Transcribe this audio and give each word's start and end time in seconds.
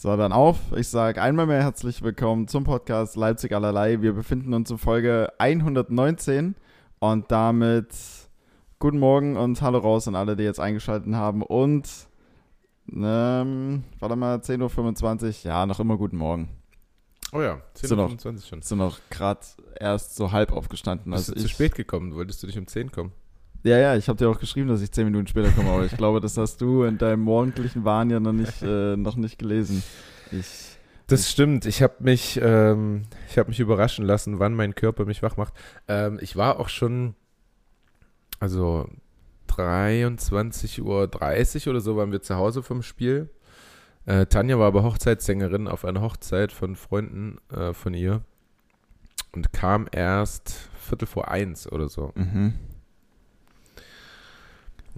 So, 0.00 0.16
dann 0.16 0.30
auf. 0.30 0.60
Ich 0.76 0.86
sage 0.86 1.20
einmal 1.20 1.46
mehr 1.46 1.60
herzlich 1.60 2.02
willkommen 2.02 2.46
zum 2.46 2.62
Podcast 2.62 3.16
Leipzig 3.16 3.52
allerlei. 3.52 4.00
Wir 4.00 4.12
befinden 4.12 4.54
uns 4.54 4.70
in 4.70 4.78
Folge 4.78 5.32
119 5.38 6.54
und 7.00 7.32
damit 7.32 7.88
guten 8.78 9.00
Morgen 9.00 9.36
und 9.36 9.60
hallo 9.60 9.78
raus 9.78 10.06
an 10.06 10.14
alle, 10.14 10.36
die 10.36 10.44
jetzt 10.44 10.60
eingeschaltet 10.60 11.12
haben. 11.16 11.42
Und, 11.42 11.88
ähm, 12.92 13.82
warte 13.98 14.14
mal, 14.14 14.36
10.25 14.36 15.46
Uhr. 15.46 15.50
Ja, 15.50 15.66
noch 15.66 15.80
immer 15.80 15.96
guten 15.96 16.18
Morgen. 16.18 16.48
Oh 17.32 17.40
ja, 17.40 17.60
10.25 17.74 18.24
Uhr 18.36 18.40
schon. 18.42 18.62
Sind 18.62 18.78
noch 18.78 19.00
gerade 19.10 19.40
erst 19.80 20.14
so 20.14 20.30
halb 20.30 20.52
aufgestanden. 20.52 21.10
Bist 21.10 21.30
Also 21.30 21.34
du 21.34 21.40
zu 21.40 21.48
spät 21.48 21.74
gekommen? 21.74 22.14
Wolltest 22.14 22.40
du 22.44 22.46
nicht 22.46 22.56
um 22.56 22.68
10 22.68 22.92
kommen? 22.92 23.10
Ja, 23.64 23.78
ja, 23.78 23.96
ich 23.96 24.08
habe 24.08 24.16
dir 24.16 24.28
auch 24.28 24.38
geschrieben, 24.38 24.68
dass 24.68 24.80
ich 24.82 24.92
10 24.92 25.04
Minuten 25.04 25.26
später 25.26 25.50
komme, 25.50 25.70
aber 25.70 25.84
ich 25.84 25.96
glaube, 25.96 26.20
das 26.20 26.36
hast 26.36 26.60
du 26.60 26.84
in 26.84 26.96
deinem 26.96 27.22
morgendlichen 27.22 27.84
Wahn 27.84 28.10
ja 28.10 28.20
noch 28.20 28.32
nicht, 28.32 28.62
äh, 28.62 28.96
noch 28.96 29.16
nicht 29.16 29.38
gelesen. 29.38 29.82
Ich, 30.30 30.76
Das 31.08 31.30
stimmt. 31.30 31.66
Ich 31.66 31.82
habe 31.82 31.94
mich, 31.98 32.38
ähm, 32.42 33.02
ich 33.28 33.38
habe 33.38 33.48
mich 33.48 33.58
überraschen 33.58 34.04
lassen, 34.04 34.38
wann 34.38 34.54
mein 34.54 34.74
Körper 34.74 35.04
mich 35.04 35.22
wach 35.22 35.36
macht. 35.36 35.54
Ähm, 35.88 36.18
ich 36.20 36.36
war 36.36 36.60
auch 36.60 36.68
schon, 36.68 37.14
also 38.38 38.88
23.30 39.48 40.80
Uhr 40.82 41.70
oder 41.70 41.80
so 41.80 41.96
waren 41.96 42.12
wir 42.12 42.22
zu 42.22 42.36
Hause 42.36 42.62
vom 42.62 42.82
Spiel. 42.82 43.28
Äh, 44.06 44.26
Tanja 44.26 44.58
war 44.58 44.68
aber 44.68 44.84
Hochzeitssängerin 44.84 45.66
auf 45.68 45.84
einer 45.84 46.00
Hochzeit 46.00 46.52
von 46.52 46.76
Freunden 46.76 47.38
äh, 47.52 47.74
von 47.74 47.92
ihr 47.92 48.22
und 49.32 49.52
kam 49.52 49.86
erst 49.90 50.70
Viertel 50.78 51.06
vor 51.06 51.28
eins 51.28 51.70
oder 51.70 51.88
so. 51.88 52.12
mhm. 52.14 52.54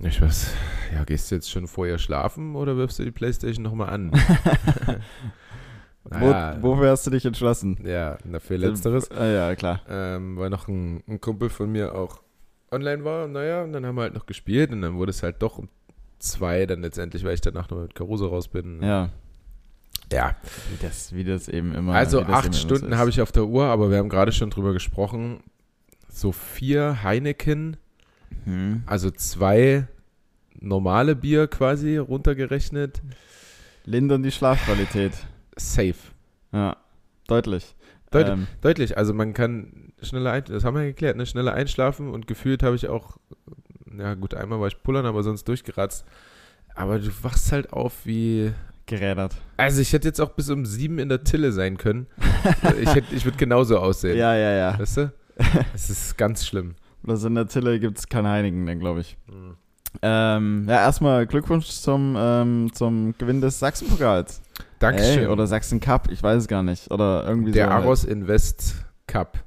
Ich 0.02 0.20
weiß, 0.20 0.54
ja, 0.94 1.04
gehst 1.04 1.30
du 1.30 1.34
jetzt 1.34 1.50
schon 1.50 1.66
vorher 1.66 1.98
schlafen 1.98 2.56
oder 2.56 2.76
wirfst 2.76 2.98
du 2.98 3.04
die 3.04 3.10
Playstation 3.10 3.62
nochmal 3.62 3.90
an? 3.90 4.12
Naja, 6.08 6.56
Wo, 6.60 6.72
wofür 6.72 6.90
hast 6.90 7.06
du 7.06 7.10
dich 7.10 7.24
entschlossen? 7.24 7.78
Ja, 7.84 8.18
na, 8.24 8.40
für 8.40 8.56
Letzteres. 8.56 9.10
Ah, 9.10 9.26
ja, 9.26 9.54
klar. 9.54 9.82
Ähm, 9.88 10.36
weil 10.38 10.50
noch 10.50 10.66
ein, 10.66 11.02
ein 11.06 11.20
Kumpel 11.20 11.50
von 11.50 11.70
mir 11.70 11.94
auch 11.94 12.22
online 12.70 13.04
war. 13.04 13.28
Naja, 13.28 13.62
und 13.62 13.72
dann 13.72 13.84
haben 13.84 13.96
wir 13.96 14.02
halt 14.02 14.14
noch 14.14 14.26
gespielt 14.26 14.72
und 14.72 14.80
dann 14.80 14.96
wurde 14.96 15.10
es 15.10 15.22
halt 15.22 15.42
doch 15.42 15.58
um 15.58 15.68
zwei 16.18 16.66
dann 16.66 16.80
letztendlich, 16.82 17.22
weil 17.24 17.34
ich 17.34 17.40
danach 17.40 17.68
noch 17.70 17.82
mit 17.82 17.94
Caruso 17.94 18.28
raus 18.28 18.48
bin. 18.48 18.82
Ja, 18.82 19.10
ja. 20.12 20.36
wie 20.70 20.84
das, 20.84 21.14
wie 21.14 21.24
das 21.24 21.48
eben 21.48 21.74
immer 21.74 21.94
Also 21.94 22.22
acht 22.22 22.54
Stunden 22.54 22.96
habe 22.96 23.10
ich 23.10 23.20
auf 23.20 23.32
der 23.32 23.44
Uhr, 23.44 23.66
aber 23.66 23.90
wir 23.90 23.98
haben 23.98 24.08
gerade 24.08 24.32
schon 24.32 24.50
drüber 24.50 24.72
gesprochen. 24.72 25.40
So 26.08 26.32
vier 26.32 27.02
Heineken, 27.02 27.76
Hm. 28.44 28.82
also 28.86 29.10
zwei 29.10 29.86
normale 30.60 31.16
Bier 31.16 31.46
quasi 31.46 31.96
runtergerechnet. 31.96 33.02
Lindern 33.84 34.22
die 34.22 34.30
Schlafqualität. 34.30 35.12
Safe. 35.56 35.94
Ja, 36.52 36.76
deutlich. 37.26 37.74
Deut 38.10 38.28
Ähm, 38.28 38.46
Deutlich, 38.60 38.98
also 38.98 39.14
man 39.14 39.32
kann 39.34 39.92
schneller 40.02 40.32
ein, 40.32 40.44
das 40.44 40.64
haben 40.64 40.74
wir 40.74 40.82
ja 40.82 40.88
geklärt, 40.88 41.16
ne? 41.16 41.26
schneller 41.26 41.54
einschlafen 41.54 42.08
und 42.10 42.26
gefühlt 42.26 42.62
habe 42.62 42.74
ich 42.76 42.88
auch, 42.88 43.18
ja 43.96 44.14
gut, 44.14 44.34
einmal 44.34 44.60
war 44.60 44.66
ich 44.66 44.82
pullern, 44.82 45.06
aber 45.06 45.22
sonst 45.22 45.44
durchgeratzt. 45.46 46.04
Aber 46.74 46.98
du 46.98 47.10
wachst 47.22 47.52
halt 47.52 47.72
auf 47.72 48.04
wie, 48.04 48.52
gerädert. 48.86 49.36
also 49.56 49.80
ich 49.80 49.92
hätte 49.92 50.08
jetzt 50.08 50.20
auch 50.20 50.30
bis 50.30 50.50
um 50.50 50.66
sieben 50.66 50.98
in 50.98 51.08
der 51.08 51.22
Tille 51.22 51.52
sein 51.52 51.76
können. 51.76 52.06
ich 52.80 52.94
hätte, 52.94 53.14
ich 53.14 53.24
würde 53.24 53.38
genauso 53.38 53.78
aussehen. 53.78 54.16
Ja, 54.16 54.34
ja, 54.34 54.52
ja. 54.52 54.78
Weißt 54.78 54.96
du? 54.98 55.12
Es 55.74 55.88
ist 55.88 56.18
ganz 56.18 56.46
schlimm. 56.46 56.74
Also 57.06 57.28
in 57.28 57.34
der 57.34 57.48
Tille 57.48 57.80
gibt 57.80 57.98
es 57.98 58.08
kein 58.08 58.26
Heinigen, 58.26 58.66
dann 58.66 58.78
glaube 58.78 59.00
ich. 59.00 59.16
Mhm. 59.26 59.56
Ähm, 60.02 60.66
ja, 60.68 60.76
erstmal 60.76 61.26
Glückwunsch 61.26 61.66
zum, 61.66 62.14
ähm, 62.16 62.70
zum 62.72 63.14
Gewinn 63.18 63.40
des 63.40 63.58
Sachsenpokals. 63.58 64.40
Dankeschön. 64.78 65.20
Ey, 65.20 65.26
oder 65.26 65.46
Sachsen 65.46 65.80
Cup, 65.80 66.10
ich 66.10 66.22
weiß 66.22 66.42
es 66.42 66.48
gar 66.48 66.62
nicht. 66.62 66.90
Oder 66.90 67.24
irgendwie 67.26 67.52
der 67.52 67.66
so. 67.66 67.72
Aros 67.72 68.04
Invest 68.04 68.76
Cup. 69.06 69.38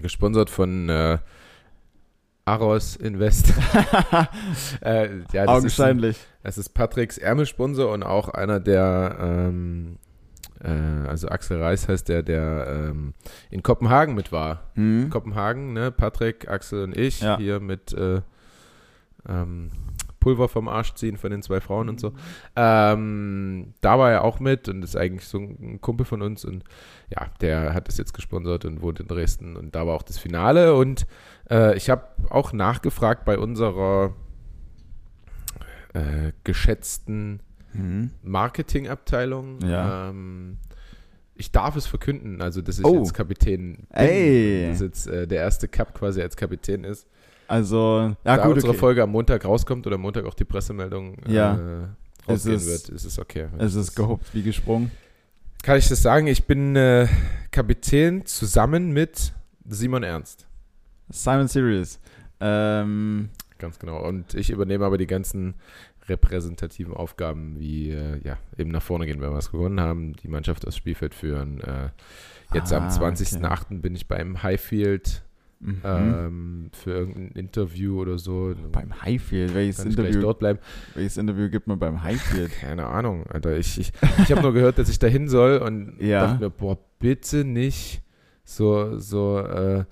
Gesponsert 0.00 0.50
von 0.50 0.88
äh, 0.88 1.18
Aros 2.44 2.96
Invest. 2.96 3.54
äh, 4.82 5.18
ja, 5.18 5.22
das 5.22 5.24
ist 5.32 5.34
ein, 5.34 5.48
Augenscheinlich. 5.48 6.18
Es 6.42 6.58
ist 6.58 6.70
Patricks 6.70 7.16
Ärmelsponsor 7.16 7.90
und 7.90 8.02
auch 8.02 8.28
einer 8.28 8.60
der, 8.60 9.16
ähm, 9.20 9.96
äh, 9.96 10.03
also 10.60 11.28
Axel 11.28 11.60
Reis 11.62 11.88
heißt 11.88 12.08
der, 12.08 12.22
der 12.22 12.66
ähm, 12.90 13.14
in 13.50 13.62
Kopenhagen 13.62 14.14
mit 14.14 14.32
war. 14.32 14.70
Hm? 14.74 15.10
Kopenhagen, 15.10 15.72
ne? 15.72 15.90
Patrick, 15.90 16.48
Axel 16.48 16.84
und 16.84 16.96
ich 16.96 17.20
Ja. 17.20 17.36
hier 17.38 17.60
mit 17.60 17.92
äh, 17.92 18.22
ähm, 19.28 19.70
Pulver 20.20 20.48
vom 20.48 20.68
Arsch 20.68 20.94
ziehen 20.94 21.18
von 21.18 21.30
den 21.30 21.42
zwei 21.42 21.60
Frauen 21.60 21.90
und 21.90 22.00
so. 22.00 22.12
Ähm, 22.56 23.74
da 23.82 23.98
war 23.98 24.10
er 24.10 24.24
auch 24.24 24.40
mit 24.40 24.68
und 24.70 24.82
ist 24.82 24.96
eigentlich 24.96 25.26
so 25.28 25.38
ein 25.38 25.80
Kumpel 25.82 26.06
von 26.06 26.22
uns 26.22 26.46
und 26.46 26.64
ja, 27.10 27.26
der 27.42 27.74
hat 27.74 27.88
das 27.88 27.98
jetzt 27.98 28.14
gesponsert 28.14 28.64
und 28.64 28.80
wohnt 28.80 29.00
in 29.00 29.06
Dresden 29.06 29.56
und 29.56 29.74
da 29.74 29.86
war 29.86 29.94
auch 29.94 30.02
das 30.02 30.16
Finale 30.18 30.74
und 30.74 31.06
äh, 31.50 31.76
ich 31.76 31.90
habe 31.90 32.04
auch 32.30 32.54
nachgefragt 32.54 33.26
bei 33.26 33.38
unserer 33.38 34.14
äh, 35.92 36.32
geschätzten 36.42 37.40
Hm? 37.74 38.10
Marketingabteilung. 38.22 39.58
Ja. 39.62 40.10
Ähm, 40.10 40.58
ich 41.34 41.50
darf 41.50 41.74
es 41.76 41.86
verkünden, 41.86 42.40
also 42.40 42.62
dass 42.62 42.78
ich 42.78 42.84
Oh. 42.84 42.98
jetzt 42.98 43.12
Kapitän 43.14 43.74
bin. 43.76 43.86
Ey. 43.90 44.68
Dass 44.70 44.80
jetzt 44.80 45.06
äh, 45.08 45.26
der 45.26 45.40
erste 45.40 45.66
Cup 45.68 45.92
quasi 45.94 46.22
als 46.22 46.36
Kapitän 46.36 46.84
ist. 46.84 47.06
Also, 47.48 48.14
ja 48.24 48.36
da 48.36 48.46
gut, 48.46 48.54
unsere 48.54 48.70
okay. 48.70 48.78
Folge 48.78 49.02
am 49.02 49.10
Montag 49.10 49.44
rauskommt 49.44 49.86
oder 49.86 49.96
am 49.96 50.02
Montag 50.02 50.24
auch 50.24 50.34
die 50.34 50.44
Pressemeldung 50.44 51.16
Ja. 51.26 51.54
äh, 51.54 51.86
rausgehen 52.30 52.56
Es 52.56 52.66
ist- 52.66 52.88
wird, 52.88 52.96
ist 52.96 53.04
es 53.04 53.18
okay. 53.18 53.48
es 53.58 53.74
ist 53.74 53.94
gehuppt 53.94 54.32
wie 54.34 54.42
gesprungen. 54.42 54.90
Kann 55.62 55.76
ich 55.78 55.88
das 55.88 56.00
sagen? 56.02 56.26
Ich 56.26 56.44
bin 56.44 56.76
äh, 56.76 57.08
Kapitän 57.50 58.24
zusammen 58.26 58.92
mit 58.92 59.32
Simon 59.68 60.02
Ernst. 60.02 60.46
Simon 61.10 61.48
Series. 61.48 61.98
Ähm, 62.40 63.28
Ganz 63.58 63.78
genau. 63.78 64.06
Und 64.06 64.34
ich 64.34 64.50
übernehme 64.50 64.84
aber 64.84 64.98
die 64.98 65.06
ganzen 65.06 65.54
repräsentativen 66.08 66.94
Aufgaben, 66.94 67.58
wie 67.58 67.90
äh, 67.90 68.20
ja, 68.24 68.36
eben 68.58 68.70
nach 68.70 68.82
vorne 68.82 69.06
gehen, 69.06 69.20
wenn 69.20 69.30
wir 69.30 69.36
was 69.36 69.50
gewonnen 69.50 69.80
haben, 69.80 70.14
die 70.14 70.28
Mannschaft 70.28 70.66
aufs 70.66 70.76
Spielfeld 70.76 71.14
führen. 71.14 71.60
Äh, 71.60 71.90
jetzt 72.52 72.72
Ah, 72.72 72.76
am 72.78 72.88
20.08. 72.88 73.80
bin 73.80 73.94
ich 73.94 74.06
beim 74.06 74.42
Highfield 74.42 75.22
mhm. 75.60 75.80
ähm, 75.84 76.70
für 76.72 76.90
irgendein 76.92 77.28
Interview 77.32 78.00
oder 78.00 78.18
so. 78.18 78.54
beim 78.72 79.00
Highfield. 79.02 79.54
Welches 79.54 79.78
Kann 79.78 79.86
Interview, 79.88 80.20
dort 80.20 80.38
bleiben. 80.40 80.58
welches 80.94 81.16
Interview 81.16 81.48
gibt 81.48 81.66
man 81.66 81.78
beim 81.78 82.02
Highfield? 82.02 82.52
Keine 82.60 82.86
Ahnung, 82.86 83.26
Alter. 83.28 83.56
Ich, 83.56 83.78
ich, 83.80 83.92
ich 84.22 84.30
habe 84.30 84.42
nur 84.42 84.52
gehört, 84.52 84.78
dass 84.78 84.88
ich 84.88 84.98
da 84.98 85.06
hin 85.06 85.28
soll 85.28 85.58
und 85.58 85.96
Ja. 86.00 86.26
dachte 86.26 86.44
mir, 86.44 86.50
boah, 86.50 86.78
bitte 86.98 87.44
nicht 87.44 88.02
so, 88.44 88.98
so 88.98 89.38
äh, 89.38 89.84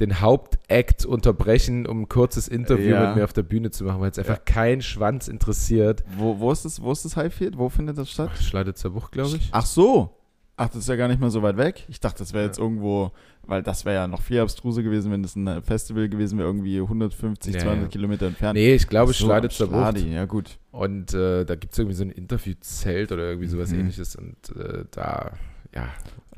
den 0.00 0.20
Hauptakt 0.20 1.04
unterbrechen, 1.04 1.86
um 1.86 2.02
ein 2.02 2.08
kurzes 2.08 2.46
Interview 2.48 2.90
Ja. 2.90 3.08
mit 3.08 3.16
mir 3.16 3.24
auf 3.24 3.32
der 3.32 3.42
Bühne 3.42 3.70
zu 3.70 3.84
machen, 3.84 4.00
weil 4.00 4.10
es 4.10 4.18
einfach 4.18 4.36
Ja. 4.36 4.42
kein 4.44 4.80
Schwanz 4.82 5.26
interessiert. 5.28 6.04
wo, 6.16 6.38
wo, 6.38 6.52
ist 6.52 6.64
das, 6.64 6.80
wo 6.80 6.92
ist 6.92 7.04
das 7.04 7.16
Highfield? 7.16 7.58
Wo 7.58 7.68
findet 7.68 7.98
das 7.98 8.10
statt? 8.10 8.30
Schleidetzer 8.40 8.90
Buch, 8.90 9.10
glaube 9.10 9.36
ich. 9.36 9.48
Ach 9.52 9.66
so. 9.66 10.14
Ach, 10.60 10.66
das 10.68 10.78
ist 10.78 10.88
ja 10.88 10.96
gar 10.96 11.06
nicht 11.06 11.20
mal 11.20 11.30
so 11.30 11.40
weit 11.42 11.56
weg. 11.56 11.84
Ich 11.88 12.00
dachte, 12.00 12.18
das 12.18 12.32
wäre 12.32 12.44
jetzt 12.44 12.58
Ja. 12.58 12.64
irgendwo, 12.64 13.12
weil 13.46 13.62
das 13.62 13.84
wäre 13.84 13.94
ja 13.94 14.06
noch 14.08 14.20
viel 14.22 14.40
abstruser 14.40 14.82
gewesen, 14.82 15.12
wenn 15.12 15.22
das 15.22 15.36
ein 15.36 15.62
Festival 15.62 16.08
gewesen 16.08 16.36
wäre, 16.38 16.48
irgendwie 16.48 16.80
150, 16.80 17.54
Ja, 17.54 17.60
200 17.60 17.82
ja. 17.84 17.88
Kilometer 17.90 18.26
entfernt. 18.26 18.54
Nee, 18.56 18.74
ich 18.74 18.88
glaube 18.88 19.12
so, 19.12 19.32
am 19.32 19.40
Bucht. 19.40 19.98
Ja, 20.00 20.24
gut. 20.24 20.58
Und 20.72 21.14
äh, 21.14 21.44
da 21.44 21.54
gibt 21.54 21.72
es 21.74 21.78
irgendwie 21.78 21.94
so 21.94 22.02
ein 22.02 22.10
Interviewzelt 22.10 23.12
oder 23.12 23.28
irgendwie 23.28 23.46
sowas 23.48 23.70
Mhm. 23.70 23.80
ähnliches. 23.80 24.16
Und 24.16 24.36
äh, 24.56 24.84
da, 24.90 25.32
ja, 25.74 25.88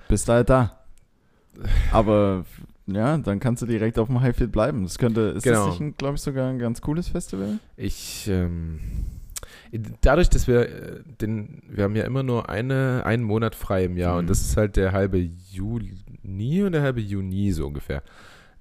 Bist 0.08 0.28
du 0.28 0.32
halt 0.32 0.50
da. 0.50 0.78
Aber 1.92 2.44
ja, 2.94 3.16
dann 3.18 3.40
kannst 3.40 3.62
du 3.62 3.66
direkt 3.66 3.98
auf 3.98 4.08
dem 4.08 4.20
Highfield 4.20 4.52
bleiben. 4.52 4.82
Das 4.82 4.98
könnte, 4.98 5.20
ist 5.36 5.42
Genau. 5.44 5.66
das 5.68 5.80
nicht, 5.80 5.98
glaube 5.98 6.16
ich, 6.16 6.20
sogar 6.22 6.48
ein 6.50 6.58
ganz 6.58 6.80
cooles 6.80 7.08
Festival? 7.08 7.58
Ich, 7.76 8.28
ähm, 8.28 8.80
dadurch, 10.02 10.28
dass 10.30 10.46
wir 10.46 10.68
äh, 10.68 11.00
den, 11.20 11.62
wir 11.68 11.84
haben 11.84 11.96
ja 11.96 12.04
immer 12.04 12.22
nur 12.22 12.48
eine, 12.48 13.02
einen 13.04 13.22
Monat 13.24 13.54
frei 13.54 13.84
im 13.84 13.96
Jahr 13.96 14.14
Mhm. 14.14 14.18
und 14.20 14.30
das 14.30 14.40
ist 14.40 14.56
halt 14.56 14.76
der 14.76 14.92
halbe 14.92 15.18
Juni 15.18 16.62
und 16.62 16.72
der 16.72 16.82
halbe 16.82 17.00
Juni 17.00 17.52
so 17.52 17.66
ungefähr. 17.66 18.02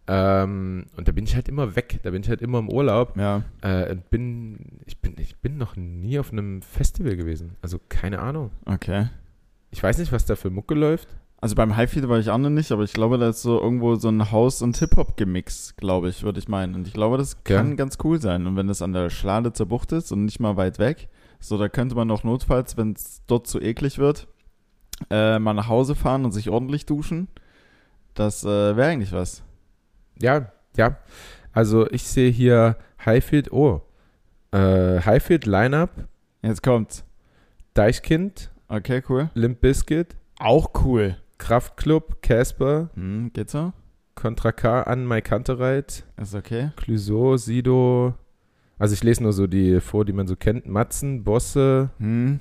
Ähm, 0.07 0.85
und 0.97 1.07
da 1.07 1.11
bin 1.11 1.25
ich 1.25 1.35
halt 1.35 1.47
immer 1.49 1.75
weg, 1.75 1.99
da 2.01 2.09
bin 2.09 2.23
ich 2.23 2.29
halt 2.29 2.41
immer 2.41 2.57
im 2.59 2.69
Urlaub 2.69 3.15
Ja. 3.15 3.43
äh, 3.61 3.95
bin, 4.09 4.57
ich 4.87 4.97
bin, 4.99 5.13
ich 5.19 5.37
bin 5.37 5.57
noch 5.57 5.75
nie 5.75 6.17
auf 6.17 6.31
einem 6.31 6.61
Festival 6.63 7.15
gewesen. 7.15 7.51
Also 7.61 7.79
keine 7.89 8.19
Ahnung. 8.19 8.49
Okay. 8.65 9.09
Ich 9.71 9.83
weiß 9.83 9.99
nicht, 9.99 10.11
was 10.11 10.25
da 10.25 10.35
für 10.35 10.49
Mucke 10.49 10.73
läuft. 10.73 11.09
Also 11.41 11.55
beim 11.55 11.77
Highfield 11.77 12.09
war 12.09 12.19
ich 12.19 12.29
auch 12.29 12.37
noch 12.37 12.49
nicht, 12.49 12.71
aber 12.71 12.83
ich 12.83 12.91
glaube, 12.91 13.17
da 13.17 13.29
ist 13.29 13.41
so 13.41 13.59
irgendwo 13.61 13.95
so 13.95 14.09
ein 14.09 14.31
House- 14.31 14.61
und 14.61 14.77
Hip-Hop-Gemix, 14.77 15.75
glaube 15.77 16.09
ich, 16.09 16.23
würde 16.23 16.39
ich 16.39 16.49
meinen. 16.49 16.75
Und 16.75 16.85
ich 16.87 16.93
glaube, 16.93 17.17
das 17.17 17.43
kann 17.45 17.77
ganz 17.77 17.97
cool 18.03 18.19
sein. 18.19 18.45
Und 18.45 18.57
wenn 18.57 18.67
das 18.67 18.81
an 18.81 18.91
der 18.91 19.09
Schladitzer 19.09 19.65
Bucht 19.65 19.93
ist 19.93 20.11
und 20.11 20.25
nicht 20.25 20.39
mal 20.41 20.57
weit 20.57 20.79
weg, 20.79 21.07
so 21.39 21.57
da 21.57 21.69
könnte 21.69 21.95
man 21.95 22.11
auch 22.11 22.23
notfalls, 22.23 22.75
wenn 22.75 22.91
es 22.91 23.21
dort 23.25 23.47
zu 23.47 23.61
eklig 23.61 23.99
wird, 23.99 24.27
äh, 25.09 25.39
mal 25.39 25.53
nach 25.53 25.69
Hause 25.69 25.95
fahren 25.95 26.25
und 26.25 26.33
sich 26.33 26.49
ordentlich 26.49 26.85
duschen. 26.85 27.29
Das 28.15 28.43
äh, 28.43 28.75
wäre 28.75 28.89
eigentlich 28.89 29.13
was. 29.13 29.43
Ja, 30.19 30.51
ja. 30.75 30.97
Also 31.53 31.89
ich 31.89 32.03
sehe 32.03 32.31
hier 32.31 32.75
Highfield, 33.05 33.53
oh, 33.53 33.81
äh, 34.51 34.99
Highfield 34.99 35.45
Lineup, 35.45 35.91
Jetzt 36.41 36.63
kommt's. 36.63 37.03
Deichkind, 37.73 38.49
Okay, 38.71 39.01
cool. 39.09 39.29
Limp 39.33 39.61
Bizkit, 39.61 40.15
Auch 40.39 40.69
cool. 40.85 41.17
Kraftklub, 41.39 42.21
Casper, 42.21 42.89
Hm, 42.93 43.31
geht 43.33 43.49
so? 43.49 43.73
Contra 44.13 44.51
K 44.51 44.83
an, 44.83 45.05
Mai 45.05 45.21
Kantereit, 45.21 46.03
Ist 46.21 46.35
okay. 46.35 46.69
Clouseau, 46.75 47.37
Sido. 47.37 48.13
Also 48.77 48.93
ich 48.93 49.03
lese 49.03 49.23
nur 49.23 49.33
so 49.33 49.47
die 49.47 49.79
vor, 49.81 50.05
die 50.05 50.13
man 50.13 50.27
so 50.27 50.35
kennt. 50.35 50.67
Matzen, 50.67 51.23
Bosse, 51.23 51.89
Hm. 51.99 52.39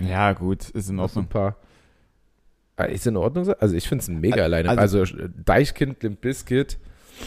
Ja, 0.00 0.32
gut, 0.32 0.68
ist 0.70 0.90
in 0.90 0.96
noch 0.96 1.08
so 1.08 1.20
ein 1.20 1.24
Ordnung. 1.24 1.28
paar. 1.28 1.56
Ah, 2.76 2.84
Ist 2.84 3.06
in 3.06 3.16
Ordnung? 3.16 3.44
so? 3.44 3.52
Also 3.56 3.74
ich 3.74 3.88
finde 3.88 4.02
es 4.02 4.08
ein 4.08 4.20
mega 4.20 4.46
Line. 4.46 4.68
also- 4.68 5.00
Also, 5.00 5.16
Deichkind, 5.44 6.02
Limp 6.02 6.20
Bizkit, 6.20 6.78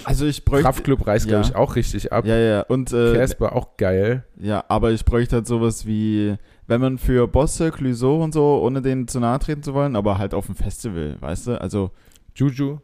Also 0.06 0.26
ich 0.26 0.46
bräuchte. 0.46 0.64
Kraftklub 0.64 1.06
reißt, 1.06 1.26
ja. 1.26 1.30
glaube 1.42 1.48
ich, 1.50 1.56
auch 1.56 1.76
richtig 1.76 2.14
ab. 2.14 2.26
Ja, 2.26 2.38
ja, 2.38 2.62
und 2.62 2.94
äh, 2.94 3.14
Casper 3.14 3.54
auch 3.54 3.76
geil. 3.76 4.24
ja, 4.40 4.64
aber 4.70 4.92
ich 4.92 5.04
bräuchte 5.04 5.36
halt 5.38 5.48
sowas 5.48 5.86
wie, 5.86 6.38
wenn 6.72 6.80
man 6.80 6.98
für 6.98 7.28
Bosse, 7.28 7.70
Clouseau 7.70 8.24
und 8.24 8.34
so, 8.34 8.62
ohne 8.64 8.82
denen 8.82 9.06
zu 9.06 9.20
nahe 9.20 9.40
treten 9.40 9.62
zu 9.62 9.74
wollen, 9.74 9.98
aber 9.98 10.18
halt 10.18 10.34
auf 10.34 10.46
dem 10.46 10.56
Festival, 10.56 11.18
weißt 11.20 11.48
du? 11.48 11.60
Also, 11.60 11.92
Juju. 12.34 12.80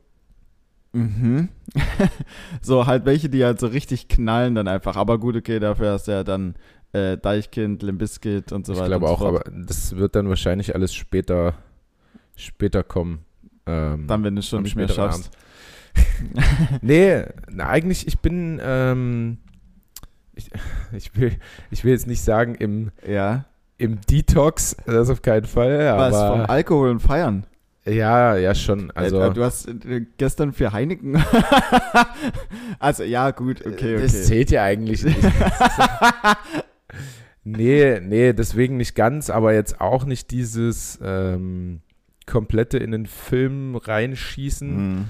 mhm. 0.92 1.48
so 2.62 2.86
halt 2.86 3.06
welche, 3.06 3.30
die 3.30 3.45
halt 3.45 3.62
so 3.62 3.68
richtig 3.68 4.10
knallen 4.10 4.56
dann 4.56 4.68
einfach. 4.68 4.98
Aber 4.98 5.18
gut, 5.18 5.38
okay, 5.38 5.60
dafür 5.60 5.94
hast 5.94 6.10
du 6.10 6.12
ja 6.12 6.25
dann 6.25 6.56
äh, 6.92 7.18
Deichkind, 7.18 7.81
Limbiskit 7.81 8.51
und 8.51 8.66
so 8.66 8.74
ich 8.74 8.80
weiter. 8.80 8.89
glaube 8.89 9.06
und 9.06 9.10
so 9.19 9.25
auch, 9.25 9.31
fort. 9.31 9.48
aber 9.48 9.57
das 9.66 9.95
wird 9.95 10.16
dann 10.16 10.28
wahrscheinlich 10.28 10.75
alles 10.75 10.94
später, 10.94 11.54
später 12.36 12.83
kommen. 12.83 13.19
Ähm, 13.66 14.06
Dann, 14.07 14.22
wenn 14.25 14.36
du 14.36 14.40
es 14.40 14.50
schon 14.50 14.63
nicht 14.63 14.75
mehr 14.75 14.90
schaffst. 14.90 15.31
nee, 16.81 17.24
na, 17.50 17.69
eigentlich, 17.69 18.06
ich 18.06 18.19
bin, 18.19 18.60
ähm, 18.62 19.38
ich, 20.36 20.50
ich, 20.92 21.16
will, 21.16 21.38
ich 21.72 21.86
will 21.86 21.92
jetzt 21.94 22.07
nicht 22.07 22.22
sagen 22.22 22.56
im, 22.56 22.92
Ja. 23.07 23.45
Im 23.78 24.02
Detox, 24.02 24.76
das 24.86 25.10
auf 25.10 25.22
keinen 25.22 25.46
Fall, 25.46 25.88
aber 25.88 26.12
Was, 26.12 26.32
vom 26.32 26.42
Alkohol 26.42 26.90
und 26.90 27.00
Feiern? 27.00 27.46
ja, 27.86 28.36
ja 28.36 28.54
schon, 28.54 28.92
also 28.92 29.22
äh, 29.22 29.34
du 29.34 29.44
hast 29.44 29.68
äh, 29.68 30.06
gestern 30.18 30.54
für 30.54 30.74
Heineken. 30.74 31.16
also, 32.80 33.04
ja, 33.04 33.32
gut, 33.32 33.62
okay, 33.62 33.96
okay. 33.96 34.02
das 34.02 34.26
zählt 34.26 34.52
ja 34.52 34.64
eigentlich 34.64 35.04
nicht. 35.04 35.18
nee, 37.44 38.00
nee, 38.02 38.34
deswegen 38.34 38.78
nicht 38.78 38.96
ganz, 38.96 39.30
aber 39.30 39.54
jetzt 39.54 39.80
auch 39.80 40.06
nicht 40.06 40.32
dieses 40.32 41.00
ähm, 41.02 41.82
komplette 42.26 42.78
in 42.78 42.92
den 42.92 43.06
Film 43.06 43.76
reinschießen. 43.76 44.70
Hm. 44.70 45.06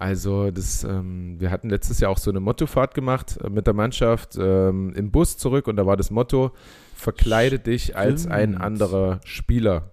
Also 0.00 0.50
das, 0.50 0.82
ähm, 0.82 1.38
wir 1.38 1.50
hatten 1.50 1.68
letztes 1.68 2.00
Jahr 2.00 2.10
auch 2.10 2.16
so 2.16 2.30
eine 2.30 2.40
Mottofahrt 2.40 2.94
gemacht 2.94 3.38
äh, 3.44 3.50
mit 3.50 3.66
der 3.66 3.74
Mannschaft 3.74 4.34
ähm, 4.40 4.94
im 4.94 5.10
Bus 5.10 5.36
zurück 5.36 5.66
und 5.68 5.76
da 5.76 5.84
war 5.84 5.98
das 5.98 6.10
Motto, 6.10 6.52
verkleide 6.94 7.58
dich 7.58 7.96
als 7.98 8.26
ein 8.26 8.56
anderer 8.56 9.20
Spieler. 9.26 9.90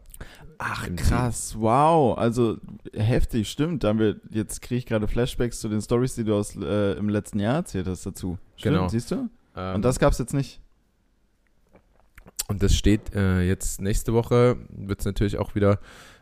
Ach, 0.59 0.88
krass, 0.95 1.57
wow. 1.59 2.18
Also, 2.18 2.57
heftig, 2.94 3.50
stimmt. 3.50 3.83
Da 3.83 3.89
haben 3.89 4.00
wir, 4.00 4.15
jetzt 4.31 4.62
kriege 4.62 4.80
ich 4.80 4.86
gerade 4.86 5.09
Flashbacks 5.09 5.59
zu 5.59 5.68
den 5.68 5.81
Stories, 5.81 6.15
die 6.15 6.24
du 6.24 6.36
aus, 6.36 6.56
äh, 6.56 6.94
im 6.94 7.09
letzten 7.09 7.39
Jahr 7.39 7.56
erzählt 7.56 7.86
hast 7.88 8.06
dazu. 8.06 8.38
Stimmt, 8.56 8.75
Genau. 8.77 8.88
siehst 8.88 9.12
du? 9.12 9.30
Ähm, 9.57 9.75
Und 9.75 9.81
das 9.83 10.00
gab's 10.00 10.19
jetzt 10.19 10.33
nicht. 10.33 10.62
und 12.48 12.63
das 12.63 12.75
steht 12.75 13.13
äh, 13.13 13.42
jetzt 13.42 13.81
nächste 13.81 14.13
Woche, 14.13 14.56
wird 14.69 15.01
es 15.01 15.06
natürlich 15.06 15.38
auch 15.38 15.54
wieder 15.54 15.80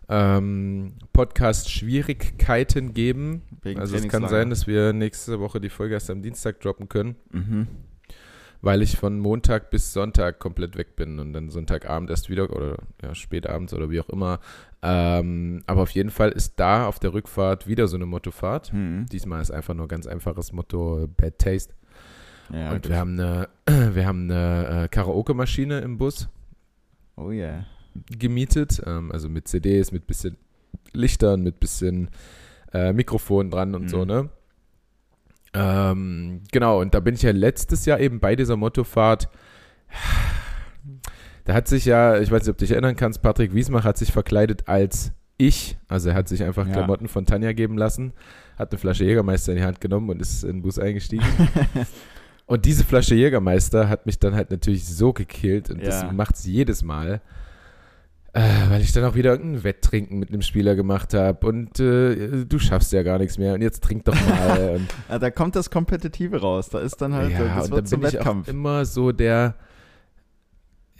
ähm, 0.09 0.93
Podcast-Schwierigkeiten 1.13 2.93
geben. 2.93 3.41
Wegen 3.61 3.79
also 3.79 3.95
es 3.95 4.07
kann 4.07 4.27
sein, 4.27 4.49
dass 4.49 4.67
wir 4.67 4.93
nächste 4.93 5.39
Woche 5.39 5.59
die 5.59 5.69
Folge 5.69 5.95
erst 5.95 6.09
am 6.09 6.21
Dienstag 6.21 6.59
droppen 6.59 6.89
können. 6.89 7.15
Mhm. 7.31 7.67
weil 8.61 8.81
ich 8.81 8.97
von 8.97 9.19
Montag 9.19 9.69
bis 9.69 9.93
Sonntag 9.93 10.39
komplett 10.39 10.75
weg 10.75 10.95
bin 10.95 11.19
und 11.19 11.33
dann 11.33 11.49
Sonntagabend 11.49 12.09
erst 12.09 12.31
wieder 12.31 12.49
oder 12.49 12.77
ja, 13.03 13.13
spätabends 13.13 13.75
oder 13.75 13.91
wie 13.91 13.99
auch 13.99 14.09
immer. 14.09 14.39
Ähm, 14.81 15.61
aber 15.67 15.83
auf 15.83 15.91
jeden 15.91 16.09
Fall 16.09 16.31
ist 16.31 16.59
da 16.59 16.87
auf 16.87 16.97
der 16.97 17.13
Rückfahrt 17.13 17.67
wieder 17.67 17.87
so 17.87 17.95
eine 17.95 18.07
Mottofahrt. 18.07 18.71
Hm. 18.71 19.05
Diesmal 19.11 19.41
ist 19.41 19.51
einfach 19.51 19.75
nur 19.75 19.87
ganz 19.87 20.07
einfaches 20.07 20.51
Motto 20.51 21.07
Bad 21.15 21.37
Taste. 21.37 21.73
Ja, 22.51 22.71
und 22.71 22.89
wir 22.89 22.97
haben 22.97 23.19
eine, 23.19 23.49
wir 23.93 24.05
haben 24.05 24.31
eine 24.31 24.83
äh, 24.83 24.87
Karaoke-Maschine 24.87 25.79
im 25.79 25.97
Bus 25.97 26.27
Oh 27.17 27.31
yeah. 27.31 27.65
Gemietet, 28.17 28.81
ähm, 28.85 29.11
also 29.11 29.29
mit 29.29 29.47
CDs, 29.47 29.91
mit 29.91 30.07
bisschen 30.07 30.37
Lichtern, 30.93 31.41
mit 31.41 31.59
bisschen 31.59 32.09
äh, 32.73 32.93
Mikrofon 32.93 33.49
dran 33.51 33.73
und 33.75 33.83
Mhm. 33.83 33.87
so, 33.89 34.05
ne? 34.05 34.29
Ähm, 35.53 36.41
genau, 36.51 36.81
und 36.81 36.93
da 36.93 36.99
bin 36.99 37.15
ich 37.15 37.21
ja 37.21 37.31
letztes 37.31 37.85
Jahr 37.85 37.99
eben 37.99 38.19
bei 38.19 38.35
dieser 38.35 38.57
Mottofahrt. 38.57 39.29
Da 41.45 41.53
hat 41.53 41.67
sich 41.67 41.85
ja, 41.85 42.19
ich 42.19 42.31
weiß 42.31 42.41
nicht, 42.41 42.49
ob 42.49 42.57
du 42.57 42.63
dich 42.65 42.71
erinnern 42.71 42.95
kannst, 42.95 43.21
Patrick 43.21 43.53
Wiesmach 43.53 43.83
hat 43.85 43.97
sich 43.97 44.11
verkleidet 44.11 44.67
als 44.67 45.11
ich. 45.37 45.77
Also 45.87 46.09
er 46.09 46.15
hat 46.15 46.27
sich 46.27 46.43
einfach 46.43 46.65
Ja. 46.67 46.73
Klamotten 46.73 47.07
von 47.07 47.25
Tanja 47.25 47.53
geben 47.53 47.77
lassen, 47.77 48.13
hat 48.57 48.71
eine 48.71 48.79
Flasche 48.79 49.05
Jägermeister 49.05 49.51
in 49.53 49.59
die 49.59 49.63
Hand 49.63 49.79
genommen 49.79 50.09
und 50.09 50.19
ist 50.21 50.43
in 50.43 50.57
den 50.57 50.61
Bus 50.61 50.79
eingestiegen. 50.79 51.25
Und 52.47 52.65
diese 52.65 52.83
Flasche 52.83 53.15
Jägermeister 53.15 53.89
hat 53.89 54.05
mich 54.05 54.19
dann 54.19 54.35
halt 54.35 54.51
natürlich 54.51 54.85
so 54.85 55.13
gekillt 55.13 55.71
und 55.71 55.79
Ja. 55.79 55.85
das 56.03 56.11
macht 56.11 56.37
sie 56.37 56.51
jedes 56.53 56.83
Mal. 56.83 57.19
Äh, 58.37 58.69
weil 58.69 58.81
ich 58.81 58.91
dann 58.91 59.05
auch 59.05 59.15
wieder 59.15 59.31
irgendein 59.31 59.63
Wetttrinken 59.63 60.19
mit 60.19 60.27
einem 60.29 60.41
Spieler 60.41 60.75
gemacht 60.75 61.13
habe 61.13 61.47
und 61.47 61.79
äh, 61.79 62.43
du 62.45 62.59
schaffst 62.59 62.91
ja 62.91 63.01
gar 63.01 63.17
nichts 63.17 63.37
mehr 63.37 63.53
und 63.53 63.61
jetzt 63.61 63.81
trink 63.81 64.03
doch 64.03 64.13
mal. 64.27 64.71
und, 64.75 64.87
Ja, 65.07 65.19
da 65.19 65.31
kommt 65.31 65.55
das 65.55 65.69
Kompetitive 65.69 66.41
raus. 66.41 66.67
Da 66.67 66.79
ist 66.79 66.97
dann 67.01 67.13
halt, 67.13 67.31
ja, 67.31 67.55
das 67.55 67.71
wird 67.71 67.87
zum 67.87 68.01
bin 68.01 68.09
ich 68.09 68.15
auch 68.15 68.19
Wettkampf. 68.25 68.47
immer 68.49 68.83
so 68.83 69.13
der, 69.13 69.55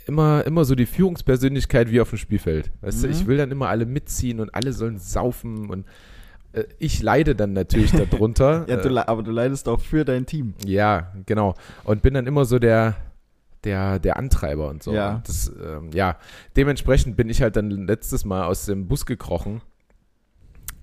immer, 0.08 0.46
immer 0.46 0.64
so 0.66 0.76
die 0.76 0.86
Führungspersönlichkeit 0.86 1.92
wie 1.92 2.00
auf 2.00 2.10
dem 2.10 2.18
Spielfeld. 2.20 2.72
Weißt 2.82 3.04
du, 3.04 3.08
Mhm. 3.08 3.14
ich 3.14 3.28
will 3.28 3.38
dann 3.38 3.52
immer 3.52 3.68
alle 3.68 3.86
mitziehen 3.86 4.40
und 4.40 4.54
alle 4.54 4.72
sollen 4.72 4.98
saufen 4.98 5.70
und 5.70 5.86
äh, 6.54 6.64
ich 6.80 7.02
leide 7.02 7.36
dann 7.36 7.52
natürlich 7.54 7.92
darunter. 7.92 8.66
Ja, 8.70 8.78
du, 8.78 8.90
äh, 8.96 9.00
aber 9.00 9.24
du 9.24 9.32
leidest 9.32 9.68
auch 9.68 9.82
für 9.82 10.06
dein 10.06 10.26
Team. 10.26 10.54
Ja, 10.66 11.12
genau. 11.26 11.56
Und 11.84 12.02
bin 12.02 12.14
dann 12.14 12.28
immer 12.28 12.46
so 12.46 12.60
der, 12.60 12.96
der, 13.66 14.00
der 14.00 14.18
Antreiber 14.18 14.70
und 14.70 14.82
so. 14.84 14.94
Ja. 14.94 15.16
Und 15.16 15.28
Das, 15.28 15.52
ähm, 15.62 15.90
ja, 15.94 16.18
dementsprechend 16.56 17.18
bin 17.18 17.30
ich 17.30 17.42
halt 17.42 17.56
dann 17.56 17.70
letztes 17.70 18.24
Mal 18.24 18.46
aus 18.46 18.66
dem 18.66 18.88
Bus 18.88 19.06
gekrochen. 19.06 19.62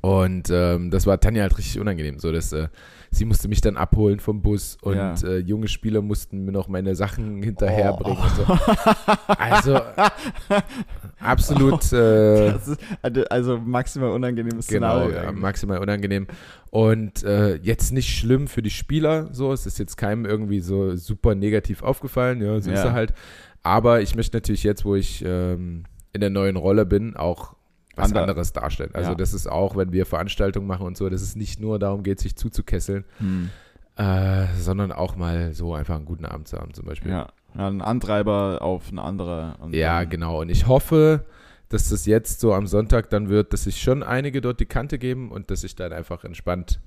Und 0.05 0.51
ähm, 0.51 0.91
das 0.91 1.07
war 1.07 1.21
Tanja 1.21 1.43
halt 1.43 1.57
richtig 1.57 1.79
unangenehm. 1.79 2.19
So, 2.19 2.33
dass, 2.33 2.53
äh, 2.53 2.67
sie 3.13 3.25
musste 3.25 3.47
mich 3.47 3.61
dann 3.61 3.77
abholen 3.77 4.19
vom 4.19 4.43
Bus 4.43 4.77
und 4.83 4.97
Ja. 4.97 5.15
äh, 5.23 5.39
junge 5.39 5.69
Spieler 5.69 6.03
mussten 6.03 6.45
mir 6.45 6.51
noch 6.51 6.67
meine 6.67 6.97
Sachen 6.97 7.41
hinterherbringen 7.41 8.19
Oh. 8.21 8.45
so. 8.45 9.33
Also 9.39 9.79
absolut 11.23 11.83
äh, 11.93 12.53
Das 12.53 12.69
ist, 12.69 12.81
also- 13.03 13.25
also 13.31 13.59
maximal 13.59 14.11
unangenehmes 14.11 14.67
Genau, 14.67 14.99
Szenario. 14.99 15.15
ja, 15.15 15.29
eigentlich. 15.29 15.41
maximal 15.43 15.79
unangenehm. 15.79 16.27
Und 16.71 17.23
äh, 17.25 17.57
jetzt 17.57 17.93
nicht 17.93 18.09
schlimm 18.17 18.49
für 18.49 18.63
die 18.63 18.71
Spieler, 18.71 19.29
so, 19.33 19.53
es 19.53 19.67
ist 19.67 19.79
jetzt 19.79 19.97
keinem 19.97 20.25
irgendwie 20.25 20.61
so 20.61 20.97
super 20.97 21.35
negativ 21.35 21.83
aufgefallen, 21.83 22.41
ja, 22.43 22.61
so 22.61 22.71
ist 22.71 22.79
Ja. 22.79 22.87
er 22.87 22.93
halt. 22.93 23.15
Aber 23.63 24.01
ich 24.01 24.15
möchte 24.17 24.37
natürlich 24.37 24.63
jetzt, 24.65 24.85
wo 24.85 24.95
ich 24.97 25.25
ähm, 25.27 25.85
in 26.13 26.21
der 26.21 26.31
neuen 26.31 26.57
Rolle 26.57 26.85
bin, 26.87 27.15
auch 27.17 27.55
was 27.95 28.09
Ander- 28.09 28.23
anderes 28.23 28.53
darstellen. 28.53 28.91
Also 28.95 29.11
Ja. 29.11 29.15
das 29.15 29.35
ist 29.35 29.47
auch, 29.47 29.77
wenn 29.77 29.93
wir 29.93 30.07
Veranstaltungen 30.07 30.67
machen 30.67 30.87
und 30.87 30.97
so, 30.97 31.09
dass 31.11 31.21
es 31.23 31.37
nicht 31.37 31.61
nur 31.61 31.79
darum 31.79 32.03
geht, 32.03 32.21
sich 32.21 32.37
zuzukesseln, 32.37 33.05
Hm. 33.19 33.51
äh, 33.97 34.47
sondern 34.59 34.93
auch 34.93 35.17
mal 35.17 35.53
so 35.53 35.75
einfach 35.75 35.97
einen 35.97 36.07
guten 36.07 36.25
Abend 36.25 36.49
zu 36.49 36.57
haben 36.59 36.73
zum 36.73 36.87
Beispiel. 36.87 37.11
Ja. 37.13 37.29
Ja, 37.57 37.69
ein 37.69 37.81
Antreiber 37.83 38.63
auf 38.63 38.91
eine 38.91 39.03
andere. 39.03 39.57
Ja, 39.73 40.05
genau. 40.05 40.41
Und 40.41 40.49
ich 40.51 40.67
hoffe, 40.67 41.25
dass 41.69 41.89
das 41.89 42.07
jetzt 42.07 42.41
so 42.41 42.53
am 42.53 42.67
Sonntag 42.67 43.11
dann 43.11 43.29
wird, 43.29 43.53
dass 43.53 43.65
sich 43.65 43.81
schon 43.81 44.03
einige 44.03 44.41
dort 44.41 44.61
die 44.61 44.67
Kante 44.67 44.99
geben 44.99 45.31
und 45.31 45.51
dass 45.51 45.65
ich 45.65 45.75
dann 45.75 45.93
einfach 45.93 46.25
entspannt 46.25 46.81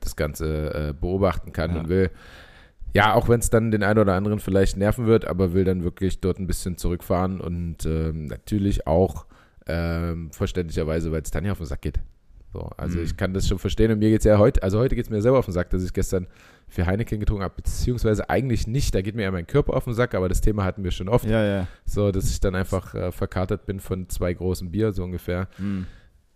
das 0.00 0.16
Ganze 0.16 0.74
äh, 0.90 0.92
beobachten 0.92 1.52
kann 1.52 1.74
Ja. 1.74 1.80
und 1.80 1.88
will. 1.88 2.10
Ja, 2.92 3.14
auch 3.14 3.28
wenn 3.28 3.40
es 3.40 3.50
dann 3.50 3.72
den 3.72 3.82
einen 3.82 3.98
oder 3.98 4.14
anderen 4.14 4.38
vielleicht 4.38 4.76
nerven 4.76 5.06
wird, 5.06 5.26
aber 5.26 5.52
will 5.52 5.64
dann 5.64 5.82
wirklich 5.82 6.20
dort 6.20 6.38
ein 6.38 6.46
bisschen 6.46 6.76
zurückfahren 6.76 7.40
und 7.40 7.84
ähm, 7.86 8.26
natürlich 8.26 8.86
auch 8.86 9.26
ähm, 9.66 10.30
verständlicherweise, 10.30 11.10
weil 11.10 11.22
es 11.22 11.30
dann 11.32 11.44
ja 11.44 11.52
auf 11.52 11.58
den 11.58 11.66
Sack 11.66 11.82
geht. 11.82 11.98
So, 12.52 12.70
also 12.76 12.98
Mhm. 12.98 13.04
ich 13.04 13.16
kann 13.16 13.34
das 13.34 13.48
schon 13.48 13.58
verstehen 13.58 13.90
und 13.90 13.98
mir 13.98 14.10
geht 14.10 14.20
es 14.20 14.24
ja 14.26 14.38
heute, 14.38 14.62
also 14.62 14.78
heute 14.78 14.94
geht 14.94 15.06
es 15.06 15.10
mir 15.10 15.20
selber 15.22 15.38
auf 15.40 15.46
den 15.46 15.54
Sack, 15.54 15.70
dass 15.70 15.82
ich 15.82 15.92
gestern 15.92 16.28
für 16.74 16.86
Heineken 16.86 17.20
getrunken 17.20 17.44
habe, 17.44 17.54
beziehungsweise 17.56 18.28
eigentlich 18.28 18.66
nicht, 18.66 18.94
da 18.94 19.00
geht 19.02 19.14
mir 19.14 19.22
ja 19.22 19.30
mein 19.30 19.46
Körper 19.46 19.74
auf 19.74 19.84
den 19.84 19.94
Sack, 19.94 20.14
aber 20.14 20.28
das 20.28 20.40
Thema 20.40 20.64
hatten 20.64 20.82
wir 20.84 20.90
schon 20.90 21.08
oft. 21.08 21.24
Ja, 21.24 21.42
ja. 21.44 21.66
So, 21.86 22.10
dass 22.10 22.30
ich 22.30 22.40
dann 22.40 22.54
einfach 22.54 22.94
äh, 22.94 23.12
verkatert 23.12 23.64
bin 23.66 23.78
von 23.80 24.08
zwei 24.08 24.32
großen 24.34 24.70
Bier, 24.70 24.92
so 24.92 25.04
ungefähr. 25.04 25.48
Hm. 25.56 25.86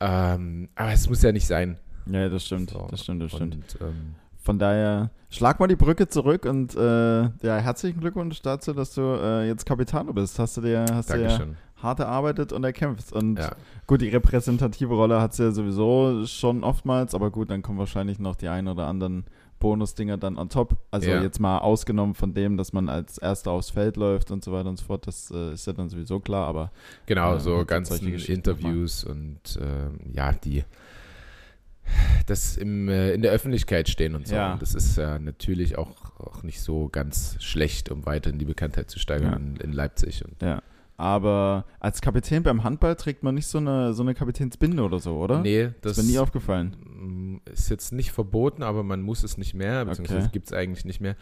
Ähm, 0.00 0.68
aber 0.76 0.92
es 0.92 1.09
muss 1.09 1.23
ja 1.23 1.33
nicht 1.33 1.47
sein. 1.47 1.76
Ja, 2.07 2.28
das 2.28 2.47
stimmt. 2.47 2.71
So, 2.71 2.87
Das 2.90 3.02
stimmt, 3.02 3.23
das 3.23 3.33
stimmt. 3.33 3.54
Und, 3.54 3.78
ähm, 3.80 4.14
Von 4.37 4.59
daher, 4.59 5.11
schlag 5.28 5.59
mal 5.61 5.66
die 5.66 5.76
Brücke 5.76 6.07
zurück 6.07 6.45
und 6.47 6.75
äh, 6.76 7.23
ja, 7.23 7.30
herzlichen 7.59 8.00
Glückwunsch 8.00 8.40
dazu, 8.40 8.73
dass 8.73 8.95
du 8.95 9.02
äh, 9.02 9.47
jetzt 9.49 9.66
Capitano 9.66 10.12
bist. 10.12 10.38
Hast 10.38 10.57
du 10.57 10.61
dir, 10.62 10.87
hast 10.92 11.11
Dankeschön. 11.11 11.57
hart 11.83 11.99
erarbeitet 12.00 12.52
und 12.52 12.62
erkämpft. 12.64 13.12
Und 13.12 13.38
Ja. 13.40 13.50
gut, 13.87 14.00
die 14.00 14.09
repräsentative 14.09 14.95
Rolle 14.95 15.21
hat 15.21 15.35
sie 15.35 15.42
ja 15.42 15.50
sowieso 15.50 16.25
schon 16.26 16.62
oftmals, 16.64 17.14
aber 17.14 17.30
gut, 17.30 17.50
dann 17.50 17.61
kommen 17.62 17.78
wahrscheinlich 17.78 18.21
noch 18.21 18.37
die 18.37 18.49
ein 18.49 18.68
oder 18.68 18.87
anderen 18.87 19.25
Bonusdinger 19.58 20.16
dann 20.16 20.38
on 20.38 20.48
top. 20.48 20.76
Also 20.90 21.10
Ja. 21.10 21.22
jetzt 21.22 21.40
mal 21.40 21.58
ausgenommen 21.58 22.14
von 22.14 22.34
dem, 22.34 22.56
dass 22.56 22.72
man 22.72 22.88
als 22.88 23.18
Erster 23.18 23.50
aufs 23.50 23.70
Feld 23.70 23.96
läuft 23.96 24.30
und 24.30 24.44
so 24.44 24.52
weiter 24.52 24.68
und 24.68 24.78
so 24.78 24.84
fort. 24.86 25.06
Das 25.06 25.30
äh, 25.30 25.52
ist 25.52 25.66
ja 25.66 25.72
dann 25.72 25.88
sowieso 25.88 26.20
klar, 26.20 26.46
aber 26.46 26.70
Genau, 27.06 27.34
Ja, 27.34 27.38
so 27.40 27.64
Geschichten 27.64 28.32
Interviews 28.32 29.04
und 29.04 29.40
ähm, 29.60 29.98
ja, 30.12 30.32
die 30.32 30.64
das 32.26 32.56
im, 32.58 32.88
äh, 32.88 33.12
in 33.14 33.22
der 33.22 33.32
Öffentlichkeit 33.32 33.88
stehen 33.88 34.14
und 34.14 34.26
so. 34.28 34.34
Ja. 34.34 34.52
Und 34.52 34.62
das 34.62 34.74
ist 34.74 34.96
ja 34.98 35.18
natürlich 35.18 35.78
auch, 35.78 36.18
auch 36.18 36.42
nicht 36.42 36.60
so 36.60 36.88
ganz 36.90 37.36
schlecht, 37.42 37.90
um 37.90 38.04
weiter 38.04 38.28
in 38.30 38.38
die 38.38 38.44
Bekanntheit 38.44 38.90
zu 38.90 38.98
steigern 38.98 39.30
Ja. 39.32 39.36
in, 39.36 39.56
in 39.56 39.72
Leipzig. 39.72 40.24
Und 40.24 40.40
ja. 40.42 40.62
Aber 41.00 41.64
als 41.78 42.00
Kapitän 42.00 42.42
beim 42.42 42.64
Handball 42.64 42.96
trägt 42.96 43.22
man 43.22 43.36
nicht 43.36 43.46
so 43.46 43.58
eine, 43.58 43.94
so 43.94 44.02
eine 44.02 44.14
Kapitänsbinde 44.14 44.82
oder 44.82 44.98
so, 44.98 45.16
oder? 45.16 45.40
nee, 45.42 45.66
das 45.66 45.74
das 45.80 45.98
ist 45.98 46.04
mir 46.06 46.10
nie 46.12 46.18
aufgefallen. 46.18 46.76
mm, 46.82 47.36
ist 47.52 47.70
jetzt 47.70 47.92
nicht 47.92 48.10
verboten, 48.10 48.64
aber 48.64 48.82
man 48.82 49.00
muss 49.02 49.22
es 49.22 49.38
nicht 49.38 49.54
mehr, 49.54 49.84
beziehungsweise 49.84 50.22
Okay. 50.22 50.30
gibt 50.32 50.46
es 50.48 50.52
eigentlich 50.52 50.84
nicht 50.84 51.00
mehr. 51.00 51.14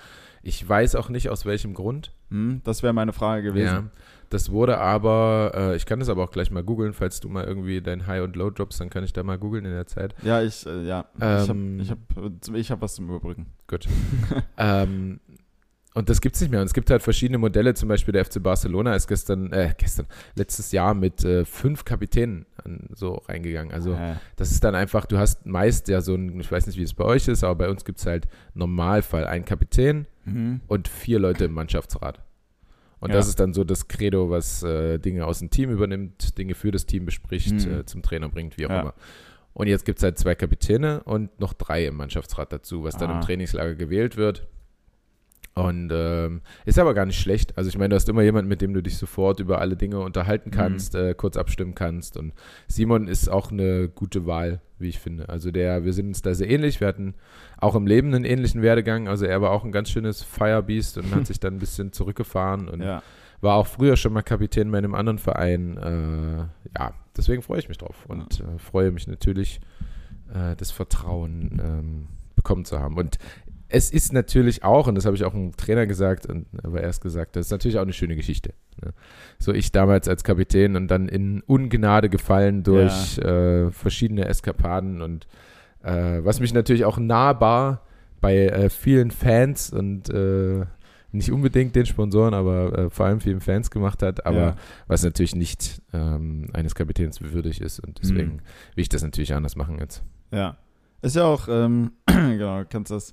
Ich 0.42 0.66
weiß 0.66 0.94
auch 0.94 1.10
nicht, 1.10 1.28
aus 1.28 1.44
welchem 1.44 1.74
Grund. 1.74 2.12
Hm, 2.30 2.62
das 2.64 2.82
wäre 2.82 2.94
meine 2.94 3.12
Frage 3.12 3.48
Ja, 3.48 3.52
gewesen. 3.52 3.90
das 4.30 4.50
wurde 4.50 4.78
aber, 4.78 5.52
äh, 5.54 5.76
ich 5.76 5.84
kann 5.84 6.00
das 6.00 6.08
aber 6.08 6.24
auch 6.24 6.30
gleich 6.30 6.50
mal 6.50 6.64
googeln, 6.64 6.94
falls 6.94 7.20
du 7.20 7.28
mal 7.28 7.44
irgendwie 7.44 7.82
dein 7.82 8.06
High 8.06 8.22
und 8.22 8.34
Low 8.34 8.48
droppst, 8.48 8.80
dann 8.80 8.88
kann 8.88 9.04
ich 9.04 9.12
da 9.12 9.22
mal 9.24 9.36
googeln 9.38 9.66
in 9.66 9.72
der 9.72 9.86
Zeit. 9.86 10.14
Ja, 10.22 10.40
ich, 10.40 10.64
äh, 10.64 10.86
ja. 10.86 11.04
ich 11.16 11.22
habe 11.22 11.50
Ähm, 11.52 11.80
ich 11.80 11.90
hab, 11.90 11.98
ich 12.54 12.70
hab 12.70 12.80
was 12.80 12.94
zum 12.94 13.10
Überbrücken. 13.10 13.46
Gut. 13.68 13.86
ähm, 14.56 15.20
und 15.96 16.08
das 16.10 16.20
gibt 16.20 16.34
es 16.36 16.40
nicht 16.42 16.50
mehr. 16.50 16.60
Und 16.60 16.66
es 16.66 16.74
gibt 16.74 16.90
halt 16.90 17.02
verschiedene 17.02 17.38
Modelle, 17.38 17.74
zum 17.74 17.88
Beispiel 17.88 18.12
der 18.12 18.24
FC 18.24 18.42
Barcelona 18.42 18.94
ist 18.94 19.06
gestern, 19.08 19.50
äh, 19.52 19.74
gestern, 19.76 20.06
letztes 20.34 20.70
Jahr 20.72 20.94
mit 20.94 21.24
äh, 21.24 21.44
fünf 21.44 21.84
Kapitänen 21.84 22.46
an, 22.64 22.88
so 22.94 23.14
reingegangen. 23.28 23.72
Also 23.72 23.94
Äh, 23.94 24.14
das 24.36 24.50
ist 24.50 24.62
dann 24.62 24.74
einfach, 24.74 25.06
du 25.06 25.18
hast 25.18 25.46
meist 25.46 25.88
ja 25.88 26.00
so 26.00 26.14
ein, 26.14 26.38
ich 26.38 26.52
weiß 26.52 26.66
nicht, 26.66 26.78
wie 26.78 26.82
es 26.82 26.94
bei 26.94 27.04
euch 27.04 27.26
ist, 27.28 27.42
aber 27.42 27.54
bei 27.56 27.68
uns 27.70 27.84
gibt 27.84 27.98
es 27.98 28.06
halt 28.06 28.28
Normalfall 28.54 29.26
einen 29.26 29.44
Kapitän 29.44 30.06
mhm. 30.24 30.60
und 30.66 30.86
vier 30.88 31.18
Leute 31.18 31.46
im 31.46 31.52
Mannschaftsrat. 31.52 32.22
Und 33.00 33.10
Ja. 33.10 33.16
das 33.16 33.28
ist 33.28 33.40
dann 33.40 33.52
so 33.52 33.64
das 33.64 33.88
Credo, 33.88 34.30
was 34.30 34.62
äh, 34.62 34.98
Dinge 34.98 35.26
aus 35.26 35.38
dem 35.40 35.50
Team 35.50 35.70
übernimmt, 35.70 36.38
Dinge 36.38 36.54
für 36.54 36.70
das 36.70 36.86
Team 36.86 37.04
bespricht, 37.04 37.52
Mhm. 37.66 37.72
äh, 37.80 37.84
zum 37.86 38.02
Trainer 38.02 38.28
bringt, 38.28 38.56
wie 38.58 38.66
auch 38.66 38.70
Ja. 38.70 38.80
immer. 38.80 38.94
Und 39.52 39.68
jetzt 39.68 39.86
gibt 39.86 39.98
es 39.98 40.02
halt 40.02 40.18
zwei 40.18 40.34
Kapitäne 40.34 41.02
und 41.04 41.40
noch 41.40 41.54
drei 41.54 41.86
im 41.86 41.96
Mannschaftsrat 41.96 42.52
dazu, 42.52 42.84
was 42.84 42.96
dann 42.98 43.10
Ah. 43.10 43.14
im 43.14 43.20
Trainingslager 43.22 43.74
gewählt 43.74 44.16
wird. 44.18 44.46
Und 45.58 45.90
ähm, 45.90 46.42
ist 46.66 46.78
aber 46.78 46.92
gar 46.92 47.06
nicht 47.06 47.18
schlecht. 47.18 47.56
Also 47.56 47.68
ich 47.70 47.78
meine, 47.78 47.88
du 47.88 47.96
hast 47.96 48.10
immer 48.10 48.20
jemanden, 48.20 48.46
mit 48.48 48.60
dem 48.60 48.74
du 48.74 48.82
dich 48.82 48.98
sofort 48.98 49.40
über 49.40 49.58
alle 49.58 49.74
Dinge 49.74 50.00
unterhalten 50.00 50.50
Mhm. 50.50 50.54
kannst, 50.54 50.94
äh, 50.94 51.14
kurz 51.14 51.38
abstimmen 51.38 51.74
kannst. 51.74 52.18
Und 52.18 52.34
Simon 52.68 53.08
ist 53.08 53.28
auch 53.30 53.50
eine 53.50 53.88
gute 53.88 54.26
Wahl, 54.26 54.60
wie 54.78 54.88
ich 54.90 54.98
finde. 54.98 55.30
Also 55.30 55.50
der, 55.50 55.82
wir 55.86 55.94
sind 55.94 56.08
uns 56.08 56.20
da 56.20 56.34
sehr 56.34 56.50
ähnlich. 56.50 56.80
Wir 56.80 56.88
hatten 56.88 57.14
auch 57.56 57.74
im 57.74 57.86
Leben 57.86 58.12
einen 58.14 58.26
ähnlichen 58.26 58.60
Werdegang. 58.60 59.08
Also 59.08 59.24
er 59.24 59.40
war 59.40 59.50
auch 59.50 59.64
ein 59.64 59.72
ganz 59.72 59.88
schönes 59.90 60.22
Firebeast 60.22 60.98
und 60.98 61.14
hat 61.14 61.26
sich 61.26 61.40
dann 61.40 61.54
ein 61.54 61.58
bisschen 61.58 61.90
zurückgefahren 61.90 62.68
und 62.68 62.82
Ja. 62.82 63.02
war 63.40 63.54
auch 63.54 63.66
früher 63.66 63.96
schon 63.96 64.12
mal 64.12 64.20
Kapitän 64.22 64.70
bei 64.70 64.76
einem 64.76 64.94
anderen 64.94 65.18
Verein. 65.18 65.78
Äh, 65.78 66.78
ja, 66.78 66.92
deswegen 67.16 67.40
freue 67.40 67.60
ich 67.60 67.68
mich 67.70 67.78
drauf 67.78 68.04
und 68.08 68.40
äh, 68.40 68.58
freue 68.58 68.90
mich 68.90 69.06
natürlich, 69.06 69.62
äh, 70.34 70.54
das 70.54 70.70
Vertrauen 70.70 71.62
ähm, 71.64 72.08
bekommen 72.34 72.66
zu 72.66 72.78
haben. 72.78 72.98
Und 72.98 73.16
es 73.68 73.90
ist 73.90 74.12
natürlich 74.12 74.62
auch, 74.64 74.86
und 74.86 74.94
das 74.94 75.06
habe 75.06 75.16
ich 75.16 75.24
auch 75.24 75.34
einem 75.34 75.56
Trainer 75.56 75.86
gesagt 75.86 76.26
und 76.26 76.46
aber 76.62 76.80
erst 76.82 77.00
gesagt, 77.02 77.36
das 77.36 77.46
ist 77.46 77.50
natürlich 77.52 77.78
auch 77.78 77.82
eine 77.82 77.92
schöne 77.92 78.14
Geschichte. 78.16 78.54
Ne? 78.84 78.92
So 79.38 79.52
ich 79.52 79.72
damals 79.72 80.08
als 80.08 80.22
Kapitän 80.24 80.76
und 80.76 80.88
dann 80.88 81.08
in 81.08 81.42
Ungnade 81.42 82.08
gefallen 82.08 82.62
durch 82.62 83.18
äh, 83.18 83.70
verschiedene 83.72 84.26
Eskapaden 84.26 85.02
und 85.02 85.26
äh, 85.82 86.20
was 86.24 86.40
mich 86.40 86.52
natürlich 86.54 86.84
auch 86.84 86.98
nahbar 86.98 87.82
bei 88.20 88.46
äh, 88.46 88.70
vielen 88.70 89.10
Fans 89.10 89.70
und 89.72 90.08
äh, 90.10 90.64
nicht 91.12 91.32
unbedingt 91.32 91.74
den 91.74 91.86
Sponsoren, 91.86 92.34
aber 92.34 92.78
äh, 92.78 92.90
vor 92.90 93.06
allem 93.06 93.20
vielen 93.20 93.40
Fans 93.40 93.70
gemacht 93.70 94.02
hat, 94.02 94.26
aber 94.26 94.36
Ja. 94.38 94.56
was 94.86 95.02
natürlich 95.02 95.34
nicht 95.34 95.80
ähm, 95.92 96.48
eines 96.52 96.74
Kapitäns 96.74 97.20
würdig 97.22 97.60
ist 97.60 97.80
und 97.80 98.00
deswegen 98.02 98.34
Mhm. 98.34 98.40
will 98.74 98.82
ich 98.82 98.88
das 98.88 99.02
natürlich 99.02 99.32
anders 99.34 99.56
machen 99.56 99.78
jetzt. 99.78 100.02
Ja. 100.30 100.56
Ist 101.02 101.16
ja 101.16 101.24
auch, 101.24 101.46
ähm, 101.48 101.92
genau, 102.06 102.62
kannst 102.68 102.90
das, 102.90 103.12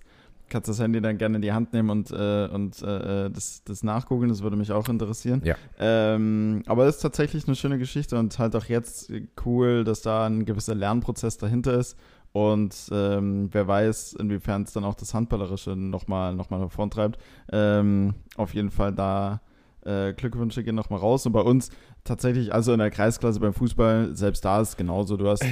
kannst 0.54 0.70
das 0.70 0.80
Handy 0.80 1.02
dann 1.02 1.18
gerne 1.18 1.38
in 1.38 1.42
die 1.42 1.52
Hand 1.52 1.74
nehmen 1.74 1.90
und, 1.90 2.12
äh, 2.12 2.48
und 2.48 2.80
äh, 2.84 3.32
das, 3.32 3.64
das 3.66 3.82
nachgoogeln, 3.82 4.30
das 4.30 4.44
würde 4.44 4.56
mich 4.56 4.72
auch 4.72 4.88
interessieren. 4.88 5.42
Ja. 5.44 5.56
Ähm, 5.80 6.62
aber 6.68 6.86
es 6.86 6.98
ist 6.98 7.02
tatsächlich 7.02 7.48
eine 7.48 7.56
schöne 7.56 7.80
Geschichte 7.80 8.20
und 8.20 8.38
halt 8.38 8.56
auch 8.56 8.66
jetzt 8.66 9.12
cool, 9.46 9.84
dass 9.84 10.04
da 10.04 10.28
ein 10.28 10.46
gewisser 10.46 10.76
Lernprozess 10.76 11.40
dahinter 11.40 11.74
ist. 11.74 11.98
Und 12.34 12.76
ähm, 12.92 13.50
wer 13.52 13.68
weiß, 13.68 14.14
inwiefern 14.14 14.64
es 14.64 14.74
dann 14.74 14.84
auch 14.84 14.94
das 14.96 15.16
Handballerische 15.16 15.76
nochmal 15.76 16.36
noch 16.36 16.52
mal 16.52 16.60
nach 16.60 16.72
vorn 16.72 16.92
treibt. 16.92 17.20
Ähm, 17.52 18.14
auf 18.38 18.54
jeden 18.54 18.70
Fall 18.70 18.94
da 18.94 19.42
äh, 19.86 20.14
Glückwünsche 20.14 20.64
gehen 20.64 20.76
nochmal 20.76 21.00
raus. 21.00 21.26
Und 21.26 21.32
bei 21.32 21.42
uns 21.42 21.72
tatsächlich, 22.04 22.54
also 22.54 22.74
in 22.74 22.80
der 22.80 22.92
Kreisklasse 22.92 23.40
beim 23.40 23.54
Fußball, 23.54 24.16
selbst 24.16 24.46
da 24.46 24.62
ist 24.62 24.70
es 24.70 24.78
genauso. 24.78 25.18
Du 25.18 25.28
hast 25.28 25.44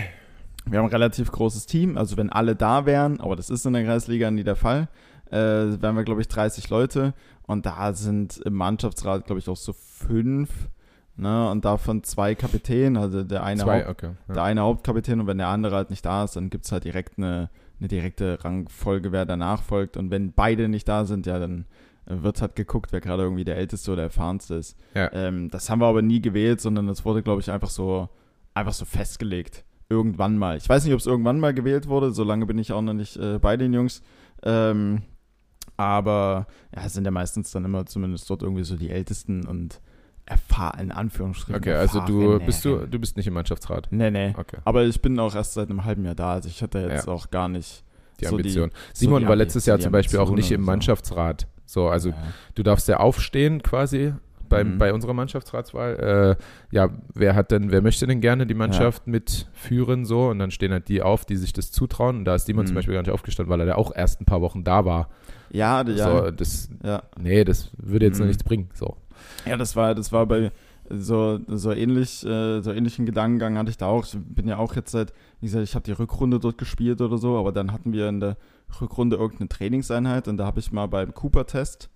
wir 0.65 0.79
haben 0.79 0.85
ein 0.85 0.91
relativ 0.91 1.31
großes 1.31 1.65
Team, 1.65 1.97
also 1.97 2.17
wenn 2.17 2.29
alle 2.29 2.55
da 2.55 2.85
wären, 2.85 3.19
aber 3.19 3.35
das 3.35 3.49
ist 3.49 3.65
in 3.65 3.73
der 3.73 3.83
Kreisliga 3.83 4.31
nie 4.31 4.43
der 4.43 4.55
Fall, 4.55 4.87
äh, 5.29 5.35
wären 5.35 5.95
wir, 5.95 6.03
glaube 6.03 6.21
ich, 6.21 6.27
30 6.27 6.69
Leute 6.69 7.13
und 7.43 7.65
da 7.65 7.93
sind 7.93 8.37
im 8.37 8.53
Mannschaftsrat, 8.53 9.25
glaube 9.25 9.39
ich, 9.39 9.49
auch 9.49 9.57
so 9.57 9.73
fünf, 9.73 10.69
ne, 11.15 11.49
und 11.49 11.65
davon 11.65 12.03
zwei 12.03 12.35
Kapitäne, 12.35 12.99
also 12.99 13.23
der 13.23 13.43
eine, 13.43 13.61
Zwei, 13.61 13.79
Haupt, 13.79 13.89
okay. 13.89 14.11
Ja. 14.27 14.33
der 14.35 14.43
eine 14.43 14.61
Hauptkapitän 14.61 15.19
und 15.19 15.27
wenn 15.27 15.37
der 15.37 15.47
andere 15.47 15.75
halt 15.75 15.89
nicht 15.89 16.05
da 16.05 16.23
ist, 16.23 16.35
dann 16.35 16.49
gibt 16.49 16.65
es 16.65 16.71
halt 16.71 16.83
direkt 16.83 17.17
eine, 17.17 17.49
eine 17.79 17.87
direkte 17.87 18.43
Rangfolge, 18.43 19.11
wer 19.11 19.25
danach 19.25 19.63
folgt 19.63 19.97
und 19.97 20.11
wenn 20.11 20.33
beide 20.33 20.69
nicht 20.69 20.87
da 20.87 21.05
sind, 21.05 21.25
ja, 21.25 21.39
dann 21.39 21.65
wird 22.05 22.41
halt 22.41 22.55
geguckt, 22.55 22.91
wer 22.91 22.99
gerade 22.99 23.23
irgendwie 23.23 23.43
der 23.43 23.57
Älteste 23.57 23.91
oder 23.91 24.03
Erfahrenste 24.03 24.55
ist. 24.55 24.77
Ja. 24.95 25.11
Ähm, 25.13 25.49
das 25.49 25.69
haben 25.69 25.79
wir 25.79 25.87
aber 25.87 26.01
nie 26.01 26.21
gewählt, 26.21 26.59
sondern 26.59 26.87
das 26.87 27.05
wurde, 27.05 27.21
glaube 27.21 27.41
ich, 27.41 27.51
einfach 27.51 27.69
so, 27.69 28.09
einfach 28.53 28.73
so 28.73 28.85
festgelegt. 28.85 29.63
Irgendwann 29.91 30.37
mal. 30.37 30.55
Ich 30.57 30.69
weiß 30.69 30.85
nicht, 30.85 30.93
ob 30.93 30.99
es 31.01 31.05
irgendwann 31.05 31.39
mal 31.39 31.53
gewählt 31.53 31.87
wurde, 31.89 32.11
so 32.11 32.23
lange 32.23 32.45
bin 32.45 32.57
ich 32.57 32.71
auch 32.71 32.81
noch 32.81 32.93
nicht 32.93 33.17
äh, 33.17 33.39
bei 33.39 33.57
den 33.57 33.73
Jungs. 33.73 34.01
Ähm, 34.43 35.01
aber 35.77 36.47
ja, 36.75 36.83
es 36.85 36.93
sind 36.93 37.05
ja 37.05 37.11
meistens 37.11 37.51
dann 37.51 37.65
immer 37.65 37.85
zumindest 37.85 38.29
dort 38.29 38.41
irgendwie 38.41 38.63
so 38.63 38.75
die 38.77 38.89
Ältesten 38.89 39.45
und 39.45 39.81
erfahren, 40.25 40.79
in 40.79 40.91
Anführungsstrichen. 40.91 41.61
Okay, 41.61 41.73
also 41.73 41.99
du 42.01 42.39
bist 42.39 42.63
du, 42.63 42.87
du 42.87 42.99
bist 42.99 43.17
nicht 43.17 43.27
im 43.27 43.33
Mannschaftsrat. 43.33 43.87
Nee, 43.91 44.11
nee. 44.11 44.33
Okay, 44.37 44.57
Aber 44.63 44.83
ich 44.85 45.01
bin 45.01 45.19
auch 45.19 45.35
erst 45.35 45.53
seit 45.55 45.69
einem 45.69 45.83
halben 45.83 46.05
Jahr 46.05 46.15
da, 46.15 46.33
also 46.33 46.47
ich 46.47 46.61
hatte 46.61 46.79
jetzt 46.79 47.07
Ja. 47.07 47.13
auch 47.13 47.29
gar 47.31 47.47
nicht. 47.49 47.83
die 48.19 48.25
so 48.25 48.37
die- 48.37 48.41
Ambition. 48.43 48.71
Simon 48.93 49.23
die 49.23 49.27
war 49.27 49.35
letztes 49.35 49.65
Jahr 49.65 49.77
die 49.77 49.83
zum 49.83 49.91
Beispiel 49.91 50.19
auch 50.19 50.29
nicht 50.31 50.51
im 50.51 50.61
so. 50.61 50.65
Mannschaftsrat. 50.67 51.47
So, 51.65 51.89
also 51.89 52.09
Ja. 52.09 52.15
du 52.55 52.61
darfst 52.63 52.87
ja 52.87 52.97
aufstehen 52.97 53.63
quasi 53.63 54.13
bei, 54.51 54.63
Mhm. 54.63 54.77
bei 54.77 54.93
unserer 54.93 55.13
Mannschaftsratswahl. 55.15 56.37
Äh, 56.39 56.75
ja, 56.75 56.89
wer 57.15 57.33
hat 57.33 57.49
denn, 57.49 57.71
wer 57.71 57.81
möchte 57.81 58.05
denn 58.05 58.21
gerne 58.21 58.45
die 58.45 58.53
Mannschaft 58.53 59.07
mitführen 59.07 60.05
so? 60.05 60.27
Und 60.29 60.37
dann 60.37 60.51
stehen 60.51 60.71
halt 60.71 60.87
die 60.89 61.01
auf, 61.01 61.25
die 61.25 61.37
sich 61.37 61.53
das 61.53 61.71
zutrauen. 61.71 62.17
Und 62.17 62.25
da 62.25 62.35
ist 62.35 62.45
Simon 62.45 62.63
Mhm. 62.63 62.67
zum 62.67 62.75
Beispiel 62.75 62.93
gar 62.93 63.01
nicht 63.01 63.09
aufgestanden, 63.11 63.51
weil 63.51 63.59
er 63.61 63.65
da 63.65 63.75
auch 63.75 63.95
erst 63.95 64.21
ein 64.21 64.25
paar 64.25 64.41
Wochen 64.41 64.63
da 64.63 64.85
war. 64.85 65.09
Ja, 65.51 65.81
ja, 65.87 66.21
So, 66.25 66.31
das, 66.31 66.69
ja. 66.83 67.01
nee, 67.19 67.43
das 67.43 67.71
würde 67.77 68.05
jetzt 68.05 68.19
noch 68.19 68.25
Mhm. 68.25 68.29
nichts 68.29 68.43
bringen. 68.43 68.69
So. 68.73 68.95
Ja, 69.45 69.57
das 69.57 69.75
war, 69.75 69.95
das 69.95 70.11
war 70.11 70.25
bei 70.27 70.51
so, 70.89 71.39
so 71.47 71.71
ähnlich, 71.71 72.25
äh, 72.25 72.61
so 72.61 72.71
ähnlichen 72.73 73.05
Gedankengang 73.05 73.57
hatte 73.57 73.69
ich 73.69 73.77
da 73.77 73.85
auch. 73.87 74.05
Ich 74.05 74.17
bin 74.17 74.47
ja 74.47 74.57
auch 74.57 74.75
jetzt 74.75 74.91
seit, 74.91 75.13
wie 75.39 75.45
gesagt, 75.45 75.63
ich 75.63 75.73
habe 75.75 75.83
die 75.83 75.91
Rückrunde 75.93 76.37
dort 76.39 76.57
gespielt 76.57 76.99
oder 77.01 77.17
so, 77.17 77.37
aber 77.37 77.51
dann 77.53 77.71
hatten 77.71 77.93
wir 77.93 78.09
in 78.09 78.19
der 78.19 78.35
Rückrunde 78.81 79.15
irgendeine 79.15 79.47
Trainingseinheit 79.49 80.27
und 80.27 80.37
da 80.37 80.45
habe 80.45 80.59
ich 80.59 80.71
mal 80.71 80.87
beim 80.87 81.13
Cooper-Test, 81.13 81.89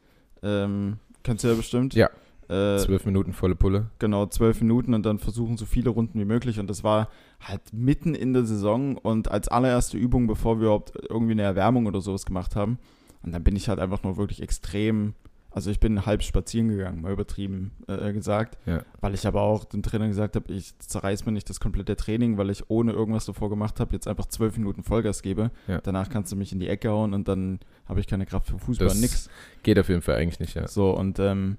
ähm, 0.44 0.98
kennst 1.24 1.44
du 1.44 1.50
ja 1.50 1.54
bestimmt. 1.56 1.94
Ja. 1.94 2.10
Äh, 2.50 2.78
Zwölf 2.78 3.06
Minuten 3.06 3.34
volle 3.34 3.56
Pulle. 3.56 3.88
genau, 4.00 4.25
zwölf 4.28 4.62
Minuten 4.62 4.94
und 4.94 5.06
dann 5.06 5.18
versuchen 5.20 5.58
so 5.58 5.66
viele 5.66 5.90
Runden 5.90 6.20
wie 6.20 6.25
möglich. 6.25 6.60
Und 6.60 6.70
das 6.70 6.84
war 6.84 7.10
halt 7.40 7.62
mitten 7.74 8.14
in 8.16 8.34
der 8.34 8.46
Saison 8.46 8.98
und 8.98 9.32
als 9.32 9.48
allererste 9.48 9.98
Übung, 9.98 10.28
bevor 10.28 10.58
wir 10.60 10.66
überhaupt 10.68 10.94
irgendwie 11.10 11.32
eine 11.34 11.42
Erwärmung 11.44 11.86
oder 11.88 12.02
sowas 12.02 12.25
gemacht 12.25 12.56
haben. 12.56 12.78
Und 13.24 13.32
dann 13.34 13.44
bin 13.44 13.56
ich 13.56 13.68
halt 13.70 13.80
einfach 13.80 14.04
nur 14.04 14.18
wirklich 14.18 14.42
extrem, 14.44 15.16
also 15.50 15.72
ich 15.72 15.80
bin 15.80 16.06
halb 16.06 16.22
spazieren 16.22 16.68
gegangen, 16.70 17.02
mal 17.02 17.12
übertrieben 17.12 17.72
äh, 17.88 18.14
gesagt, 18.14 18.58
Ja. 18.68 18.84
weil 19.02 19.16
ich 19.16 19.25
aber 19.25 19.42
auch 19.42 19.64
dem 19.66 19.82
Trainer 19.82 20.08
gesagt 20.08 20.36
habe, 20.36 20.54
ich 20.54 20.78
zerreiß 20.78 21.25
mir 21.25 21.32
nicht 21.32 21.50
das 21.50 21.60
komplette 21.60 21.96
Training, 21.96 22.38
weil 22.38 22.52
ich 22.52 22.70
ohne 22.70 22.92
irgendwas 22.92 23.25
davor 23.25 23.50
gemacht 23.50 23.80
habe, 23.80 23.94
jetzt 23.94 24.08
einfach 24.08 24.28
zwölf 24.28 24.58
Minuten 24.58 24.84
Vollgas 24.84 25.24
gebe. 25.24 25.50
Ja. 25.68 25.80
Danach 25.82 26.10
kannst 26.10 26.32
du 26.32 26.36
mich 26.36 26.52
in 26.52 26.60
die 26.60 26.68
Ecke 26.68 26.90
hauen 26.90 27.14
und 27.16 27.28
dann 27.28 27.60
habe 27.88 28.00
ich 28.00 28.06
keine 28.06 28.28
Kraft 28.28 28.48
für 28.48 28.60
Fußball, 28.60 28.90
Das- 28.90 29.02
nix. 29.02 29.30
Geht 29.64 29.80
auf 29.80 29.90
jeden 29.90 30.02
Fall 30.04 30.16
eigentlich 30.18 30.40
nicht, 30.40 30.54
ja. 30.56 30.68
So, 30.68 30.92
und, 30.96 31.18
ähm, 31.20 31.58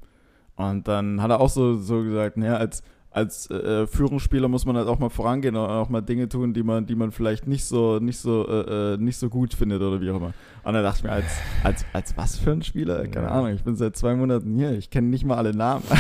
und 0.57 0.89
dann 0.89 1.23
hat 1.23 1.31
er 1.31 1.41
auch 1.41 1.51
so, 1.51 1.77
so 1.77 2.03
gesagt, 2.03 2.37
naja, 2.37 2.57
als, 2.57 2.83
als 3.11 3.51
äh, 3.51 3.87
Führungsspieler 3.87 4.49
muss 4.49 4.67
man 4.67 4.77
halt 4.77 4.89
auch 4.89 4.99
mal 4.99 5.09
vorangehen 5.09 5.57
und 5.57 5.67
auch 5.67 5.89
mal 5.89 6.01
Dinge 6.03 6.29
tun, 6.29 6.53
die 6.53 6.63
man, 6.63 6.85
die 6.87 6.95
man 6.95 7.13
vielleicht 7.13 7.47
nicht 7.47 7.65
so, 7.65 7.99
nicht 7.99 8.19
so, 8.19 8.47
äh, 8.47 8.95
äh, 8.95 8.97
nicht 8.99 9.17
so 9.19 9.29
gut 9.31 9.55
findet 9.55 9.81
oder 9.81 10.01
wie 10.01 10.11
auch 10.11 10.17
immer. 10.17 10.35
Und 10.65 10.75
dann 10.75 10.83
dachte 10.83 10.99
ich 10.99 11.05
mir, 11.05 11.13
als, 11.13 11.25
als, 11.63 11.85
als 11.93 12.17
was 12.17 12.37
für 12.37 12.53
ein 12.53 12.63
Spieler? 12.63 13.07
Keine 13.07 13.27
Ja. 13.27 13.33
Ahnung, 13.33 13.55
ich 13.55 13.63
bin 13.65 13.77
seit 13.77 13.97
zwei 13.97 14.15
Monaten 14.15 14.55
hier, 14.57 14.73
ich 14.73 14.91
kenne 14.91 15.09
nicht 15.09 15.25
mal 15.25 15.37
alle 15.37 15.55
Namen. 15.55 15.85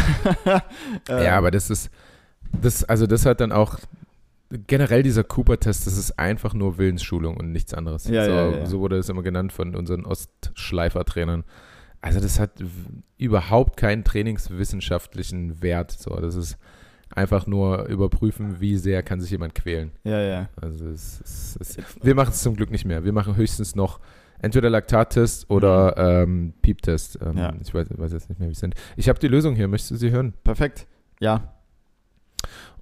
Ähm, 1.08 1.22
Ja, 1.24 1.38
aber 1.38 1.50
das 1.50 1.70
ist, 1.70 1.90
das, 2.60 2.84
also 2.84 3.06
das 3.06 3.24
hat 3.26 3.40
dann 3.40 3.52
auch 3.52 3.78
generell 4.66 5.02
dieser 5.02 5.24
Cooper-Test, 5.24 5.86
das 5.86 5.96
ist 5.96 6.18
einfach 6.18 6.54
nur 6.54 6.78
Willensschulung 6.78 7.36
und 7.36 7.52
nichts 7.52 7.74
anderes. 7.74 8.06
Ja, 8.08 8.24
so, 8.24 8.30
ja, 8.30 8.50
ja. 8.50 8.66
so 8.66 8.80
wurde 8.80 8.96
es 8.98 9.08
immer 9.08 9.22
genannt 9.22 9.52
von 9.52 9.74
unseren 9.74 10.04
Ostschleifer-Trainern. 10.04 11.44
Also 12.06 12.20
das 12.20 12.38
hat 12.40 12.52
überhaupt 13.18 13.76
keinen 13.76 14.04
trainingswissenschaftlichen 14.04 15.62
Wert. 15.62 15.90
So, 15.92 16.14
das 16.16 16.34
ist 16.34 16.56
einfach 17.10 17.46
nur 17.46 17.86
überprüfen, 17.86 18.60
wie 18.60 18.76
sehr 18.76 19.02
kann 19.02 19.20
sich 19.20 19.30
jemand 19.30 19.54
quälen. 19.54 19.92
Ja, 20.04 20.20
ja. 20.20 20.48
Also 20.60 20.88
es, 20.88 21.20
es, 21.24 21.56
es, 21.60 21.76
wir 22.02 22.14
machen 22.14 22.30
es 22.30 22.42
zum 22.42 22.56
Glück 22.56 22.70
nicht 22.70 22.84
mehr. 22.84 23.04
Wir 23.04 23.12
machen 23.12 23.36
höchstens 23.36 23.74
noch 23.74 24.00
entweder 24.40 24.68
Laktattest 24.70 25.48
oder 25.50 25.96
ähm, 25.96 26.52
Pieptest. 26.62 27.18
Ähm, 27.24 27.38
Ja. 27.38 27.54
Ich 27.62 27.72
weiß, 27.72 27.88
weiß 27.90 28.12
jetzt 28.12 28.28
nicht 28.28 28.38
mehr, 28.38 28.48
wie 28.48 28.52
es 28.52 28.60
sind. 28.60 28.74
Ich 28.96 29.08
habe 29.08 29.18
die 29.18 29.28
Lösung 29.28 29.54
hier. 29.54 29.68
Möchtest 29.68 29.92
du 29.92 29.96
sie 29.96 30.10
hören? 30.10 30.34
Perfekt. 30.44 30.86
Ja. 31.20 31.55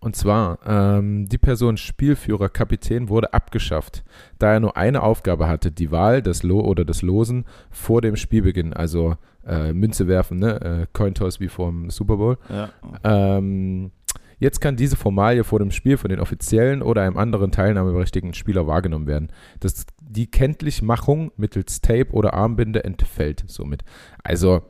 Und 0.05 0.17
zwar, 0.17 0.59
ähm, 0.67 1.31
die 1.31 1.39
Person 1.39 1.79
Spielführer, 1.79 2.51
Kapitän 2.51 3.09
wurde 3.09 3.33
abgeschafft, 3.33 4.05
da 4.39 4.53
er 4.53 4.61
nur 4.61 4.77
eine 4.77 5.03
Aufgabe 5.03 5.49
hatte, 5.49 5.73
die 5.73 5.91
Wahl 5.91 6.21
des 6.21 6.43
Lo 6.43 6.61
oder 6.61 6.85
des 6.85 7.01
Losen 7.01 7.47
vor 7.71 8.03
dem 8.03 8.15
Spielbeginn, 8.15 8.75
also 8.75 9.17
äh, 9.47 9.73
Münze 9.73 10.07
werfen, 10.07 10.41
ne? 10.41 10.61
äh, 10.61 10.87
Cointoss 10.93 11.41
wie 11.41 11.49
vom 11.49 11.89
Super 11.89 12.19
Bowl. 12.19 12.37
Ja. 12.51 12.69
Ähm, 13.03 13.93
jetzt 14.39 14.61
kann 14.61 14.77
diese 14.77 14.97
Formalie 14.97 15.43
vor 15.43 15.59
dem 15.59 15.71
Spiel 15.71 15.97
von 15.97 16.11
den 16.11 16.21
offiziellen 16.21 16.83
oder 16.83 17.01
einem 17.01 17.17
anderen 17.17 17.51
teilnahmeberechtigten 17.51 18.35
Spieler 18.35 18.67
wahrgenommen 18.67 19.07
werden. 19.07 19.33
Das, 19.61 19.87
die 20.03 20.31
Kenntlichmachung 20.31 21.33
mittels 21.39 21.81
Tape 21.81 22.13
oder 22.13 22.35
Armbinde 22.35 22.85
entfällt 22.85 23.45
somit. 23.47 23.85
Also, 24.23 24.65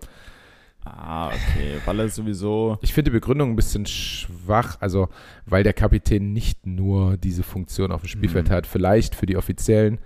Ah, 0.85 1.29
okay. 1.29 1.79
Weil 1.87 2.01
er 2.01 2.09
sowieso. 2.09 2.79
ich 2.83 2.93
finde 2.93 3.11
die 3.11 3.15
Begründung 3.17 3.51
ein 3.51 3.57
bisschen 3.57 3.87
schwach, 3.87 4.77
also 4.81 5.09
weil 5.47 5.63
der 5.63 5.73
Kapitän 5.73 6.33
nicht 6.33 6.67
nur 6.67 7.17
diese 7.17 7.43
Funktion 7.43 7.91
auf 7.93 8.03
dem 8.03 8.09
Spielfeld 8.09 8.49
Mhm. 8.49 8.53
hat, 8.53 8.67
vielleicht 8.67 9.15
für 9.15 9.27
die 9.27 9.37
Offiziellen, 9.37 9.99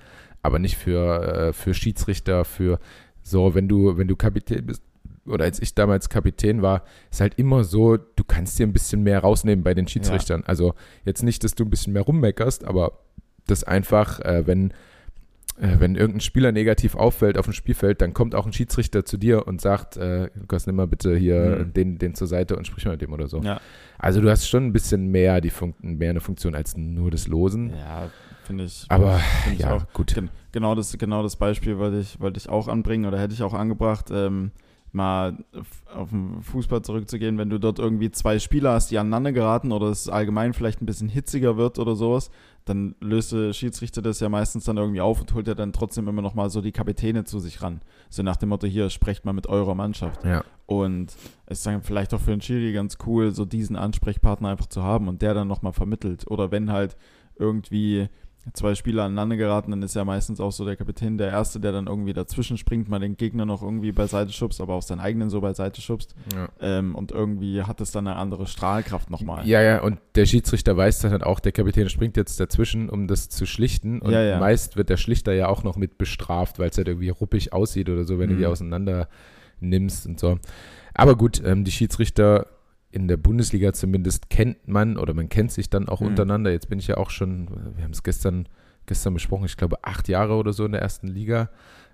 aber 0.43 0.59
nicht 0.61 0.77
für, 0.77 1.49
äh, 1.49 1.53
für 1.53 1.75
Schiedsrichter, 1.75 2.45
für 2.45 2.79
so, 3.23 3.55
wenn 3.55 3.69
du, 3.69 3.99
wenn 3.99 4.07
du 4.09 4.15
Kapitän 4.17 4.67
bist, 4.67 4.83
oder 5.27 5.45
als 5.45 5.61
ich 5.61 5.75
damals 5.75 6.09
Kapitän 6.09 6.63
war, 6.63 6.85
ist 7.11 7.21
halt 7.21 7.35
immer 7.39 7.65
so, 7.65 7.97
du 7.99 8.25
kannst 8.27 8.59
dir 8.59 8.67
ein 8.67 8.73
bisschen 8.73 9.03
mehr 9.03 9.19
rausnehmen 9.21 9.63
bei 9.65 9.75
den 9.75 9.87
Schiedsrichtern. 9.89 10.43
Also 10.47 10.75
jetzt 11.05 11.23
nicht, 11.23 11.45
dass 11.45 11.55
du 11.55 11.65
ein 11.65 11.71
bisschen 11.71 11.93
mehr 11.93 12.03
rummeckerst, 12.03 12.65
aber 12.65 13.01
das 13.47 13.65
einfach, 13.65 14.21
äh, 14.21 14.47
wenn, 14.47 14.73
wenn 15.61 15.95
irgendein 15.97 16.21
Spieler 16.21 16.53
negativ 16.53 16.95
auffällt 16.95 17.37
auf 17.39 17.47
dem 17.47 17.53
Spielfeld, 17.53 18.01
dann 18.01 18.15
kommt 18.15 18.35
auch 18.35 18.47
ein 18.47 18.53
Schiedsrichter 18.53 19.05
zu 19.05 19.17
dir 19.17 19.47
und 19.47 19.61
sagt, 19.61 19.97
äh, 19.97 20.29
Lukas, 20.35 20.67
nimm 20.67 20.77
mal 20.77 20.87
bitte 20.87 21.17
hier 21.17 21.65
Mhm. 21.67 21.73
den, 21.73 21.99
den 21.99 22.15
zur 22.15 22.27
Seite 22.27 22.57
und 22.57 22.67
sprich 22.67 22.85
mal 22.85 22.93
mit 22.93 23.03
dem 23.03 23.13
oder 23.13 23.27
so. 23.29 23.41
Ja. 23.43 23.61
Also 23.99 24.21
du 24.21 24.31
hast 24.31 24.49
schon 24.49 24.67
ein 24.67 24.73
bisschen 24.73 25.09
mehr, 25.09 25.41
die 25.41 25.51
Fun 25.51 25.75
mehr 25.81 26.11
eine 26.11 26.21
Funktion 26.21 26.55
als 26.55 26.77
nur 26.77 27.11
das 27.11 27.27
Losen. 27.27 27.71
Ja, 27.71 28.09
finde 28.45 28.65
ich. 28.65 28.85
Aber 28.89 29.19
find 29.19 29.57
ich 29.57 29.61
ja, 29.63 29.75
auch. 29.75 29.93
gut. 29.93 30.15
Gen 30.15 30.31
genau, 30.53 30.75
das, 30.75 30.97
genau 30.97 31.23
das 31.23 31.37
Beispiel 31.37 31.79
wollte 31.79 31.99
ich, 31.99 32.21
wollte 32.21 32.39
ich 32.39 32.49
auch 32.49 32.69
anbringen 32.69 33.07
oder 33.07 33.19
hätte 33.19 33.35
ich 33.35 33.43
auch 33.43 33.55
angebracht, 33.55 34.11
ähm, 34.13 34.53
mal 34.93 35.37
auf 35.95 36.11
den 36.11 36.41
Fußball 36.43 36.81
zurückzugehen, 36.83 37.37
wenn 37.37 37.51
du 37.51 37.59
dort 37.59 37.79
irgendwie 37.79 38.11
zwei 38.11 38.39
Spieler 38.39 38.73
hast, 38.73 38.91
die 38.91 38.99
aneinander 38.99 39.33
geraten 39.33 39.71
oder 39.73 39.89
es 39.89 40.09
allgemein 40.09 40.55
vielleicht 40.55 40.81
ein 40.81 40.87
bisschen 40.87 41.09
hitziger 41.11 41.57
wird 41.59 41.79
oder 41.79 41.95
sowas, 41.95 42.31
dann 42.69 42.95
löst 43.01 43.33
der 43.33 43.53
Schiedsrichter 43.53 44.03
das 44.03 44.21
ja 44.21 44.29
meistens 44.29 44.65
dann 44.65 44.77
irgendwie 44.77 45.01
auf 45.01 45.21
und 45.21 45.33
holt 45.35 45.49
ja 45.49 45.55
dann 45.55 45.73
trotzdem 45.73 46.09
immer 46.09 46.23
noch 46.23 46.35
mal 46.35 46.51
so 46.51 46.61
die 46.61 46.73
Kapitäne 46.73 47.25
zu 47.25 47.39
sich 47.39 47.63
ran. 47.63 47.81
So 48.11 48.23
nach 48.23 48.37
dem 48.37 48.51
Motto, 48.51 48.67
hier, 48.67 48.91
sprecht 48.91 49.25
mal 49.25 49.33
mit 49.33 49.47
eurer 49.47 49.75
Mannschaft. 49.75 50.25
Ja. 50.25 50.45
Und 50.67 51.15
es 51.47 51.59
ist 51.59 51.67
dann 51.67 51.83
vielleicht 51.83 52.13
auch 52.15 52.21
für 52.21 52.31
den 52.31 52.41
Schiri 52.41 52.73
ganz 52.73 52.99
cool, 53.07 53.33
so 53.33 53.45
diesen 53.45 53.77
Ansprechpartner 53.77 54.51
einfach 54.51 54.67
zu 54.67 54.83
haben 54.83 55.09
und 55.09 55.23
der 55.23 55.35
dann 55.35 55.49
nochmal 55.49 55.73
vermittelt. 55.73 56.27
Oder 56.29 56.51
wenn 56.51 56.71
halt 56.71 56.97
irgendwie 57.37 58.09
zwei 58.55 58.75
Spieler 58.75 59.05
aneinander 59.05 59.37
geraten, 59.37 59.71
dann 59.71 59.83
ist 59.83 59.95
ja 59.95 60.05
meistens 60.05 60.41
auch 60.41 60.53
so 60.53 60.65
der 60.65 60.77
Kapitän 60.77 61.19
der 61.19 61.29
Erste, 61.31 61.61
der 61.61 61.73
dann 61.73 61.87
irgendwie 61.87 62.13
dazwischen 62.13 62.57
springt, 62.57 62.89
mal 62.89 62.99
den 62.99 63.17
Gegner 63.17 63.47
noch 63.47 63.63
irgendwie 63.63 63.93
beiseite 63.93 64.33
schubst, 64.33 64.61
aber 64.61 64.75
auch 64.75 64.83
seinen 64.83 65.01
eigenen 65.01 65.31
so 65.31 65.41
beiseite 65.41 65.81
schubst. 65.81 66.15
Ja. 66.35 66.49
Ähm, 66.61 66.95
und 66.95 67.13
irgendwie 67.13 67.63
hat 67.63 67.81
es 67.81 67.91
dann 67.91 68.07
eine 68.07 68.17
andere 68.17 68.47
Strahlkraft 68.47 69.11
nochmal. 69.11 69.47
Ja, 69.47 69.63
ja, 69.63 69.83
und 69.83 69.99
der 70.15 70.27
Schiedsrichter 70.27 70.77
weiß 70.77 71.01
dann 71.01 71.11
halt 71.13 71.25
auch, 71.25 71.41
der 71.41 71.53
Kapitän 71.53 71.89
springt 71.89 72.17
jetzt 72.17 72.39
dazwischen, 72.41 72.89
um 72.91 73.07
das 73.07 73.29
zu 73.29 73.47
schlichten. 73.47 74.01
Und 74.01 74.13
Ja, 74.13 74.23
ja. 74.23 74.39
meist 74.39 74.77
wird 74.77 74.89
der 74.91 74.97
Schlichter 74.97 75.33
ja 75.33 75.49
auch 75.49 75.63
noch 75.65 75.77
mit 75.77 75.99
bestraft, 75.99 76.59
weil 76.59 76.71
es 76.71 76.77
halt 76.79 76.89
irgendwie 76.89 77.09
ruppig 77.11 77.53
aussieht 77.53 77.89
oder 77.89 78.05
so, 78.05 78.19
wenn 78.19 78.29
du 78.29 78.35
Mhm. 78.35 78.39
die 78.39 78.47
auseinander 78.47 79.09
nimmst 79.61 80.07
und 80.07 80.21
so. 80.21 80.39
Aber 80.95 81.17
gut, 81.17 81.43
ähm, 81.45 81.65
die 81.65 81.71
Schiedsrichter 81.73 82.47
in 82.91 83.07
der 83.09 83.17
Bundesliga 83.19 83.73
zumindest 83.73 84.31
kennt 84.31 84.67
man 84.67 84.97
oder 84.97 85.13
man 85.15 85.29
kennt 85.29 85.53
sich 85.53 85.69
dann 85.71 85.89
auch 85.89 86.01
Mhm. 86.01 86.09
untereinander. 86.09 86.51
Jetzt 86.51 86.69
bin 86.69 86.79
ich 86.79 86.87
ja 86.87 86.97
auch 86.97 87.11
schon, 87.11 87.49
wir 87.77 87.85
haben 87.85 87.93
es 87.93 88.03
gestern, 88.03 88.49
gestern 88.87 89.15
besprochen, 89.15 89.45
ich 89.47 89.57
glaube 89.57 89.77
acht 89.83 90.09
Jahre 90.09 90.35
oder 90.35 90.53
so 90.53 90.65
in 90.65 90.73
der 90.73 90.81
ersten 90.83 91.07
Liga. 91.09 91.51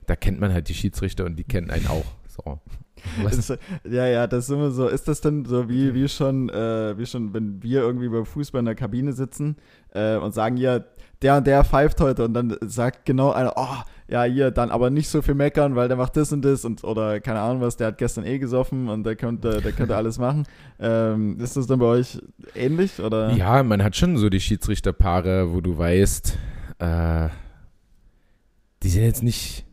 Da 0.06 0.16
kennt 0.16 0.38
man 0.38 0.52
halt 0.52 0.68
die 0.68 0.74
Schiedsrichter 0.74 1.24
und 1.24 1.36
die 1.36 1.44
kennen 1.44 1.70
einen 1.70 1.86
auch. 1.88 2.04
So. 2.28 2.60
Ist, 3.28 3.58
ja, 3.84 4.06
ja, 4.06 4.26
das 4.26 4.44
ist 4.44 4.50
immer 4.50 4.70
so. 4.70 4.86
Ist 4.88 5.08
das 5.08 5.20
denn 5.20 5.44
so 5.44 5.68
wie, 5.68 5.92
wie 5.94 6.08
schon, 6.08 6.48
äh, 6.48 6.96
wie 6.96 7.04
schon, 7.06 7.34
wenn 7.34 7.62
wir 7.62 7.80
irgendwie 7.80 8.08
beim 8.08 8.24
Fußball 8.24 8.60
in 8.60 8.64
der 8.64 8.74
Kabine 8.76 9.12
sitzen 9.12 9.56
äh, 9.92 10.16
und 10.16 10.32
sagen, 10.32 10.56
ja, 10.56 10.80
der 11.20 11.36
und 11.38 11.46
der 11.46 11.64
pfeift 11.64 12.00
heute 12.00 12.24
und 12.24 12.34
dann 12.34 12.56
sagt 12.62 13.04
genau 13.04 13.32
einer, 13.32 13.54
oh, 13.56 13.76
ja, 14.06 14.24
hier, 14.24 14.50
dann 14.50 14.70
aber 14.70 14.90
nicht 14.90 15.08
so 15.08 15.22
viel 15.22 15.34
meckern, 15.34 15.76
weil 15.76 15.88
der 15.88 15.96
macht 15.96 16.16
das 16.16 16.32
und 16.32 16.44
das 16.44 16.64
und 16.64 16.84
oder 16.84 17.20
keine 17.20 17.40
Ahnung 17.40 17.62
was, 17.62 17.76
der 17.76 17.88
hat 17.88 17.98
gestern 17.98 18.26
eh 18.26 18.38
gesoffen 18.38 18.88
und 18.88 19.04
der 19.04 19.16
könnte, 19.16 19.62
der 19.62 19.72
könnte 19.72 19.96
alles 19.96 20.18
machen. 20.18 20.44
Ähm, 20.78 21.38
ist 21.40 21.56
das 21.56 21.66
dann 21.66 21.78
bei 21.78 21.86
euch 21.86 22.18
ähnlich 22.54 23.00
oder? 23.00 23.32
Ja, 23.32 23.62
man 23.62 23.82
hat 23.82 23.96
schon 23.96 24.16
so 24.18 24.28
die 24.28 24.40
Schiedsrichterpaare, 24.40 25.52
wo 25.54 25.60
du 25.60 25.76
weißt, 25.78 26.38
äh, 26.80 27.28
die 28.82 28.88
sind 28.88 29.04
jetzt 29.04 29.22
nicht, 29.22 29.64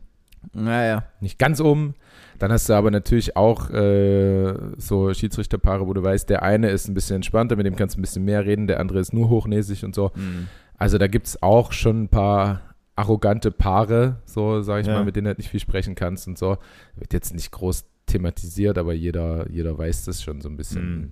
Naja. 0.54 1.04
nicht 1.20 1.38
ganz 1.38 1.60
oben. 1.60 1.94
Dann 2.38 2.50
hast 2.50 2.68
du 2.68 2.72
aber 2.72 2.90
natürlich 2.90 3.36
auch 3.36 3.70
äh, 3.70 4.54
so 4.76 5.12
Schiedsrichterpaare, 5.14 5.86
wo 5.86 5.92
du 5.92 6.02
weißt, 6.02 6.28
der 6.28 6.42
eine 6.42 6.70
ist 6.70 6.88
ein 6.88 6.94
bisschen 6.94 7.16
entspannter, 7.16 7.54
mit 7.54 7.66
dem 7.66 7.76
kannst 7.76 7.94
du 7.96 8.00
ein 8.00 8.02
bisschen 8.02 8.24
mehr 8.24 8.44
reden, 8.44 8.66
der 8.66 8.80
andere 8.80 8.98
ist 8.98 9.12
nur 9.12 9.28
hochnäsig 9.28 9.84
und 9.84 9.94
so. 9.94 10.10
Hm. 10.14 10.48
Also 10.76 10.98
da 10.98 11.06
gibt 11.06 11.28
es 11.28 11.42
auch 11.42 11.70
schon 11.70 12.04
ein 12.04 12.08
paar 12.08 12.62
arrogante 12.96 13.50
Paare, 13.50 14.16
so 14.24 14.60
sage 14.62 14.82
ich 14.82 14.86
Ja. 14.86 14.94
mal, 14.94 15.04
mit 15.04 15.16
denen 15.16 15.24
du 15.24 15.28
halt 15.28 15.38
nicht 15.38 15.50
viel 15.50 15.60
sprechen 15.60 15.94
kannst 15.94 16.26
und 16.28 16.38
so. 16.38 16.58
Wird 16.96 17.12
jetzt 17.12 17.34
nicht 17.34 17.50
groß 17.50 17.84
thematisiert, 18.06 18.76
aber 18.78 18.92
jeder, 18.92 19.48
jeder 19.50 19.76
weiß 19.78 20.04
das 20.04 20.22
schon 20.22 20.40
so 20.40 20.48
ein 20.48 20.56
bisschen. 20.56 21.00
Mhm. 21.00 21.10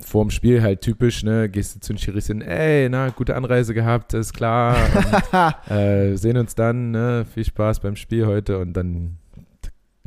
Vorm 0.00 0.30
Spiel 0.30 0.62
halt 0.62 0.80
typisch, 0.80 1.24
ne, 1.24 1.48
gehst 1.48 1.74
du 1.74 1.80
zu 1.80 1.92
den 1.92 1.98
Schiris 1.98 2.28
hin, 2.28 2.40
ey, 2.40 2.88
na, 2.88 3.08
gute 3.08 3.34
Anreise 3.34 3.74
gehabt, 3.74 4.14
ist 4.14 4.32
klar. 4.32 4.76
Und, 4.94 5.70
äh, 5.72 6.14
sehen 6.16 6.36
uns 6.36 6.54
dann, 6.54 6.92
ne, 6.92 7.24
viel 7.24 7.44
Spaß 7.44 7.80
beim 7.80 7.96
Spiel 7.96 8.26
heute 8.26 8.58
und 8.58 8.74
dann 8.74 9.18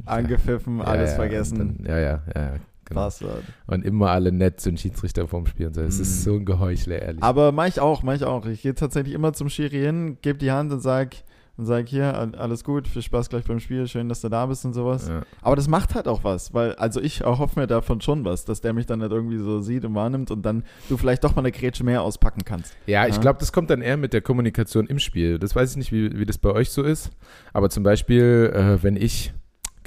Angepfiffen, 0.05 0.79
ja, 0.79 0.85
alles 0.85 1.11
ja, 1.11 1.15
vergessen. 1.17 1.77
Dann, 1.83 1.85
ja, 1.85 1.99
ja, 1.99 2.21
ja, 2.35 2.53
genau. 2.91 3.01
Passwort. 3.03 3.43
Und 3.67 3.83
immer 3.83 4.11
alle 4.11 4.31
nett 4.31 4.59
zu 4.61 4.69
den 4.69 4.77
Schiedsrichter 4.77 5.27
vorm 5.27 5.45
Spiel 5.47 5.67
und 5.67 5.73
so. 5.75 5.81
Es 5.81 5.97
Mhm. 5.97 6.01
ist 6.03 6.23
so 6.23 6.33
ein 6.35 6.45
Geheuchler, 6.45 7.01
ehrlich. 7.01 7.23
Aber 7.23 7.51
mach 7.51 7.67
ich 7.67 7.79
auch, 7.79 8.03
mach 8.03 8.13
ich 8.13 8.23
auch. 8.23 8.45
Ich 8.45 8.61
gehe 8.61 8.75
tatsächlich 8.75 9.13
immer 9.13 9.33
zum 9.33 9.49
Schiri 9.49 9.79
hin, 9.79 10.17
gebe 10.21 10.37
die 10.37 10.51
Hand 10.51 10.71
und 10.71 10.79
sag, 10.81 11.15
und 11.57 11.65
sag 11.65 11.87
hier, 11.89 12.17
all- 12.17 12.33
alles 12.35 12.63
gut, 12.63 12.87
viel 12.87 13.01
Spaß 13.01 13.29
gleich 13.29 13.43
beim 13.43 13.59
Spiel, 13.59 13.85
schön, 13.87 14.07
dass 14.09 14.21
du 14.21 14.29
da 14.29 14.45
bist 14.45 14.63
und 14.65 14.73
sowas. 14.73 15.09
ja. 15.09 15.21
Aber 15.41 15.55
das 15.57 15.67
macht 15.67 15.93
halt 15.93 16.07
auch 16.07 16.23
was, 16.23 16.53
weil, 16.53 16.73
also 16.75 16.99
ich 17.01 17.21
erhoffe 17.21 17.59
mir 17.59 17.67
davon 17.67 17.99
schon 18.01 18.23
was, 18.25 18.45
dass 18.45 18.61
der 18.61 18.73
mich 18.73 18.85
dann 18.87 18.99
nicht 18.99 19.11
irgendwie 19.11 19.37
so 19.37 19.59
sieht 19.59 19.83
und 19.85 19.93
wahrnimmt 19.93 20.31
und 20.31 20.43
dann 20.43 20.63
du 20.89 20.97
vielleicht 20.97 21.23
doch 21.23 21.35
mal 21.35 21.41
eine 21.41 21.51
Grätsche 21.51 21.83
mehr 21.83 22.01
auspacken 22.01 22.41
kannst. 22.45 22.73
Ja, 22.87 23.05
ich 23.05 23.15
Ja. 23.15 23.21
glaube, 23.21 23.39
das 23.39 23.51
kommt 23.51 23.69
dann 23.69 23.81
eher 23.81 23.97
mit 23.97 24.13
der 24.13 24.21
Kommunikation 24.21 24.87
im 24.87 24.97
Spiel. 24.97 25.37
Das 25.39 25.55
weiß 25.55 25.71
ich 25.71 25.77
nicht, 25.77 25.91
wie, 25.91 26.17
wie 26.17 26.25
das 26.25 26.37
bei 26.39 26.49
euch 26.51 26.69
so 26.71 26.81
ist. 26.83 27.11
Aber 27.53 27.69
zum 27.69 27.83
Beispiel, 27.83 28.51
äh, 28.55 28.81
wenn 28.81 28.95
ich, 28.95 29.33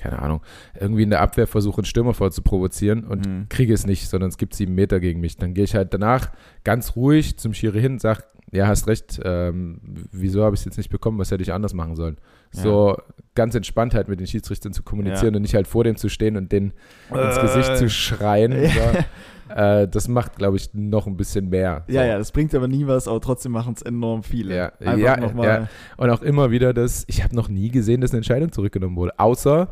keine 0.04 0.20
Ahnung, 0.22 0.42
irgendwie 0.78 1.02
in 1.02 1.10
der 1.10 1.20
Abwehr 1.22 1.46
versuche, 1.46 1.78
einen 1.78 1.86
Stürmer 1.86 2.12
vorzuprovozieren 2.14 3.04
und 3.04 3.26
Mhm. 3.26 3.46
kriege 3.48 3.72
es 3.72 3.86
nicht, 3.86 4.08
sondern 4.08 4.28
es 4.28 4.36
gibt 4.38 4.54
sieben 4.54 4.74
Meter 4.74 5.00
gegen 5.00 5.20
mich, 5.20 5.36
dann 5.36 5.54
gehe 5.54 5.64
ich 5.64 5.74
halt 5.74 5.94
danach 5.94 6.30
ganz 6.62 6.94
ruhig 6.94 7.38
zum 7.38 7.54
Schiri 7.54 7.80
hin 7.80 7.92
und 7.92 8.00
sage, 8.00 8.22
ja, 8.52 8.66
hast 8.68 8.86
recht, 8.86 9.20
ähm, 9.24 9.80
wieso 10.12 10.44
habe 10.44 10.54
ich 10.54 10.60
es 10.60 10.64
jetzt 10.66 10.76
nicht 10.76 10.90
bekommen, 10.90 11.18
was 11.18 11.30
hätte 11.30 11.42
ich 11.42 11.52
anders 11.52 11.72
machen 11.74 11.96
sollen? 11.96 12.18
So 12.52 12.96
ganz 13.34 13.56
entspannt 13.56 13.94
halt 13.94 14.06
mit 14.06 14.20
den 14.20 14.28
Schiedsrichtern 14.28 14.72
zu 14.72 14.84
kommunizieren 14.84 15.34
Ja. 15.34 15.38
und 15.38 15.42
nicht 15.42 15.54
halt 15.56 15.66
vor 15.66 15.82
dem 15.82 15.96
zu 15.96 16.08
stehen 16.08 16.36
und 16.36 16.52
den 16.52 16.72
ins 17.10 17.36
Äh. 17.36 17.40
Gesicht 17.40 17.76
zu 17.78 17.88
schreien. 17.90 18.52
Ja. 18.52 18.68
So. 18.68 18.80
Äh, 19.54 19.86
das 19.88 20.08
macht, 20.08 20.36
glaube 20.38 20.56
ich, 20.56 20.70
noch 20.72 21.06
ein 21.06 21.18
bisschen 21.18 21.50
mehr. 21.50 21.84
So. 21.86 21.92
Ja, 21.94 22.02
ja, 22.04 22.16
das 22.16 22.32
bringt 22.32 22.54
aber 22.54 22.66
nie 22.66 22.86
was, 22.86 23.06
aber 23.06 23.20
trotzdem 23.20 23.52
machen 23.52 23.74
es 23.76 23.82
enorm 23.82 24.22
viele. 24.22 24.56
Ja, 24.56 24.72
Einfach 24.80 24.96
ja, 24.96 25.16
nochmal. 25.18 25.46
ja. 25.46 25.68
Und 25.98 26.08
auch 26.08 26.22
immer 26.22 26.50
wieder 26.50 26.72
das, 26.72 27.04
ich 27.08 27.22
habe 27.22 27.36
noch 27.36 27.50
nie 27.50 27.68
gesehen, 27.68 28.00
dass 28.00 28.12
eine 28.12 28.18
Entscheidung 28.18 28.52
zurückgenommen 28.52 28.96
wurde. 28.96 29.12
Außer 29.18 29.68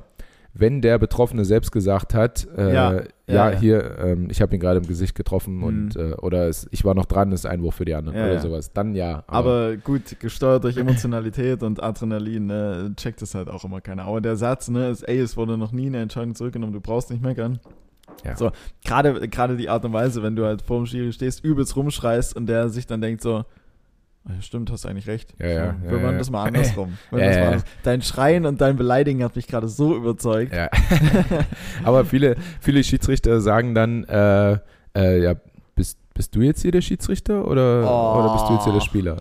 wenn 0.54 0.82
der 0.82 0.98
Betroffene 0.98 1.44
selbst 1.44 1.72
gesagt 1.72 2.14
hat, 2.14 2.46
äh, 2.56 2.74
Ja, 2.74 2.92
ja, 3.26 3.50
ja, 3.50 3.58
hier, 3.58 3.98
ähm, 3.98 4.28
ich 4.30 4.42
habe 4.42 4.54
ihn 4.54 4.60
gerade 4.60 4.80
im 4.80 4.86
Gesicht 4.86 5.14
getroffen 5.14 5.62
und 5.62 5.96
äh, 5.96 6.12
oder 6.20 6.48
es, 6.48 6.68
ich 6.70 6.84
war 6.84 6.94
noch 6.94 7.06
dran, 7.06 7.30
das 7.30 7.40
ist 7.40 7.46
Einwurf 7.46 7.76
für 7.76 7.86
die 7.86 7.94
anderen 7.94 8.18
Ja, 8.18 8.26
oder 8.26 8.40
sowas. 8.40 8.72
Dann 8.72 8.94
ja. 8.94 9.24
Aber 9.26 9.76
gut, 9.76 10.20
gesteuert 10.20 10.64
durch 10.64 10.76
Emotionalität 10.76 11.62
und 11.62 11.82
Adrenalin, 11.82 12.46
ne, 12.46 12.92
checkt 12.96 13.22
es 13.22 13.34
halt 13.34 13.48
auch 13.48 13.64
immer 13.64 13.80
keiner. 13.80 14.04
Aber 14.04 14.20
der 14.20 14.36
Satz, 14.36 14.68
ne, 14.68 14.90
ist, 14.90 15.02
ey, 15.04 15.18
es 15.18 15.36
wurde 15.36 15.56
noch 15.56 15.72
nie 15.72 15.86
eine 15.86 16.00
Entscheidung 16.02 16.34
zurückgenommen, 16.34 16.74
du 16.74 16.80
brauchst 16.80 17.10
nicht 17.10 17.22
meckern. 17.22 17.58
Ja. 18.24 18.36
So, 18.36 18.50
gerade 18.84 19.28
gerade 19.28 19.56
die 19.56 19.70
Art 19.70 19.84
und 19.86 19.94
Weise, 19.94 20.22
wenn 20.22 20.36
du 20.36 20.44
halt 20.44 20.60
vor 20.60 20.76
dem 20.78 20.86
Schiri 20.86 21.12
stehst, 21.12 21.42
übelst 21.42 21.76
rumschreist 21.76 22.36
und 22.36 22.46
der 22.46 22.68
sich 22.68 22.86
dann 22.86 23.00
denkt 23.00 23.22
so, 23.22 23.44
stimmt, 24.40 24.70
hast 24.70 24.86
eigentlich 24.86 25.06
recht. 25.08 25.34
Ja, 25.40 25.48
ja, 25.48 25.74
Wenn 25.82 25.96
ja, 25.96 26.02
man 26.02 26.12
ja. 26.12 26.18
das 26.18 26.30
mal 26.30 26.44
andersrum. 26.44 26.96
Ja, 27.10 27.18
das 27.18 27.26
mal 27.36 27.42
ja. 27.42 27.46
anders- 27.48 27.64
Dein 27.82 28.02
Schreien 28.02 28.46
und 28.46 28.60
dein 28.60 28.76
Beleidigen 28.76 29.22
hat 29.24 29.34
mich 29.36 29.46
gerade 29.48 29.68
so 29.68 29.96
überzeugt. 29.96 30.54
Ja. 30.54 30.68
Aber 31.84 32.04
viele, 32.04 32.36
viele 32.60 32.82
Schiedsrichter 32.84 33.40
sagen 33.40 33.74
dann, 33.74 34.04
äh, 34.04 34.58
äh, 34.96 35.22
ja, 35.22 35.34
bist, 35.74 35.98
bist 36.14 36.34
du 36.36 36.40
jetzt 36.42 36.62
hier 36.62 36.70
der 36.72 36.82
Schiedsrichter 36.82 37.46
oder, 37.48 37.82
Oh. 37.84 38.20
oder 38.20 38.32
bist 38.34 38.48
du 38.48 38.54
jetzt 38.54 38.64
hier 38.64 38.72
der 38.74 38.80
Spieler? 38.80 39.16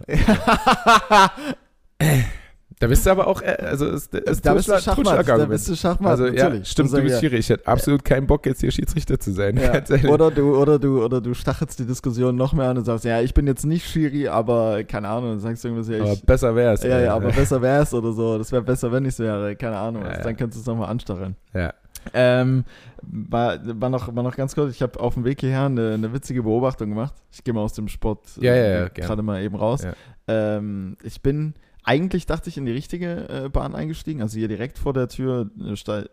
Da 2.81 2.87
bist 2.87 3.05
du 3.05 3.11
aber 3.11 3.27
auch, 3.27 3.43
äh, 3.43 3.57
also 3.59 3.85
ist, 3.85 4.11
ist 4.11 4.43
da 4.43 4.55
bist 4.55 4.67
du 4.67 4.79
Schachmatt. 4.79 5.27
Da 5.27 5.45
bist 5.45 5.69
du 5.69 5.75
Schachmatt, 5.75 6.13
Also 6.13 6.25
ja, 6.25 6.45
natürlich. 6.45 6.67
stimmt, 6.67 6.91
Das 6.91 6.97
du 6.97 7.03
bist 7.03 7.13
ja. 7.13 7.19
Schiri. 7.19 7.35
Ich 7.37 7.49
hätte 7.49 7.67
absolut 7.67 8.03
keinen 8.03 8.25
Bock, 8.25 8.43
jetzt 8.47 8.61
hier 8.61 8.71
Schiedsrichter 8.71 9.19
zu 9.19 9.31
sein. 9.31 9.51
Ja. 9.61 10.09
Oder 10.09 10.31
du, 10.31 10.57
oder 10.57 10.79
du, 10.79 11.03
oder 11.03 11.21
du 11.21 11.33
stachelst 11.35 11.77
die 11.77 11.85
Diskussion 11.85 12.35
noch 12.35 12.53
mehr 12.53 12.69
an 12.69 12.77
und 12.79 12.85
sagst, 12.85 13.05
ja, 13.05 13.21
ich 13.21 13.33
bin 13.33 13.45
jetzt 13.45 13.63
nicht 13.65 13.87
Schiri, 13.87 14.27
aber 14.27 14.83
keine 14.83 15.07
Ahnung, 15.09 15.31
dann 15.31 15.39
sagst 15.39 15.63
du 15.63 15.67
irgendwas, 15.67 15.89
ja, 15.89 16.01
aber 16.01 16.13
ich, 16.13 16.25
besser 16.25 16.55
wär's. 16.55 16.81
ja, 16.83 16.99
ja, 16.99 17.13
aber 17.13 17.29
besser 17.31 17.61
wär's 17.61 17.93
oder 17.93 18.11
so. 18.11 18.39
Das 18.39 18.51
wäre 18.51 18.63
besser, 18.63 18.91
wenn 18.91 19.05
ich 19.05 19.19
wäre, 19.19 19.55
keine 19.55 19.77
Ahnung. 19.77 20.03
Ja, 20.03 20.13
ja. 20.13 20.23
Dann 20.23 20.35
könntest 20.35 20.57
du 20.57 20.61
es 20.61 20.65
nochmal 20.65 20.89
anstacheln. 20.89 21.35
Ja. 21.53 21.73
Ähm, 22.13 22.63
war, 23.03 23.59
war, 23.63 23.89
noch, 23.89 24.15
war 24.15 24.23
noch 24.23 24.35
ganz 24.35 24.55
kurz, 24.55 24.73
ich 24.73 24.81
habe 24.81 24.99
auf 24.99 25.13
dem 25.13 25.23
Weg 25.23 25.41
hierher 25.41 25.65
eine, 25.65 25.93
eine 25.93 26.13
witzige 26.13 26.41
Beobachtung 26.41 26.89
gemacht. 26.89 27.13
Ich 27.31 27.43
gehe 27.43 27.53
mal 27.53 27.61
aus 27.61 27.73
dem 27.73 27.87
Sport 27.87 28.25
Ja, 28.39 28.55
ja, 28.55 28.63
ja, 28.63 28.85
äh, 28.85 28.89
gerade 28.89 29.21
mal 29.21 29.41
eben 29.43 29.55
raus. 29.55 29.83
Ja. 29.83 29.93
Ähm, 30.27 30.97
ich 31.03 31.21
bin 31.21 31.53
eigentlich, 31.83 32.25
dachte 32.25 32.49
ich, 32.49 32.57
in 32.57 32.65
die 32.65 32.71
richtige 32.71 33.27
äh, 33.29 33.49
Bahn 33.49 33.75
eingestiegen. 33.75 34.21
Also 34.21 34.37
hier 34.37 34.47
direkt 34.47 34.77
vor 34.77 34.93
der 34.93 35.07
Tür 35.07 35.49
äh, 35.59 35.71
äh, 35.71 36.05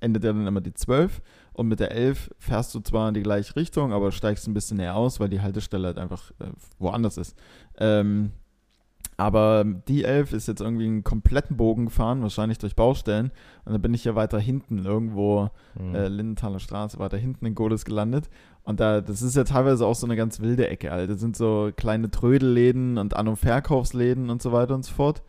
endet 0.00 0.24
ja 0.24 0.32
dann 0.32 0.46
immer 0.46 0.60
die 0.60 0.74
12 0.74 1.20
und 1.52 1.68
mit 1.68 1.80
der 1.80 1.92
11 1.92 2.30
fährst 2.38 2.74
du 2.74 2.80
zwar 2.80 3.08
in 3.08 3.14
die 3.14 3.22
gleiche 3.22 3.56
Richtung, 3.56 3.92
aber 3.92 4.12
steigst 4.12 4.46
ein 4.46 4.54
bisschen 4.54 4.76
näher 4.76 4.94
aus, 4.94 5.18
weil 5.18 5.28
die 5.28 5.40
Haltestelle 5.40 5.88
halt 5.88 5.98
einfach 5.98 6.30
äh, 6.38 6.50
woanders 6.78 7.16
ist. 7.16 7.36
Ähm, 7.78 8.30
aber 9.20 9.64
die 9.64 10.04
11 10.04 10.32
ist 10.32 10.46
jetzt 10.46 10.60
irgendwie 10.60 10.86
einen 10.86 11.02
kompletten 11.02 11.56
Bogen 11.56 11.86
gefahren, 11.86 12.22
wahrscheinlich 12.22 12.58
durch 12.58 12.76
Baustellen. 12.76 13.32
Und 13.64 13.72
dann 13.72 13.82
bin 13.82 13.92
ich 13.92 14.04
ja 14.04 14.14
weiter 14.14 14.38
hinten, 14.38 14.84
irgendwo 14.84 15.50
Hm. 15.76 15.92
äh, 15.92 16.06
Lindenthaler 16.06 16.60
Straße, 16.60 17.00
weiter 17.00 17.16
hinten 17.16 17.44
in 17.44 17.56
Godes 17.56 17.84
gelandet. 17.84 18.30
Und 18.68 18.80
da, 18.80 19.00
das 19.00 19.22
ist 19.22 19.34
ja 19.34 19.44
teilweise 19.44 19.86
auch 19.86 19.94
so 19.94 20.06
eine 20.06 20.14
ganz 20.14 20.40
wilde 20.40 20.68
Ecke, 20.68 20.92
Alter. 20.92 21.14
Das 21.14 21.22
sind 21.22 21.38
so 21.38 21.70
kleine 21.74 22.10
Trödelläden 22.10 22.98
und 22.98 23.16
An- 23.16 23.26
und 23.26 23.36
Verkaufsläden 23.36 24.28
und 24.28 24.42
so 24.42 24.52
weiter 24.52 24.74
und 24.74 24.84
so 24.84 24.92
fort. 24.92 25.22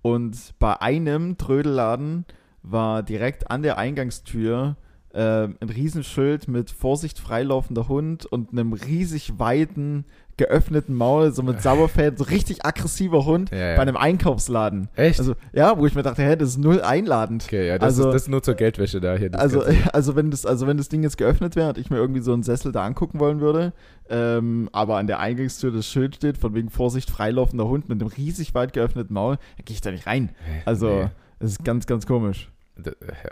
Und 0.00 0.54
bei 0.60 0.80
einem 0.80 1.36
Trödelladen 1.36 2.24
war 2.62 3.02
direkt 3.02 3.50
an 3.50 3.64
der 3.64 3.78
Eingangstür 3.78 4.76
äh, 5.14 5.44
ein 5.44 5.68
Riesenschild 5.74 6.48
mit 6.48 6.70
Vorsicht 6.70 7.18
freilaufender 7.18 7.88
Hund 7.88 8.26
und 8.26 8.50
einem 8.52 8.72
riesig 8.72 9.38
weiten, 9.38 10.04
geöffneten 10.36 10.96
Maul, 10.96 11.30
so 11.32 11.44
mit 11.44 11.62
Sauerfällen, 11.62 12.16
so 12.16 12.24
richtig 12.24 12.66
aggressiver 12.66 13.24
Hund 13.24 13.50
Ja, 13.52 13.56
ja. 13.70 13.76
bei 13.76 13.82
einem 13.82 13.96
Einkaufsladen. 13.96 14.88
Echt? 14.96 15.20
Also, 15.20 15.34
ja, 15.52 15.78
wo 15.78 15.86
ich 15.86 15.94
mir 15.94 16.02
dachte, 16.02 16.22
hä, 16.24 16.34
das 16.34 16.48
ist 16.50 16.58
null 16.58 16.82
einladend. 16.82 17.44
okay, 17.44 17.68
ja, 17.68 17.78
das, 17.78 17.86
also- 17.98 18.08
ist, 18.08 18.14
das 18.14 18.22
ist 18.22 18.28
nur 18.28 18.42
zur 18.42 18.54
Geldwäsche 18.54 19.00
da 19.00 19.14
hier. 19.14 19.32
Also, 19.38 19.60
Ganze. 19.60 19.76
also, 19.94 20.16
wenn 20.16 20.32
das, 20.32 20.44
also 20.44 20.66
wenn 20.66 20.76
das 20.76 20.88
Ding 20.88 21.04
jetzt 21.04 21.16
geöffnet 21.18 21.54
wäre 21.54 21.68
und 21.68 21.78
ich 21.78 21.88
mir 21.90 21.98
irgendwie 21.98 22.20
so 22.20 22.32
einen 22.32 22.42
Sessel 22.42 22.72
da 22.72 22.84
angucken 22.84 23.20
wollen 23.20 23.40
würde, 23.40 23.72
ähm, 24.10 24.68
aber 24.72 24.96
an 24.96 25.06
der 25.06 25.20
Eingangstür 25.20 25.70
das 25.70 25.86
Schild 25.86 26.16
steht, 26.16 26.36
von 26.38 26.54
wegen 26.54 26.68
Vorsicht, 26.70 27.08
freilaufender 27.10 27.68
Hund 27.68 27.88
mit 27.88 28.00
einem 28.00 28.10
riesig 28.10 28.54
weit 28.54 28.72
geöffneten 28.72 29.14
Maul, 29.14 29.36
da 29.56 29.62
gehe 29.64 29.74
ich 29.74 29.80
da 29.80 29.92
nicht 29.92 30.08
rein. 30.08 30.30
Also, 30.64 30.88
Nee. 30.88 31.06
das 31.38 31.52
ist 31.52 31.64
ganz, 31.64 31.86
ganz 31.86 32.06
komisch. 32.06 32.50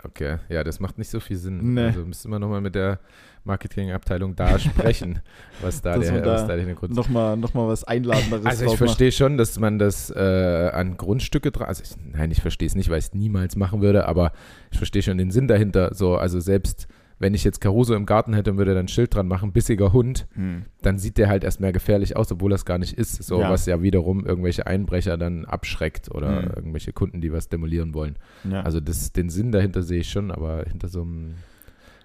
Okay, 0.05 0.37
ja, 0.47 0.63
das 0.63 0.79
macht 0.79 0.97
nicht 0.97 1.09
so 1.09 1.19
viel 1.19 1.35
Sinn. 1.35 1.73
Nee. 1.73 1.81
Also 1.81 2.05
müssen 2.05 2.31
wir 2.31 2.39
nochmal 2.39 2.61
mit 2.61 2.75
der 2.75 2.99
Marketingabteilung 3.43 4.35
da 4.35 4.57
sprechen, 4.59 5.21
was 5.61 5.81
da, 5.81 5.97
der, 5.97 6.21
da 6.21 6.31
was 6.31 6.41
da 6.41 6.47
der 6.47 6.59
Hintergrund 6.59 6.91
ist. 6.91 6.97
Nochmal 6.97 7.35
noch 7.35 7.53
mal 7.53 7.67
was 7.67 7.83
Einladenderes 7.83 8.45
Also 8.45 8.65
ich 8.65 8.77
verstehe 8.77 9.11
schon, 9.11 9.37
dass 9.37 9.59
man 9.59 9.79
das 9.79 10.09
äh, 10.09 10.69
an 10.73 10.95
Grundstücke 10.95 11.51
dran, 11.51 11.67
also 11.67 11.83
ich, 11.83 11.91
nein, 12.13 12.31
ich 12.31 12.41
verstehe 12.41 12.67
es 12.67 12.75
nicht, 12.75 12.89
weil 12.89 12.99
ich 12.99 13.05
es 13.05 13.13
niemals 13.13 13.57
machen 13.57 13.81
würde, 13.81 14.07
aber 14.07 14.31
ich 14.71 14.77
verstehe 14.77 15.01
schon 15.01 15.17
den 15.17 15.31
Sinn 15.31 15.49
dahinter. 15.49 15.93
So, 15.93 16.15
also 16.15 16.39
selbst 16.39 16.87
wenn 17.19 17.33
ich 17.33 17.43
jetzt 17.43 17.61
Caruso 17.61 17.93
im 17.95 18.05
Garten 18.05 18.33
hätte 18.33 18.51
und 18.51 18.57
würde 18.57 18.73
dann 18.73 18.85
ein 18.85 18.87
Schild 18.89 19.13
dran 19.15 19.27
machen, 19.27 19.51
bissiger 19.53 19.93
Hund, 19.93 20.27
Hm. 20.33 20.63
dann 20.81 20.97
sieht 20.97 21.17
der 21.17 21.29
halt 21.29 21.43
erst 21.43 21.59
mehr 21.59 21.71
gefährlich 21.73 22.17
aus, 22.17 22.31
obwohl 22.31 22.51
das 22.51 22.65
gar 22.65 22.77
nicht 22.77 22.93
ist. 22.97 23.23
So, 23.23 23.39
Ja. 23.39 23.49
was 23.49 23.65
ja 23.65 23.81
wiederum 23.81 24.25
irgendwelche 24.25 24.67
Einbrecher 24.67 25.17
dann 25.17 25.45
abschreckt 25.45 26.09
oder 26.11 26.41
Mhm. 26.41 26.47
irgendwelche 26.55 26.91
Kunden, 26.93 27.21
die 27.21 27.31
was 27.31 27.49
demolieren 27.49 27.93
wollen. 27.93 28.17
Ja. 28.49 28.61
Also 28.61 28.79
das, 28.79 29.11
den 29.13 29.29
Sinn 29.29 29.51
dahinter 29.51 29.83
sehe 29.83 29.99
ich 30.01 30.09
schon, 30.09 30.31
aber 30.31 30.63
hinter 30.67 30.87
so 30.89 31.01
einem 31.03 31.35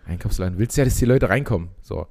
Einkaufsladen 0.06 0.58
willst 0.58 0.76
du 0.76 0.80
ja, 0.80 0.84
dass 0.86 0.96
die 0.96 1.04
Leute 1.04 1.28
reinkommen. 1.28 1.68
So, 1.82 2.06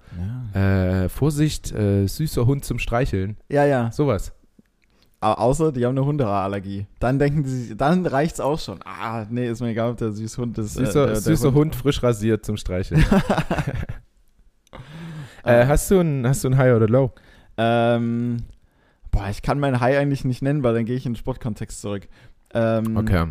ja. 0.54 1.04
äh, 1.06 1.10
Vorsicht, 1.10 1.72
äh, 1.72 2.06
süßer 2.08 2.46
Hund 2.46 2.64
zum 2.64 2.78
Streicheln. 2.80 3.38
ja, 3.50 3.66
ja. 3.66 3.92
Sowas. 3.92 4.34
Außer 5.34 5.72
die 5.72 5.86
haben 5.86 5.98
eine 5.98 6.06
Hundeallergie. 6.06 6.88
Dann 7.00 7.20
denken 7.20 7.46
sich, 7.46 7.76
dann 7.78 8.06
reicht's 8.06 8.40
auch 8.40 8.60
schon. 8.60 8.80
Ah, 8.86 9.26
nee, 9.30 9.50
ist 9.50 9.62
mir 9.62 9.70
egal, 9.70 9.92
ob 9.92 9.98
der 9.98 10.12
süße 10.12 10.42
Hund 10.42 10.58
ist. 10.58 10.74
Süßer, 10.76 11.04
äh, 11.04 11.06
der, 11.06 11.14
der 11.14 11.22
süßer 11.22 11.54
Hund. 11.54 11.76
frisch 11.76 12.02
rasiert 12.04 12.46
zum 12.46 12.58
Streicheln. 12.58 13.04
äh, 15.44 15.66
hast, 15.66 15.90
du 15.92 16.00
ein, 16.00 16.28
hast 16.28 16.44
du 16.44 16.50
ein 16.50 16.58
High 16.58 16.76
oder 16.76 16.88
Low? 16.88 17.12
Ähm, 17.58 18.38
boah, 19.12 19.28
ich 19.30 19.42
kann 19.42 19.60
meinen 19.60 19.80
High 19.80 19.98
eigentlich 19.98 20.26
nicht 20.26 20.42
nennen, 20.42 20.64
weil 20.64 20.74
dann 20.74 20.86
gehe 20.86 20.96
ich 20.96 21.06
in 21.06 21.14
den 21.14 21.18
Sportkontext 21.18 21.82
zurück. 21.82 22.08
Ähm, 22.54 22.98
Okay. 22.98 23.28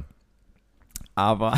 Aber, 1.15 1.55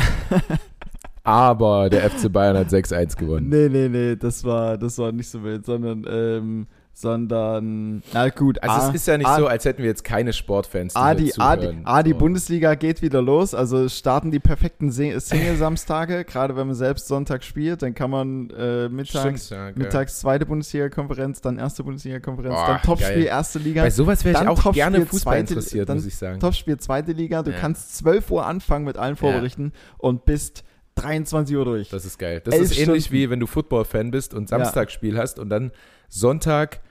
Aber 1.23 1.89
der 1.89 2.09
FC 2.09 2.31
Bayern 2.31 2.57
hat 2.57 2.69
6-1 2.69 3.17
gewonnen. 3.17 3.49
nee, 3.49 3.67
nee, 3.67 3.89
nee, 3.89 4.15
das 4.15 4.43
war, 4.45 4.77
das 4.77 4.97
war 4.97 5.11
nicht 5.11 5.29
so 5.29 5.43
wild, 5.43 5.65
sondern, 5.65 6.05
ähm, 6.09 6.67
sondern, 7.01 8.03
na 8.13 8.29
gut, 8.29 8.61
Also 8.61 8.75
A, 8.85 8.89
es 8.89 8.95
ist 8.95 9.07
ja 9.07 9.17
nicht 9.17 9.27
A, 9.27 9.37
so, 9.37 9.47
als 9.47 9.65
hätten 9.65 9.79
wir 9.83 9.89
jetzt 9.89 10.03
keine 10.03 10.33
Sportfans, 10.33 10.93
die 10.93 10.99
A, 10.99 11.13
die, 11.15 11.33
A, 11.39 11.55
die. 11.55 11.77
A, 11.85 12.03
die. 12.03 12.13
Bundesliga 12.13 12.75
geht 12.75 13.01
wieder 13.01 13.21
los, 13.21 13.53
also 13.53 13.87
starten 13.87 14.31
die 14.31 14.39
perfekten 14.39 14.91
Single-Samstage, 14.91 16.25
gerade 16.27 16.55
wenn 16.55 16.67
man 16.67 16.75
selbst 16.75 17.07
Sonntag 17.07 17.43
spielt, 17.43 17.81
dann 17.81 17.93
kann 17.95 18.09
man 18.11 18.49
äh, 18.51 18.89
mittags, 18.89 19.45
Stimmt, 19.47 19.49
ja, 19.49 19.71
mittags 19.75 20.19
zweite 20.19 20.45
Bundesliga-Konferenz, 20.45 21.41
dann 21.41 21.57
erste 21.57 21.83
Bundesliga-Konferenz, 21.83 22.55
dann 22.55 22.81
Topspiel, 22.81 23.23
erste 23.23 23.59
Liga, 23.59 23.83
Bei 23.83 23.89
sowas 23.89 24.25
wäre 24.25 24.41
ich 24.41 24.47
auch 24.47 24.55
Topspiel, 24.59 24.73
gerne 24.73 25.05
Fußball 25.05 25.35
zweite- 25.35 25.53
interessiert, 25.53 25.89
dann 25.89 25.97
muss 25.97 26.05
ich 26.05 26.17
sagen. 26.17 26.39
Topspiel 26.39 26.77
zweite 26.77 27.13
Liga, 27.13 27.43
du 27.43 27.51
Ja. 27.51 27.57
kannst 27.59 27.95
12 27.97 28.29
Uhr 28.31 28.45
anfangen 28.45 28.85
mit 28.85 28.97
allen 28.97 29.15
Vorberichten 29.15 29.71
und 29.97 30.25
bist 30.25 30.63
23 30.95 31.55
Uhr 31.55 31.63
durch. 31.63 31.89
Das 31.89 32.03
ist 32.03 32.17
geil. 32.19 32.41
Das 32.43 32.55
ist 32.55 32.77
ähnlich 32.77 33.05
Stunden. 33.05 33.13
wie 33.21 33.29
wenn 33.29 33.39
du 33.39 33.47
Football-Fan 33.47 34.11
bist 34.11 34.33
und 34.33 34.49
Samstagsspiel 34.49 35.17
hast 35.17 35.39
und 35.39 35.49
dann 35.49 35.71
Sonntag 36.09 36.81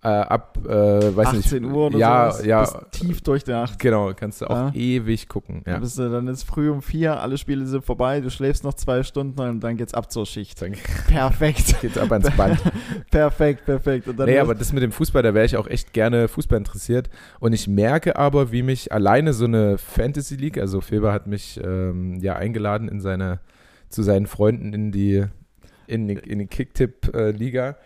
äh, 0.00 0.06
ab, 0.08 0.56
äh, 0.64 0.68
weiß 1.16 1.26
18 1.28 1.62
nicht, 1.64 1.72
Uhr 1.72 1.86
oder 1.88 1.98
ja, 1.98 2.30
so. 2.30 2.44
ja, 2.44 2.60
Bist 2.60 2.76
tief 2.92 3.20
durch 3.20 3.42
die 3.42 3.50
Nacht. 3.50 3.80
genau, 3.80 4.12
kannst 4.14 4.40
du 4.40 4.46
auch 4.46 4.72
Ja. 4.72 4.72
ewig 4.72 5.28
gucken. 5.28 5.62
Ja. 5.66 5.72
Dann, 5.72 5.80
bist 5.80 5.98
du, 5.98 6.08
dann 6.08 6.28
ist 6.28 6.44
früh 6.44 6.70
um 6.70 6.82
vier, 6.82 7.20
alle 7.20 7.36
Spiele 7.36 7.66
sind 7.66 7.84
vorbei, 7.84 8.20
du 8.20 8.30
schläfst 8.30 8.62
noch 8.62 8.74
zwei 8.74 9.02
Stunden 9.02 9.40
und 9.40 9.58
dann 9.60 9.76
geht's 9.76 9.94
ab 9.94 10.12
zur 10.12 10.24
Schicht. 10.24 10.62
Dann 10.62 10.74
Perfekt. 11.08 11.74
geht's 11.80 11.98
ab 11.98 12.12
ans 12.12 12.30
Band. 12.36 12.60
perfekt, 13.10 13.64
perfekt. 13.64 14.06
Und 14.06 14.18
dann 14.20 14.28
Nee, 14.28 14.38
aber 14.38 14.54
das 14.54 14.72
mit 14.72 14.84
dem 14.84 14.92
Fußball, 14.92 15.22
da 15.24 15.34
wäre 15.34 15.44
ich 15.46 15.56
auch 15.56 15.66
echt 15.66 15.92
gerne 15.92 16.28
Fußball 16.28 16.58
interessiert. 16.58 17.10
Und 17.40 17.52
ich 17.52 17.66
merke 17.66 18.14
aber, 18.16 18.52
wie 18.52 18.62
mich 18.62 18.92
alleine 18.92 19.32
so 19.32 19.46
eine 19.46 19.78
Fantasy 19.78 20.36
League, 20.36 20.58
also 20.58 20.80
Feber 20.80 21.12
hat 21.12 21.26
mich 21.26 21.58
ähm, 21.64 22.18
ja 22.20 22.36
eingeladen 22.36 22.88
in 22.88 23.00
seine, 23.00 23.40
zu 23.88 24.04
seinen 24.04 24.26
Freunden 24.26 24.72
in 24.72 24.92
die, 24.92 25.24
in 25.88 26.06
die, 26.06 26.14
in 26.14 26.38
die 26.38 26.46
Kicktipp-Liga. 26.46 27.76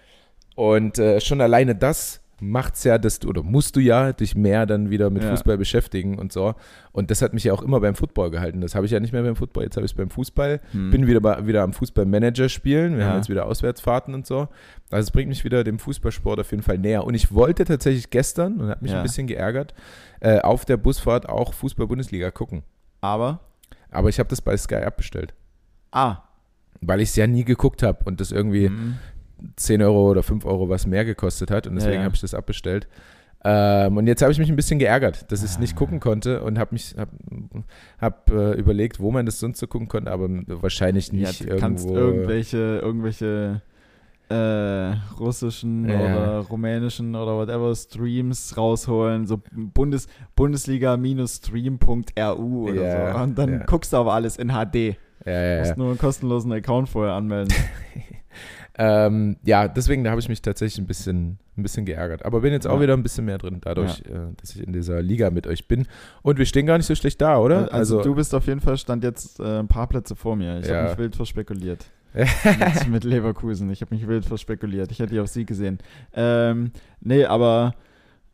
Und 0.56 0.98
äh, 0.98 1.20
schon 1.20 1.40
alleine 1.40 1.74
das 1.74 2.20
macht's 2.44 2.82
ja, 2.82 2.98
dass 2.98 3.20
du, 3.20 3.28
oder 3.28 3.44
musst 3.44 3.76
du 3.76 3.80
ja 3.80 4.12
dich 4.12 4.34
mehr 4.34 4.66
dann 4.66 4.90
wieder 4.90 5.10
mit 5.10 5.22
Ja. 5.22 5.30
Fußball 5.30 5.56
beschäftigen 5.56 6.18
und 6.18 6.32
so. 6.32 6.56
Und 6.90 7.12
das 7.12 7.22
hat 7.22 7.32
mich 7.34 7.44
ja 7.44 7.52
auch 7.52 7.62
immer 7.62 7.78
beim 7.78 7.94
Football 7.94 8.32
gehalten. 8.32 8.60
Das 8.60 8.74
habe 8.74 8.84
ich 8.84 8.90
ja 8.90 8.98
nicht 8.98 9.12
mehr 9.12 9.22
beim 9.22 9.36
Football, 9.36 9.62
jetzt 9.62 9.76
habe 9.76 9.86
ich 9.86 9.92
es 9.92 9.96
beim 9.96 10.10
Fußball. 10.10 10.60
Hm. 10.72 10.90
Bin 10.90 11.06
wieder, 11.06 11.20
bei, 11.20 11.46
wieder 11.46 11.62
am 11.62 11.72
Fußballmanager 11.72 12.48
spielen. 12.48 12.94
Wir 12.96 13.04
Ja. 13.04 13.10
haben 13.10 13.16
jetzt 13.18 13.28
wieder 13.28 13.46
Auswärtsfahrten 13.46 14.12
und 14.12 14.26
so. 14.26 14.48
Also 14.90 15.06
es 15.06 15.10
bringt 15.12 15.28
mich 15.28 15.44
wieder 15.44 15.62
dem 15.62 15.78
Fußballsport 15.78 16.40
auf 16.40 16.50
jeden 16.50 16.64
Fall 16.64 16.78
näher. 16.78 17.04
Und 17.04 17.14
ich 17.14 17.32
wollte 17.32 17.64
tatsächlich 17.64 18.10
gestern, 18.10 18.60
und 18.60 18.68
hat 18.70 18.82
mich 18.82 18.90
Ja. 18.90 18.96
ein 18.98 19.02
bisschen 19.04 19.28
geärgert, 19.28 19.72
äh, 20.18 20.40
auf 20.40 20.64
der 20.64 20.78
Busfahrt 20.78 21.28
auch 21.28 21.52
Fußball-Bundesliga 21.54 22.32
gucken. 22.32 22.64
aber, 23.00 23.38
Aber 23.92 24.08
ich 24.08 24.18
habe 24.18 24.28
das 24.28 24.40
bei 24.40 24.56
Sky 24.56 24.76
abbestellt. 24.76 25.32
ah, 25.92 26.16
Weil 26.80 27.00
ich 27.02 27.10
es 27.10 27.16
ja 27.16 27.28
nie 27.28 27.44
geguckt 27.44 27.84
habe 27.84 27.98
und 28.06 28.20
das 28.20 28.32
irgendwie 28.32 28.66
hm. 28.66 28.96
10 29.56 29.82
Euro 29.82 30.10
oder 30.10 30.22
5 30.22 30.44
Euro 30.44 30.68
was 30.68 30.86
mehr 30.86 31.04
gekostet 31.04 31.50
hat. 31.50 31.66
Und 31.66 31.74
deswegen 31.76 31.94
Ja, 31.94 32.00
ja. 32.00 32.04
habe 32.04 32.14
ich 32.14 32.20
das 32.20 32.34
abbestellt. 32.34 32.86
Ähm, 33.44 33.96
und 33.96 34.06
jetzt 34.06 34.22
habe 34.22 34.30
ich 34.30 34.38
mich 34.38 34.48
ein 34.50 34.54
bisschen 34.56 34.78
geärgert, 34.78 35.32
dass 35.32 35.40
ich 35.42 35.50
es 35.50 35.56
Ah. 35.56 35.60
nicht 35.60 35.74
gucken 35.74 35.98
konnte 35.98 36.44
und 36.44 36.60
habe 36.60 36.74
mich 36.74 36.94
hab, 36.96 37.08
hab, 38.00 38.30
äh, 38.30 38.52
überlegt, 38.52 39.00
wo 39.00 39.10
man 39.10 39.26
das 39.26 39.40
sonst 39.40 39.58
so 39.58 39.66
gucken 39.66 39.88
konnte, 39.88 40.12
aber 40.12 40.28
wahrscheinlich 40.46 41.08
ja, 41.08 41.14
nicht 41.14 41.40
du 41.40 41.44
irgendwo. 41.46 41.60
kannst 41.60 41.88
irgendwelche, 41.88 42.78
irgendwelche 42.80 43.60
äh, 44.28 44.92
russischen 45.18 45.88
Ja. 45.88 45.96
oder 45.98 46.38
rumänischen 46.48 47.16
oder 47.16 47.36
whatever 47.36 47.74
Streams 47.74 48.56
rausholen, 48.56 49.26
so 49.26 49.40
Bundes, 49.52 50.06
Bundesliga-stream.ru 50.36 52.68
oder 52.70 52.82
Ja, 52.82 53.18
so. 53.18 53.24
Und 53.24 53.38
dann 53.38 53.52
ja. 53.52 53.58
guckst 53.64 53.92
du 53.92 53.96
aber 53.98 54.12
alles 54.14 54.36
in 54.36 54.48
HD. 54.50 54.96
ja, 55.26 55.32
ja, 55.32 55.34
Du 55.34 55.52
ja. 55.54 55.58
musst 55.60 55.76
nur 55.76 55.88
einen 55.88 55.98
kostenlosen 55.98 56.52
Account 56.52 56.88
vorher 56.88 57.14
anmelden. 57.14 57.54
Ähm, 58.78 59.36
ja, 59.44 59.68
deswegen 59.68 60.08
habe 60.08 60.20
ich 60.20 60.28
mich 60.28 60.40
tatsächlich 60.40 60.78
ein 60.78 60.86
bisschen, 60.86 61.38
ein 61.58 61.62
bisschen 61.62 61.84
geärgert. 61.84 62.24
Aber 62.24 62.40
bin 62.40 62.52
jetzt 62.52 62.66
auch 62.66 62.76
Ja. 62.76 62.82
wieder 62.82 62.94
ein 62.94 63.02
bisschen 63.02 63.26
mehr 63.26 63.38
drin, 63.38 63.58
dadurch, 63.60 64.00
äh, 64.06 64.32
dass 64.40 64.54
ich 64.56 64.62
in 64.66 64.72
dieser 64.72 65.02
Liga 65.02 65.30
mit 65.30 65.46
euch 65.46 65.68
bin. 65.68 65.86
Und 66.22 66.38
wir 66.38 66.46
stehen 66.46 66.64
gar 66.66 66.78
nicht 66.78 66.86
so 66.86 66.94
schlecht 66.94 67.20
da, 67.20 67.38
oder? 67.38 67.72
Also, 67.72 68.02
du 68.02 68.14
bist 68.14 68.34
auf 68.34 68.46
jeden 68.46 68.60
Fall, 68.60 68.78
stand 68.78 69.04
jetzt 69.04 69.40
äh, 69.40 69.58
ein 69.58 69.68
paar 69.68 69.86
Plätze 69.88 70.16
vor 70.16 70.36
mir. 70.36 70.58
Ich 70.60 70.68
Ja. 70.68 70.76
habe 70.78 70.88
mich 70.88 70.98
wild 70.98 71.16
verspekuliert. 71.16 71.84
mit, 72.14 72.88
mit 72.88 73.04
Leverkusen. 73.04 73.70
Ich 73.70 73.80
habe 73.80 73.94
mich 73.94 74.06
wild 74.06 74.24
verspekuliert. 74.26 74.90
Ich 74.92 74.98
hätte 75.00 75.14
die 75.14 75.20
auf 75.20 75.28
sie 75.28 75.46
gesehen. 75.46 75.78
Ähm, 76.14 76.70
nee, 77.00 77.24
aber, 77.24 77.74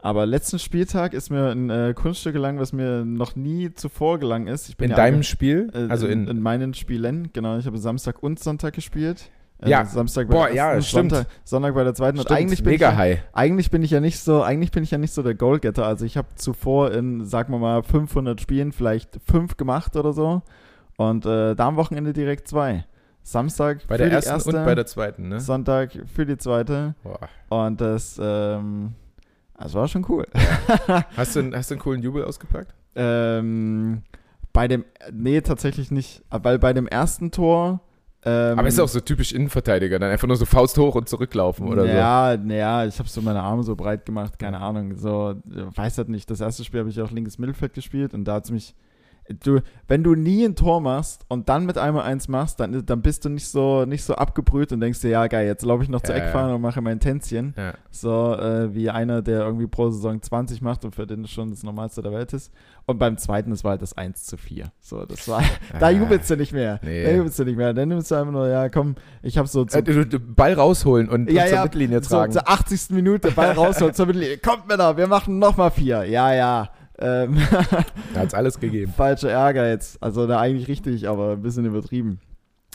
aber 0.00 0.26
letzten 0.26 0.58
Spieltag 0.58 1.14
ist 1.14 1.30
mir 1.30 1.50
ein 1.50 1.70
äh, 1.70 1.94
Kunststück 1.94 2.32
gelangt, 2.32 2.58
was 2.58 2.72
mir 2.72 3.04
noch 3.04 3.36
nie 3.36 3.72
zuvor 3.74 4.18
gelangen 4.18 4.48
ist. 4.48 4.68
Ich 4.68 4.76
bin 4.76 4.86
in 4.86 4.90
ja 4.92 4.96
deinem 4.96 5.22
Spiel? 5.22 5.70
äh, 5.74 5.86
also 5.90 6.06
in, 6.08 6.24
in, 6.24 6.28
in 6.28 6.40
meinen 6.42 6.74
Spielen, 6.74 7.30
genau. 7.32 7.56
Ich 7.58 7.66
habe 7.66 7.78
Samstag 7.78 8.20
und 8.22 8.38
Sonntag 8.40 8.74
gespielt. 8.74 9.30
Äh, 9.60 9.70
Ja. 9.70 9.84
Samstag 9.84 10.28
bei 10.28 10.34
Boah, 10.34 10.46
der 10.46 10.54
ja, 10.56 10.72
ersten, 10.72 10.88
stimmt. 10.88 11.10
Sonntag, 11.12 11.28
Sonntag 11.44 11.74
bei 11.74 11.84
der 11.84 11.94
zweiten. 11.94 12.18
Stimmt, 12.18 12.30
und 12.30 12.36
eigentlich 12.36 12.62
bin, 12.62 12.72
ich 12.74 12.80
mega 12.80 12.90
ja, 12.92 12.96
high. 12.96 13.22
eigentlich 13.32 13.70
bin 13.70 13.82
ich 13.82 13.90
ja 13.90 14.00
nicht 14.00 14.20
so, 14.20 14.42
eigentlich 14.42 14.70
bin 14.70 14.82
ich 14.82 14.90
ja 14.90 14.98
nicht 14.98 15.12
so 15.12 15.22
der 15.22 15.34
Goalgetter. 15.34 15.84
Also 15.86 16.04
ich 16.04 16.16
habe 16.16 16.28
zuvor 16.36 16.92
in, 16.92 17.24
sagen 17.24 17.52
wir 17.52 17.58
mal, 17.58 17.82
500 17.82 18.40
Spielen 18.40 18.72
vielleicht 18.72 19.18
fünf 19.26 19.56
gemacht 19.56 19.96
oder 19.96 20.12
so. 20.12 20.42
Und 20.96 21.26
äh, 21.26 21.54
da 21.54 21.66
am 21.68 21.76
Wochenende 21.76 22.12
direkt 22.12 22.48
zwei. 22.48 22.84
Samstag 23.22 23.86
Bei 23.88 23.96
der 23.98 24.10
ersten 24.10 24.30
erste, 24.32 24.56
und 24.56 24.64
bei 24.64 24.74
der 24.74 24.86
zweiten, 24.86 25.28
ne? 25.28 25.38
Sonntag 25.40 25.90
für 26.14 26.24
die 26.24 26.38
zweite. 26.38 26.94
Boah. 27.02 27.18
Und 27.66 27.78
das, 27.80 28.18
ähm, 28.22 28.94
das 29.58 29.74
war 29.74 29.86
schon 29.86 30.06
cool. 30.08 30.24
Hast, 31.16 31.36
du, 31.36 31.40
einen- 31.40 31.54
hast 31.54 31.70
du 31.70 31.74
einen 31.74 31.82
coolen 31.82 32.00
Jubel 32.02 32.24
ausgepackt? 32.24 32.74
ähm, 32.96 34.02
bei 34.52 34.66
dem, 34.66 34.84
nee, 35.12 35.40
tatsächlich 35.40 35.90
nicht. 35.90 36.22
Weil 36.30 36.58
bei 36.58 36.72
dem 36.72 36.86
ersten 36.88 37.30
Tor. 37.30 37.80
Ähm, 38.28 38.58
Aber 38.58 38.68
ist 38.68 38.78
auch 38.78 38.88
so 38.88 39.00
typisch 39.00 39.32
Innenverteidiger, 39.32 39.98
dann 39.98 40.10
einfach 40.10 40.28
nur 40.28 40.36
so 40.36 40.44
Faust 40.44 40.76
hoch 40.76 40.94
und 40.94 41.08
zurücklaufen 41.08 41.66
oder 41.66 41.82
so. 41.82 41.88
ja, 41.88 42.36
naja, 42.36 42.84
ich 42.84 42.98
habe 42.98 43.08
so 43.08 43.22
meine 43.22 43.40
Arme 43.40 43.62
so 43.62 43.74
breit 43.74 44.04
gemacht, 44.04 44.38
keine 44.38 44.60
Ahnung. 44.60 44.96
So, 44.96 45.34
weiß 45.46 45.98
halt 45.98 46.08
nicht. 46.08 46.30
Das 46.30 46.40
erste 46.40 46.64
Spiel 46.64 46.80
habe 46.80 46.90
ich 46.90 47.00
auch 47.00 47.10
linkes 47.10 47.38
Mittelfeld 47.38 47.72
gespielt 47.74 48.14
und 48.14 48.24
da 48.24 48.34
hat 48.34 48.44
es 48.44 48.50
mich. 48.50 48.74
Du, 49.44 49.60
wenn 49.88 50.02
du 50.02 50.14
nie 50.14 50.44
ein 50.44 50.56
Tor 50.56 50.80
machst 50.80 51.26
und 51.28 51.48
dann 51.50 51.66
mit 51.66 51.76
einmal 51.76 52.04
eins 52.04 52.28
machst, 52.28 52.60
dann, 52.60 52.84
dann 52.86 53.02
bist 53.02 53.24
du 53.26 53.28
nicht 53.28 53.46
so, 53.48 53.84
nicht 53.84 54.02
so 54.02 54.14
abgebrüht 54.14 54.72
und 54.72 54.80
denkst 54.80 55.00
dir, 55.02 55.10
ja 55.10 55.26
geil, 55.26 55.46
jetzt 55.46 55.64
laufe 55.64 55.82
ich 55.82 55.90
noch 55.90 56.00
zur 56.00 56.16
Ja, 56.16 56.24
Eckfahne 56.24 56.48
ja. 56.50 56.54
und 56.54 56.62
mache 56.62 56.80
mein 56.80 56.98
Tänzchen. 56.98 57.52
Ja. 57.56 57.74
So 57.90 58.34
äh, 58.34 58.74
wie 58.74 58.88
einer, 58.88 59.20
der 59.20 59.40
irgendwie 59.40 59.66
pro 59.66 59.90
Saison 59.90 60.22
20 60.22 60.62
macht 60.62 60.84
und 60.86 60.94
für 60.94 61.06
den 61.06 61.22
das 61.22 61.30
schon 61.30 61.50
das 61.50 61.62
Normalste 61.62 62.00
der 62.00 62.12
Welt 62.12 62.32
ist. 62.32 62.50
Und 62.86 62.98
beim 62.98 63.18
zweiten, 63.18 63.50
das 63.50 63.64
war 63.64 63.72
halt 63.72 63.82
das 63.82 63.96
1 63.98 64.24
zu 64.24 64.38
4. 64.38 64.72
So, 64.80 65.04
das 65.04 65.28
war, 65.28 65.42
da 65.78 65.86
Ah. 65.88 65.90
jubelst 65.90 66.30
du 66.30 66.36
nicht 66.36 66.54
mehr. 66.54 66.80
Nee. 66.82 67.04
Da 67.04 67.10
jubelst 67.12 67.38
du 67.38 67.44
nicht 67.44 67.56
mehr. 67.58 67.74
Dann 67.74 67.88
nimmst 67.90 68.10
du 68.10 68.14
einfach 68.14 68.32
nur, 68.32 68.48
ja 68.48 68.70
komm, 68.70 68.94
ich 69.22 69.36
habe 69.36 69.46
so 69.46 69.64
Äh, 69.64 69.66
zum, 69.66 69.84
du- 69.84 70.06
du- 70.06 70.20
Ball 70.20 70.54
rausholen 70.54 71.06
und, 71.08 71.30
ja, 71.30 71.42
und 71.42 71.48
zur 71.48 71.56
ja, 71.58 71.62
Mittellinie 71.64 72.02
so 72.02 72.16
tragen. 72.16 72.32
zur 72.32 72.48
80. 72.48 72.90
Minute 72.94 73.30
Ball 73.32 73.52
rausholen 73.52 73.92
zur 73.92 74.06
Mittellinie. 74.06 74.38
Kommt 74.38 74.68
Männer, 74.68 74.96
wir 74.96 75.06
machen 75.06 75.38
nochmal 75.38 75.70
vier. 75.70 76.04
Ja, 76.04 76.32
ja. 76.32 76.70
Ähm, 77.00 77.36
Da 78.14 78.20
hat's 78.20 78.34
alles 78.34 78.58
gegeben. 78.58 78.92
falscher 78.96 79.30
Ärger 79.30 79.68
jetzt. 79.68 80.02
Also 80.02 80.26
da 80.26 80.40
eigentlich 80.40 80.68
richtig, 80.68 81.08
aber 81.08 81.32
ein 81.32 81.42
bisschen 81.42 81.64
übertrieben. 81.64 82.20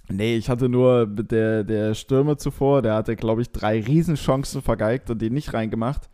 Nee, 0.09 0.35
ich 0.35 0.49
hatte 0.49 0.67
nur 0.69 1.07
mit 1.07 1.31
der, 1.31 1.63
der 1.63 1.93
Stürmer 1.93 2.37
zuvor, 2.37 2.81
der 2.81 2.93
hatte, 2.95 3.15
glaube 3.15 3.41
ich, 3.41 3.51
drei 3.51 3.79
Riesenchancen 3.81 4.61
vergeigt 4.61 5.09
und 5.09 5.21
die 5.21 5.29
nicht 5.29 5.53
reingemacht. 5.53 6.09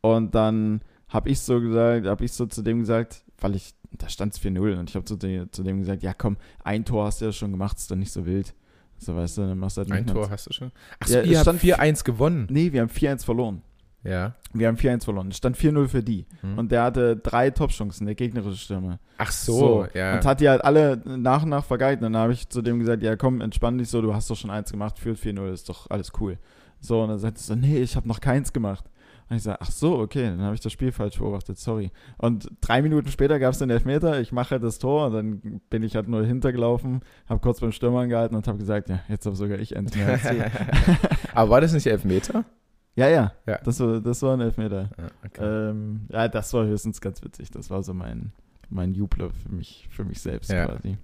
Und 0.00 0.34
dann 0.34 0.80
habe 1.08 1.28
ich 1.28 1.40
so 1.40 1.60
gesagt, 1.60 2.06
habe 2.06 2.24
ich 2.24 2.32
so 2.32 2.46
zu 2.46 2.62
dem 2.62 2.80
gesagt, 2.80 3.24
weil 3.40 3.54
ich, 3.56 3.74
da 3.98 4.08
stand 4.08 4.32
es 4.34 4.40
4-0 4.40 4.78
und 4.78 4.88
ich 4.90 4.94
habe 4.96 5.04
zu, 5.04 5.16
dem- 5.16 5.50
zu 5.52 5.62
dem 5.64 5.78
gesagt, 5.80 6.02
ja 6.02 6.14
komm, 6.14 6.36
ein 6.64 6.84
Tor 6.84 7.06
hast 7.06 7.20
du 7.20 7.26
ja 7.26 7.32
schon 7.32 7.50
gemacht, 7.50 7.76
ist 7.78 7.90
doch 7.90 7.96
nicht 7.96 8.12
so 8.12 8.24
wild. 8.26 8.54
So, 8.98 9.16
weißt 9.16 9.38
du, 9.38 9.42
dann 9.42 9.58
machst 9.58 9.76
du 9.76 9.80
halt 9.80 9.90
Ein 9.90 10.06
Tor 10.06 10.30
hast 10.30 10.46
du 10.46 10.52
schon. 10.52 10.70
Ach 11.00 11.08
Ja, 11.08 11.22
ihr 11.22 11.38
habt 11.38 11.44
stand 11.60 11.60
4-1 11.60 12.04
gewonnen. 12.04 12.46
Nee, 12.48 12.72
wir 12.72 12.80
haben 12.82 12.88
4-1 12.90 13.24
verloren. 13.24 13.62
Ja. 14.04 14.34
Wir 14.52 14.68
haben 14.68 14.76
4-1 14.76 15.04
verloren. 15.04 15.28
Es 15.28 15.36
stand 15.36 15.56
4-0 15.56 15.88
für 15.88 16.02
die. 16.02 16.26
Hm. 16.40 16.58
Und 16.58 16.72
der 16.72 16.82
hatte 16.82 17.16
drei 17.16 17.50
Top-Chancen, 17.50 18.06
der 18.06 18.14
gegnerische 18.14 18.58
Stürmer. 18.58 18.98
Ach 19.18 19.30
so, 19.30 19.86
ja. 19.94 20.14
Und 20.16 20.24
hat 20.24 20.40
die 20.40 20.48
halt 20.48 20.64
alle 20.64 21.00
nach 21.04 21.44
und 21.44 21.50
nach 21.50 21.64
vergeigt. 21.64 22.02
Und 22.02 22.12
dann 22.12 22.22
habe 22.22 22.32
ich 22.32 22.48
zu 22.48 22.62
dem 22.62 22.80
gesagt, 22.80 23.02
ja 23.02 23.16
komm, 23.16 23.40
entspann 23.40 23.78
dich 23.78 23.88
so, 23.88 24.02
du 24.02 24.14
hast 24.14 24.28
doch 24.28 24.36
schon 24.36 24.50
eins 24.50 24.72
gemacht, 24.72 24.98
führt 24.98 25.18
4-0, 25.18 25.52
ist 25.52 25.68
doch 25.68 25.88
alles 25.90 26.12
cool. 26.20 26.38
So, 26.80 27.02
und 27.02 27.10
dann 27.10 27.18
sagt 27.18 27.38
er 27.38 27.42
so, 27.42 27.54
nee, 27.54 27.78
ich 27.78 27.94
habe 27.94 28.08
noch 28.08 28.20
keins 28.20 28.52
gemacht. 28.52 28.84
Und 29.30 29.36
ich 29.36 29.44
sage, 29.44 29.58
ach 29.60 29.70
so, 29.70 29.98
okay, 29.98 30.24
dann 30.24 30.42
habe 30.42 30.54
ich 30.54 30.60
das 30.60 30.72
Spiel 30.72 30.92
falsch 30.92 31.18
beobachtet, 31.18 31.58
sorry. 31.58 31.90
Und 32.18 32.50
drei 32.60 32.82
Minuten 32.82 33.08
später 33.08 33.38
gab 33.38 33.52
es 33.52 33.60
den 33.60 33.70
Elfmeter, 33.70 34.20
ich 34.20 34.32
mache 34.32 34.50
halt 34.50 34.62
das 34.62 34.78
Tor 34.78 35.06
und 35.06 35.12
dann 35.14 35.60
bin 35.70 35.82
ich 35.82 35.96
halt 35.96 36.08
nur 36.08 36.24
hintergelaufen, 36.24 37.00
habe 37.28 37.40
kurz 37.40 37.60
beim 37.60 37.72
Stürmer 37.72 38.00
angehalten 38.00 38.36
und 38.36 38.46
habe 38.46 38.58
gesagt, 38.58 38.90
ja, 38.90 39.00
jetzt 39.08 39.24
habe 39.24 39.36
sogar 39.36 39.58
ich 39.58 39.70
sie. 39.70 39.74
Aber 41.34 41.50
war 41.50 41.60
das 41.60 41.72
nicht 41.72 41.86
Elfmeter? 41.86 42.44
Ja, 42.94 43.08
ja, 43.08 43.32
Ja. 43.46 43.58
Das, 43.64 43.80
war, 43.80 44.00
das 44.00 44.22
war 44.22 44.34
ein 44.34 44.40
Elfmeter. 44.40 44.90
Ja, 44.98 45.06
okay. 45.24 45.70
Ähm, 45.70 46.02
ja, 46.08 46.28
das 46.28 46.52
war 46.52 46.66
höchstens 46.66 47.00
ganz 47.00 47.22
witzig. 47.22 47.50
Das 47.50 47.70
war 47.70 47.82
so 47.82 47.94
mein, 47.94 48.32
mein 48.68 48.94
Jubler 48.94 49.30
für 49.30 49.48
mich, 49.50 49.88
für 49.90 50.04
mich 50.04 50.20
selbst 50.20 50.50
Ja. 50.50 50.66
quasi. 50.66 50.98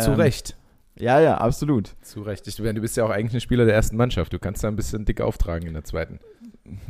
Zu 0.00 0.10
ähm, 0.12 0.16
Recht. 0.20 0.56
Ja, 0.98 1.20
ja, 1.20 1.38
absolut. 1.38 1.94
Zu 2.02 2.22
Recht. 2.22 2.46
Ich 2.48 2.56
du 2.56 2.80
bist 2.80 2.96
ja 2.96 3.04
auch 3.04 3.10
eigentlich 3.10 3.34
ein 3.34 3.40
Spieler 3.40 3.64
der 3.64 3.74
ersten 3.74 3.96
Mannschaft. 3.96 4.32
Du 4.32 4.38
kannst 4.38 4.64
da 4.64 4.68
ein 4.68 4.76
bisschen 4.76 5.04
dick 5.04 5.20
auftragen 5.20 5.68
in 5.68 5.74
der 5.74 5.84
zweiten. 5.84 6.18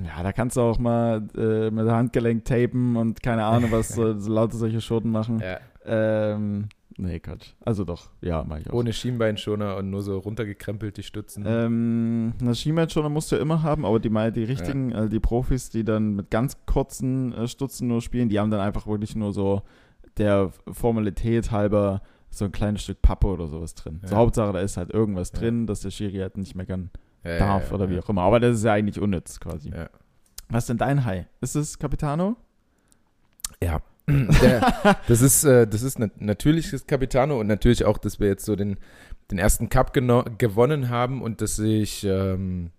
Ja, 0.04 0.22
da 0.22 0.32
kannst 0.32 0.56
du 0.56 0.62
auch 0.62 0.78
mal 0.78 1.22
äh, 1.36 1.70
mit 1.70 1.88
Handgelenk 1.88 2.44
tapen 2.44 2.96
und 2.96 3.22
keine 3.22 3.44
Ahnung, 3.44 3.70
was 3.70 3.88
so, 3.94 4.18
so 4.18 4.32
lauter 4.32 4.56
solche 4.56 4.80
Schoten 4.80 5.10
machen. 5.10 5.40
Ja. 5.40 5.60
Ähm, 5.84 6.68
nee, 6.98 7.18
Quatsch. 7.20 7.54
Also 7.64 7.84
doch, 7.84 8.11
ja, 8.20 8.44
mach 8.46 8.58
ich 8.58 8.68
auch. 8.68 8.74
Ohne 8.74 8.92
Schienbeinschoner 8.92 9.76
und 9.76 9.88
nur 9.90 10.02
so 10.02 10.18
runtergekrempelt 10.18 10.96
die 10.98 11.02
Stützen. 11.02 11.44
Ähm, 11.46 12.34
eine 12.40 12.54
Schienbeinschoner 12.54 13.08
musst 13.08 13.32
du 13.32 13.37
immer 13.37 13.62
haben, 13.62 13.87
aber 13.87 13.98
die, 14.00 14.11
mal- 14.11 14.30
die 14.32 14.44
richtigen, 14.44 14.92
also 14.94 15.08
die 15.08 15.20
Profis, 15.20 15.70
die 15.70 15.84
dann 15.84 16.14
mit 16.14 16.30
ganz 16.30 16.56
kurzen 16.66 17.32
äh, 17.32 17.48
Stutzen 17.48 17.88
nur 17.88 18.02
spielen, 18.02 18.28
die 18.28 18.38
haben 18.38 18.50
dann 18.50 18.61
einfach 18.61 18.87
wirklich 18.87 19.16
nur 19.16 19.32
so 19.32 19.62
der 20.18 20.50
Formalität 20.70 21.50
halber 21.50 22.02
so 22.30 22.44
ein 22.44 22.52
kleines 22.52 22.82
Stück 22.82 23.00
Pappe 23.00 23.26
oder 23.28 23.46
sowas 23.46 23.74
drin. 23.74 24.00
So 24.04 24.12
Ja. 24.14 24.18
Hauptsache, 24.18 24.52
da 24.52 24.61
ist 24.61 24.76
halt 24.76 24.90
irgendwas 24.90 25.32
Ja. 25.32 25.38
drin, 25.40 25.66
dass 25.66 25.80
der 25.80 25.90
Schiri 25.90 26.18
halt 26.18 26.37
nicht 26.37 26.54
meckern 26.54 26.90
Ja, 27.24 27.38
darf 27.38 27.68
ja, 27.70 27.74
oder 27.76 27.84
ja. 27.87 27.90
wie 27.92 27.98
auch 28.00 28.08
immer. 28.11 28.22
Aber 28.22 28.38
das 28.38 28.56
ist 28.58 28.64
ja 28.64 28.74
eigentlich 28.74 29.00
unnütz 29.00 29.40
quasi. 29.40 29.70
Ja. 29.70 29.88
Was 30.50 30.64
ist 30.64 30.68
denn 30.70 30.78
dein 30.78 31.04
High? 31.04 31.26
Ist 31.40 31.54
es 31.56 31.78
Capitano? 31.78 32.37
Ja. 33.62 33.80
Der, 34.08 34.96
das 35.06 35.20
ist, 35.20 35.44
äh, 35.44 35.66
das 35.66 35.82
ist 35.82 35.98
nat 35.98 36.20
natürlich 36.20 36.70
das 36.70 36.86
Capitano 36.86 37.38
und 37.38 37.46
natürlich 37.46 37.84
auch, 37.84 37.98
dass 37.98 38.18
wir 38.20 38.28
jetzt 38.28 38.44
so 38.44 38.56
den, 38.56 38.76
den 39.30 39.38
ersten 39.38 39.68
Cup 39.68 39.92
gewonnen 39.92 40.88
haben 40.88 41.22
und 41.22 41.40
dass 41.42 41.58
ich 41.58 42.04
ähm, 42.04 42.70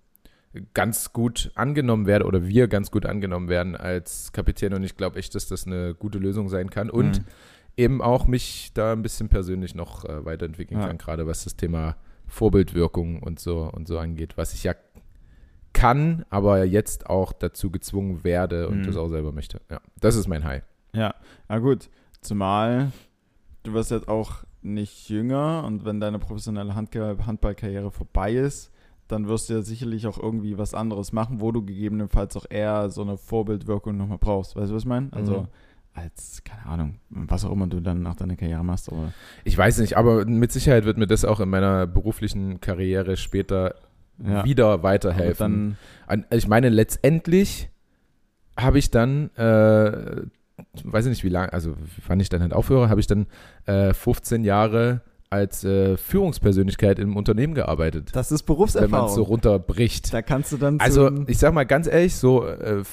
ganz 0.73 1.13
gut 1.13 1.51
angenommen 1.55 2.07
werde 2.07 2.25
oder 2.25 2.47
wir 2.47 2.67
ganz 2.67 2.89
gut 2.91 3.05
angenommen 3.05 3.49
werden 3.49 3.75
als 3.75 4.31
Kapitän 4.31 4.73
und 4.73 4.83
ich 4.83 4.97
glaube 4.97 5.19
echt, 5.19 5.35
dass 5.35 5.47
das 5.47 5.67
eine 5.67 5.93
gute 5.93 6.17
Lösung 6.17 6.49
sein 6.49 6.69
kann 6.71 6.89
und 6.89 7.19
Mhm. 7.19 7.25
eben 7.77 8.01
auch 8.01 8.25
mich 8.25 8.71
da 8.73 8.93
ein 8.93 9.03
bisschen 9.03 9.29
persönlich 9.29 9.75
noch 9.75 10.05
äh, 10.05 10.25
weiterentwickeln 10.25 10.79
Ja. 10.79 10.87
kann, 10.87 10.97
gerade 10.97 11.27
was 11.27 11.43
das 11.43 11.55
Thema 11.55 11.95
Vorbildwirkung 12.27 13.21
und 13.21 13.39
so 13.39 13.69
und 13.71 13.87
so 13.87 13.99
angeht, 13.99 14.37
was 14.37 14.53
ich 14.53 14.63
ja 14.63 14.73
kann, 15.71 16.25
aber 16.29 16.63
jetzt 16.65 17.07
auch 17.09 17.31
dazu 17.31 17.69
gezwungen 17.69 18.23
werde 18.23 18.67
und 18.69 18.79
Mhm. 18.81 18.83
das 18.87 18.95
auch 18.97 19.07
selber 19.09 19.31
möchte. 19.31 19.61
Ja, 19.69 19.79
das 19.99 20.15
ist 20.15 20.27
mein 20.27 20.43
High. 20.43 20.63
Ja, 20.93 21.13
na 21.47 21.59
gut. 21.59 21.89
Zumal 22.21 22.91
du 23.63 23.73
wirst 23.73 23.91
jetzt 23.91 24.07
auch 24.07 24.43
nicht 24.61 25.09
jünger 25.09 25.63
und 25.65 25.85
wenn 25.85 25.99
deine 25.99 26.19
professionelle 26.19 26.75
Handballkarriere 26.75 27.91
vorbei 27.91 28.33
ist, 28.33 28.71
dann 29.07 29.27
wirst 29.27 29.49
du 29.49 29.53
ja 29.53 29.61
sicherlich 29.61 30.05
auch 30.07 30.17
irgendwie 30.21 30.57
was 30.57 30.73
anderes 30.73 31.13
machen, 31.13 31.39
wo 31.41 31.51
du 31.51 31.63
gegebenenfalls 31.63 32.35
auch 32.37 32.45
eher 32.49 32.89
so 32.89 33.01
eine 33.01 33.17
Vorbildwirkung 33.17 33.97
nochmal 33.97 34.17
brauchst. 34.19 34.55
Weißt 34.55 34.69
du, 34.71 34.75
was 34.75 34.83
ich 34.83 34.87
meine? 34.87 35.07
Also 35.11 35.41
Mhm. 35.41 35.47
als, 35.93 36.43
keine 36.43 36.65
Ahnung, 36.65 36.99
was 37.09 37.43
auch 37.45 37.51
immer 37.51 37.67
du 37.67 37.79
dann 37.79 38.01
nach 38.03 38.15
deiner 38.15 38.35
Karriere 38.35 38.63
machst. 38.63 38.91
Aber 38.91 39.13
Ich 39.45 39.57
weiß 39.57 39.79
nicht, 39.79 39.97
aber 39.97 40.25
mit 40.25 40.51
Sicherheit 40.51 40.85
wird 40.85 40.97
mir 40.97 41.07
das 41.07 41.25
auch 41.25 41.39
in 41.39 41.49
meiner 41.49 41.87
beruflichen 41.87 42.61
Karriere 42.61 43.17
später 43.17 43.75
ja, 44.23 44.43
wieder 44.43 44.83
weiterhelfen. 44.83 45.77
Ich 46.31 46.47
meine, 46.47 46.69
letztendlich 46.69 47.69
habe 48.57 48.77
ich 48.77 48.91
dann, 48.91 49.29
äh, 49.35 50.23
weiß 50.83 51.05
ich 51.05 51.09
nicht 51.09 51.23
wie 51.23 51.29
lange, 51.29 51.51
also 51.53 51.75
wann 52.07 52.19
ich 52.19 52.29
dann 52.29 52.41
halt 52.41 52.53
aufhöre, 52.53 52.89
habe 52.89 52.99
ich 52.99 53.07
dann 53.07 53.27
äh, 53.65 53.93
15 53.93 54.43
Jahre 54.43 55.01
als 55.29 55.63
äh, 55.63 55.95
Führungspersönlichkeit 55.97 56.97
im 56.99 57.15
Unternehmen 57.15 57.53
gearbeitet, 57.53 58.09
das 58.13 58.31
ist 58.31 58.47
wenn 58.49 58.55
man 58.57 58.65
es 58.65 58.75
so 58.75 58.85
Berufserfahrung. 58.85 59.25
runterbricht. 59.25 60.13
da 60.13 60.21
kannst 60.21 60.51
du 60.51 60.57
dann 60.57 60.79
Also 60.79 61.11
ich 61.27 61.37
sag 61.37 61.53
mal 61.53 61.65
ganz 61.65 61.87
ehrlich, 61.87 62.15
so 62.15 62.45
äh, 62.45 62.83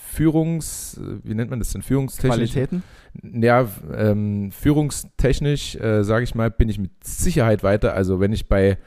Führungs, 0.00 1.00
wie 1.24 1.34
nennt 1.34 1.50
man 1.50 1.58
das 1.58 1.72
denn, 1.72 1.82
Führungstechnisch? 1.82 2.52
Qualitäten. 2.52 2.82
Ja, 3.22 3.68
ähm, 3.96 4.50
führungstechnisch, 4.52 5.76
äh, 5.76 6.04
sage 6.04 6.24
ich 6.24 6.34
mal, 6.34 6.50
bin 6.50 6.68
ich 6.68 6.78
mit 6.78 6.92
Sicherheit 7.04 7.62
weiter. 7.62 7.94
Also 7.94 8.20
wenn 8.20 8.32
ich 8.32 8.48
bei 8.48 8.78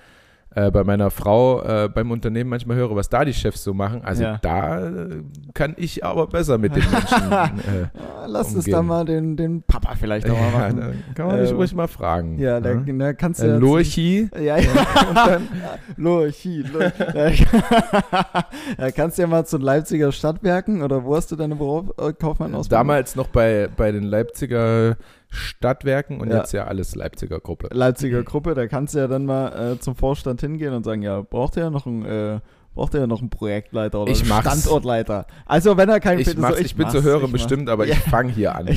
äh, 0.57 0.71
bei 0.71 0.83
meiner 0.83 1.11
Frau 1.11 1.61
äh, 1.61 1.87
beim 1.87 2.09
Unternehmen 2.09 2.49
manchmal 2.49 2.77
höre, 2.77 2.95
was 2.95 3.09
da 3.09 3.23
die 3.23 3.33
Chefs 3.33 3.63
so 3.63 3.73
machen, 3.75 4.01
also 4.03 4.23
Ja. 4.23 4.39
da 4.41 4.87
äh, 4.87 5.23
kann 5.53 5.75
ich 5.77 6.03
aber 6.03 6.25
besser 6.25 6.57
mit 6.57 6.75
den 6.75 6.83
Menschen. 6.89 7.31
äh, 7.31 7.87
Lass 8.25 8.49
es 8.49 8.55
umgehen. 8.57 8.71
dann 8.73 8.85
mal 8.87 9.05
den, 9.05 9.37
den 9.37 9.61
Papa 9.87 9.97
vielleicht 9.99 10.29
auch 10.29 10.37
mal 10.39 10.51
ja, 10.51 10.59
machen. 10.59 10.77
da 10.77 11.13
kann 11.15 11.27
man 11.27 11.41
mich 11.41 11.49
Ähm, 11.49 11.55
ruhig 11.55 11.73
mal 11.75 11.87
fragen. 11.87 12.39
Ja, 12.39 12.59
da, 12.59 12.73
ne? 12.75 12.97
da 12.97 13.13
kannst 13.13 13.41
du 13.41 13.45
Äh, 13.45 13.49
ja. 13.49 13.57
Lurchi. 13.57 14.29
Ja, 14.35 14.57
ja. 14.57 14.71
Dann, 15.13 15.47
Lurchi, 15.97 16.61
Lurchi. 16.63 17.45
ja, 18.77 18.91
kannst 18.95 19.17
du 19.17 19.21
ja 19.21 19.27
mal 19.27 19.45
zu 19.45 19.57
den 19.57 19.65
Leipziger 19.65 20.11
Stadtwerken 20.11 20.81
oder 20.81 21.03
wo 21.03 21.15
hast 21.15 21.31
du 21.31 21.35
deine 21.35 21.55
äh, 21.55 22.13
Kaufmann 22.13 22.53
aus? 22.55 22.67
damals 22.69 23.15
noch 23.15 23.27
bei, 23.27 23.69
bei 23.75 23.91
den 23.91 24.03
Leipziger 24.03 24.97
Stadtwerken 25.29 26.19
und 26.21 26.29
Ja. 26.29 26.37
jetzt 26.37 26.53
ja 26.53 26.65
alles 26.65 26.95
Leipziger 26.95 27.39
Gruppe. 27.39 27.69
Leipziger 27.71 28.23
Gruppe, 28.23 28.53
da 28.53 28.67
kannst 28.67 28.93
du 28.95 28.99
ja 28.99 29.07
dann 29.07 29.25
mal 29.25 29.73
äh, 29.73 29.79
zum 29.79 29.95
Vorstand 29.95 30.41
hingehen 30.41 30.73
und 30.73 30.83
sagen, 30.83 31.01
ja, 31.01 31.21
braucht 31.21 31.57
ihr 31.57 31.63
ja 31.63 31.69
noch 31.69 31.85
einen, 31.85 32.05
äh, 32.05 32.39
braucht 32.75 32.93
ihr 32.93 33.01
ja 33.01 33.07
noch 33.07 33.19
einen 33.21 33.29
Projektleiter 33.29 33.99
oder 34.01 34.11
Ich 34.11 34.31
einen. 34.31 34.41
Standortleiter. 34.41 35.25
Also 35.45 35.75
wenn 35.77 35.89
er 35.89 35.99
keinen 35.99 36.19
Ich, 36.19 36.27
so, 36.27 36.55
ich, 36.55 36.75
bin 36.75 36.83
mach's, 36.83 36.93
zu 36.93 37.03
hören 37.03 37.25
ich 37.25 37.31
bestimmt, 37.31 37.69
aber 37.69 37.85
Ja. 37.85 37.93
ich 37.95 37.99
fange 37.99 38.31
hier 38.31 38.55
an. 38.55 38.67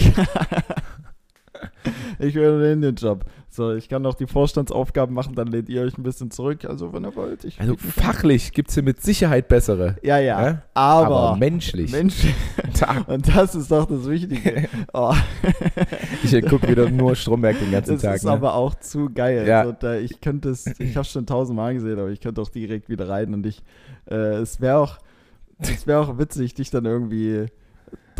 Ich, 2.18 2.34
übernehme 2.36 2.80
den 2.80 2.94
Job. 2.96 3.24
So, 3.48 3.72
ich 3.72 3.88
kann 3.88 4.02
noch 4.02 4.14
die 4.14 4.26
Vorstandsaufgaben 4.26 5.14
machen, 5.14 5.34
dann 5.34 5.48
lehnt 5.48 5.68
ihr 5.70 5.82
euch 5.82 5.96
ein 5.96 6.02
bisschen 6.02 6.30
zurück. 6.30 6.64
Also 6.66 6.92
wenn 6.92 7.04
ihr 7.04 7.16
wollt. 7.16 7.44
Ich 7.44 7.58
Also 7.58 7.76
fachlich 7.76 8.52
gibt 8.52 8.68
es 8.68 8.74
hier 8.74 8.82
mit 8.82 9.02
Sicherheit 9.02 9.48
bessere. 9.48 9.96
ja, 10.02 10.18
ja, 10.18 10.42
Ja? 10.42 10.62
aber, 10.74 11.16
Aber, 11.16 11.36
menschlich. 11.36 11.90
Mensch, 11.90 12.26
Da, 12.80 13.04
und 13.06 13.34
das 13.34 13.54
ist 13.54 13.70
doch 13.70 13.86
das 13.86 14.08
Wichtige. 14.08 14.68
Oh, 14.92 15.14
ich 16.22 16.46
gucke 16.46 16.68
wieder 16.68 16.90
nur 16.90 17.14
Stromberg 17.16 17.58
den 17.58 17.70
ganzen 17.72 17.94
das 17.94 18.02
Tag. 18.02 18.16
ist 18.16 18.24
ne? 18.24 18.32
aber 18.32 18.54
auch 18.54 18.74
zu 18.74 19.08
geil. 19.12 19.46
Ja. 19.46 19.60
Also, 19.60 19.72
da, 19.78 19.94
ich 19.96 20.20
könnte 20.20 20.50
es, 20.50 20.66
ich 20.78 20.96
habe 20.96 21.06
schon 21.06 21.26
tausendmal 21.26 21.74
gesehen, 21.74 21.98
aber 21.98 22.10
ich 22.10 22.20
könnte 22.20 22.40
auch 22.40 22.48
direkt 22.48 22.88
wieder 22.88 23.08
rein 23.08 23.34
und 23.34 23.46
ich, 23.46 23.62
äh, 24.10 24.14
es 24.14 24.60
wäre 24.60 24.78
auch, 24.78 24.98
es 25.58 25.86
wäre 25.86 26.00
auch 26.00 26.18
witzig, 26.18 26.54
dich 26.54 26.70
dann 26.70 26.84
irgendwie 26.84 27.46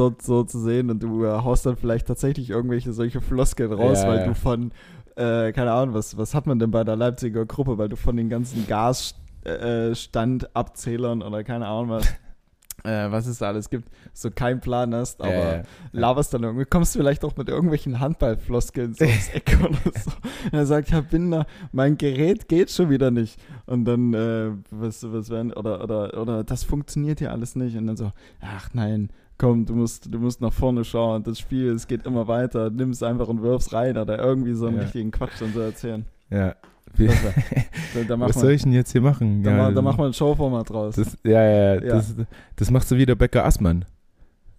dort 0.01 0.23
so 0.23 0.45
zu 0.45 0.59
sehen 0.59 0.91
und 0.91 1.03
du 1.03 1.25
äh, 1.25 1.29
haust 1.29 1.67
dann 1.67 1.77
vielleicht 1.77 2.07
tatsächlich 2.07 2.51
irgendwelche 2.51 2.93
solche 2.93 3.21
Floskeln 3.21 3.73
raus, 3.73 4.03
Ja, 4.03 4.09
weil 4.09 4.19
ja. 4.21 4.27
du 4.27 4.35
von, 4.35 4.73
äh, 5.17 5.53
keine 5.53 5.73
Ahnung, 5.73 5.95
was, 5.95 6.17
was 6.17 6.35
hat 6.35 6.47
man 6.47 6.59
denn 6.59 6.71
bei 6.71 6.85
der 6.85 6.97
Leipziger 6.97 7.45
Gruppe, 7.47 7.79
weil 7.79 7.89
du 7.89 7.97
von 7.97 8.17
den 8.17 8.29
ganzen 8.29 8.67
Gasstandabzählern 8.67 11.23
oder 11.23 11.45
keine 11.45 11.67
Ahnung 11.67 11.91
was, 11.91 12.07
äh, 12.85 13.11
was 13.11 13.27
es 13.27 13.39
da 13.39 13.49
alles 13.49 13.69
gibt, 13.69 13.89
so 14.15 14.31
keinen 14.31 14.61
Plan 14.61 14.95
hast, 14.95 15.21
aber 15.21 15.33
Ja, 15.33 15.57
ja. 15.57 15.63
laberst 15.93 16.33
dann 16.33 16.45
irgendwie, 16.45 16.65
kommst 16.65 16.97
vielleicht 16.97 17.25
auch 17.25 17.37
mit 17.37 17.49
irgendwelchen 17.49 18.01
Handballfloskeln 18.01 18.95
so 18.95 19.05
ums 19.05 19.29
Eck 19.31 19.59
oder 19.63 19.75
so. 20.01 20.11
Und 20.47 20.55
er 20.55 20.65
sagt, 20.67 20.91
Herr 20.91 21.03
Binder, 21.03 21.45
mein 21.73 21.99
Gerät 21.99 22.49
geht 22.49 22.71
schon 22.71 22.89
wieder 22.89 23.11
nicht. 23.11 23.39
Und 23.67 23.85
dann, 23.85 24.15
äh, 24.15 24.53
was, 24.71 25.05
was 25.13 25.29
werden, 25.29 25.53
oder, 25.53 25.85
oder, 25.85 26.19
oder 26.21 26.43
das 26.45 26.65
funktioniert 26.65 27.19
hier 27.19 27.31
alles 27.33 27.55
nicht. 27.57 27.77
Und 27.77 27.87
dann 27.87 27.97
so, 27.99 28.13
ach 28.41 28.71
nein, 28.73 29.11
komm, 29.40 29.64
du 29.64 29.74
musst, 29.74 30.12
du 30.12 30.18
musst 30.18 30.40
nach 30.42 30.53
vorne 30.53 30.85
schauen, 30.85 31.22
das 31.22 31.38
Spiel, 31.38 31.70
es 31.72 31.87
geht 31.87 32.05
immer 32.07 32.29
weiter, 32.29 32.68
nimm 32.70 32.90
es 32.90 33.03
einfach 33.03 33.26
und 33.29 33.40
wirf's 33.42 33.72
rein 33.72 33.96
oder 33.96 34.18
irgendwie 34.18 34.53
so 34.53 34.66
einen 34.66 34.76
Ja. 34.76 34.83
richtigen 34.83 35.11
Quatsch 35.11 35.40
dann 35.40 35.53
so 35.55 35.61
erzählen. 35.61 36.05
ja. 36.31 36.55
Wie, 36.94 37.07
Da, 37.94 38.03
da, 38.09 38.18
was 38.20 38.35
soll 38.40 38.50
ich 38.50 38.64
denn 38.64 38.72
jetzt 38.72 38.90
hier 38.90 39.00
machen? 39.00 39.44
da, 39.44 39.50
ja, 39.50 39.57
ma- 39.57 39.70
da 39.70 39.81
macht 39.81 39.96
man 39.96 40.09
ein 40.09 40.12
Showformat 40.12 40.68
draus. 40.70 40.96
das, 40.96 41.16
ja, 41.24 41.40
ja, 41.42 41.74
ja, 41.76 41.83
Ja. 41.83 41.94
Das, 41.94 42.14
das 42.57 42.70
machst 42.72 42.90
du 42.90 42.96
wieder 42.96 43.14
Becker 43.14 43.44
Assmann. 43.46 43.85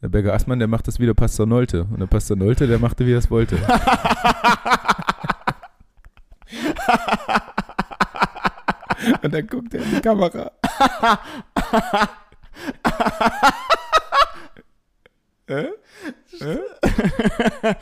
Der 0.02 0.08
Becker 0.10 0.34
Assmann, 0.34 0.58
der 0.60 0.68
macht 0.70 0.88
das 0.88 0.98
wieder 1.00 1.14
Pastor 1.14 1.46
Nolte. 1.46 1.84
Und 1.92 2.00
der 2.00 2.08
Pastor 2.08 2.38
Nolte, 2.38 2.66
der 2.68 2.80
machte, 2.80 3.06
wie 3.06 3.12
er 3.14 3.18
es 3.20 3.30
wollte. 3.30 3.58
Und 9.24 9.34
dann 9.34 9.48
guckt 9.48 9.74
er 9.74 9.84
in 9.84 9.90
die 9.96 10.02
Kamera. 10.02 10.52
äh? 15.52 15.68
Äh? 16.40 16.60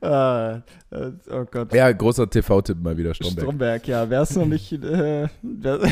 Ah, 0.00 0.60
äh, 0.90 1.12
oh 1.30 1.44
Gott. 1.44 1.72
Ja, 1.72 1.92
großer 1.92 2.28
TV-Tipp 2.28 2.78
mal 2.82 2.96
wieder, 2.96 3.14
Stromberg. 3.14 3.44
Stromberg, 3.44 3.86
ja. 3.86 4.10
Wer 4.10 4.22
es 4.22 4.34
noch 4.34 4.44
nicht. 4.46 4.72
Äh, 4.72 5.28
wer, 5.42 5.78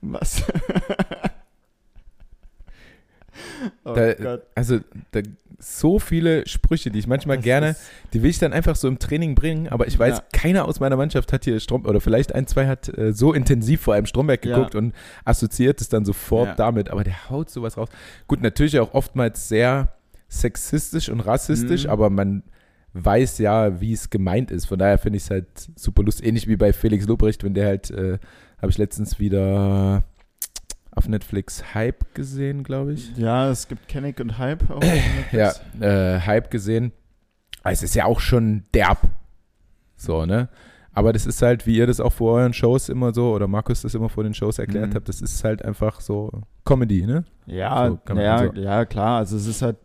Was? 0.00 0.42
oh 3.84 3.92
Da- 3.94 4.14
Gott. 4.14 4.42
Also, 4.54 4.78
da, 5.10 5.20
so 5.62 5.98
viele 5.98 6.46
Sprüche, 6.48 6.90
die 6.90 6.98
ich 6.98 7.06
manchmal 7.06 7.36
Das 7.36 7.44
gerne, 7.44 7.76
die 8.12 8.22
will 8.22 8.30
ich 8.30 8.38
dann 8.38 8.52
einfach 8.52 8.76
so 8.76 8.88
im 8.88 8.98
Training 8.98 9.34
bringen, 9.34 9.68
aber 9.68 9.86
ich 9.86 9.98
weiß, 9.98 10.16
Ja. 10.18 10.24
keiner 10.32 10.64
aus 10.66 10.80
meiner 10.80 10.96
Mannschaft 10.96 11.32
hat 11.32 11.44
hier 11.44 11.60
Strom, 11.60 11.84
oder 11.86 12.00
vielleicht 12.00 12.34
ein, 12.34 12.46
zwei 12.46 12.66
hat 12.66 12.88
äh, 12.96 13.12
so 13.12 13.32
intensiv 13.34 13.82
vor 13.82 13.94
einem 13.94 14.06
Stromberg 14.06 14.44
Ja. 14.44 14.56
geguckt 14.56 14.74
und 14.74 14.94
assoziiert 15.24 15.80
es 15.80 15.88
dann 15.88 16.04
sofort 16.04 16.48
Ja. 16.48 16.54
damit, 16.54 16.88
aber 16.90 17.04
der 17.04 17.28
haut 17.30 17.50
sowas 17.50 17.76
raus. 17.76 17.88
Gut, 18.26 18.42
natürlich 18.42 18.78
auch 18.80 18.94
oftmals 18.94 19.48
sehr 19.48 19.92
sexistisch 20.28 21.08
und 21.08 21.20
rassistisch, 21.20 21.84
Mhm. 21.84 21.90
aber 21.90 22.08
man 22.10 22.42
weiß 22.92 23.38
ja, 23.38 23.80
wie 23.80 23.92
es 23.92 24.10
gemeint 24.10 24.50
ist. 24.50 24.66
Von 24.66 24.78
daher 24.78 24.98
finde 24.98 25.18
ich 25.18 25.24
es 25.24 25.30
halt 25.30 25.46
super 25.76 26.02
lustig. 26.02 26.26
Ähnlich 26.26 26.48
wie 26.48 26.56
bei 26.56 26.72
Felix 26.72 27.06
Lobrecht, 27.06 27.44
wenn 27.44 27.54
der 27.54 27.66
halt, 27.66 27.90
äh, 27.90 28.18
habe 28.60 28.70
ich 28.70 28.78
letztens 28.78 29.18
wieder 29.20 30.02
auf 30.92 31.08
Netflix 31.08 31.74
Hype 31.74 32.14
gesehen, 32.14 32.62
glaube 32.64 32.92
ich. 32.94 33.16
Ja, 33.16 33.48
es 33.50 33.68
gibt 33.68 33.86
Kennick 33.88 34.20
und 34.20 34.38
Hype 34.38 34.68
auch. 34.70 34.76
auf 34.78 35.32
Ja, 35.32 35.52
äh, 35.80 36.20
Hype 36.20 36.50
gesehen. 36.50 36.92
Aber 37.62 37.72
Es 37.72 37.82
ist 37.82 37.94
ja 37.94 38.06
auch 38.06 38.20
schon 38.20 38.64
derb. 38.74 38.98
So, 39.96 40.24
ne? 40.26 40.48
Aber 40.92 41.12
das 41.12 41.26
ist 41.26 41.40
halt, 41.42 41.66
wie 41.66 41.76
ihr 41.76 41.86
das 41.86 42.00
auch 42.00 42.12
vor 42.12 42.34
euren 42.38 42.52
Shows 42.52 42.88
immer 42.88 43.14
so, 43.14 43.32
oder 43.32 43.46
Markus 43.46 43.82
das 43.82 43.94
immer 43.94 44.08
vor 44.08 44.24
den 44.24 44.34
Shows 44.34 44.58
erklärt 44.58 44.90
Mhm. 44.90 44.94
habt, 44.94 45.08
das 45.08 45.20
ist 45.22 45.44
halt 45.44 45.64
einfach 45.64 46.00
so 46.00 46.30
Comedy, 46.64 47.06
ne? 47.06 47.24
Ja, 47.46 47.88
So 48.06 48.14
ja, 48.14 48.38
so- 48.46 48.52
ja, 48.60 48.84
klar. 48.84 49.18
Also 49.18 49.36
es 49.36 49.46
ist 49.46 49.62
halt, 49.62 49.76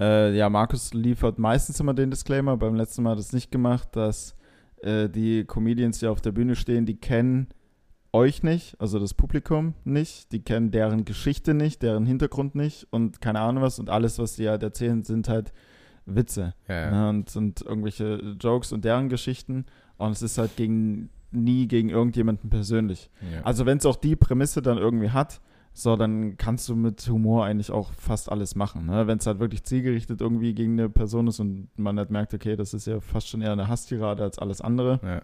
äh, 0.00 0.34
ja, 0.36 0.48
Markus 0.48 0.94
liefert 0.94 1.38
meistens 1.38 1.78
immer 1.80 1.94
den 1.94 2.10
Disclaimer. 2.10 2.56
Beim 2.56 2.74
letzten 2.74 3.02
Mal 3.02 3.10
hat 3.10 3.18
er 3.18 3.20
es 3.20 3.32
nicht 3.32 3.50
gemacht, 3.50 3.88
dass 3.92 4.34
äh, 4.82 5.08
die 5.08 5.44
Comedians, 5.44 5.98
die 6.00 6.06
auf 6.06 6.20
der 6.20 6.32
Bühne 6.32 6.56
stehen, 6.56 6.86
die 6.86 6.96
kennen 6.96 7.48
euch 8.12 8.42
nicht, 8.42 8.78
also 8.78 8.98
das 8.98 9.14
Publikum 9.14 9.74
nicht, 9.84 10.32
die 10.32 10.42
kennen 10.42 10.70
deren 10.70 11.04
Geschichte 11.04 11.54
nicht, 11.54 11.82
deren 11.82 12.04
Hintergrund 12.04 12.54
nicht 12.54 12.86
und 12.90 13.20
keine 13.20 13.40
Ahnung 13.40 13.62
was 13.62 13.78
und 13.78 13.88
alles, 13.88 14.18
was 14.18 14.36
die 14.36 14.48
halt 14.48 14.62
erzählen, 14.62 15.02
sind 15.02 15.28
halt 15.28 15.52
Witze 16.04 16.54
Ja, 16.68 16.90
ne, 16.90 17.08
und 17.08 17.30
sind 17.30 17.62
irgendwelche 17.62 18.36
Jokes 18.40 18.72
und 18.72 18.84
deren 18.84 19.08
Geschichten 19.08 19.66
und 19.96 20.12
es 20.12 20.22
ist 20.22 20.38
halt 20.38 20.56
gegen 20.56 21.10
nie 21.30 21.66
gegen 21.66 21.88
irgendjemanden 21.88 22.50
persönlich. 22.50 23.10
ja. 23.32 23.42
Also 23.42 23.64
wenn 23.64 23.78
es 23.78 23.86
auch 23.86 23.96
die 23.96 24.16
Prämisse 24.16 24.60
dann 24.60 24.76
irgendwie 24.76 25.10
hat, 25.10 25.40
so, 25.74 25.96
dann 25.96 26.36
kannst 26.36 26.68
du 26.68 26.76
mit 26.76 27.00
Humor 27.08 27.46
eigentlich 27.46 27.70
auch 27.70 27.92
fast 27.94 28.30
alles 28.30 28.54
machen. 28.54 28.86
Ne? 28.86 29.06
Wenn 29.06 29.18
es 29.18 29.26
halt 29.26 29.40
wirklich 29.40 29.64
zielgerichtet 29.64 30.20
irgendwie 30.20 30.54
gegen 30.54 30.78
eine 30.78 30.90
Person 30.90 31.28
ist 31.28 31.40
und 31.40 31.68
man 31.76 31.98
halt 31.98 32.10
merkt, 32.10 32.34
okay, 32.34 32.56
das 32.56 32.74
ist 32.74 32.86
ja 32.86 33.00
fast 33.00 33.28
schon 33.28 33.40
eher 33.40 33.52
eine 33.52 33.68
Hasstirade 33.68 34.22
als 34.22 34.38
alles 34.38 34.60
andere, 34.60 35.00
ja. 35.02 35.22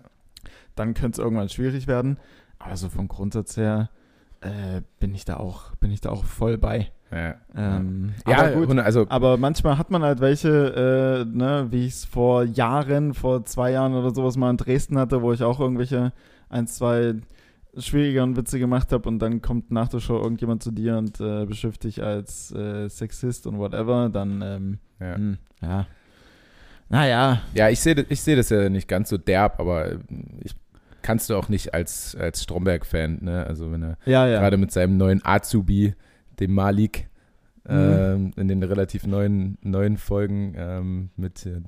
dann 0.74 0.94
könnte 0.94 1.20
es 1.20 1.24
irgendwann 1.24 1.50
schwierig 1.50 1.86
werden. 1.86 2.18
Aber 2.58 2.76
so 2.76 2.88
vom 2.88 3.08
Grundsatz 3.08 3.56
her 3.56 3.90
äh, 4.40 4.82
bin 5.00 5.14
ich 5.14 5.24
da 5.24 5.36
auch, 5.36 5.74
bin 5.76 5.90
ich 5.90 6.00
da 6.00 6.10
auch 6.10 6.24
voll 6.24 6.58
bei. 6.58 6.90
Ja, 7.10 7.36
Ähm, 7.56 8.12
ja 8.26 8.38
aber 8.38 8.66
gut. 8.66 8.78
also 8.78 9.06
Aber 9.08 9.38
manchmal 9.38 9.78
hat 9.78 9.90
man 9.90 10.02
halt 10.02 10.20
welche, 10.20 10.48
äh, 10.48 11.24
ne, 11.24 11.68
wie 11.70 11.86
ich 11.86 11.94
es 11.94 12.04
vor 12.04 12.44
Jahren, 12.44 13.14
vor 13.14 13.44
zwei 13.44 13.72
Jahren 13.72 13.94
oder 13.94 14.14
sowas 14.14 14.36
mal 14.36 14.50
in 14.50 14.58
Dresden 14.58 14.98
hatte, 14.98 15.22
wo 15.22 15.32
ich 15.32 15.42
auch 15.42 15.58
irgendwelche 15.58 16.12
ein, 16.50 16.66
zwei 16.66 17.14
schwierige 17.76 18.22
und 18.22 18.36
Witze 18.36 18.58
gemacht 18.58 18.92
habe 18.92 19.08
und 19.08 19.20
dann 19.20 19.40
kommt 19.40 19.70
nach 19.70 19.88
der 19.88 20.00
Show 20.00 20.18
irgendjemand 20.18 20.62
zu 20.62 20.70
dir 20.70 20.98
und 20.98 21.20
äh, 21.20 21.46
beschimpft 21.46 21.84
dich 21.84 22.02
als 22.02 22.52
äh, 22.52 22.88
Sexist 22.88 23.46
und 23.46 23.58
whatever, 23.58 24.08
dann, 24.08 24.42
ähm, 24.42 24.78
ja. 25.00 25.14
hm, 25.14 25.38
ja. 25.62 25.86
Naja, 26.90 27.42
ja, 27.54 27.68
ich 27.68 27.80
sehe 27.80 27.94
das, 27.94 28.06
ich 28.08 28.20
seh 28.22 28.34
das 28.34 28.48
ja 28.48 28.68
nicht 28.68 28.88
ganz 28.88 29.10
so 29.10 29.18
derb, 29.18 29.60
aber 29.60 29.98
ich 30.40 30.54
kannst 31.08 31.30
du 31.30 31.36
auch 31.36 31.48
nicht 31.48 31.72
als, 31.72 32.14
als 32.20 32.42
Stromberg-Fan, 32.42 33.20
ne? 33.22 33.46
Also 33.46 33.72
wenn 33.72 33.82
er 33.82 33.96
ja, 34.04 34.26
ja. 34.26 34.40
gerade 34.40 34.58
mit 34.58 34.70
seinem 34.72 34.98
neuen 34.98 35.24
Azubi, 35.24 35.94
dem 36.38 36.52
Malik, 36.52 37.08
Mhm. 37.66 37.74
ähm, 37.76 38.30
in 38.36 38.48
den 38.48 38.62
relativ 38.62 39.06
neuen, 39.06 39.58
neuen 39.62 39.96
Folgen 39.98 40.54
ähm, 40.56 41.10
mit, 41.16 41.44
äh, 41.44 41.60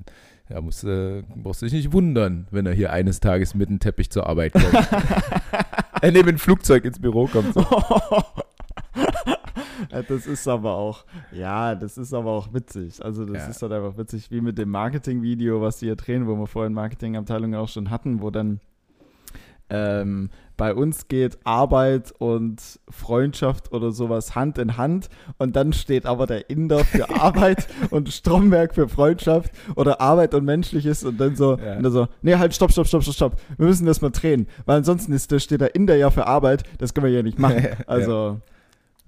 ja, 0.49 0.59
musst, 0.61 0.83
äh, 0.83 1.21
brauchst 1.35 1.61
du 1.61 1.65
dich 1.67 1.73
nicht 1.73 1.91
wundern, 1.93 2.47
wenn 2.49 2.65
er 2.65 2.73
hier 2.73 2.91
eines 2.91 3.19
Tages 3.19 3.53
mit 3.53 3.69
dem 3.69 3.79
Teppich 3.79 4.09
zur 4.11 4.25
Arbeit 4.27 4.53
kommt. 4.53 4.73
er 6.01 6.11
neben 6.11 6.29
ein 6.29 6.37
Flugzeug 6.39 6.85
ins 6.85 6.99
Büro 6.99 7.27
kommt. 7.27 7.53
So. 7.53 7.65
Das 10.07 10.25
ist 10.27 10.47
aber 10.47 10.75
auch, 10.75 11.05
ja, 11.31 11.75
das 11.75 11.97
ist 11.97 12.13
aber 12.13 12.31
auch 12.31 12.53
witzig. 12.53 13.03
Also 13.03 13.25
das 13.25 13.43
Ja. 13.43 13.47
ist 13.49 13.61
halt 13.61 13.71
einfach 13.73 13.97
witzig, 13.97 14.29
wie 14.31 14.39
mit 14.41 14.57
dem 14.57 14.69
Marketing-Video, 14.69 15.61
was 15.61 15.79
die 15.79 15.87
hier 15.87 15.95
drehen, 15.95 16.27
wo 16.27 16.35
wir 16.35 16.47
vorhin 16.47 16.73
Marketingabteilung 16.73 17.55
auch 17.55 17.67
schon 17.67 17.89
hatten, 17.89 18.21
wo 18.21 18.29
dann 18.29 18.59
ähm, 19.71 20.29
bei 20.57 20.75
uns 20.75 21.07
geht 21.07 21.39
Arbeit 21.43 22.13
und 22.19 22.61
Freundschaft 22.87 23.71
oder 23.71 23.91
sowas 23.91 24.35
Hand 24.35 24.59
in 24.59 24.77
Hand 24.77 25.09
und 25.39 25.55
dann 25.55 25.73
steht 25.73 26.05
aber 26.05 26.27
der 26.27 26.51
Inder 26.51 26.85
für 26.85 27.09
Arbeit 27.19 27.67
und 27.89 28.09
Stromberg 28.09 28.75
für 28.75 28.87
Freundschaft 28.87 29.51
oder 29.75 29.99
Arbeit 30.01 30.35
und 30.35 30.45
Menschliches 30.45 31.03
und 31.03 31.19
dann 31.19 31.35
so, 31.35 31.57
Ja. 31.57 31.77
und 31.77 31.83
dann 31.83 31.91
so 31.91 32.07
nee, 32.21 32.35
halt, 32.35 32.53
stopp, 32.53 32.71
stopp, 32.71 32.85
stopp, 32.85 33.01
stopp, 33.01 33.15
stopp. 33.15 33.41
Wir 33.57 33.65
müssen 33.65 33.87
das 33.87 34.01
mal 34.01 34.11
drehen, 34.11 34.45
weil 34.65 34.77
ansonsten 34.77 35.13
ist, 35.13 35.31
da 35.31 35.39
steht 35.39 35.61
der 35.61 35.73
Inder 35.73 35.95
ja 35.95 36.11
für 36.11 36.27
Arbeit, 36.27 36.63
das 36.77 36.93
können 36.93 37.07
wir 37.07 37.13
ja 37.13 37.23
nicht 37.23 37.39
machen. 37.39 37.51
Ja. 37.63 37.77
Also, 37.87 38.39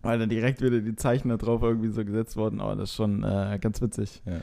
weil 0.01 0.17
dann 0.19 0.29
direkt 0.29 0.61
wieder 0.61 0.79
die 0.81 0.95
Zeichen 0.95 1.29
da 1.29 1.37
drauf 1.37 1.61
irgendwie 1.61 1.89
so 1.89 2.03
gesetzt 2.03 2.35
wurden, 2.35 2.59
aber 2.61 2.75
das 2.75 2.89
ist 2.89 2.95
schon 2.95 3.23
äh, 3.23 3.57
ganz 3.61 3.81
witzig. 3.81 4.21
Ja. 4.25 4.33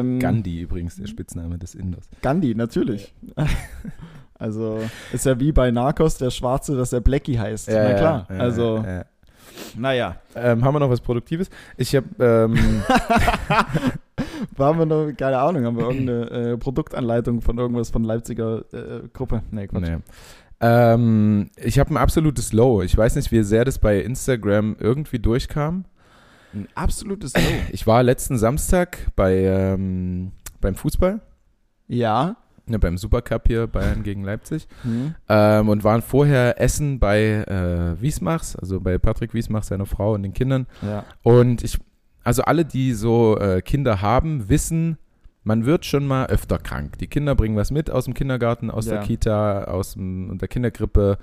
Ähm, 0.00 0.18
Gandhi 0.18 0.62
übrigens, 0.62 0.96
der 0.96 1.06
Spitzname 1.06 1.58
des 1.58 1.74
Inders. 1.74 2.08
Gandhi, 2.22 2.54
natürlich. 2.54 3.14
also 4.38 4.80
ist 5.12 5.26
ja 5.26 5.38
wie 5.40 5.52
bei 5.52 5.70
Narcos 5.70 6.18
der 6.18 6.30
Schwarze, 6.30 6.76
dass 6.76 6.92
er 6.92 7.00
Blackie 7.00 7.38
heißt. 7.38 7.68
Na 7.70 7.94
klar. 7.94 8.26
ja, 8.30 8.36
also, 8.36 8.76
ja, 8.78 8.96
ja. 8.98 9.04
naja. 9.76 10.16
Ähm, 10.34 10.64
haben 10.64 10.74
wir 10.74 10.80
noch 10.80 10.90
was 10.90 11.00
Produktives? 11.00 11.50
Ich 11.76 11.94
habe 11.94 12.06
ähm, 12.20 12.56
Waren 14.56 14.78
wir 14.78 14.86
noch, 14.86 15.12
keine 15.16 15.38
Ahnung, 15.38 15.64
haben 15.64 15.76
wir 15.76 15.84
irgendeine 15.84 16.52
äh, 16.52 16.56
Produktanleitung 16.56 17.40
von 17.40 17.58
irgendwas 17.58 17.90
von 17.90 18.04
Leipziger 18.04 18.64
äh, 18.72 19.08
Gruppe? 19.12 19.42
Nee, 19.50 19.68
Quatsch. 19.68 19.88
Nee. 19.88 19.98
Ähm, 20.60 21.50
ich 21.56 21.78
habe 21.78 21.94
ein 21.94 21.96
absolutes 21.96 22.52
Low. 22.52 22.82
Ich 22.82 22.96
weiß 22.96 23.16
nicht, 23.16 23.30
wie 23.30 23.42
sehr 23.42 23.64
das 23.64 23.78
bei 23.78 24.00
Instagram 24.00 24.76
irgendwie 24.80 25.18
durchkam. 25.18 25.84
Ein 26.52 26.66
absolutes 26.74 27.34
Low. 27.34 27.40
Ich 27.70 27.86
war 27.86 28.02
letzten 28.02 28.38
Samstag 28.38 28.98
bei, 29.14 29.36
ähm, 29.44 30.32
beim 30.60 30.74
Fußball, 30.74 31.20
ja. 31.86 32.36
Ne, 32.70 32.78
beim 32.78 32.98
Supercup 32.98 33.42
hier 33.46 33.66
Bayern 33.66 34.02
gegen 34.02 34.22
Leipzig 34.24 34.66
Hm. 34.82 35.14
ähm, 35.28 35.68
und 35.68 35.84
waren 35.84 36.02
vorher 36.02 36.60
essen 36.60 36.98
bei 36.98 37.20
äh, 37.44 38.00
Wiesmachs, 38.00 38.56
also 38.56 38.80
bei 38.80 38.98
Patrick 38.98 39.34
Wiesmach, 39.34 39.62
seiner 39.62 39.86
Frau 39.86 40.14
und 40.14 40.22
den 40.22 40.32
Kindern. 40.32 40.66
Ja. 40.82 41.04
Und 41.22 41.62
ich, 41.64 41.78
also 42.24 42.42
alle, 42.42 42.64
die 42.64 42.92
so 42.92 43.38
äh, 43.38 43.62
Kinder 43.62 44.02
haben, 44.02 44.48
wissen, 44.48 44.98
man 45.44 45.64
wird 45.64 45.86
schon 45.86 46.06
mal 46.06 46.26
öfter 46.26 46.58
krank. 46.58 46.98
Die 46.98 47.06
Kinder 47.06 47.34
bringen 47.34 47.56
was 47.56 47.70
mit 47.70 47.90
aus 47.90 48.04
dem 48.04 48.14
Kindergarten, 48.14 48.70
aus 48.70 48.86
Ja. 48.86 48.94
der 48.94 49.02
Kita, 49.02 49.64
aus 49.64 49.94
dem, 49.94 50.36
der 50.38 50.48
Kindergrippe, 50.48 51.16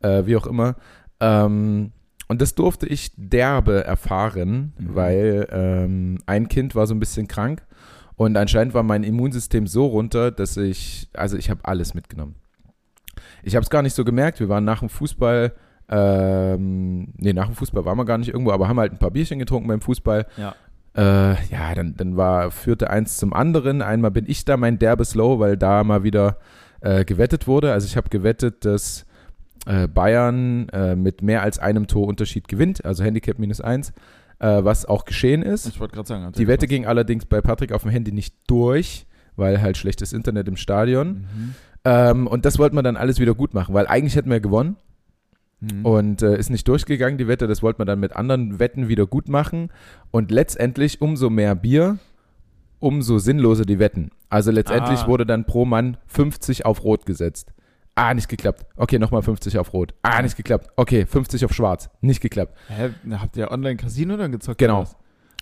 äh, 0.00 0.24
wie 0.26 0.36
auch 0.36 0.46
immer. 0.46 0.76
Ähm, 1.20 1.90
und 2.28 2.40
das 2.40 2.54
durfte 2.54 2.86
ich 2.86 3.10
derbe 3.16 3.84
erfahren, 3.84 4.72
Mhm. 4.78 4.94
weil 4.94 5.48
ähm, 5.50 6.18
ein 6.26 6.48
Kind 6.48 6.74
war 6.74 6.86
so 6.86 6.94
ein 6.94 7.00
bisschen 7.00 7.28
krank 7.28 7.62
und 8.22 8.36
anscheinend 8.36 8.74
war 8.74 8.82
mein 8.82 9.04
Immunsystem 9.04 9.66
so 9.66 9.86
runter, 9.86 10.30
dass 10.30 10.56
ich, 10.56 11.08
also 11.12 11.36
ich 11.36 11.50
habe 11.50 11.60
alles 11.64 11.94
mitgenommen. 11.94 12.36
Ich 13.42 13.54
habe 13.56 13.62
es 13.62 13.70
gar 13.70 13.82
nicht 13.82 13.94
so 13.94 14.04
gemerkt. 14.04 14.40
Wir 14.40 14.48
waren 14.48 14.64
nach 14.64 14.80
dem 14.80 14.88
Fußball, 14.88 15.52
ähm, 15.88 17.12
nee, 17.16 17.32
nach 17.32 17.46
dem 17.46 17.54
Fußball 17.54 17.84
waren 17.84 17.98
wir 17.98 18.04
gar 18.04 18.18
nicht 18.18 18.28
irgendwo, 18.28 18.52
aber 18.52 18.68
haben 18.68 18.78
halt 18.78 18.92
ein 18.92 18.98
paar 18.98 19.10
Bierchen 19.10 19.38
getrunken 19.38 19.68
beim 19.68 19.80
Fußball. 19.80 20.26
Ja. 20.36 20.54
Äh, 20.94 21.34
ja, 21.50 21.74
dann, 21.74 21.96
dann 21.96 22.16
war, 22.16 22.50
führte 22.50 22.90
eins 22.90 23.16
zum 23.16 23.32
anderen. 23.32 23.82
Einmal 23.82 24.10
bin 24.10 24.26
ich 24.28 24.44
da 24.44 24.56
mein 24.56 24.78
derbes 24.78 25.14
Low, 25.14 25.38
weil 25.38 25.56
da 25.56 25.84
mal 25.84 26.04
wieder 26.04 26.38
äh, 26.80 27.04
gewettet 27.04 27.46
wurde. 27.46 27.72
Also 27.72 27.86
ich 27.86 27.96
habe 27.96 28.10
gewettet, 28.10 28.64
dass 28.64 29.06
äh, 29.66 29.88
Bayern 29.88 30.68
äh, 30.68 30.94
mit 30.96 31.22
mehr 31.22 31.42
als 31.42 31.58
einem 31.58 31.86
Torunterschied 31.86 32.48
gewinnt, 32.48 32.84
also 32.84 33.04
Handicap 33.04 33.38
minus 33.38 33.60
eins, 33.60 33.92
äh, 34.42 34.64
was 34.64 34.84
auch 34.86 35.04
geschehen 35.04 35.42
ist. 35.42 35.66
Ich 35.66 35.80
wollte 35.80 35.94
gerade 35.94 36.08
sagen. 36.08 36.32
Die 36.32 36.46
Wette 36.48 36.66
ging 36.66 36.84
allerdings 36.86 37.24
bei 37.26 37.40
Patrick 37.40 37.72
auf 37.72 37.82
dem 37.82 37.90
Handy 37.90 38.12
nicht 38.12 38.34
durch, 38.48 39.06
weil 39.36 39.62
halt 39.62 39.76
schlechtes 39.76 40.12
Internet 40.12 40.48
im 40.48 40.56
Stadion. 40.56 41.08
Mhm. 41.34 41.54
Ähm, 41.84 42.26
und 42.26 42.44
das 42.44 42.58
wollten 42.58 42.76
wir 42.76 42.82
dann 42.82 42.96
alles 42.96 43.18
wieder 43.20 43.34
gut 43.34 43.54
machen, 43.54 43.74
weil 43.74 43.86
eigentlich 43.86 44.14
hätten 44.16 44.30
wir 44.30 44.40
gewonnen 44.40 44.76
Mhm. 45.60 45.86
und 45.86 46.22
äh, 46.22 46.36
ist 46.36 46.50
nicht 46.50 46.66
durchgegangen, 46.66 47.18
die 47.18 47.28
Wette. 47.28 47.46
Das 47.46 47.62
wollte 47.62 47.78
man 47.78 47.86
dann 47.86 48.00
mit 48.00 48.16
anderen 48.16 48.58
Wetten 48.58 48.88
wieder 48.88 49.06
gut 49.06 49.28
machen. 49.28 49.70
Und 50.10 50.32
letztendlich, 50.32 51.00
umso 51.00 51.30
mehr 51.30 51.54
Bier, 51.54 51.98
umso 52.80 53.18
sinnloser 53.18 53.64
die 53.64 53.78
Wetten. 53.78 54.10
Also 54.28 54.50
letztendlich 54.50 55.00
Ah. 55.02 55.06
wurde 55.06 55.24
dann 55.24 55.44
pro 55.44 55.64
Mann 55.64 55.98
50 56.08 56.66
auf 56.66 56.82
Rot 56.82 57.06
gesetzt. 57.06 57.52
Ah, 57.94 58.14
nicht 58.14 58.28
geklappt. 58.28 58.64
Okay, 58.76 58.98
nochmal 58.98 59.22
50 59.22 59.58
auf 59.58 59.72
Rot. 59.74 59.94
Ah, 60.02 60.22
nicht 60.22 60.36
geklappt. 60.36 60.68
Okay, 60.76 61.04
50 61.04 61.44
auf 61.44 61.52
Schwarz. 61.52 61.90
Nicht 62.00 62.20
geklappt. 62.22 62.54
Hä, 62.68 62.90
habt 63.18 63.36
ihr 63.36 63.50
Online-Casino 63.50 64.16
dann 64.16 64.32
gezockt? 64.32 64.58
Genau. 64.58 64.84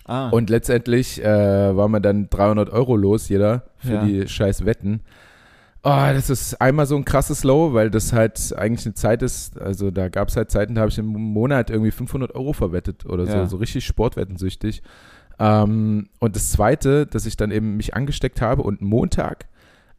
Ah. 0.05 0.29
Und 0.29 0.49
letztendlich 0.49 1.23
äh, 1.23 1.75
war 1.75 1.87
man 1.87 2.01
dann 2.01 2.29
300 2.29 2.69
Euro 2.71 2.97
los, 2.97 3.29
jeder, 3.29 3.63
für 3.77 3.93
Ja. 3.93 4.03
die 4.05 4.27
scheiß 4.27 4.65
Wetten. 4.65 5.01
Oh, 5.83 5.89
das 5.89 6.29
ist 6.29 6.61
einmal 6.61 6.85
so 6.85 6.95
ein 6.95 7.05
krasses 7.05 7.43
Low, 7.43 7.73
weil 7.73 7.89
das 7.89 8.11
halt 8.13 8.53
eigentlich 8.57 8.85
eine 8.85 8.93
Zeit 8.95 9.23
ist, 9.23 9.59
also 9.59 9.89
da 9.89 10.09
gab 10.09 10.27
es 10.27 10.35
halt 10.35 10.51
Zeiten, 10.51 10.75
da 10.75 10.81
habe 10.81 10.91
ich 10.91 10.97
im 10.99 11.07
Monat 11.07 11.69
irgendwie 11.71 11.89
500 11.91 12.35
Euro 12.35 12.53
verwettet 12.53 13.05
oder 13.05 13.25
so, 13.25 13.31
Ja. 13.33 13.45
so 13.47 13.57
richtig 13.57 13.85
sportwettensüchtig. 13.85 14.83
Ähm, 15.39 16.09
und 16.19 16.35
das 16.35 16.51
Zweite, 16.51 17.07
dass 17.07 17.25
ich 17.25 17.35
dann 17.37 17.49
eben 17.51 17.77
mich 17.77 17.95
angesteckt 17.95 18.41
habe 18.41 18.61
und 18.61 18.81
Montag 18.81 19.47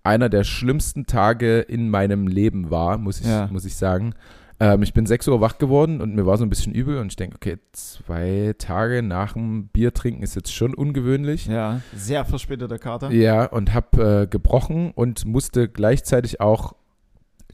einer 0.04 0.28
der 0.28 0.44
schlimmsten 0.44 1.06
Tage 1.06 1.60
in 1.60 1.88
meinem 1.90 2.26
Leben 2.26 2.70
war, 2.70 2.98
muss 2.98 3.20
ich, 3.20 3.26
Ja. 3.26 3.48
muss 3.50 3.64
ich 3.64 3.76
sagen. 3.76 4.14
Ähm, 4.60 4.82
ich 4.82 4.92
bin 4.94 5.06
6 5.06 5.26
Uhr 5.28 5.40
wach 5.40 5.58
geworden 5.58 6.00
und 6.00 6.14
mir 6.14 6.26
war 6.26 6.36
so 6.36 6.44
ein 6.44 6.48
bisschen 6.50 6.72
übel 6.74 6.98
und 6.98 7.08
ich 7.08 7.16
denke, 7.16 7.36
okay, 7.36 7.58
zwei 7.72 8.54
Tage 8.58 9.02
nach 9.02 9.32
dem 9.32 9.68
Bier 9.68 9.92
trinken 9.94 10.22
ist 10.22 10.34
jetzt 10.36 10.52
schon 10.54 10.74
ungewöhnlich. 10.74 11.46
ja, 11.46 11.80
sehr 11.94 12.24
verspäteter 12.24 12.78
Kater. 12.78 13.10
Ja, 13.12 13.46
und 13.46 13.72
habe 13.74 14.22
äh, 14.22 14.26
gebrochen 14.26 14.92
und 14.94 15.24
musste 15.24 15.68
gleichzeitig 15.68 16.40
auch 16.40 16.74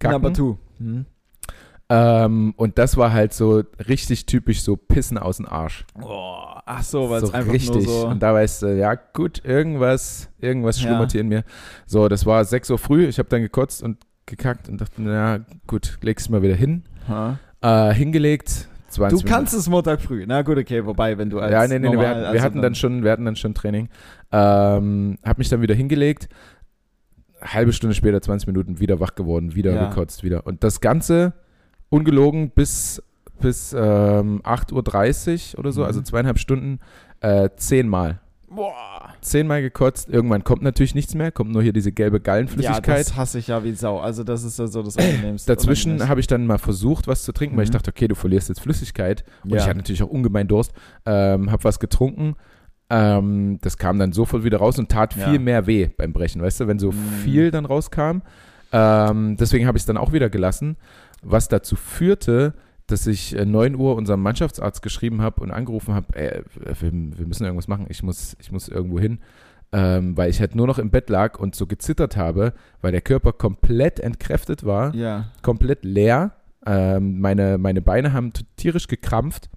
Number 0.03 0.21
kacken. 0.21 0.35
two. 0.35 0.59
Mhm. 0.79 1.07
Ähm, 1.91 2.53
und 2.57 2.77
das 2.77 2.97
war 2.99 3.13
halt 3.13 3.33
so 3.33 3.63
richtig 3.89 4.27
typisch 4.27 4.61
so 4.63 4.77
Pissen 4.77 5.17
aus 5.17 5.39
dem 5.39 5.47
Arsch. 5.47 5.87
Oh, 6.03 6.37
ach 6.67 6.83
so, 6.83 7.09
weil 7.09 7.23
es 7.23 7.31
so 7.31 7.35
einfach 7.35 7.53
richtig. 7.53 7.87
nur 7.87 8.03
so... 8.03 8.07
Und 8.09 8.23
da 8.23 8.35
weißt 8.35 8.63
du, 8.63 8.77
ja 8.77 8.95
gut, 8.95 9.43
irgendwas, 9.45 10.29
irgendwas 10.39 10.81
schlummert 10.81 11.13
hier 11.13 11.23
in 11.23 11.29
mir. 11.29 11.45
So, 11.87 12.09
das 12.09 12.27
war 12.27 12.45
6 12.45 12.71
Uhr 12.71 12.79
früh, 12.79 13.07
ich 13.07 13.19
habe 13.19 13.31
dann 13.31 13.41
gekotzt 13.41 13.83
und 13.83 13.97
gekackt 14.27 14.69
und 14.69 14.81
dachte, 14.81 15.01
na 15.01 15.41
gut, 15.67 15.99
leg's 16.03 16.29
mal 16.29 16.43
wieder 16.43 16.57
hin. 16.57 16.83
Äh, 17.63 17.95
hingelegt, 17.95 18.69
20 18.91 19.23
Du 19.23 19.27
kannst 19.27 19.55
es 19.55 19.69
Montag 19.69 20.03
früh. 20.03 20.25
Na 20.27 20.43
gut, 20.43 20.59
okay, 20.59 20.85
wobei, 20.85 21.17
wenn 21.17 21.31
du 21.31 21.39
als 21.39 21.53
ja, 21.53 21.67
nee, 21.67 21.79
nee, 21.79 21.89
nee, 21.89 21.93
wir, 21.93 21.93
normal, 21.95 22.09
hatten, 22.11 22.21
wir 22.21 22.29
also 22.29 22.45
hatten 22.45 22.63
dann 22.63 22.75
schon, 22.75 23.03
wir 23.03 23.11
hatten 23.11 23.25
dann 23.25 23.37
schon 23.37 23.55
Training. 23.55 23.89
Ähm, 24.31 25.19
hab 25.25 25.39
mich 25.39 25.49
dann 25.49 25.63
wieder 25.63 25.75
hingelegt. 25.75 26.29
Halbe 27.41 27.73
Stunde 27.73 27.95
später, 27.95 28.21
20 28.21 28.47
Minuten, 28.47 28.79
wieder 28.79 29.01
wach 29.01 29.15
geworden, 29.15 29.55
wieder 29.55 29.73
Ja. 29.73 29.89
gekotzt, 29.89 30.23
wieder. 30.23 30.47
Und 30.47 30.65
das 30.65 30.81
Ganze 30.81 31.33
ungelogen 31.91 32.51
bis, 32.51 33.03
bis 33.41 33.73
ähm, 33.73 34.41
8.30 34.43 35.55
Uhr 35.55 35.61
oder 35.61 35.73
so, 35.73 35.81
Mhm. 35.83 35.87
also 35.87 36.03
zweieinhalb 36.03 36.39
Stunden, 36.39 36.81
äh, 37.21 37.49
zehnmal. 37.57 38.21
Boah. 38.51 39.13
Zehnmal 39.21 39.61
gekotzt. 39.61 40.09
Irgendwann 40.09 40.43
kommt 40.43 40.63
natürlich 40.63 40.95
nichts 40.95 41.15
mehr, 41.15 41.31
kommt 41.31 41.53
nur 41.53 41.63
hier 41.63 41.75
diese 41.75 41.93
gelbe 41.93 42.17
Ja, 42.17 42.23
Gallenflüssigkeit. 42.23 43.01
das 43.01 43.15
hasse 43.17 43.39
ich 43.39 43.49
ja 43.49 43.63
wie 43.63 43.73
Sau. 43.73 43.99
Also 43.99 44.25
das 44.25 44.43
ist 44.43 44.59
ja 44.59 44.67
so 44.69 44.83
das 44.83 44.97
Angenehmste. 44.97 45.53
Dazwischen 45.55 46.09
habe 46.09 46.21
ich 46.21 46.27
dann 46.29 46.47
mal 46.47 46.57
versucht, 46.59 47.07
was 47.09 47.25
zu 47.25 47.33
trinken, 47.33 47.57
weil 47.59 47.65
ich 47.65 47.71
Mhm. 47.71 47.75
dachte, 47.75 47.91
okay, 47.91 48.09
du 48.09 48.15
verlierst 48.15 48.49
jetzt 48.49 48.61
Flüssigkeit. 48.61 49.23
Und 49.45 49.51
Ja. 49.51 49.57
ich 49.59 49.65
hatte 49.67 49.77
natürlich 49.77 50.03
auch 50.03 50.09
ungemein 50.09 50.49
Durst. 50.49 50.73
Ähm, 51.05 51.51
habe 51.51 51.63
was 51.65 51.79
getrunken. 51.79 52.37
Ähm, 52.91 53.59
das 53.61 53.77
kam 53.77 53.99
dann 53.99 54.13
sofort 54.13 54.45
wieder 54.45 54.59
raus 54.59 54.79
und 54.79 54.89
tat 54.91 55.15
Ja. 55.15 55.29
viel 55.29 55.39
mehr 55.41 55.67
weh 55.67 55.89
beim 55.95 56.15
Brechen, 56.15 56.41
weißt 56.41 56.61
du, 56.61 56.67
wenn 56.69 56.79
so 56.79 56.91
Mhm. 56.93 57.09
viel 57.23 57.51
dann 57.51 57.67
rauskam. 57.67 58.23
Ähm, 58.73 59.37
deswegen 59.39 59.67
habe 59.67 59.77
ich 59.77 59.83
es 59.83 59.87
dann 59.87 59.97
auch 59.99 60.13
wieder 60.13 60.31
gelassen, 60.31 60.77
was 61.23 61.49
dazu 61.49 61.77
führte, 61.77 62.55
dass 62.87 63.07
ich 63.07 63.37
äh, 63.37 63.45
9 63.45 63.75
Uhr 63.75 63.97
unserem 63.97 64.23
Mannschaftsarzt 64.23 64.83
geschrieben 64.83 65.21
habe 65.21 65.43
und 65.43 65.51
angerufen 65.51 65.95
habe, 65.95 66.07
ey, 66.17 66.43
wir, 66.81 66.93
wir 66.93 67.27
müssen 67.27 67.45
irgendwas 67.45 67.69
machen, 67.69 67.87
ich 67.89 68.03
muss, 68.03 68.37
ich 68.41 68.51
muss 68.53 68.69
irgendwo 68.69 68.99
hin. 68.99 69.19
Ähm, 69.71 70.17
weil 70.17 70.31
ich 70.31 70.41
halt 70.41 70.55
nur 70.55 70.67
noch 70.67 70.79
im 70.79 70.89
Bett 70.91 71.11
lag 71.11 71.39
und 71.39 71.55
so 71.55 71.67
gezittert 71.67 72.17
habe, 72.17 72.55
weil 72.81 72.91
der 72.93 73.03
Körper 73.03 73.35
komplett 73.35 74.01
entkräftet 74.01 74.65
war 74.65 74.95
Ja. 74.95 75.27
komplett 75.43 75.85
leer. 75.85 76.33
Ähm, 76.65 77.21
meine, 77.21 77.59
meine 77.59 77.83
Beine 77.83 78.15
haben 78.15 78.33
tierisch 78.57 78.87
gekrampft, 78.89 79.51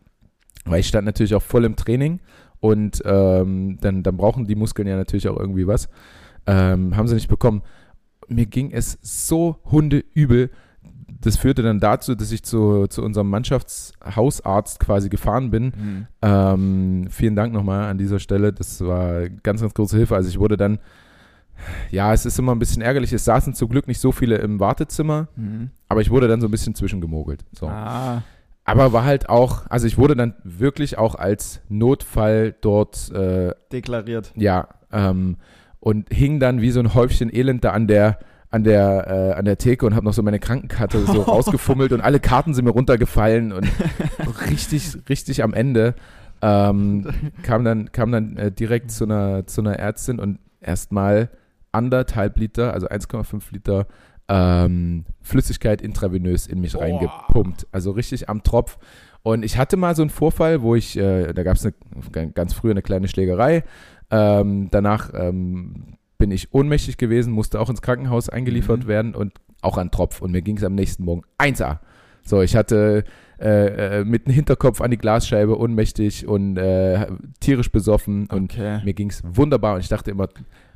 weil 0.66 0.82
ich 0.82 0.88
stand 0.90 1.06
natürlich 1.06 1.34
auch 1.34 1.42
voll 1.42 1.64
im 1.64 1.78
Training 1.78 2.20
und 2.60 3.02
ähm, 3.06 3.78
dann, 3.80 4.04
dann 4.04 4.18
brauchen 4.18 4.46
die 4.48 4.56
Muskeln 4.56 4.86
ja 4.88 4.98
natürlich 4.98 5.30
auch 5.30 5.38
irgendwie 5.40 5.66
was. 5.66 5.88
Ähm, 6.46 6.98
haben 6.98 7.08
sie 7.08 7.16
nicht 7.16 7.30
bekommen. 7.30 7.62
Mir 8.28 8.48
ging 8.48 8.72
es 8.72 8.98
so 9.02 9.60
hundeübel. 9.64 10.50
Das 11.22 11.38
führte 11.38 11.62
dann 11.62 11.80
dazu, 11.80 12.16
dass 12.16 12.32
ich 12.32 12.44
zu, 12.44 12.88
zu 12.88 13.04
unserem 13.04 13.30
Mannschaftshausarzt 13.30 14.80
quasi 14.80 15.10
gefahren 15.10 15.52
bin. 15.52 15.74
Hm. 15.74 16.08
Ähm, 16.22 17.08
vielen 17.10 17.36
Dank 17.36 17.54
nochmal 17.54 17.90
an 17.90 17.98
dieser 17.98 18.20
Stelle. 18.20 18.52
Das 18.52 18.82
war 18.82 19.30
ganz, 19.30 19.62
ganz 19.62 19.74
große 19.74 19.98
Hilfe. 19.98 20.16
Also 20.16 20.30
ich 20.30 20.40
wurde 20.40 20.58
dann, 20.58 20.80
ja, 21.92 22.12
es 22.12 22.26
ist 22.26 22.40
immer 22.40 22.54
ein 22.54 22.60
bisschen 22.60 22.82
ärgerlich. 22.82 23.14
Es 23.14 23.26
saßen 23.26 23.54
zum 23.54 23.70
Glück 23.70 23.88
nicht 23.88 24.00
so 24.00 24.12
viele 24.12 24.38
im 24.38 24.60
Wartezimmer. 24.60 25.28
Hm. 25.36 25.70
Aber 25.88 26.02
ich 26.02 26.10
wurde 26.10 26.28
dann 26.28 26.42
so 26.42 26.48
ein 26.48 26.52
bisschen 26.52 26.74
zwischengemogelt. 26.74 27.46
So. 27.52 27.68
Ah. 27.68 28.24
Aber 28.64 28.94
war 28.94 29.06
halt 29.06 29.30
auch, 29.30 29.64
also 29.70 29.88
ich 29.88 29.98
wurde 29.98 30.16
dann 30.16 30.34
wirklich 30.44 30.98
auch 30.98 31.16
als 31.16 31.62
Notfall 31.70 32.56
dort, 32.62 33.12
äh, 33.12 33.54
Deklariert. 33.72 34.32
ja, 34.36 34.68
ähm, 34.92 35.38
und 35.80 36.14
hing 36.14 36.40
dann 36.40 36.62
wie 36.62 36.72
so 36.72 36.80
ein 36.80 36.94
Häufchen 36.94 37.34
Elend 37.34 37.64
da 37.64 37.72
an 37.72 37.88
der, 37.88 38.20
an 38.52 38.64
der, 38.64 39.08
äh, 39.08 39.38
an 39.38 39.46
der 39.46 39.58
Theke 39.58 39.86
und 39.86 39.96
habe 39.96 40.06
noch 40.06 40.14
so 40.14 40.22
meine 40.22 40.40
Krankenkarte 40.40 41.00
so 41.06 41.22
rausgefummelt 41.22 41.94
und 41.94 42.02
alle 42.02 42.20
Karten 42.20 42.54
sind 42.54 42.66
mir 42.66 42.72
runtergefallen 42.72 43.52
und 43.54 43.68
richtig, 44.50 44.98
richtig 45.10 45.44
am 45.44 45.54
Ende 45.54 45.96
ähm, 46.42 47.08
kam 47.44 47.64
dann, 47.64 47.92
kam 47.92 48.12
dann 48.12 48.36
äh, 48.38 48.52
direkt 48.52 48.92
zu 48.92 49.06
einer, 49.06 49.48
zu 49.48 49.62
einer 49.62 49.80
Ärztin 49.80 50.20
und 50.20 50.40
erstmal 50.60 51.30
anderthalb 51.72 52.38
Liter, 52.38 52.74
also 52.74 52.88
1,5 52.88 53.42
Liter 53.52 53.88
ähm, 54.28 55.06
Flüssigkeit 55.22 55.82
intravenös 55.82 56.48
in 56.48 56.62
mich 56.62 56.74
Boah. 56.74 56.82
reingepumpt. 56.82 57.68
Also 57.72 57.92
richtig 57.92 58.30
am 58.30 58.44
Tropf. 58.44 58.78
Und 59.24 59.44
ich 59.44 59.58
hatte 59.58 59.78
mal 59.78 59.96
so 59.96 60.02
einen 60.02 60.10
Vorfall, 60.10 60.62
wo 60.62 60.76
ich, 60.76 60.98
äh, 60.98 61.32
da 61.34 61.44
gab 61.44 61.58
es 61.58 61.68
ganz 62.34 62.54
früh 62.54 62.72
eine 62.72 62.82
kleine 62.82 63.08
Schlägerei. 63.08 63.64
Ähm, 64.10 64.70
danach 64.72 65.12
ähm, 65.14 65.98
bin 66.22 66.32
ich 66.32 66.54
ohnmächtig 66.54 66.98
gewesen, 66.98 67.34
musste 67.34 67.60
auch 67.60 67.70
ins 67.70 67.82
Krankenhaus 67.82 68.30
eingeliefert 68.30 68.84
Mhm. 68.84 68.88
werden 68.88 69.16
und 69.16 69.34
auch 69.62 69.78
an 69.78 69.90
Tropf. 69.90 70.22
Und 70.22 70.32
mir 70.32 70.44
ging 70.44 70.56
es 70.58 70.64
am 70.64 70.76
nächsten 70.76 71.04
Morgen 71.04 71.24
1A. 71.40 71.80
So, 72.24 72.42
ich 72.44 72.56
hatte 72.56 73.04
äh, 73.40 74.02
äh, 74.02 74.06
mit 74.06 74.28
dem 74.28 74.34
Hinterkopf 74.34 74.82
an 74.82 74.92
die 74.92 74.98
Glasscheibe 74.98 75.58
ohnmächtig 75.60 76.28
und 76.28 76.58
äh, 76.58 77.08
tierisch 77.40 77.72
besoffen 77.72 78.28
und 78.28 78.54
Okay. 78.54 78.82
mir 78.86 78.94
ging 78.94 79.10
es 79.10 79.24
wunderbar. 79.26 79.74
Und 79.76 79.80
ich 79.82 79.88
dachte 79.88 80.12
immer, 80.12 80.30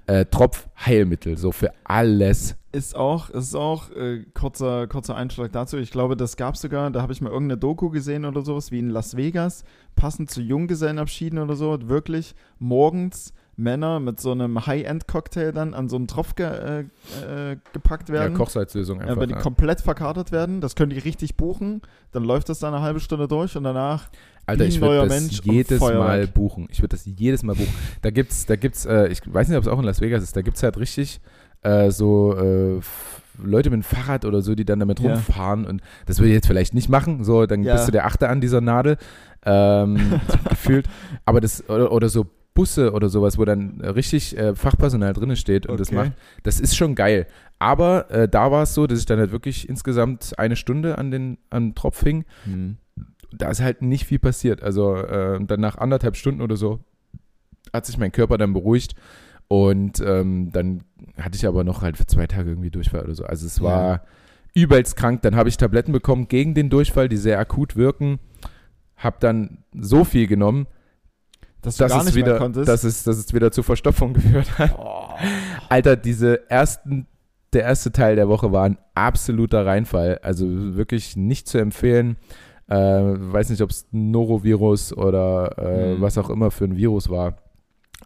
äh, 0.07 0.25
Tropf 0.25 0.67
Heilmittel, 0.83 1.37
so 1.37 1.51
für 1.51 1.71
alles. 1.83 2.55
Ist 2.71 2.95
auch, 2.95 3.29
ist 3.29 3.55
auch 3.55 3.91
äh, 3.91 4.25
kurzer, 4.33 4.87
kurzer 4.87 5.15
Einschlag 5.15 5.51
dazu. 5.51 5.77
Ich 5.77 5.91
glaube, 5.91 6.17
das 6.17 6.37
gab 6.37 6.57
sogar, 6.57 6.89
da 6.89 7.03
habe 7.03 7.13
ich 7.13 7.21
mal 7.21 7.31
irgendeine 7.31 7.59
Doku 7.59 7.89
gesehen 7.91 8.25
oder 8.25 8.41
sowas, 8.41 8.71
wie 8.71 8.79
in 8.79 8.89
Las 8.89 9.15
Vegas, 9.15 9.63
passend 9.95 10.31
zu 10.31 10.41
Junggesellenabschieden 10.41 11.37
oder 11.37 11.55
so, 11.55 11.77
wirklich 11.87 12.33
morgens 12.57 13.31
Männer 13.57 13.99
mit 13.99 14.19
so 14.19 14.31
einem 14.31 14.65
High-End-Cocktail 14.65 15.51
dann 15.51 15.73
an 15.73 15.87
so 15.89 15.95
einen 15.95 16.07
Tropf 16.07 16.35
ge, 16.35 16.45
äh, 16.45 16.79
äh, 16.81 17.57
gepackt 17.73 18.09
Ja, 18.09 18.15
werden. 18.15 18.33
Kochsalzlösung 18.35 18.99
Ja, 18.99 19.07
einfach. 19.07 19.21
wenn 19.21 19.29
die 19.29 19.35
ja. 19.35 19.41
komplett 19.41 19.81
verkatert 19.81 20.31
werden, 20.31 20.59
das 20.61 20.75
können 20.75 20.89
die 20.91 20.99
richtig 20.99 21.35
buchen, 21.37 21.81
dann 22.11 22.23
läuft 22.23 22.49
das 22.49 22.59
dann 22.59 22.73
eine 22.73 22.83
halbe 22.83 22.99
Stunde 22.99 23.27
durch 23.27 23.55
und 23.55 23.63
danach 23.63 24.09
Alter, 24.45 24.65
ich 24.65 24.79
würde 24.79 25.07
das 25.07 25.21
Mensch 25.21 25.41
jedes 25.43 25.79
Mal 25.79 26.27
buchen. 26.27 26.67
Ich 26.69 26.79
würde 26.79 26.95
das 26.95 27.05
jedes 27.05 27.41
Mal 27.43 27.55
buchen. 27.55 27.73
Da 28.03 28.11
gibt's, 28.11 28.45
da 28.45 28.55
gibt's, 28.55 28.85
äh, 28.85 29.07
ich 29.07 29.21
weiß 29.25 29.47
nicht, 29.47 29.57
ob 29.57 29.63
es 29.63 29.67
auch 29.69 29.79
in 29.79 29.85
Las 29.85 30.01
Vegas 30.01 30.21
ist, 30.21 30.35
da 30.35 30.41
gibt 30.41 30.57
es 30.57 30.63
halt 30.63 30.77
richtig 30.77 31.19
äh, 31.63 31.89
so 31.89 32.35
äh, 32.37 32.79
Leute 33.43 33.69
mit 33.71 33.77
dem 33.81 33.83
Fahrrad 33.83 34.23
oder 34.23 34.41
so, 34.41 34.53
die 34.53 34.65
dann 34.65 34.79
damit 34.79 34.99
Ja. 34.99 35.13
rumfahren 35.13 35.65
und 35.65 35.81
das 36.05 36.19
würde 36.19 36.29
ich 36.29 36.35
jetzt 36.35 36.47
vielleicht 36.47 36.73
nicht 36.75 36.89
machen, 36.89 37.23
so, 37.23 37.45
dann 37.47 37.63
Ja. 37.63 37.73
bist 37.73 37.87
du 37.87 37.91
der 37.91 38.05
Achte 38.05 38.29
an 38.29 38.39
dieser 38.39 38.61
Nadel, 38.61 38.97
ähm, 39.45 39.97
gefühlt, 40.49 40.87
aber 41.25 41.41
das, 41.41 41.67
oder, 41.69 41.91
oder 41.91 42.09
so 42.09 42.27
Busse 42.55 42.93
oder 42.93 43.09
sowas, 43.09 43.37
wo 43.37 43.45
dann 43.45 43.79
richtig 43.81 44.35
äh, 44.37 44.55
Fachpersonal 44.55 45.13
drin 45.13 45.35
steht 45.35 45.67
und 45.67 45.79
das 45.79 45.89
Okay. 45.89 45.95
macht, 45.95 46.11
das 46.41 46.59
ist 46.59 46.75
schon 46.75 46.95
geil. 46.95 47.27
Aber 47.59 48.09
äh, 48.09 48.27
da 48.27 48.51
war 48.51 48.63
es 48.63 48.73
so, 48.73 48.87
dass 48.87 48.97
ich 48.99 49.05
dann 49.05 49.19
halt 49.19 49.31
wirklich 49.31 49.69
insgesamt 49.69 50.39
eine 50.39 50.55
Stunde 50.55 50.97
an 50.97 51.11
den 51.11 51.37
an 51.51 51.75
Tropf 51.75 52.01
hing 52.01 52.25
hm. 52.45 52.77
da 53.31 53.49
ist 53.51 53.61
halt 53.61 53.81
nicht 53.83 54.05
viel 54.05 54.19
passiert. 54.19 54.63
Also 54.63 54.95
äh, 54.95 55.39
dann 55.45 55.59
nach 55.59 55.77
anderthalb 55.77 56.15
Stunden 56.15 56.41
oder 56.41 56.55
so 56.55 56.79
hat 57.73 57.85
sich 57.85 57.97
mein 57.97 58.11
Körper 58.11 58.37
dann 58.37 58.53
beruhigt 58.53 58.95
und 59.47 59.99
ähm, 59.99 60.51
dann 60.51 60.83
hatte 61.19 61.35
ich 61.35 61.45
aber 61.45 61.63
noch 61.63 61.81
halt 61.81 61.97
für 61.97 62.07
zwei 62.07 62.25
Tage 62.25 62.49
irgendwie 62.51 62.71
Durchfall 62.71 63.03
oder 63.03 63.15
so. 63.15 63.25
Also 63.25 63.45
es 63.45 63.61
war 63.61 63.81
Ja. 63.91 64.01
übelst 64.53 64.95
krank. 64.95 65.21
Dann 65.21 65.35
habe 65.35 65.49
ich 65.49 65.57
Tabletten 65.57 65.91
bekommen 65.91 66.27
gegen 66.29 66.53
den 66.55 66.69
Durchfall, 66.69 67.09
die 67.09 67.17
sehr 67.17 67.37
akut 67.37 67.75
wirken. 67.75 68.19
Hab 68.97 69.19
dann 69.19 69.59
so 69.73 70.03
viel 70.05 70.25
genommen, 70.27 70.67
dass 71.65 71.77
du 71.77 71.83
dass 71.83 71.91
gar 71.91 71.99
es 71.99 72.05
nicht 72.05 72.15
mehr 72.15 72.25
wieder, 72.25 72.37
konntest. 72.37 72.67
dass 72.67 72.83
es, 72.83 73.03
dass 73.03 73.17
es 73.17 73.33
wieder 73.33 73.51
zur 73.51 73.63
Verstopfung 73.63 74.13
geführt 74.13 74.57
hat. 74.57 74.75
oh. 74.77 75.09
Alter, 75.69 75.95
diese 75.95 76.49
ersten, 76.49 77.07
der 77.53 77.63
erste 77.63 77.91
Teil 77.91 78.15
der 78.15 78.27
Woche 78.27 78.51
war 78.51 78.63
ein 78.65 78.77
absoluter 78.93 79.65
Reinfall. 79.65 80.19
Also 80.21 80.45
wirklich 80.75 81.15
nicht 81.15 81.47
zu 81.47 81.57
empfehlen. 81.57 82.17
Äh, 82.67 82.75
weiß 82.75 83.49
nicht, 83.49 83.61
ob 83.61 83.69
es 83.69 83.87
Norovirus 83.91 84.91
oder 84.93 85.55
äh, 85.57 85.95
Mhm. 85.95 86.01
was 86.01 86.17
auch 86.17 86.29
immer 86.29 86.49
für 86.51 86.65
ein 86.65 86.75
Virus 86.77 87.09
war. 87.09 87.37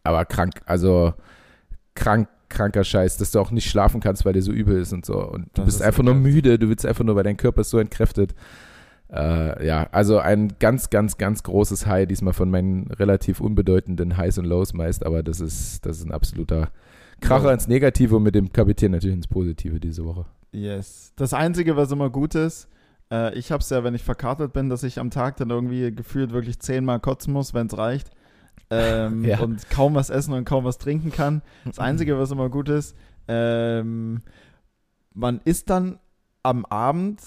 Aber 0.03 0.26
krank, 0.26 0.62
also 0.66 1.14
krank, 1.95 2.28
kranker 2.49 2.84
Scheiß, 2.84 3.18
dass 3.18 3.32
du 3.32 3.39
auch 3.39 3.51
nicht 3.51 3.70
schlafen 3.70 4.01
kannst, 4.01 4.26
weil 4.26 4.34
dir 4.34 4.41
so 4.41 4.51
übel 4.51 4.80
ist 4.82 4.91
und 4.93 5.05
so. 5.05 5.18
Und 5.24 5.43
du 5.45 5.49
Das 5.55 5.66
bist 5.66 5.78
ist 5.78 5.86
einfach 5.86 6.03
nur 6.03 6.16
müde, 6.16 6.57
du 6.60 6.68
willst 6.70 6.86
einfach 6.86 7.03
nur, 7.03 7.16
weil 7.16 7.24
dein 7.24 7.38
Körper 7.38 7.62
ist 7.62 7.70
so 7.70 7.80
entkräftet. 7.80 8.34
Äh, 9.12 9.66
ja, 9.66 9.88
also 9.91 10.20
ein 10.20 10.53
ganz, 10.60 10.89
ganz, 10.89 11.18
ganz 11.18 11.43
großes 11.43 11.88
High, 11.88 12.07
diesmal 12.07 12.34
von 12.34 12.49
meinen 12.51 12.88
relativ 12.91 13.41
unbedeutenden 13.41 14.18
Highs 14.18 14.38
und 14.38 14.45
Lows 14.45 14.74
meist, 14.74 15.05
aber 15.05 15.24
das 15.24 15.39
ist, 15.39 15.86
das 15.86 15.97
ist 15.97 16.05
ein 16.05 16.12
absoluter 16.12 16.70
Kracher 17.20 17.51
ins 17.51 17.68
Negative 17.68 18.16
und 18.16 18.24
mit 18.24 18.36
dem 18.36 18.53
Kapitän 18.53 18.91
natürlich 18.91 19.16
ins 19.16 19.28
Positive 19.28 19.80
diese 19.80 20.05
Woche. 20.05 20.26
Yes. 20.51 21.12
Das 21.16 21.34
Einzige, 21.34 21.76
was 21.76 21.91
immer 21.91 22.10
gut 22.10 22.36
ist, 22.36 22.70
äh, 23.12 23.34
ich 23.38 23.51
habe 23.51 23.62
es 23.62 23.70
ja, 23.70 23.84
wenn 23.84 23.95
ich 23.95 24.03
verkatert 24.03 24.53
bin, 24.53 24.70
dass 24.70 24.84
ich 24.84 24.99
am 24.99 25.10
Tag 25.10 25.38
dann 25.38 25.49
irgendwie 25.49 25.93
gefühlt 25.93 26.32
wirklich 26.32 26.60
zehnmal 26.60 26.99
kotzen 26.99 27.34
muss, 27.34 27.53
wenn 27.53 27.68
es 27.68 27.78
reicht. 27.78 28.12
Ähm, 28.72 29.26
Ja. 29.26 29.39
Und 29.39 29.68
kaum 29.72 29.95
was 29.95 30.12
essen 30.12 30.32
und 30.34 30.45
kaum 30.45 30.64
was 30.64 30.78
trinken 30.78 31.12
kann. 31.12 31.41
Das 31.66 31.80
Einzige, 31.80 32.20
was 32.20 32.30
immer 32.30 32.49
gut 32.49 32.70
ist, 32.70 32.95
ähm, 33.28 34.22
man 35.16 35.41
ist 35.43 35.72
dann 35.72 35.97
am 36.43 36.66
Abend 36.66 37.20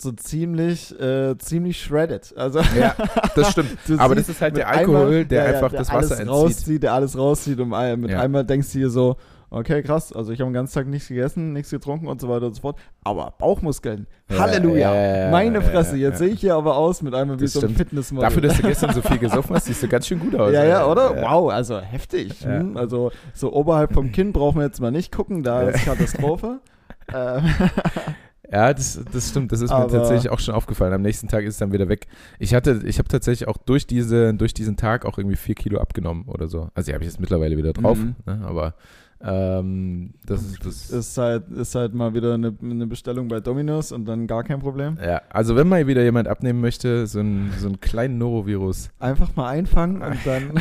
so 0.00 0.12
ziemlich, 0.12 0.98
äh, 1.00 1.36
ziemlich 1.38 1.80
shredded. 1.82 2.32
Also 2.36 2.60
Ja, 2.78 2.94
das 3.34 3.50
stimmt. 3.52 3.76
Aber 3.98 4.14
das 4.14 4.28
ist 4.28 4.40
halt 4.40 4.56
der 4.56 4.68
Alkohol, 4.68 4.96
einmal- 5.06 5.24
der 5.24 5.42
ja, 5.44 5.54
einfach 5.56 5.70
der 5.70 5.80
das 5.80 5.92
Wasser 5.92 6.12
entzieht. 6.20 6.28
rauszieht, 6.28 6.82
der 6.84 6.92
alles 6.94 7.18
rauszieht 7.18 7.58
und 7.60 7.70
mit 8.00 8.10
Ja. 8.10 8.20
einmal 8.20 8.44
denkst 8.44 8.72
du 8.72 8.78
dir 8.78 8.90
so, 8.90 9.16
okay, 9.50 9.82
krass, 9.82 10.12
also 10.12 10.30
ich 10.30 10.40
habe 10.40 10.50
den 10.50 10.54
ganzen 10.54 10.74
Tag 10.74 10.86
nichts 10.86 11.08
gegessen, 11.08 11.52
nichts 11.52 11.70
getrunken 11.70 12.06
und 12.06 12.20
so 12.20 12.28
weiter 12.28 12.46
und 12.46 12.54
so 12.54 12.60
fort, 12.60 12.78
aber 13.02 13.32
Bauchmuskeln, 13.38 14.06
Ja, 14.30 14.38
Halleluja, 14.40 14.94
ja, 14.94 15.16
ja, 15.24 15.30
meine 15.30 15.62
Fresse, 15.62 15.96
jetzt 15.96 16.18
sehe 16.18 16.28
ich 16.28 16.40
hier 16.42 16.54
aber 16.54 16.76
aus 16.76 17.02
mit 17.02 17.14
einmal 17.14 17.38
wie 17.40 17.44
Das 17.44 17.54
so 17.54 17.60
ein 17.60 17.62
stimmt. 17.70 17.78
Fitnessmodel. 17.78 18.28
Dafür, 18.28 18.42
dass 18.42 18.56
du 18.58 18.62
gestern 18.62 18.92
so 18.94 19.00
viel 19.02 19.18
gesoffen 19.18 19.56
hast, 19.56 19.64
siehst 19.64 19.82
du 19.82 19.88
ganz 19.88 20.06
schön 20.06 20.20
gut 20.20 20.36
aus. 20.38 20.52
ja, 20.52 20.64
ja, 20.64 20.86
oder? 20.86 21.16
Wow, 21.22 21.50
also 21.50 21.80
heftig. 21.80 22.34
Hm? 22.44 22.76
Also 22.76 23.10
so 23.34 23.52
oberhalb 23.52 23.94
vom 23.94 24.12
Kinn 24.12 24.32
brauchen 24.32 24.58
wir 24.60 24.66
jetzt 24.66 24.80
mal 24.80 24.90
nicht 24.92 25.10
gucken, 25.10 25.42
da 25.42 25.62
ist 25.62 25.84
Katastrophe. 25.84 26.60
Ja, 28.50 28.72
das, 28.72 29.00
das 29.12 29.28
stimmt. 29.28 29.52
Das 29.52 29.60
ist 29.60 29.70
mir 29.70 29.76
Aber- 29.76 29.92
tatsächlich 29.92 30.30
auch 30.30 30.38
schon 30.40 30.54
aufgefallen. 30.54 30.92
Am 30.94 31.02
nächsten 31.02 31.28
Tag 31.28 31.44
ist 31.44 31.54
es 31.54 31.58
dann 31.58 31.72
wieder 31.72 31.88
weg. 31.88 32.06
Ich 32.38 32.54
hatte, 32.54 32.80
ich 32.86 32.98
habe 32.98 33.08
tatsächlich 33.08 33.46
auch 33.48 33.58
durch 33.58 33.86
diese, 33.86 34.32
durch 34.34 34.54
diesen 34.54 34.76
Tag 34.76 35.04
auch 35.04 35.18
irgendwie 35.18 35.36
vier 35.36 35.54
Kilo 35.54 35.78
abgenommen 35.80 36.24
oder 36.26 36.48
so. 36.48 36.70
Also 36.74 36.90
die 36.90 36.94
habe 36.94 37.04
ich 37.04 37.10
jetzt 37.10 37.20
mittlerweile 37.20 37.56
wieder 37.58 37.72
drauf. 37.74 37.98
Mhm. 37.98 38.14
Ne? 38.24 38.40
Aber 38.46 38.74
ähm, 39.20 40.14
das 40.24 40.42
ist 40.42 40.64
das. 40.64 40.90
ist, 40.90 41.18
halt, 41.18 41.50
ist 41.50 41.74
halt 41.74 41.92
mal 41.92 42.14
wieder 42.14 42.34
eine, 42.34 42.54
eine 42.62 42.86
Bestellung 42.86 43.26
bei 43.26 43.40
Dominos 43.40 43.90
und 43.90 44.04
dann 44.04 44.28
gar 44.28 44.44
kein 44.44 44.60
Problem. 44.60 44.96
ja, 45.04 45.22
also 45.30 45.56
wenn 45.56 45.68
mal 45.68 45.86
wieder 45.88 46.04
jemand 46.04 46.28
abnehmen 46.28 46.60
möchte, 46.60 47.06
so 47.08 47.18
ein, 47.18 47.50
so 47.58 47.66
einen 47.66 47.80
kleinen 47.80 48.18
Norovirus, 48.18 48.90
Einfach 49.00 49.34
mal 49.34 49.48
einfangen 49.48 50.02
und 50.02 50.18
dann 50.24 50.52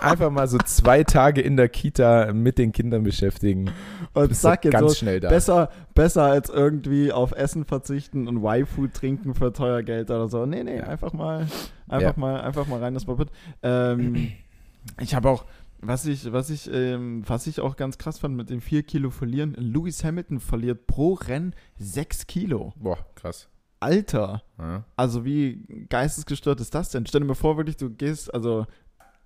einfach 0.00 0.30
mal 0.30 0.48
so 0.48 0.58
zwei 0.58 1.04
Tage 1.04 1.40
in 1.40 1.56
der 1.56 1.68
Kita 1.68 2.32
mit 2.32 2.58
den 2.58 2.72
Kindern 2.72 3.04
beschäftigen. 3.04 3.70
und 4.12 4.34
zack, 4.34 4.64
jetzt 4.64 4.72
ganz 4.72 4.88
so 4.88 4.94
schnell 4.96 5.20
da. 5.20 5.28
besser, 5.28 5.68
besser 5.98 6.22
als 6.22 6.48
irgendwie 6.48 7.12
auf 7.12 7.32
Essen 7.32 7.64
verzichten 7.64 8.28
und 8.28 8.38
Y-Food 8.44 8.94
trinken 8.94 9.34
für 9.34 9.52
teuer 9.52 9.82
Geld 9.82 10.10
oder 10.10 10.28
so. 10.28 10.46
Nee, 10.46 10.62
nee, 10.62 10.80
einfach 10.80 11.12
mal, 11.12 11.46
einfach 11.88 12.14
Ja. 12.16 12.20
mal, 12.20 12.40
einfach 12.40 12.66
mal 12.66 12.78
rein 12.80 12.94
das 12.94 13.04
Puppet. 13.04 13.30
Ähm, 13.62 14.32
ich 15.00 15.14
habe 15.14 15.28
auch, 15.28 15.44
was 15.80 16.06
ich, 16.06 16.32
was 16.32 16.50
ich, 16.50 16.70
ähm, 16.72 17.22
was 17.26 17.46
ich 17.46 17.60
auch 17.60 17.76
ganz 17.76 17.98
krass 17.98 18.18
fand 18.18 18.36
mit 18.36 18.48
den 18.50 18.60
4 18.60 18.82
Kilo 18.84 19.10
verlieren, 19.10 19.54
Lewis 19.58 20.02
Hamilton 20.04 20.40
verliert 20.40 20.86
pro 20.86 21.14
Rennen 21.14 21.54
6 21.78 22.26
Kilo. 22.26 22.72
Boah, 22.76 22.98
krass. 23.14 23.48
Alter! 23.80 24.42
Ja. 24.58 24.84
Also 24.96 25.24
wie 25.24 25.64
geistesgestört 25.88 26.60
ist 26.60 26.74
das 26.74 26.90
denn? 26.90 27.06
Stell 27.06 27.20
dir 27.20 27.26
mal 27.28 27.34
vor, 27.34 27.56
wirklich, 27.56 27.76
du 27.76 27.90
gehst, 27.90 28.32
also 28.32 28.66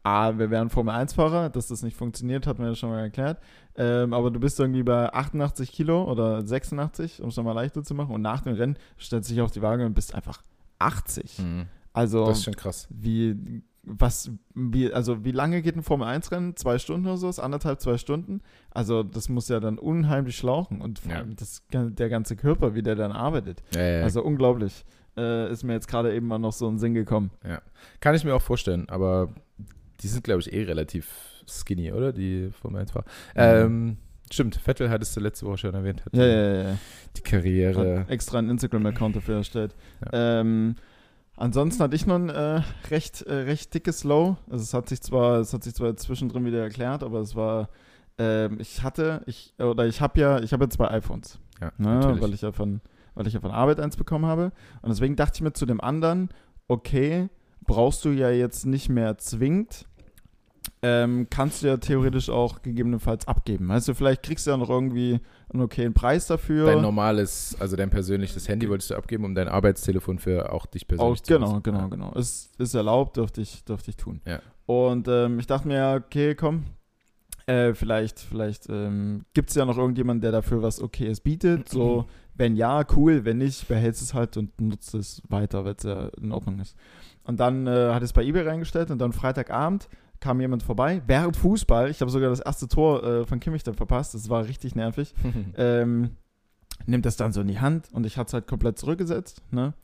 A, 0.05 0.37
wir 0.39 0.51
wären 0.51 0.69
Formel-1-Fahrer, 0.69 1.49
dass 1.51 1.69
das 1.69 1.83
nicht 1.83 1.97
funktioniert, 1.97 2.47
hat 2.47 2.59
man 2.59 2.69
ja 2.69 2.75
schon 2.75 2.91
mal 2.91 3.01
erklärt. 3.01 3.39
Ähm, 3.77 4.13
aber 4.13 4.31
du 4.31 4.41
bist 4.41 4.59
irgendwie 4.59 4.83
bei 4.83 5.13
88 5.13 5.71
Kilo 5.73 6.11
oder 6.11 6.45
86, 6.45 7.23
um 7.23 7.29
es 7.29 7.37
nochmal 7.37 7.55
leichter 7.55 7.85
zu 7.85 7.95
machen. 7.95 8.15
Und 8.15 8.23
nach 8.23 8.41
dem 8.41 8.55
Rennen 8.55 8.77
stellst 9.01 9.31
du 9.31 9.35
dich 9.35 9.43
auf 9.43 9.53
die 9.53 9.63
Waage 9.63 9.87
und 9.87 9.95
bist 9.95 10.15
einfach 10.15 10.43
80. 10.81 11.39
Mhm. 11.39 11.67
Also 11.93 12.27
Das 12.27 12.39
ist 12.39 12.45
schon 12.45 12.57
krass. 12.57 12.89
wie, 12.91 13.63
was, 13.85 14.31
wie, 14.55 14.93
also 14.93 15.25
wie 15.25 15.31
lange 15.33 15.63
geht 15.63 15.77
ein 15.77 15.83
Formel-1-Rennen? 15.83 16.57
Zwei 16.57 16.79
Stunden 16.79 17.07
oder 17.07 17.17
so? 17.17 17.29
Anderthalb, 17.43 17.81
zwei 17.81 17.97
Stunden? 17.99 18.41
Also 18.71 19.03
das 19.03 19.29
muss 19.29 19.49
ja 19.49 19.61
dann 19.61 19.79
unheimlich 19.79 20.37
schlauchen. 20.37 20.81
Und 20.81 20.99
vor 20.99 21.13
Ja. 21.13 21.19
allem 21.19 21.37
das, 21.37 21.63
der 21.73 22.09
ganze 22.09 22.35
Körper, 22.37 22.75
wie 22.75 22.83
der 22.83 22.97
dann 22.97 23.13
arbeitet. 23.13 23.63
Ja, 23.75 23.81
ja, 23.83 23.99
ja. 23.99 24.03
Also 24.05 24.23
unglaublich. 24.25 24.85
Äh, 25.17 25.53
ist 25.53 25.63
mir 25.63 25.75
jetzt 25.75 25.89
gerade 25.89 26.15
eben 26.15 26.27
mal 26.27 26.39
noch 26.39 26.55
so 26.55 26.67
ein 26.69 26.79
Sinn 26.79 26.95
gekommen. 26.95 27.31
Kann 28.01 28.15
ich 28.15 28.25
mir 28.25 28.35
auch 28.35 28.41
vorstellen, 28.41 28.89
aber 28.89 29.29
die 30.03 30.09
sind, 30.09 30.25
glaube 30.25 30.41
ich, 30.41 30.53
eh 30.53 30.63
relativ 30.63 31.09
skinny, 31.47 31.93
oder? 31.93 32.13
Die 32.13 32.51
Formel 32.51 32.81
1 32.81 32.91
Fahrer. 32.91 33.05
Ähm, 33.35 33.97
stimmt, 34.31 34.57
Vettel 34.57 34.91
hattest 34.91 35.17
du 35.17 35.21
letzte 35.21 35.47
Woche 35.47 35.59
schon 35.59 35.75
erwähnt. 35.75 36.05
Hat 36.05 36.15
Ja, 36.17 36.25
die, 36.25 36.31
ja, 36.31 36.55
ja. 36.55 36.63
ja. 36.71 36.79
Die 37.17 37.23
Karriere. 37.23 38.01
Hat 38.01 38.11
extra 38.11 38.39
einen 38.39 38.51
Instagram-Account 38.51 39.17
dafür 39.17 39.37
erstellt. 39.37 39.75
Ähm, 40.13 40.77
ansonsten 41.37 41.83
hatte 41.83 41.97
ich 41.97 42.07
noch 42.07 42.17
ein 42.17 42.31
äh, 42.31 42.63
recht, 42.91 43.23
äh, 43.23 43.35
recht 43.35 43.75
dickes 43.75 44.05
Low. 44.05 44.37
Also 44.51 44.63
es 44.63 44.75
hat 44.75 44.89
sich 44.89 45.01
zwar, 45.03 45.41
es 45.41 45.53
hat 45.53 45.65
sich 45.65 45.75
zwar 45.75 45.97
zwischendrin 45.97 46.45
wieder 46.45 46.63
erklärt, 46.63 47.03
aber 47.03 47.21
es 47.21 47.35
war 47.35 47.69
ähm, 48.19 48.59
ich 48.61 48.83
hatte, 48.83 49.23
ich, 49.27 49.55
oder 49.59 49.87
ich 49.87 50.01
habe 50.01 50.21
ja, 50.21 50.41
ich 50.41 50.53
habe 50.53 50.65
ja 50.65 50.71
zwei 50.71 50.91
iPhones. 50.91 51.39
Ja, 51.61 51.73
ne, 51.79 52.17
weil 52.21 52.35
ich 52.35 52.43
ja 52.43 52.53
von, 52.53 52.81
weil 53.15 53.27
ich 53.27 53.35
ja 53.35 53.41
von 53.41 53.51
Arbeit 53.51 53.81
eins 53.81 53.97
bekommen 53.97 54.27
habe. 54.27 54.53
Und 54.83 54.91
deswegen 54.91 55.17
dachte 55.17 55.37
ich 55.37 55.43
mir 55.43 55.53
zu 55.53 55.67
dem 55.67 55.81
anderen, 55.81 56.31
okay, 56.69 57.29
brauchst 57.65 58.05
du 58.05 58.11
ja 58.11 58.31
jetzt 58.31 58.67
nicht 58.67 58.89
mehr 58.89 59.19
zwingend. 59.19 59.87
Ähm, 60.85 61.29
kannst 61.31 61.63
du 61.63 61.69
ja 61.69 61.77
theoretisch 61.77 62.29
auch 62.29 62.63
gegebenenfalls 62.63 63.29
abgeben. 63.29 63.69
Weißt 63.69 63.87
du, 63.89 63.95
vielleicht 63.95 64.23
kriegst 64.23 64.47
du 64.47 64.51
ja 64.51 64.57
noch 64.57 64.69
irgendwie 64.71 65.21
einen 65.53 65.63
okayen 65.63 65.95
Preis 65.95 66.27
dafür. 66.27 66.67
Dein 66.67 66.83
normales, 66.83 67.57
also 67.61 67.77
dein 67.77 67.91
persönliches 67.91 68.49
Handy 68.49 68.69
wolltest 68.69 68.91
du 68.91 68.97
abgeben, 68.97 69.25
um 69.25 69.35
dein 69.35 69.49
Arbeitstelefon 69.49 70.19
für 70.19 70.53
auch 70.53 70.67
dich 70.67 70.87
persönlich 70.89 71.21
Auch, 71.21 71.23
zu 71.23 71.33
genau, 71.35 71.47
nutzen. 71.47 71.63
genau, 71.63 71.79
Ja. 71.81 71.87
genau. 71.89 72.13
Ist, 72.15 72.51
ist 72.59 72.75
erlaubt, 72.75 73.17
dürfte 73.17 73.41
ich, 73.41 73.65
dürfte 73.65 73.91
ich 73.91 73.97
tun. 73.97 74.21
Ja. 74.27 74.41
Und 74.67 75.07
ähm, 75.09 75.39
ich 75.39 75.47
dachte 75.47 75.69
mir, 75.69 76.03
okay, 76.05 76.35
komm, 76.35 76.65
äh, 77.47 77.75
vielleicht, 77.75 78.21
vielleicht 78.21 78.69
ähm, 78.69 79.25
gibt 79.35 79.51
es 79.51 79.57
ja 79.57 79.65
noch 79.65 79.79
irgendjemanden, 79.79 80.21
der 80.23 80.33
dafür 80.33 80.63
was 80.63 80.81
Okayes 80.83 81.21
bietet. 81.21 81.69
So, 81.73 82.07
wenn 82.35 82.57
ja, 82.57 82.83
cool, 82.97 83.25
wenn 83.25 83.39
nicht, 83.39 83.69
behältst 83.69 84.01
es 84.03 84.15
halt 84.15 84.37
und 84.37 84.59
nutzt 84.61 84.95
es 84.95 85.23
weiter, 85.29 85.65
weil 85.65 85.75
es 85.77 85.83
ja 85.85 86.09
in 86.21 86.33
Ordnung 86.33 86.61
ist. 86.61 86.77
Und 87.25 87.39
dann 87.41 87.67
äh, 87.67 87.93
hat 87.93 88.03
es 88.03 88.13
bei 88.13 88.25
eBay 88.25 88.49
reingestellt 88.49 88.91
und 88.91 88.99
dann 88.99 89.13
Freitagabend 89.13 89.89
kam 90.23 90.41
jemand 90.41 90.63
vorbei, 90.63 91.03
während 91.07 91.37
Fußball, 91.37 91.91
ich 91.91 92.01
habe 92.01 92.11
sogar 92.11 92.31
das 92.31 92.41
erste 92.41 92.69
Tor 92.69 93.03
äh, 93.05 93.27
von 93.27 93.41
Kimmich 93.41 93.63
dann 93.63 93.75
verpasst, 93.75 94.15
das 94.15 94.31
war 94.31 94.47
richtig 94.47 94.75
nervig 94.75 95.15
ähm, 95.57 96.17
nimmt 96.87 97.05
das 97.05 97.17
dann 97.17 97.33
so 97.33 97.41
in 97.41 97.49
die 97.49 97.61
Hand 97.61 97.89
und 97.93 98.07
ich 98.07 98.17
hatte 98.17 98.29
es 98.29 98.35
halt 98.35 98.47
komplett 98.47 98.79
zurückgesetzt, 98.79 99.43
ne? 99.51 99.75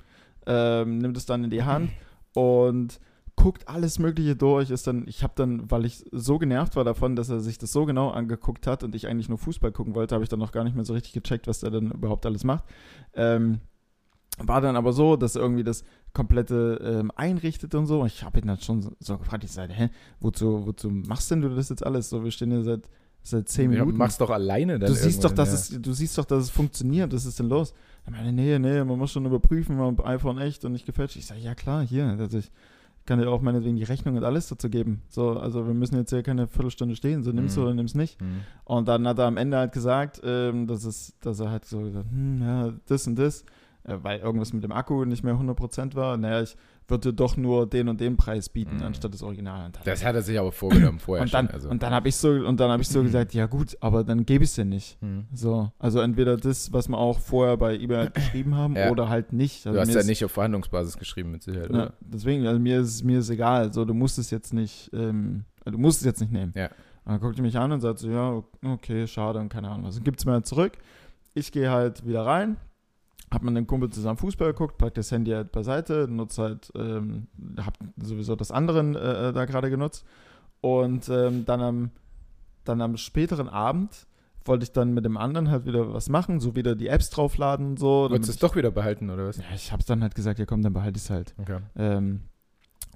Ähm, 0.46 0.98
nimmt 0.98 1.16
es 1.16 1.26
dann 1.26 1.44
in 1.44 1.50
die 1.50 1.64
Hand 1.64 1.90
und 2.34 3.00
guckt 3.36 3.68
alles 3.68 3.98
Mögliche 3.98 4.34
durch. 4.34 4.70
Ist 4.70 4.86
dann, 4.86 5.06
ich 5.06 5.22
habe 5.22 5.34
dann, 5.36 5.70
weil 5.70 5.84
ich 5.84 6.04
so 6.10 6.38
genervt 6.38 6.74
war 6.76 6.84
davon, 6.84 7.16
dass 7.16 7.28
er 7.28 7.40
sich 7.40 7.58
das 7.58 7.72
so 7.72 7.84
genau 7.84 8.10
angeguckt 8.10 8.66
hat 8.66 8.82
und 8.82 8.94
ich 8.94 9.06
eigentlich 9.06 9.28
nur 9.28 9.38
Fußball 9.38 9.72
gucken 9.72 9.94
wollte, 9.94 10.14
habe 10.14 10.24
ich 10.24 10.30
dann 10.30 10.38
noch 10.38 10.52
gar 10.52 10.64
nicht 10.64 10.74
mehr 10.74 10.84
so 10.84 10.94
richtig 10.94 11.12
gecheckt, 11.12 11.46
was 11.46 11.60
der 11.60 11.70
dann 11.70 11.90
überhaupt 11.92 12.26
alles 12.26 12.44
macht. 12.44 12.64
Ähm, 13.14 13.60
war 14.38 14.60
dann 14.60 14.76
aber 14.76 14.92
so, 14.92 15.16
dass 15.16 15.36
er 15.36 15.42
irgendwie 15.42 15.64
das 15.64 15.84
komplette 16.18 16.80
ähm, 16.82 17.12
einrichtet 17.16 17.74
und 17.74 17.86
so. 17.86 18.04
Ich 18.04 18.22
habe 18.24 18.40
ihn 18.40 18.46
dann 18.48 18.58
schon 18.58 18.94
so, 18.98 19.16
gefragt, 19.18 19.44
ich 19.44 19.52
sage, 19.52 19.72
hä, 19.72 19.88
wozu, 20.20 20.66
wozu 20.66 20.90
machst 20.90 21.30
denn 21.30 21.40
du 21.40 21.48
das 21.48 21.68
jetzt 21.68 21.86
alles? 21.86 22.10
So, 22.10 22.22
wir 22.24 22.30
stehen 22.32 22.50
hier 22.50 22.62
seit, 22.64 22.88
seit 23.22 23.48
zehn 23.48 23.70
Ja, 23.72 23.80
Minuten. 23.80 23.96
machst 23.98 24.20
doch 24.20 24.30
alleine 24.30 24.78
dann 24.78 24.90
Du 24.90 24.94
siehst 24.96 25.22
doch, 25.24 25.32
dass 25.32 25.48
ja. 25.48 25.76
es, 25.76 25.82
du 25.82 25.92
siehst 25.92 26.18
doch, 26.18 26.24
dass 26.24 26.42
es 26.44 26.50
funktioniert. 26.50 27.12
Was 27.12 27.24
ist 27.24 27.38
denn 27.38 27.48
los? 27.48 27.72
Er 28.04 28.12
meine, 28.12 28.32
nee, 28.32 28.58
nee, 28.58 28.82
man 28.84 28.98
muss 28.98 29.12
schon 29.12 29.24
überprüfen, 29.26 29.78
ob 29.80 30.04
iPhone 30.04 30.38
echt 30.38 30.64
und 30.64 30.72
nicht 30.72 30.86
gefälscht. 30.86 31.16
Ich 31.16 31.26
sage, 31.26 31.40
ja 31.40 31.54
klar, 31.54 31.82
hier. 31.86 32.06
Also 32.18 32.38
ich 32.38 32.50
kann 33.06 33.18
dir 33.20 33.30
auch 33.30 33.40
meinetwegen 33.40 33.76
die 33.76 33.84
Rechnung 33.84 34.16
und 34.16 34.24
alles 34.24 34.48
dazu 34.48 34.68
geben. 34.68 35.00
So, 35.08 35.30
also 35.38 35.66
wir 35.66 35.72
müssen 35.74 35.96
jetzt 35.96 36.10
hier 36.10 36.22
keine 36.22 36.46
Viertelstunde 36.46 36.94
stehen. 36.96 37.22
So 37.22 37.32
nimmst 37.32 37.56
du 37.56 37.60
Mhm. 37.60 37.66
oder 37.66 37.74
nimmst 37.74 37.96
nicht. 37.96 38.20
Mhm. 38.20 38.40
Und 38.64 38.88
dann 38.88 39.06
hat 39.08 39.18
er 39.18 39.26
am 39.26 39.36
Ende 39.38 39.56
halt 39.56 39.72
gesagt, 39.72 40.20
ähm, 40.24 40.66
dass, 40.66 40.84
es, 40.84 41.14
dass 41.20 41.38
er 41.40 41.50
halt 41.50 41.64
so 41.64 41.80
gesagt, 41.80 42.10
hm, 42.10 42.42
ja, 42.42 42.72
das 42.86 43.06
und 43.06 43.16
das, 43.18 43.44
weil 44.02 44.20
irgendwas 44.20 44.52
mit 44.52 44.62
dem 44.64 44.72
Akku 44.72 45.04
nicht 45.04 45.22
mehr 45.24 45.34
100% 45.34 45.94
war. 45.94 46.16
Naja, 46.16 46.42
ich 46.42 46.56
würde 46.86 47.12
doch 47.12 47.36
nur 47.36 47.66
den 47.68 47.88
und 47.88 48.00
den 48.00 48.16
Preis 48.16 48.48
bieten, 48.48 48.76
Mhm. 48.76 48.82
anstatt 48.82 49.12
das 49.12 49.22
Original. 49.22 49.70
Das 49.84 50.04
hat 50.04 50.14
er 50.14 50.22
sich 50.22 50.38
aber 50.38 50.52
vorgenommen 50.52 50.98
vorher 50.98 51.22
und 51.22 51.34
dann, 51.34 51.46
schon. 51.46 51.54
Also. 51.54 51.68
und 51.68 51.82
dann 51.82 51.92
habe 51.92 52.08
ich 52.08 52.16
so, 52.16 52.30
und 52.30 52.58
dann 52.60 52.70
habe 52.70 52.80
ich 52.82 52.88
so 52.88 53.02
gesagt, 53.02 53.34
ja 53.34 53.46
gut, 53.46 53.76
aber 53.80 54.04
dann 54.04 54.24
gebe 54.24 54.42
ich 54.44 54.50
es 54.50 54.56
dir 54.56 54.64
nicht. 54.64 55.00
Mhm. 55.02 55.26
So, 55.34 55.70
also 55.78 56.00
entweder 56.00 56.36
das, 56.38 56.72
was 56.72 56.88
wir 56.88 56.96
auch 56.96 57.18
vorher 57.18 57.56
bei 57.58 57.74
eBay 57.76 57.96
halt 57.98 58.14
geschrieben 58.14 58.54
haben, 58.54 58.74
Ja. 58.74 58.90
oder 58.90 59.08
halt 59.10 59.32
nicht. 59.34 59.66
Also 59.66 59.76
Du 59.76 59.80
hast 59.82 59.92
ja 59.92 60.00
ist- 60.00 60.06
nicht 60.06 60.24
auf 60.24 60.32
Verhandlungsbasis 60.32 60.96
geschrieben, 60.96 61.30
mit 61.32 61.42
Sicherheit, 61.42 61.68
oder? 61.70 61.92
deswegen, 62.00 62.46
also 62.46 62.58
mir 62.58 62.80
ist 62.80 63.04
mir 63.04 63.18
ist 63.18 63.28
egal. 63.30 63.72
So, 63.72 63.84
du 63.84 63.92
musst 63.94 64.18
es 64.18 64.30
jetzt 64.30 64.54
nicht, 64.54 64.90
ähm, 64.94 65.44
du 65.66 65.76
musst 65.76 66.00
es 66.00 66.06
jetzt 66.06 66.20
nicht 66.20 66.32
nehmen. 66.32 66.52
Ja. 66.56 66.66
Und 67.04 67.12
dann 67.12 67.20
guckt 67.20 67.38
er 67.38 67.42
mich 67.42 67.58
an 67.58 67.70
und 67.72 67.80
sagt 67.80 67.98
so, 67.98 68.08
ja, 68.10 68.42
okay, 68.64 69.06
schade 69.06 69.38
und 69.38 69.48
keine 69.50 69.68
Ahnung 69.70 69.86
was. 69.86 69.94
Dann 69.96 70.04
gibt 70.04 70.20
es 70.20 70.24
mir 70.26 70.32
halt 70.32 70.46
zurück. 70.46 70.72
Ich 71.34 71.52
gehe 71.52 71.70
halt 71.70 72.06
wieder 72.06 72.24
rein, 72.26 72.56
hab 73.30 73.42
mit 73.42 73.56
einem 73.56 73.66
Kumpel 73.66 73.90
zusammen 73.90 74.16
Fußball 74.16 74.52
geguckt, 74.52 74.78
pack 74.78 74.94
das 74.94 75.10
Handy 75.10 75.32
halt 75.32 75.52
beiseite, 75.52 76.08
nutze 76.08 76.42
halt, 76.42 76.72
ähm, 76.74 77.26
hab 77.58 77.78
sowieso 77.96 78.36
das 78.36 78.50
andere 78.50 78.80
äh, 78.80 79.32
da 79.32 79.44
gerade 79.44 79.70
genutzt. 79.70 80.04
Und 80.60 81.08
ähm, 81.08 81.44
dann 81.44 81.60
am 81.60 81.90
dann 82.68 82.80
am 82.82 82.96
späteren 82.96 83.48
Abend 83.48 84.06
wollte 84.44 84.64
ich 84.64 84.72
dann 84.72 84.94
mit 84.94 85.04
dem 85.04 85.16
anderen 85.16 85.50
halt 85.50 85.66
wieder 85.66 85.92
was 85.92 86.08
machen, 86.08 86.40
so 86.40 86.54
wieder 86.54 86.74
die 86.74 86.88
Apps 86.88 87.10
draufladen 87.10 87.66
und 87.66 87.78
so. 87.78 88.08
Wolltest 88.10 88.28
du 88.28 88.32
es 88.32 88.38
doch 88.38 88.56
wieder 88.56 88.70
behalten, 88.70 89.10
oder 89.10 89.26
was? 89.26 89.38
ich, 89.38 89.44
ja, 89.44 89.54
ich 89.54 89.72
hab's 89.72 89.86
dann 89.86 90.02
halt 90.02 90.14
gesagt, 90.14 90.38
ja 90.38 90.46
komm, 90.46 90.62
dann 90.62 90.72
behalte 90.72 90.96
ich 90.96 91.04
es 91.04 91.10
halt. 91.10 91.34
Okay. 91.38 91.58
Ähm, 91.76 92.22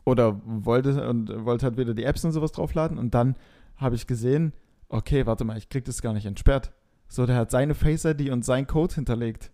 oder 0.05 0.41
wollte 0.45 1.09
und 1.09 1.45
wollte 1.45 1.67
halt 1.67 1.77
wieder 1.77 1.95
die 1.95 2.05
Apps 2.05 2.25
und 2.25 2.33
sowas 2.33 2.53
draufladen 2.53 2.99
und 2.99 3.15
dann 3.15 3.37
habe 3.77 3.95
ich 3.95 4.07
gesehen, 4.07 4.53
okay, 4.89 5.27
warte 5.27 5.45
mal, 5.45 5.57
ich 5.57 5.69
krieg 5.69 5.85
das 5.85 6.03
gar 6.03 6.13
nicht 6.13 6.27
entsperrt. 6.27 6.73
So, 7.09 7.27
der 7.27 7.37
hat 7.37 7.51
seine 7.51 7.75
Face 7.75 8.05
ID 8.05 8.31
und 8.31 8.45
seinen 8.45 8.67
Code 8.67 8.95
hinterlegt. 8.95 9.52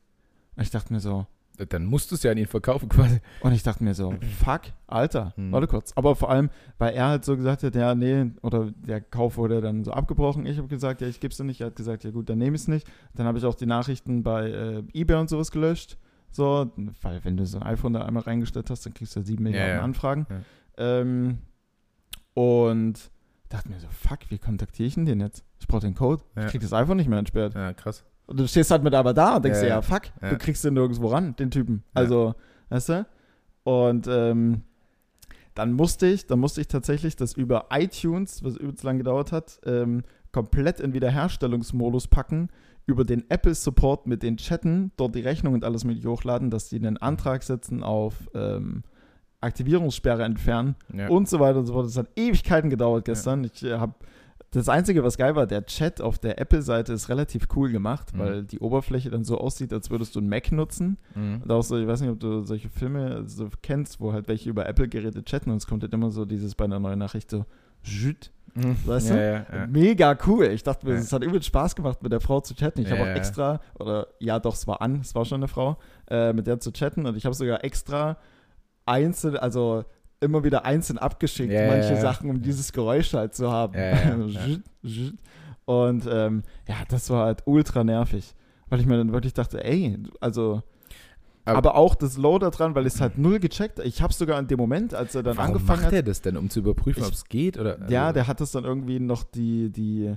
Und 0.58 0.62
ich 0.64 0.70
dachte 0.70 0.92
mir 0.92 1.00
so, 1.00 1.26
Dann 1.70 1.86
musst 1.86 2.12
du 2.12 2.14
es 2.14 2.22
ja 2.22 2.30
an 2.30 2.38
ihn 2.38 2.46
verkaufen 2.46 2.88
quasi. 2.88 3.18
und 3.40 3.52
ich 3.52 3.64
dachte 3.64 3.82
mir 3.82 3.92
so, 3.92 4.14
fuck, 4.44 4.60
Alter, 4.86 5.32
Mhm. 5.36 5.50
warte 5.50 5.66
kurz. 5.66 5.92
Aber 5.96 6.14
vor 6.14 6.30
allem, 6.30 6.50
weil 6.78 6.94
er 6.94 7.08
halt 7.08 7.24
so 7.24 7.36
gesagt 7.36 7.64
hat, 7.64 7.74
ja, 7.74 7.96
nee, 7.96 8.26
oder 8.42 8.70
der 8.76 9.00
Kauf 9.00 9.36
wurde 9.38 9.60
dann 9.60 9.82
so 9.82 9.90
abgebrochen. 9.90 10.46
Ich 10.46 10.56
habe 10.58 10.68
gesagt, 10.68 11.00
ja, 11.00 11.08
ich 11.08 11.18
gebe 11.18 11.32
es 11.32 11.36
dir 11.38 11.42
nicht. 11.42 11.60
Er 11.60 11.66
hat 11.68 11.74
gesagt, 11.76 12.04
ja 12.04 12.12
gut, 12.12 12.28
dann 12.30 12.38
nehme 12.38 12.54
ich 12.54 12.62
es 12.62 12.68
nicht. 12.68 12.86
Dann 13.16 13.26
habe 13.26 13.38
ich 13.38 13.44
auch 13.44 13.56
die 13.56 13.66
Nachrichten 13.66 14.22
bei 14.22 14.50
äh, 14.50 14.82
eBay 14.92 15.16
und 15.18 15.28
sowas 15.30 15.50
gelöscht. 15.50 15.98
So, 16.30 16.70
weil 17.02 17.24
wenn 17.24 17.36
du 17.36 17.44
so 17.44 17.58
ein 17.58 17.64
iPhone 17.64 17.94
da 17.94 18.02
einmal 18.04 18.22
reingestellt 18.22 18.70
hast, 18.70 18.86
dann 18.86 18.94
kriegst 18.94 19.16
du 19.16 19.20
ja 19.20 19.26
sieben 19.26 19.42
Milliarden 19.42 19.76
ja. 19.78 19.82
Anfragen. 19.82 20.26
Ja. 20.30 21.00
Ähm, 21.00 21.38
und 22.34 23.10
dachte 23.48 23.68
mir 23.68 23.80
so, 23.80 23.88
fuck, 23.90 24.20
wie 24.28 24.38
kontaktiere 24.38 24.86
ich 24.86 24.94
denn 24.94 25.06
den 25.06 25.20
jetzt? 25.20 25.42
Ich 25.58 25.66
brauche 25.66 25.80
den 25.80 25.94
Code. 25.94 26.22
Ja. 26.36 26.44
Ich 26.44 26.50
krieg 26.52 26.60
das 26.60 26.72
iPhone 26.72 26.98
nicht 26.98 27.08
mehr 27.08 27.18
entsperrt. 27.18 27.54
Ja, 27.54 27.72
krass. 27.72 28.04
Und 28.28 28.38
du 28.38 28.46
stehst 28.46 28.70
halt 28.70 28.82
mit 28.82 28.94
aber 28.94 29.14
da 29.14 29.36
und 29.36 29.44
denkst 29.44 29.58
Ja, 29.58 29.62
dir, 29.62 29.68
ja. 29.68 29.74
ja, 29.76 29.82
fuck, 29.82 30.02
Ja. 30.22 30.30
du 30.30 30.36
kriegst 30.38 30.62
den 30.64 30.74
nirgendwo 30.74 31.08
ran, 31.08 31.34
den 31.36 31.50
Typen. 31.50 31.82
Also, 31.94 32.34
weißt 32.68 32.90
du? 32.90 33.06
Und 33.64 34.06
ähm, 34.06 34.62
dann 35.54 35.72
musste 35.72 36.06
ich, 36.06 36.26
dann 36.26 36.38
musste 36.38 36.60
ich 36.60 36.68
tatsächlich 36.68 37.16
das 37.16 37.32
über 37.32 37.66
iTunes, 37.70 38.44
was 38.44 38.56
übelst 38.56 38.84
lang 38.84 38.98
gedauert 38.98 39.32
hat, 39.32 39.58
ähm, 39.64 40.02
komplett 40.30 40.78
in 40.78 40.92
Wiederherstellungsmodus 40.92 42.06
packen, 42.08 42.50
über 42.86 43.04
den 43.04 43.28
Apple 43.30 43.54
Support 43.54 44.06
mit 44.06 44.22
den 44.22 44.36
Chatten, 44.36 44.92
dort 44.96 45.14
die 45.14 45.20
Rechnung 45.20 45.54
und 45.54 45.64
alles 45.64 45.84
mit 45.84 46.04
hochladen, 46.04 46.50
dass 46.50 46.68
die 46.68 46.76
einen 46.76 46.96
Antrag 46.98 47.42
setzen 47.42 47.82
auf 47.82 48.14
ähm, 48.34 48.82
Aktivierungssperre 49.40 50.24
entfernen 50.24 50.74
und 51.08 51.28
so 51.28 51.40
weiter 51.40 51.58
und 51.60 51.66
so 51.66 51.72
fort. 51.72 51.86
Das 51.86 51.96
hat 51.96 52.08
Ewigkeiten 52.16 52.70
gedauert 52.70 53.04
gestern. 53.04 53.44
Ich 53.44 53.62
äh, 53.64 53.78
habe 53.78 53.94
das 54.50 54.68
Einzige, 54.68 55.04
was 55.04 55.18
geil 55.18 55.36
war, 55.36 55.46
der 55.46 55.66
Chat 55.66 56.00
auf 56.00 56.18
der 56.18 56.40
Apple-Seite 56.40 56.92
ist 56.94 57.08
relativ 57.10 57.48
cool 57.54 57.70
gemacht, 57.70 58.14
Mhm. 58.14 58.18
weil 58.18 58.44
die 58.44 58.60
Oberfläche 58.60 59.10
dann 59.10 59.24
so 59.24 59.38
aussieht, 59.38 59.72
als 59.72 59.90
würdest 59.90 60.14
du 60.14 60.20
einen 60.20 60.28
Mac 60.30 60.50
nutzen. 60.52 60.96
Mhm. 61.14 61.42
Und 61.42 61.52
auch 61.52 61.62
so, 61.62 61.76
ich 61.78 61.86
weiß 61.86 62.00
nicht, 62.00 62.10
ob 62.10 62.18
du 62.20 62.42
solche 62.42 62.68
Filme 62.70 63.24
so 63.26 63.50
kennst, 63.62 64.00
wo 64.00 64.12
halt 64.12 64.26
welche 64.28 64.48
über 64.48 64.66
Apple-Geräte 64.66 65.22
chatten 65.24 65.50
und 65.50 65.58
es 65.58 65.66
kommt 65.66 65.82
halt 65.82 65.92
immer 65.92 66.10
so 66.10 66.24
dieses 66.24 66.54
bei 66.54 66.64
einer 66.64 66.80
neuen 66.80 66.98
Nachricht 66.98 67.30
so, 67.30 67.44
Jüt. 67.82 68.32
Mhm. 68.54 68.76
Weißt 68.86 69.10
ja, 69.10 69.14
du? 69.14 69.22
Ja, 69.22 69.46
ja. 69.60 69.66
Mega 69.66 70.18
cool. 70.26 70.46
Ich 70.46 70.62
dachte 70.62 70.86
mir, 70.86 70.94
es 70.94 71.12
hat 71.12 71.22
übel 71.22 71.42
Spaß 71.42 71.76
gemacht, 71.76 72.02
mit 72.02 72.10
der 72.10 72.20
Frau 72.20 72.40
zu 72.40 72.54
chatten. 72.54 72.80
Ich 72.80 72.90
habe 72.90 73.02
auch 73.02 73.06
extra, 73.06 73.60
oder 73.78 74.08
ja, 74.18 74.40
doch, 74.40 74.54
es 74.54 74.66
war 74.66 74.80
an, 74.80 75.00
es 75.00 75.14
war 75.14 75.26
schon 75.26 75.40
eine 75.40 75.48
Frau, 75.48 75.76
äh, 76.10 76.32
mit 76.32 76.46
der 76.46 76.58
zu 76.58 76.72
chatten 76.72 77.04
und 77.06 77.16
ich 77.16 77.24
habe 77.26 77.34
sogar 77.34 77.62
extra 77.62 78.16
einzeln, 78.86 79.36
also 79.36 79.84
immer 80.20 80.42
wieder 80.44 80.64
einzeln 80.64 80.98
abgeschickt, 80.98 81.52
Ja, 81.52 81.62
ja, 81.62 81.68
manche 81.72 81.94
ja. 81.94 82.00
Sachen, 82.00 82.30
um 82.30 82.40
dieses 82.42 82.72
Geräusch 82.72 83.12
halt 83.14 83.34
zu 83.34 83.50
haben. 83.52 83.74
Ja, 83.74 83.90
ja, 83.90 84.16
ja. 84.16 84.56
Zschüt. 84.84 85.14
Und 85.64 86.06
ähm, 86.10 86.42
ja, 86.66 86.76
das 86.88 87.10
war 87.10 87.26
halt 87.26 87.42
ultra 87.46 87.84
nervig. 87.84 88.34
Weil 88.70 88.80
ich 88.80 88.86
mir 88.86 88.96
dann 88.98 89.12
wirklich 89.12 89.34
dachte, 89.34 89.62
ey, 89.64 89.98
also. 90.20 90.62
Aber- 91.44 91.56
Aber, 91.58 91.74
auch 91.76 91.94
das 91.94 92.18
Low 92.18 92.38
da 92.38 92.50
dran, 92.50 92.74
weil 92.74 92.84
es 92.84 93.00
halt 93.00 93.16
null 93.16 93.38
gecheckt 93.38 93.78
Ich 93.78 94.02
habe 94.02 94.12
sogar 94.12 94.38
in 94.38 94.46
dem 94.48 94.58
Moment, 94.58 94.92
als 94.92 95.14
er 95.14 95.22
dann 95.22 95.38
Warum 95.38 95.54
angefangen 95.54 95.80
macht 95.80 95.86
hat. 95.86 95.92
er 95.94 96.02
das 96.02 96.20
denn, 96.20 96.36
um 96.36 96.50
zu 96.50 96.58
überprüfen, 96.60 97.02
ob 97.04 97.12
es 97.12 97.24
geht? 97.24 97.58
Oder, 97.58 97.88
Ja, 97.88 98.06
also- 98.08 98.14
der 98.14 98.26
hat 98.26 98.40
das 98.42 98.50
dann 98.52 98.64
irgendwie 98.64 99.00
noch 99.00 99.24
die, 99.24 99.70
die, 99.70 100.14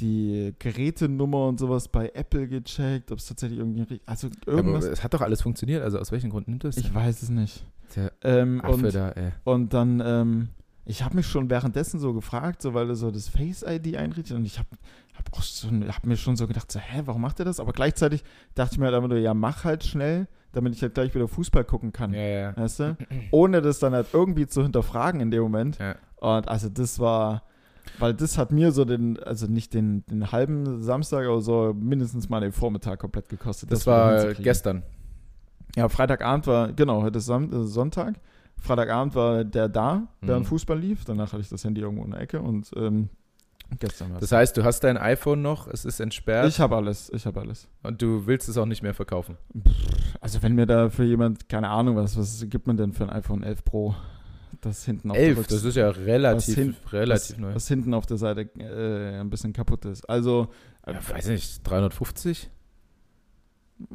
die 0.00 0.54
Gerätenummer 0.58 1.46
und 1.46 1.58
sowas 1.60 1.88
bei 1.88 2.10
Apple 2.14 2.48
gecheckt, 2.48 3.12
ob 3.12 3.18
es 3.18 3.26
tatsächlich 3.26 3.58
irgendwie. 3.60 4.00
Also 4.06 4.28
Aber 4.46 4.52
irgendwas. 4.56 4.84
es 4.84 5.04
hat 5.04 5.14
doch 5.14 5.20
alles 5.20 5.42
funktioniert, 5.42 5.82
also 5.82 5.98
aus 5.98 6.10
welchen 6.12 6.30
Gründen 6.30 6.52
nimmt 6.52 6.64
das? 6.64 6.76
ich 6.76 6.92
weiß 6.94 7.22
es 7.22 7.28
nicht. 7.28 7.64
Der 7.96 8.12
Ähm, 8.22 8.60
Affe 8.60 8.72
und, 8.86 8.94
da, 8.94 9.10
ey. 9.10 9.30
und 9.44 9.72
dann, 9.72 10.02
ähm, 10.04 10.48
ich 10.84 11.04
habe 11.04 11.14
mich 11.16 11.26
schon 11.26 11.48
währenddessen 11.48 12.00
so 12.00 12.12
gefragt, 12.12 12.60
so 12.60 12.74
weil 12.74 12.88
er 12.88 12.96
so 12.96 13.10
das 13.10 13.28
Face-ID 13.28 13.96
einrichtet 13.96 14.36
und 14.36 14.44
ich 14.44 14.58
habe 14.58 14.68
hab 15.16 15.42
schon, 15.44 15.86
hab 15.88 16.04
mir 16.04 16.16
schon 16.16 16.34
so 16.36 16.46
gedacht, 16.48 16.72
so, 16.72 16.80
hä, 16.80 17.02
warum 17.04 17.22
macht 17.22 17.38
er 17.38 17.44
das? 17.44 17.60
Aber 17.60 17.72
gleichzeitig 17.72 18.24
dachte 18.54 18.74
ich 18.74 18.78
mir 18.78 18.86
halt 18.86 18.96
einfach 18.96 19.08
nur, 19.08 19.18
ja, 19.18 19.32
mach 19.32 19.62
halt 19.64 19.84
schnell, 19.84 20.26
damit 20.52 20.74
ich 20.74 20.82
halt 20.82 20.94
gleich 20.94 21.14
wieder 21.14 21.28
Fußball 21.28 21.64
gucken 21.64 21.92
kann. 21.92 22.12
Ja, 22.14 22.20
ja. 22.20 22.56
Weißt 22.56 22.80
du? 22.80 22.96
Ohne 23.30 23.62
das 23.62 23.78
dann 23.78 23.92
halt 23.92 24.08
irgendwie 24.12 24.46
zu 24.48 24.62
hinterfragen 24.62 25.20
in 25.20 25.30
dem 25.30 25.42
Moment. 25.42 25.78
ja. 25.78 25.94
Und 26.16 26.48
also 26.48 26.68
das 26.70 26.98
war, 26.98 27.42
weil 27.98 28.14
das 28.14 28.38
hat 28.38 28.50
mir 28.52 28.72
so 28.72 28.84
den, 28.84 29.22
also 29.22 29.46
nicht 29.46 29.74
den, 29.74 30.04
den 30.06 30.32
halben 30.32 30.82
Samstag, 30.82 31.26
aber 31.26 31.40
so 31.40 31.74
mindestens 31.78 32.28
mal 32.28 32.40
den 32.40 32.52
Vormittag 32.52 32.98
komplett 32.98 33.28
gekostet. 33.28 33.70
Das 33.70 33.86
wieder 33.86 33.96
war 33.96 34.34
gestern. 34.34 34.82
Ja, 35.76 35.88
Freitagabend 35.88 36.46
war, 36.46 36.72
genau, 36.72 37.02
heute 37.02 37.18
ist 37.18 37.28
äh, 37.28 37.64
Sonntag. 37.64 38.14
Freitagabend 38.58 39.14
war 39.14 39.44
der 39.44 39.68
da, 39.68 40.06
während 40.20 40.44
Mhm. 40.44 40.48
Fußball 40.48 40.78
lief. 40.78 41.04
Danach 41.04 41.32
hatte 41.32 41.42
ich 41.42 41.48
das 41.48 41.64
Handy 41.64 41.80
irgendwo 41.80 42.04
in 42.04 42.12
der 42.12 42.20
Ecke 42.20 42.40
und 42.40 42.70
ähm, 42.76 43.08
Gestern 43.80 44.12
war's. 44.12 44.20
Das 44.20 44.30
heißt, 44.32 44.56
du 44.56 44.62
hast 44.62 44.80
dein 44.84 44.96
iPhone 44.96 45.42
noch, 45.42 45.66
es 45.66 45.84
ist 45.84 45.98
entsperrt 45.98 46.46
Ich 46.48 46.60
habe 46.60 46.76
alles, 46.76 47.10
ich 47.12 47.26
habe 47.26 47.40
alles. 47.40 47.66
und 47.82 48.00
du 48.00 48.26
willst 48.26 48.48
es 48.48 48.56
auch 48.58 48.66
nicht 48.66 48.82
mehr 48.82 48.94
verkaufen. 48.94 49.36
Also 50.20 50.42
wenn 50.42 50.54
mir 50.54 50.66
da 50.66 50.90
für 50.90 51.02
jemand, 51.04 51.48
keine 51.48 51.70
Ahnung, 51.70 51.96
was, 51.96 52.16
was 52.16 52.44
gibt 52.48 52.66
man 52.66 52.76
denn 52.76 52.92
für 52.92 53.04
ein 53.04 53.10
iPhone 53.10 53.42
11 53.42 53.64
Pro? 53.64 53.94
Das 54.64 54.84
hinten 54.84 55.10
auf 55.10 55.16
der 55.16 55.26
11, 55.26 55.38
Rücks- 55.38 55.48
das 55.48 55.64
ist 55.64 55.76
ja 55.76 55.90
relativ, 55.90 56.54
hin- 56.54 56.76
relativ 56.92 57.36
was, 57.36 57.38
neu. 57.38 57.54
was 57.54 57.68
hinten 57.68 57.94
auf 57.94 58.06
der 58.06 58.16
Seite 58.16 58.48
äh, 58.58 59.20
ein 59.20 59.30
bisschen 59.30 59.52
kaputt 59.52 59.84
ist. 59.84 60.08
Also, 60.08 60.48
äh, 60.86 60.92
Ja, 60.92 61.00
weiß 61.10 61.28
nicht, 61.28 61.60
350? 61.68 62.50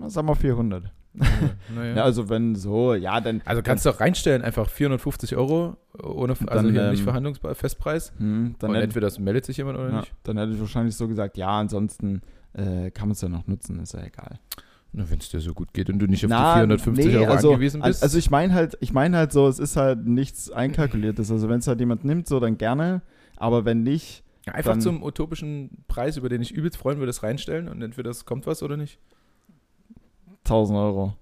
sagen 0.07 0.27
wir 0.27 0.35
400. 0.35 0.83
naja. 1.13 1.95
Ja, 1.95 2.03
also 2.03 2.29
wenn 2.29 2.53
so, 2.55 2.93
ja, 2.93 3.19
dann. 3.19 3.41
Also 3.45 3.61
kannst 3.63 3.85
du 3.85 3.89
auch 3.89 3.99
reinstellen, 3.99 4.43
einfach 4.43 4.69
450 4.69 5.35
Euro, 5.35 5.75
ohne, 6.01 6.33
also 6.33 6.45
Dann, 6.47 6.71
hier 6.71 6.91
nicht 6.91 6.99
ähm, 6.99 7.05
verhandlungsbar, 7.05 7.55
Festpreis. 7.55 8.13
hm, 8.17 8.55
dann, 8.59 8.69
und 8.69 8.75
hätte, 8.75 8.83
entweder 8.83 9.07
das 9.07 9.17
meldet 9.19 9.45
sich 9.45 9.57
jemand 9.57 9.79
oder 9.79 9.89
ja, 9.89 9.99
nicht. 10.01 10.13
dann 10.23 10.37
hätte 10.37 10.51
ich 10.53 10.59
wahrscheinlich 10.59 10.95
so 10.95 11.07
gesagt, 11.07 11.35
ja, 11.37 11.49
ansonsten 11.59 12.21
äh, 12.53 12.91
kann 12.91 13.07
man 13.07 13.13
es 13.13 13.21
ja 13.21 13.29
noch 13.29 13.47
nutzen, 13.47 13.79
ist 13.79 13.93
ja 13.93 14.03
egal. 14.03 14.39
Na, 14.91 15.09
wenn 15.09 15.19
es 15.19 15.29
dir 15.29 15.39
so 15.39 15.53
gut 15.53 15.71
geht 15.73 15.89
und 15.89 15.99
du 15.99 16.07
nicht 16.07 16.25
auf 16.25 16.29
Na, 16.29 16.53
die 16.53 16.59
450 16.59 17.05
nee, 17.05 17.17
Euro 17.17 17.31
also, 17.31 17.49
angewiesen 17.49 17.81
bist. 17.81 18.01
Also 18.01 18.17
ich 18.17 18.31
meine 18.31 18.53
halt, 18.53 18.75
ich 18.81 18.91
meine 18.91 19.17
halt 19.17 19.31
so, 19.31 19.47
es 19.47 19.59
ist 19.59 19.75
halt 19.75 20.05
nichts 20.05 20.49
einkalkuliertes. 20.51 21.31
Also 21.31 21.47
wenn 21.47 21.59
es 21.59 21.67
halt 21.67 21.79
jemand 21.79 22.05
nimmt, 22.05 22.27
so 22.27 22.39
dann 22.39 22.57
gerne. 22.57 23.01
Aber 23.37 23.65
wenn 23.65 23.83
nicht, 23.83 24.23
Ja, 24.47 24.53
einfach 24.53 24.71
dann- 24.71 24.81
zum 24.81 25.03
utopischen 25.03 25.83
Preis, 25.87 26.17
über 26.17 26.27
den 26.27 26.41
ich 26.41 26.51
übelst 26.51 26.77
freuen 26.77 26.97
würde, 26.97 27.07
das 27.07 27.21
reinstellen 27.21 27.67
und 27.67 27.81
entweder 27.83 28.09
es 28.09 28.25
kommt 28.25 28.47
was 28.47 28.63
oder 28.63 28.77
nicht. 28.77 28.99
1000 30.45 30.77
Euro. 30.79 31.13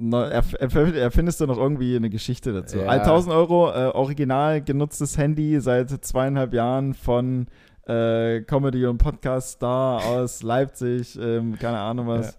Na, 0.00 0.28
erfindest 0.28 1.40
du 1.40 1.46
noch 1.46 1.58
irgendwie 1.58 1.96
eine 1.96 2.08
Geschichte 2.08 2.52
dazu? 2.52 2.78
Ja. 2.78 2.86
All 2.86 3.00
1000 3.00 3.34
Euro, 3.34 3.68
äh, 3.70 3.88
original 3.88 4.62
genutztes 4.62 5.18
Handy 5.18 5.60
seit 5.60 5.90
zweieinhalb 5.90 6.54
Jahren 6.54 6.94
von 6.94 7.48
äh, 7.86 8.42
Comedy- 8.42 8.86
und 8.86 8.98
Podcast-Star 8.98 10.04
aus 10.04 10.42
Leipzig, 10.42 11.18
ähm, 11.20 11.58
keine 11.58 11.78
Ahnung 11.78 12.06
was. 12.06 12.38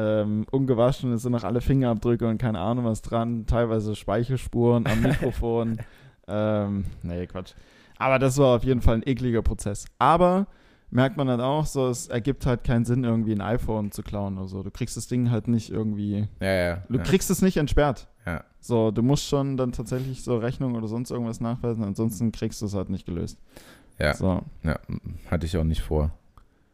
Ähm, 0.00 0.46
ungewaschen, 0.52 1.12
es 1.12 1.22
sind 1.22 1.32
noch 1.32 1.42
alle 1.42 1.60
Fingerabdrücke 1.60 2.28
und 2.28 2.38
keine 2.38 2.60
Ahnung 2.60 2.84
was 2.84 3.02
dran, 3.02 3.46
teilweise 3.46 3.96
Speichelspuren 3.96 4.86
am 4.86 5.00
Mikrofon. 5.02 5.78
ähm, 6.28 6.84
nee, 7.02 7.26
Quatsch. 7.26 7.54
Aber 7.98 8.20
das 8.20 8.38
war 8.38 8.54
auf 8.56 8.62
jeden 8.64 8.80
Fall 8.80 8.96
ein 8.96 9.02
ekliger 9.04 9.42
Prozess. 9.42 9.86
Aber 9.98 10.46
merkt 10.90 11.16
man 11.16 11.26
dann 11.26 11.40
auch 11.40 11.66
so, 11.66 11.88
es 11.88 12.06
ergibt 12.06 12.46
halt 12.46 12.62
keinen 12.62 12.84
Sinn, 12.84 13.02
irgendwie 13.02 13.32
ein 13.32 13.40
iPhone 13.40 13.90
zu 13.90 14.02
klauen 14.04 14.38
oder 14.38 14.46
so. 14.46 14.62
Du 14.62 14.70
kriegst 14.70 14.96
das 14.96 15.08
Ding 15.08 15.30
halt 15.32 15.48
nicht 15.48 15.68
irgendwie, 15.70 16.28
Ja, 16.40 16.52
ja. 16.52 16.82
du 16.88 16.98
ja. 16.98 17.02
kriegst 17.02 17.28
es 17.30 17.42
nicht 17.42 17.56
entsperrt. 17.56 18.06
Ja. 18.24 18.44
So, 18.60 18.90
du 18.92 19.02
musst 19.02 19.26
schon 19.26 19.56
dann 19.56 19.72
tatsächlich 19.72 20.22
so 20.22 20.36
Rechnung 20.36 20.76
oder 20.76 20.86
sonst 20.86 21.10
irgendwas 21.10 21.40
nachweisen, 21.40 21.82
ansonsten 21.82 22.30
kriegst 22.30 22.62
du 22.62 22.66
es 22.66 22.74
halt 22.74 22.88
nicht 22.90 23.04
gelöst. 23.06 23.40
Ja. 23.98 24.14
So, 24.14 24.42
ja, 24.62 24.78
hatte 25.30 25.46
ich 25.46 25.56
auch 25.56 25.64
nicht 25.64 25.80
vor. 25.82 26.12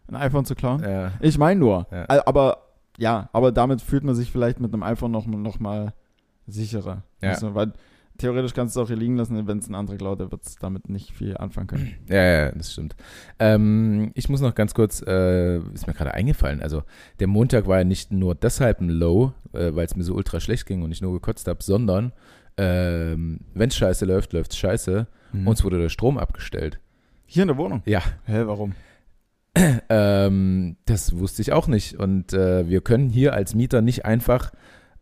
ein 0.09 0.17
iPhone 0.17 0.45
zu 0.45 0.55
klauen? 0.55 0.83
Ja. 0.83 1.13
Ich 1.21 1.39
meine 1.39 1.59
nur. 1.59 1.87
Ja. 1.91 2.07
Aber 2.27 2.59
ja, 2.99 3.29
aber 3.33 3.53
damit 3.53 3.81
fühlt 3.81 4.05
man 4.05 4.15
sich 4.15 4.31
vielleicht 4.31 4.61
mit 4.61 4.73
einem 4.73 4.83
iPhone 4.83 5.11
noch, 5.11 5.27
noch 5.27 5.59
mal 5.61 5.95
sicherer. 6.47 7.03
Ja. 7.23 7.39
Du, 7.39 7.55
weil 7.55 7.73
theoretisch 8.19 8.55
kannst 8.55 8.77
du 8.77 8.81
es 8.81 8.85
auch 8.85 8.89
hier 8.89 8.97
liegen 8.97 9.17
lassen, 9.17 9.47
wenn 9.47 9.59
es 9.59 9.69
ein 9.69 9.75
anderer 9.75 9.97
klaut, 9.97 10.21
der 10.21 10.31
wird 10.31 10.45
es 10.45 10.57
damit 10.57 10.89
nicht 10.89 11.13
viel 11.13 11.37
anfangen 11.37 11.67
können. 11.67 11.95
Ja, 12.09 12.23
ja, 12.23 12.53
das 12.53 12.73
stimmt. 12.73 12.95
Ähm, 13.39 14.13
ich 14.15 14.29
muss 14.29 14.41
noch 14.41 14.55
ganz 14.55 14.75
kurz, 14.75 15.03
äh, 15.03 15.59
ist 15.73 15.87
mir 15.87 15.95
gerade 15.95 16.15
eingefallen, 16.15 16.63
also 16.63 16.83
der 17.21 17.27
Montag 17.27 17.67
war 17.67 17.79
ja 17.79 17.85
nicht 17.85 18.13
nur 18.13 18.35
deshalb 18.35 18.81
ein 18.81 18.89
Low, 18.89 19.33
äh, 19.53 19.75
weil 19.75 19.87
es 19.87 19.97
mir 19.97 20.05
so 20.05 20.15
ultra 20.15 20.41
schlecht 20.41 20.67
ging 20.67 20.83
und 20.83 20.93
ich 20.93 21.03
nur 21.03 21.13
gekotzt 21.13 21.49
habe, 21.49 21.63
sondern 21.63 22.13
ähm, 22.57 23.41
wenn 23.55 23.69
es 23.69 23.77
scheiße 23.77 24.05
läuft, 24.05 24.33
läuft 24.33 24.53
es 24.53 24.59
scheiße. 24.59 25.09
Mhm. 25.33 25.49
Uns 25.49 25.65
wurde 25.65 25.81
der 25.81 25.89
Strom 25.89 26.19
abgestellt. 26.19 26.79
Hier 27.27 27.43
in 27.43 27.49
der 27.49 27.57
Wohnung? 27.57 27.83
Ja, 27.85 28.01
Hä, 28.27 28.43
warum? 28.47 28.75
ähm, 29.89 30.77
das 30.87 31.17
wusste 31.19 31.43
ich 31.43 31.53
auch 31.53 31.69
nicht. 31.69 31.99
Und 31.99 32.33
äh, 32.33 32.69
wir 32.69 32.81
können 32.81 33.09
hier 33.09 33.35
als 33.35 33.55
Mieter 33.55 33.83
nicht 33.83 34.05
einfach, 34.05 34.53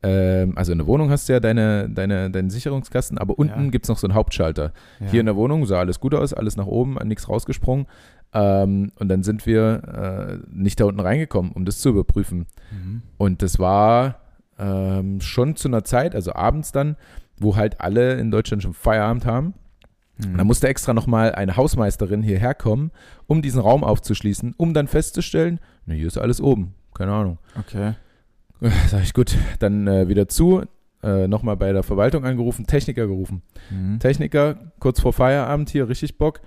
ähm, 0.02 0.56
also 0.56 0.72
in 0.72 0.78
der 0.78 0.86
Wohnung 0.86 1.10
hast 1.10 1.28
du 1.28 1.32
ja 1.32 1.40
deine, 1.40 1.88
deine, 1.88 2.30
deinen 2.30 2.50
Sicherungskasten, 2.50 3.18
aber 3.18 3.38
unten 3.38 3.64
Ja. 3.64 3.70
gibt 3.70 3.84
es 3.84 3.88
noch 3.88 3.98
so 3.98 4.06
einen 4.06 4.14
Hauptschalter. 4.14 4.72
Ja. 5.00 5.06
Hier 5.06 5.20
in 5.20 5.26
der 5.26 5.36
Wohnung 5.36 5.64
sah 5.66 5.78
alles 5.80 6.00
gut 6.00 6.14
aus, 6.14 6.34
alles 6.34 6.56
nach 6.56 6.66
oben, 6.66 6.94
nichts 7.06 7.28
rausgesprungen. 7.28 7.86
Ähm, 8.34 8.92
und 8.98 9.08
dann 9.08 9.22
sind 9.22 9.46
wir 9.46 10.40
äh, 10.42 10.46
nicht 10.50 10.80
da 10.80 10.86
unten 10.86 11.00
reingekommen, 11.00 11.52
um 11.52 11.64
das 11.64 11.78
zu 11.80 11.90
überprüfen. 11.90 12.46
Mhm. 12.70 13.02
Und 13.18 13.42
das 13.42 13.58
war 13.58 14.16
ähm, 14.58 15.20
schon 15.20 15.54
zu 15.56 15.68
einer 15.68 15.84
Zeit, 15.84 16.14
also 16.14 16.34
abends 16.34 16.72
dann, 16.72 16.96
wo 17.38 17.56
halt 17.56 17.80
alle 17.80 18.14
in 18.14 18.30
Deutschland 18.30 18.62
schon 18.62 18.72
Feierabend 18.74 19.26
haben. 19.26 19.54
Mhm. 20.18 20.36
Da 20.36 20.44
musste 20.44 20.68
extra 20.68 20.92
nochmal 20.92 21.34
eine 21.34 21.56
Hausmeisterin 21.56 22.22
hierher 22.22 22.54
kommen, 22.54 22.90
um 23.26 23.42
diesen 23.42 23.60
Raum 23.60 23.84
aufzuschließen, 23.84 24.54
um 24.56 24.74
dann 24.74 24.88
festzustellen, 24.88 25.60
na, 25.86 25.94
hier 25.94 26.06
ist 26.06 26.18
alles 26.18 26.40
oben. 26.40 26.74
Keine 26.94 27.12
Ahnung. 27.12 27.38
Okay. 27.58 27.94
Äh, 28.60 28.70
Sag 28.88 29.02
ich, 29.02 29.14
gut, 29.14 29.36
dann 29.58 29.86
äh, 29.86 30.08
wieder 30.08 30.28
zu, 30.28 30.62
äh, 31.02 31.26
nochmal 31.26 31.56
bei 31.56 31.72
der 31.72 31.82
Verwaltung 31.82 32.24
angerufen, 32.24 32.66
Techniker 32.66 33.06
gerufen. 33.06 33.42
Mhm. 33.70 33.98
Techniker, 33.98 34.72
kurz 34.78 35.00
vor 35.00 35.12
Feierabend 35.12 35.70
hier, 35.70 35.88
richtig 35.88 36.18
Bock, 36.18 36.40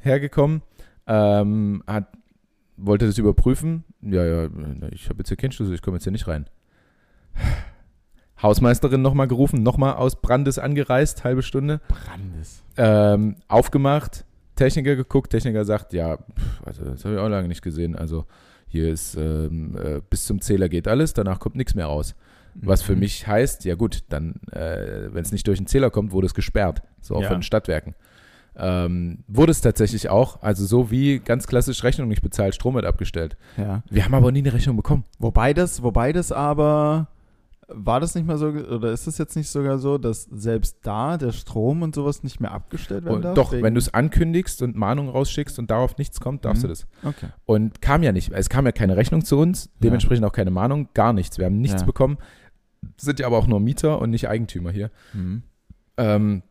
hergekommen, 0.00 0.62
ähm, 1.06 1.82
hat, 1.86 2.08
wollte 2.76 3.06
das 3.06 3.18
überprüfen. 3.18 3.84
Ja, 4.00 4.24
ja, 4.24 4.48
ich 4.90 5.08
habe 5.08 5.18
jetzt 5.18 5.28
hier 5.28 5.36
keinen 5.36 5.52
Schlüssel, 5.52 5.74
ich 5.74 5.82
komme 5.82 5.98
jetzt 5.98 6.04
hier 6.04 6.12
nicht 6.12 6.26
rein. 6.26 6.46
Hausmeisterin 8.42 9.02
nochmal 9.02 9.28
gerufen, 9.28 9.62
nochmal 9.62 9.94
aus 9.94 10.16
Brandes 10.20 10.58
angereist, 10.58 11.24
halbe 11.24 11.42
Stunde, 11.42 11.80
Brandes. 11.88 12.62
ähm, 12.76 13.36
aufgemacht, 13.48 14.24
Techniker 14.56 14.96
geguckt, 14.96 15.30
Techniker 15.30 15.64
sagt, 15.64 15.92
ja, 15.92 16.16
pff, 16.16 16.62
also 16.66 16.84
das 16.84 17.04
habe 17.04 17.14
ich 17.16 17.20
auch 17.20 17.28
lange 17.28 17.48
nicht 17.48 17.62
gesehen, 17.62 17.96
also 17.96 18.24
hier 18.66 18.88
ist 18.90 19.16
ähm, 19.16 19.76
äh, 19.76 20.00
bis 20.08 20.26
zum 20.26 20.40
Zähler 20.40 20.68
geht 20.68 20.86
alles, 20.88 21.12
danach 21.12 21.38
kommt 21.40 21.56
nichts 21.56 21.74
mehr 21.74 21.86
raus. 21.86 22.14
Was 22.54 22.82
für 22.82 22.94
Mhm. 22.94 23.00
mich 23.00 23.26
heißt, 23.26 23.64
ja 23.64 23.74
gut, 23.76 24.00
dann, 24.08 24.34
äh, 24.52 25.12
wenn 25.12 25.22
es 25.22 25.32
nicht 25.32 25.46
durch 25.46 25.58
den 25.58 25.66
Zähler 25.66 25.90
kommt, 25.90 26.10
wurde 26.12 26.26
es 26.26 26.34
gesperrt. 26.34 26.82
So 27.00 27.14
auch 27.16 27.22
Ja. 27.22 27.28
von 27.28 27.38
den 27.38 27.42
Stadtwerken. 27.42 27.94
Ähm, 28.56 29.18
wurde 29.28 29.52
es 29.52 29.60
tatsächlich 29.60 30.08
auch, 30.10 30.42
also 30.42 30.66
so 30.66 30.90
wie 30.90 31.20
ganz 31.20 31.46
klassisch 31.46 31.84
Rechnung 31.84 32.08
nicht 32.08 32.22
bezahlt, 32.22 32.54
Strom 32.54 32.74
wird 32.74 32.84
abgestellt. 32.84 33.36
Ja. 33.56 33.82
Wir 33.88 34.04
haben 34.04 34.14
aber 34.14 34.32
nie 34.32 34.40
eine 34.40 34.52
Rechnung 34.52 34.76
bekommen. 34.76 35.04
Wobei 35.18 35.54
das, 35.54 35.82
wobei 35.82 36.12
das 36.12 36.32
aber, 36.32 37.06
war 37.72 38.00
das 38.00 38.14
nicht 38.14 38.26
mal 38.26 38.36
so, 38.38 38.48
oder 38.48 38.92
ist 38.92 39.06
es 39.06 39.18
jetzt 39.18 39.36
nicht 39.36 39.48
sogar 39.48 39.78
so, 39.78 39.96
dass 39.98 40.24
selbst 40.24 40.78
da 40.82 41.16
der 41.16 41.32
Strom 41.32 41.82
und 41.82 41.94
sowas 41.94 42.22
nicht 42.22 42.40
mehr 42.40 42.50
abgestellt 42.52 43.04
werden 43.04 43.16
Und 43.16 43.22
darf? 43.22 43.34
doch, 43.34 43.52
wenn 43.52 43.74
du 43.74 43.78
es 43.78 43.92
ankündigst 43.94 44.62
und 44.62 44.76
Mahnung 44.76 45.08
rausschickst 45.08 45.58
und 45.58 45.70
darauf 45.70 45.96
nichts 45.96 46.20
kommt, 46.20 46.44
darfst 46.44 46.62
Mhm. 46.62 46.68
du 46.68 46.68
das. 46.68 46.86
Okay. 47.04 47.28
Und 47.46 47.80
kam 47.80 48.02
ja 48.02 48.12
nicht. 48.12 48.32
Es 48.32 48.48
kam 48.48 48.66
ja 48.66 48.72
keine 48.72 48.96
Rechnung 48.96 49.24
zu 49.24 49.38
uns, 49.38 49.70
dementsprechend 49.78 50.24
auch 50.24 50.32
keine 50.32 50.50
Mahnung, 50.50 50.88
gar 50.94 51.12
nichts. 51.12 51.38
Wir 51.38 51.46
haben 51.46 51.60
nichts 51.60 51.82
Ja. 51.82 51.86
bekommen. 51.86 52.18
Sind 52.96 53.20
ja 53.20 53.26
aber 53.26 53.38
auch 53.38 53.46
nur 53.46 53.60
Mieter 53.60 54.00
und 54.00 54.10
nicht 54.10 54.28
Eigentümer 54.28 54.70
hier. 54.70 54.90
Mhm. 55.12 55.42
Ähm, 55.96 56.42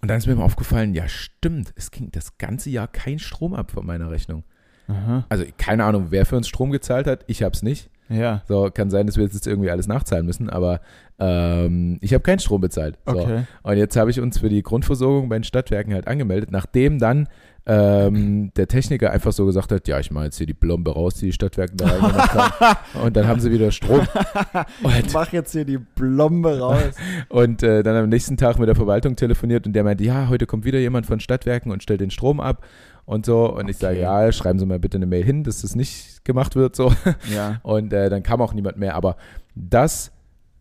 und 0.00 0.08
dann 0.08 0.18
ist 0.18 0.26
mir 0.26 0.36
mal 0.36 0.44
aufgefallen, 0.44 0.94
ja 0.94 1.08
stimmt, 1.08 1.72
es 1.74 1.90
ging 1.90 2.10
das 2.12 2.38
ganze 2.38 2.70
Jahr 2.70 2.86
kein 2.86 3.18
Strom 3.18 3.54
ab 3.54 3.70
von 3.72 3.84
meiner 3.84 4.10
Rechnung. 4.10 4.44
Aha. 4.86 5.24
Also 5.28 5.44
keine 5.58 5.84
Ahnung, 5.84 6.06
wer 6.10 6.24
für 6.26 6.36
uns 6.36 6.48
Strom 6.48 6.70
gezahlt 6.70 7.06
hat, 7.06 7.24
ich 7.26 7.42
habe 7.42 7.54
es 7.54 7.62
nicht. 7.62 7.90
Ja. 8.08 8.42
So, 8.48 8.70
kann 8.72 8.90
sein, 8.90 9.06
dass 9.06 9.16
wir 9.16 9.24
jetzt 9.24 9.46
irgendwie 9.46 9.70
alles 9.70 9.86
nachzahlen 9.86 10.26
müssen, 10.26 10.48
aber 10.48 10.80
ähm, 11.18 11.98
ich 12.00 12.14
habe 12.14 12.22
keinen 12.22 12.38
Strom 12.38 12.60
bezahlt. 12.60 12.96
So. 13.06 13.18
Okay. 13.18 13.44
Und 13.62 13.76
jetzt 13.76 13.96
habe 13.96 14.10
ich 14.10 14.20
uns 14.20 14.38
für 14.38 14.48
die 14.48 14.62
Grundversorgung 14.62 15.28
bei 15.28 15.36
den 15.36 15.44
Stadtwerken 15.44 15.92
halt 15.92 16.06
angemeldet, 16.06 16.50
nachdem 16.50 16.98
dann 16.98 17.28
ähm, 17.66 18.50
der 18.56 18.66
Techniker 18.66 19.10
einfach 19.10 19.32
so 19.32 19.44
gesagt 19.44 19.70
hat, 19.72 19.86
ja, 19.88 20.00
ich 20.00 20.10
mache 20.10 20.24
jetzt 20.24 20.38
hier 20.38 20.46
die 20.46 20.54
Blombe 20.54 20.90
raus, 20.90 21.16
die 21.16 21.26
die 21.26 21.32
Stadtwerke 21.32 21.76
da 21.76 21.86
reingemacht 21.86 22.34
haben. 22.34 22.76
Und 23.04 23.14
dann 23.14 23.26
haben 23.26 23.40
sie 23.40 23.52
wieder 23.52 23.70
Strom. 23.70 24.00
Ich 24.00 24.84
Und, 24.84 25.12
mach 25.12 25.32
jetzt 25.32 25.52
hier 25.52 25.66
die 25.66 25.76
Blombe 25.76 26.60
raus. 26.60 26.94
und 27.28 27.62
äh, 27.62 27.82
dann 27.82 27.96
am 27.96 28.08
nächsten 28.08 28.38
Tag 28.38 28.58
mit 28.58 28.68
der 28.68 28.74
Verwaltung 28.74 29.16
telefoniert 29.16 29.66
und 29.66 29.74
der 29.74 29.84
meinte, 29.84 30.02
ja, 30.02 30.28
heute 30.28 30.46
kommt 30.46 30.64
wieder 30.64 30.78
jemand 30.78 31.04
von 31.04 31.20
Stadtwerken 31.20 31.70
und 31.70 31.82
stellt 31.82 32.00
den 32.00 32.10
Strom 32.10 32.40
ab 32.40 32.64
und 33.08 33.24
so. 33.24 33.50
Und 33.50 33.68
ich 33.68 33.78
sage, 33.78 33.96
Okay. 33.96 34.02
ja, 34.02 34.32
schreiben 34.32 34.58
Sie 34.58 34.66
mal 34.66 34.78
bitte 34.78 34.98
eine 34.98 35.06
Mail 35.06 35.24
hin, 35.24 35.42
dass 35.42 35.62
das 35.62 35.74
nicht 35.74 36.24
gemacht 36.26 36.56
wird. 36.56 36.76
So. 36.76 36.92
ja. 37.34 37.58
Und 37.62 37.92
äh, 37.92 38.10
dann 38.10 38.22
kam 38.22 38.42
auch 38.42 38.52
niemand 38.52 38.76
mehr. 38.76 38.94
Aber 38.94 39.16
das 39.54 40.12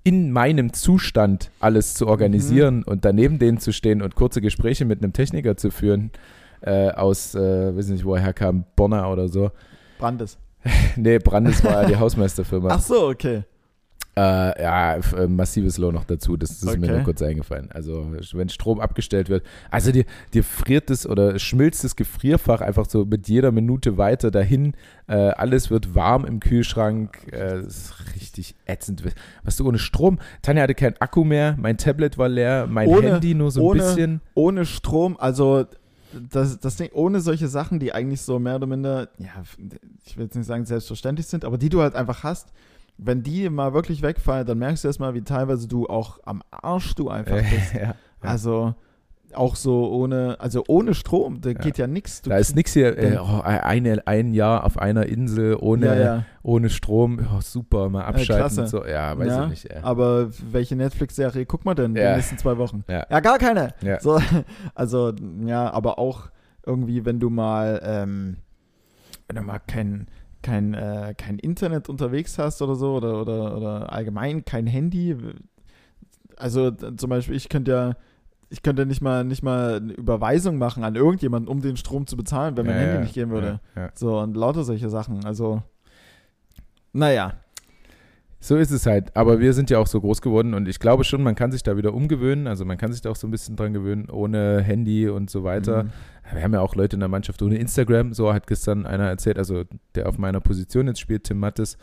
in 0.03 0.31
meinem 0.31 0.71
Zustand 0.71 1.51
alles 1.59 1.93
zu 1.95 2.07
organisieren 2.07 2.83
und 2.83 3.03
daneben 3.03 3.37
denen 3.39 3.57
zu 3.59 3.73
stehen 3.73 4.01
und 4.01 4.15
kurze 4.15 4.39
Gespräche 4.39 4.85
mit 4.85 5.03
einem 5.03 5.11
Techniker 5.11 5.57
zu 5.57 5.69
führen, 5.71 6.11
äh, 6.61 6.89
aus, 6.91 7.35
äh, 7.35 7.75
weiß 7.75 7.89
nicht, 7.89 8.05
wo 8.05 8.15
er 8.15 8.21
herkam, 8.21 8.63
Bonner 8.77 9.11
oder 9.11 9.27
so. 9.27 9.51
Brandes. 9.99 10.37
nee, 10.95 11.19
Brandes 11.19 11.61
war 11.65 11.81
ja 11.81 11.87
die 11.89 11.97
Hausmeisterfirma. 11.97 12.69
Ach 12.71 12.81
so, 12.81 13.09
okay. 13.09 13.43
Äh, 14.17 14.61
ja, 14.63 14.95
äh, 14.95 15.27
massives 15.27 15.77
Low 15.77 15.91
noch 15.91 16.03
dazu, 16.03 16.37
das, 16.37 16.59
das 16.59 16.71
ist 16.73 16.79
mir 16.79 16.87
Okay. 16.87 16.95
nur 16.95 17.03
kurz 17.03 17.21
eingefallen. 17.21 17.69
Also, 17.71 18.11
wenn 18.33 18.49
Strom 18.49 18.79
abgestellt 18.79 19.29
wird, 19.29 19.45
also 19.69 19.91
dir, 19.91 20.05
dir 20.33 20.43
friert 20.43 20.89
es 20.89 21.07
oder 21.07 21.37
schmilzt 21.37 21.83
das 21.83 21.95
Gefrierfach 21.95 22.61
einfach 22.61 22.89
so 22.89 23.05
mit 23.05 23.27
jeder 23.27 23.51
Minute 23.51 23.97
weiter 23.97 24.31
dahin. 24.31 24.73
Äh, 25.07 25.13
alles 25.13 25.69
wird 25.69 25.93
warm 25.93 26.25
im 26.25 26.39
Kühlschrank. 26.39 27.27
Äh, 27.31 27.61
das 27.61 27.77
ist 27.77 28.15
richtig 28.15 28.55
ätzend. 28.65 29.03
Was 29.43 29.57
du 29.57 29.67
ohne 29.67 29.77
Strom? 29.77 30.17
Tanja 30.41 30.63
hatte 30.63 30.73
keinen 30.73 30.97
Akku 30.99 31.23
mehr, 31.23 31.55
mein 31.59 31.77
Tablet 31.77 32.17
war 32.17 32.27
leer, 32.27 32.65
mein 32.67 32.87
Ohne- 32.87 33.13
Handy 33.13 33.35
nur 33.35 33.51
so 33.51 33.59
ein 33.61 33.65
ohne- 33.67 33.83
bisschen. 33.83 34.21
Ohne 34.33 34.65
Strom, 34.65 35.15
also 35.19 35.65
das, 36.31 36.59
das 36.59 36.77
Ding, 36.77 36.89
ohne 36.93 37.19
solche 37.19 37.47
Sachen, 37.47 37.79
die 37.79 37.93
eigentlich 37.93 38.21
so 38.21 38.39
mehr 38.39 38.55
oder 38.55 38.65
minder, 38.65 39.09
ja, 39.19 39.43
ich 40.05 40.17
will 40.17 40.25
jetzt 40.25 40.35
nicht 40.35 40.47
sagen 40.47 40.65
selbstverständlich 40.65 41.27
sind, 41.27 41.45
aber 41.45 41.59
die 41.59 41.69
du 41.69 41.81
halt 41.81 41.93
einfach 41.95 42.23
hast, 42.23 42.47
wenn 42.97 43.23
die 43.23 43.49
mal 43.49 43.73
wirklich 43.73 44.01
wegfallen, 44.01 44.45
dann 44.45 44.57
merkst 44.57 44.83
du 44.83 44.87
erstmal, 44.89 45.13
wie 45.13 45.21
teilweise 45.21 45.67
du 45.67 45.87
auch 45.87 46.19
am 46.25 46.41
Arsch 46.51 46.95
du 46.95 47.09
einfach 47.09 47.37
bist. 47.37 47.73
ja, 47.73 47.81
ja. 47.81 47.95
Also 48.21 48.73
auch 49.33 49.55
so 49.55 49.91
ohne, 49.91 50.37
also 50.39 50.63
ohne 50.67 50.93
Strom, 50.93 51.41
da 51.41 51.49
Ja. 51.49 51.55
geht 51.59 51.77
ja 51.77 51.85
nichts. 51.87 52.21
Da 52.21 52.37
ist 52.37 52.55
nichts 52.55 52.73
hier, 52.73 52.97
äh, 52.97 53.17
oh, 53.17 53.41
eine, 53.43 54.07
ein 54.07 54.33
Jahr 54.33 54.63
auf 54.63 54.77
einer 54.77 55.05
Insel 55.05 55.57
ohne, 55.59 55.85
ja, 55.85 55.95
ja. 55.95 56.25
ohne 56.43 56.69
Strom, 56.69 57.19
oh, 57.35 57.41
super, 57.41 57.89
mal 57.89 58.05
abschalten 58.05 58.35
klasse. 58.37 58.61
und 58.61 58.67
so. 58.67 58.85
Ja, 58.85 59.17
weiß 59.17 59.43
ich 59.43 59.49
nicht. 59.49 59.65
Ey. 59.71 59.81
Aber 59.81 60.29
welche 60.51 60.75
Netflix-Serie 60.75 61.45
guckt 61.45 61.65
man 61.65 61.75
denn 61.75 61.87
in 61.87 61.95
den 61.95 62.15
nächsten 62.15 62.37
zwei 62.37 62.57
Wochen? 62.57 62.83
Ja. 62.87 63.19
gar 63.19 63.37
keine. 63.37 63.73
So, 63.99 64.19
also, 64.75 65.13
ja, 65.45 65.71
aber 65.71 65.99
auch 65.99 66.29
irgendwie, 66.65 67.05
wenn 67.05 67.19
du 67.19 67.29
mal, 67.29 67.81
ähm, 67.83 68.37
wenn 69.27 69.35
du 69.35 69.41
mal 69.41 69.59
kein, 69.59 70.07
kein, 70.47 70.73
äh, 70.73 71.13
kein 71.17 71.39
Internet 71.39 71.89
unterwegs 71.89 72.37
hast 72.39 72.61
oder 72.61 72.75
so, 72.75 72.95
oder, 72.95 73.21
oder, 73.21 73.57
oder 73.57 73.93
allgemein 73.93 74.45
kein 74.45 74.65
Handy. 74.65 75.15
Also 76.37 76.71
zum 76.71 77.09
Beispiel, 77.09 77.35
ich 77.35 77.49
könnte 77.49 77.71
ja, 77.71 77.95
ich 78.49 78.61
könnte 78.63 78.85
nicht 78.85 79.01
mal 79.01 79.25
nicht 79.25 79.43
mal 79.43 79.75
eine 79.75 79.93
Überweisung 79.93 80.57
machen 80.57 80.83
an 80.83 80.95
irgendjemanden, 80.95 81.49
um 81.49 81.61
den 81.61 81.75
Strom 81.75 82.07
zu 82.07 82.15
bezahlen, 82.15 82.55
wenn 82.55 82.65
mein 82.65 82.75
Ja, 82.75 82.81
Handy 82.81 82.95
ja, 82.95 83.01
nicht 83.01 83.13
gehen 83.13 83.29
würde. 83.29 83.59
Ja. 83.75 83.89
So, 83.93 84.19
und 84.19 84.37
lauter 84.37 84.63
solche 84.63 84.89
Sachen. 84.89 85.25
Also, 85.25 85.61
naja. 86.93 87.33
So 88.39 88.55
ist 88.55 88.71
es 88.71 88.85
halt. 88.85 89.15
Aber 89.15 89.39
wir 89.39 89.53
sind 89.53 89.69
ja 89.69 89.79
auch 89.79 89.87
so 89.87 89.99
groß 89.99 90.21
geworden 90.21 90.53
und 90.53 90.67
ich 90.67 90.79
glaube 90.79 91.03
schon, 91.03 91.23
man 91.23 91.35
kann 91.35 91.51
sich 91.51 91.63
da 91.63 91.75
wieder 91.75 91.93
umgewöhnen. 91.93 92.47
Also 92.47 92.65
man 92.65 92.77
kann 92.77 92.91
sich 92.91 93.01
da 93.01 93.09
auch 93.09 93.15
so 93.15 93.27
ein 93.27 93.31
bisschen 93.31 93.55
dran 93.55 93.73
gewöhnen, 93.73 94.09
ohne 94.09 94.61
Handy 94.61 95.09
und 95.09 95.29
so 95.29 95.43
weiter. 95.43 95.83
Mhm. 95.83 95.89
Wir 96.33 96.43
haben 96.43 96.53
ja 96.53 96.61
auch 96.61 96.75
Leute 96.75 96.95
in 96.95 96.99
der 96.99 97.09
Mannschaft 97.09 97.41
ohne 97.41 97.57
Instagram. 97.57 98.13
So 98.13 98.33
hat 98.33 98.47
gestern 98.47 98.85
einer 98.85 99.07
erzählt, 99.07 99.39
also 99.39 99.63
der 99.95 100.07
auf 100.07 100.17
meiner 100.17 100.39
Position 100.39 100.87
jetzt 100.87 100.99
spielt, 100.99 101.23
Tim 101.23 101.39
Mattes. 101.39 101.77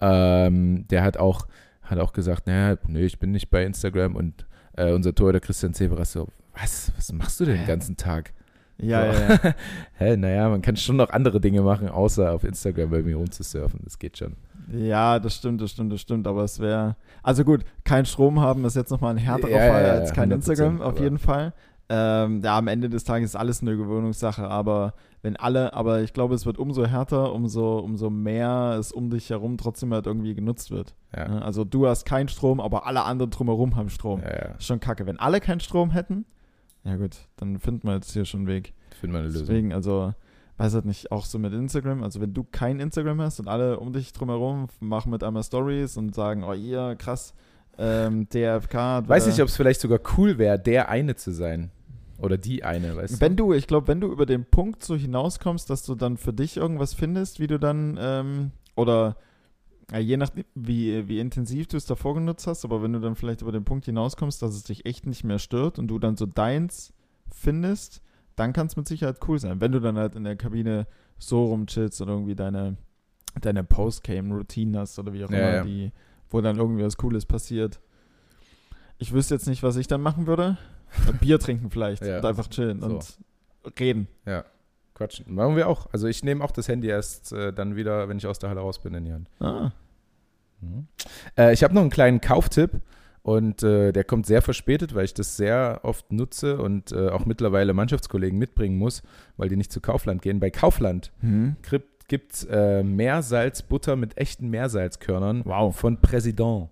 Ähm, 0.00 0.86
der 0.88 1.02
hat 1.02 1.16
auch, 1.16 1.46
hat 1.82 1.98
auch 1.98 2.12
gesagt, 2.12 2.46
naja, 2.46 2.78
nee, 2.86 3.04
ich 3.04 3.18
bin 3.18 3.32
nicht 3.32 3.50
bei 3.50 3.64
Instagram. 3.64 4.14
Und 4.14 4.46
äh, 4.74 4.92
unser 4.92 5.14
Torhüter 5.14 5.40
Christian 5.40 5.74
Severas 5.74 6.12
so, 6.12 6.28
was, 6.54 6.92
was 6.96 7.12
machst 7.12 7.40
du 7.40 7.46
denn 7.46 7.56
den 7.56 7.66
ganzen 7.66 7.96
Tag? 7.96 8.32
Ja, 8.78 9.12
so. 9.12 9.20
ja, 9.20 9.40
ja. 9.42 9.54
Hä, 9.94 10.16
naja, 10.16 10.48
man 10.50 10.62
kann 10.62 10.76
schon 10.76 10.96
noch 10.96 11.10
andere 11.10 11.40
Dinge 11.40 11.62
machen, 11.62 11.88
außer 11.88 12.32
auf 12.32 12.44
Instagram 12.44 12.90
bei 12.90 13.02
mir 13.02 13.16
rumzusurfen. 13.16 13.80
Das 13.82 13.98
geht 13.98 14.18
schon. 14.18 14.36
Ja, 14.72 15.18
das 15.18 15.36
stimmt, 15.36 15.60
das 15.60 15.70
stimmt, 15.70 15.92
das 15.92 16.00
stimmt. 16.00 16.26
Aber 16.26 16.44
es 16.44 16.58
wäre. 16.58 16.96
Also 17.22 17.44
gut, 17.44 17.64
kein 17.84 18.06
Strom 18.06 18.40
haben 18.40 18.64
ist 18.64 18.76
jetzt 18.76 18.90
nochmal 18.90 19.12
ein 19.12 19.18
härterer 19.18 19.50
Ja, 19.50 19.72
Fall 19.72 19.82
ja, 19.82 19.92
als 19.92 20.12
kein 20.12 20.30
100%, 20.30 20.34
Instagram, 20.34 20.80
auf 20.82 21.00
jeden 21.00 21.18
Fall. 21.18 21.52
Ähm, 21.88 22.40
ja, 22.42 22.58
am 22.58 22.66
Ende 22.66 22.88
des 22.88 23.04
Tages 23.04 23.30
ist 23.30 23.36
alles 23.36 23.62
eine 23.62 23.76
Gewöhnungssache, 23.76 24.48
aber 24.48 24.94
wenn 25.22 25.36
alle, 25.36 25.72
aber 25.72 26.00
ich 26.00 26.12
glaube, 26.12 26.34
es 26.34 26.44
wird 26.44 26.58
umso 26.58 26.84
härter, 26.84 27.32
umso, 27.32 27.78
umso 27.78 28.10
mehr 28.10 28.76
es 28.78 28.90
um 28.90 29.08
dich 29.08 29.30
herum 29.30 29.56
trotzdem 29.56 29.92
halt 29.92 30.06
irgendwie 30.06 30.34
genutzt 30.34 30.70
wird. 30.70 30.94
Ja, 31.16 31.28
Ne? 31.28 31.42
Also 31.42 31.64
du 31.64 31.86
hast 31.86 32.04
keinen 32.04 32.28
Strom, 32.28 32.60
aber 32.60 32.86
alle 32.86 33.04
anderen 33.04 33.30
drumherum 33.30 33.76
haben 33.76 33.88
Strom. 33.88 34.20
ja, 34.20 34.30
ja. 34.30 34.60
Schon 34.60 34.80
kacke. 34.80 35.06
Wenn 35.06 35.18
alle 35.20 35.40
keinen 35.40 35.60
Strom 35.60 35.92
hätten, 35.92 36.26
ja 36.82 36.96
gut, 36.96 37.16
dann 37.36 37.58
finden 37.58 37.86
wir 37.86 37.94
jetzt 37.94 38.12
hier 38.12 38.24
schon 38.24 38.40
einen 38.40 38.48
Weg. 38.48 38.74
finden 39.00 39.14
wir 39.14 39.20
eine 39.20 39.28
Lösung. 39.28 39.46
Deswegen, 39.46 39.72
also, 39.72 40.12
weiß 40.58 40.74
halt 40.74 40.84
nicht, 40.86 41.12
auch 41.12 41.24
so 41.26 41.38
mit 41.38 41.52
Instagram, 41.52 42.02
also 42.02 42.20
wenn 42.20 42.32
du 42.32 42.44
kein 42.44 42.80
Instagram 42.80 43.20
hast 43.20 43.40
und 43.40 43.48
alle 43.48 43.78
um 43.78 43.92
dich 43.92 44.12
drumherum 44.12 44.68
machen 44.80 45.10
mit 45.10 45.22
einmal 45.22 45.42
Stories 45.42 45.96
und 45.96 46.14
sagen, 46.14 46.44
oh 46.44 46.52
ihr, 46.54 46.96
krass, 46.96 47.34
ähm, 47.78 48.28
DFK. 48.30 49.06
Weiß 49.06 49.24
wieder- 49.24 49.32
nicht, 49.32 49.42
ob 49.42 49.48
es 49.48 49.56
vielleicht 49.56 49.80
sogar 49.80 50.00
cool 50.16 50.38
wäre, 50.38 50.58
der 50.58 50.88
eine 50.88 51.14
zu 51.16 51.30
sein. 51.32 51.70
Oder 52.18 52.38
die 52.38 52.64
eine, 52.64 52.96
weißt 52.96 53.20
Wenn 53.20 53.36
du, 53.36 53.52
ich 53.52 53.66
glaube, 53.66 53.88
wenn 53.88 54.00
du 54.00 54.10
über 54.10 54.24
den 54.24 54.46
Punkt 54.46 54.82
so 54.82 54.96
hinauskommst, 54.96 55.68
dass 55.68 55.82
du 55.82 55.94
dann 55.94 56.16
für 56.16 56.32
dich 56.32 56.56
irgendwas 56.56 56.94
findest, 56.94 57.40
wie 57.40 57.46
du 57.46 57.58
dann, 57.58 57.98
ähm, 58.00 58.52
oder 58.74 59.16
ja, 59.92 59.98
je 59.98 60.16
nachdem, 60.16 60.44
wie, 60.54 61.06
wie 61.08 61.20
intensiv 61.20 61.66
du 61.66 61.76
es 61.76 61.84
davor 61.84 62.14
genutzt 62.14 62.46
hast, 62.46 62.64
aber 62.64 62.82
wenn 62.82 62.94
du 62.94 63.00
dann 63.00 63.16
vielleicht 63.16 63.42
über 63.42 63.52
den 63.52 63.64
Punkt 63.64 63.84
hinauskommst, 63.84 64.40
dass 64.40 64.54
es 64.54 64.64
dich 64.64 64.86
echt 64.86 65.04
nicht 65.06 65.24
mehr 65.24 65.38
stört 65.38 65.78
und 65.78 65.88
du 65.88 65.98
dann 65.98 66.16
so 66.16 66.24
deins 66.24 66.94
findest, 67.30 68.00
dann 68.36 68.52
kann 68.52 68.66
es 68.66 68.76
mit 68.76 68.86
Sicherheit 68.86 69.18
cool 69.26 69.38
sein. 69.38 69.60
Wenn 69.60 69.72
du 69.72 69.80
dann 69.80 69.96
halt 69.96 70.14
in 70.14 70.24
der 70.24 70.36
Kabine 70.36 70.86
so 71.18 71.46
rumchillst 71.46 72.00
und 72.02 72.08
irgendwie 72.08 72.34
deine, 72.34 72.76
deine 73.40 73.64
Postgame-Routine 73.64 74.78
hast 74.78 74.98
oder 74.98 75.12
wie 75.12 75.24
auch 75.24 75.30
Ja, 75.30 75.38
immer, 75.38 75.54
ja. 75.56 75.64
die, 75.64 75.92
wo 76.30 76.40
dann 76.40 76.56
irgendwie 76.58 76.84
was 76.84 76.96
Cooles 76.96 77.26
passiert. 77.26 77.80
Ich 78.98 79.12
wüsste 79.12 79.34
jetzt 79.34 79.46
nicht, 79.46 79.62
was 79.62 79.76
ich 79.76 79.86
dann 79.88 80.00
machen 80.02 80.26
würde. 80.26 80.56
Bier 81.20 81.38
trinken 81.38 81.70
vielleicht 81.70 82.04
Ja. 82.04 82.18
und 82.18 82.24
einfach 82.26 82.48
chillen 82.48 82.80
So. 82.80 82.86
und 82.86 83.18
reden. 83.80 84.08
Ja, 84.24 84.44
quatschen. 84.94 85.34
Machen 85.34 85.56
wir 85.56 85.68
auch. 85.68 85.88
Also 85.92 86.06
ich 86.06 86.22
nehme 86.22 86.44
auch 86.44 86.52
das 86.52 86.68
Handy 86.68 86.88
erst 86.88 87.32
äh, 87.32 87.52
dann 87.52 87.76
wieder, 87.76 88.08
wenn 88.08 88.18
ich 88.18 88.26
aus 88.26 88.38
der 88.38 88.50
Halle 88.50 88.60
raus 88.60 88.78
bin, 88.80 88.94
in 88.94 89.04
die 89.04 89.12
Hand. 89.12 89.28
Ah. 89.40 89.72
Mhm. 90.60 90.86
Äh, 91.36 91.52
ich 91.52 91.62
habe 91.64 91.74
noch 91.74 91.80
einen 91.82 91.90
kleinen 91.90 92.20
Kauftipp 92.20 92.70
und 93.26 93.64
äh, 93.64 93.90
der 93.90 94.04
kommt 94.04 94.24
sehr 94.24 94.40
verspätet, 94.40 94.94
weil 94.94 95.04
ich 95.04 95.12
das 95.12 95.36
sehr 95.36 95.80
oft 95.82 96.12
nutze 96.12 96.58
und 96.58 96.92
äh, 96.92 97.08
auch 97.08 97.26
mittlerweile 97.26 97.74
Mannschaftskollegen 97.74 98.38
mitbringen 98.38 98.78
muss, 98.78 99.02
weil 99.36 99.48
die 99.48 99.56
nicht 99.56 99.72
zu 99.72 99.80
Kaufland 99.80 100.22
gehen. 100.22 100.38
Bei 100.38 100.50
Kaufland 100.50 101.10
Hm. 101.22 101.56
gibt 102.06 102.32
es 102.32 102.44
äh, 102.44 102.84
Meersalzbutter 102.84 103.96
mit 103.96 104.16
echten 104.16 104.48
Meersalzkörnern 104.48 105.42
Wow. 105.44 105.74
von 105.76 105.98
Président. 106.00 106.68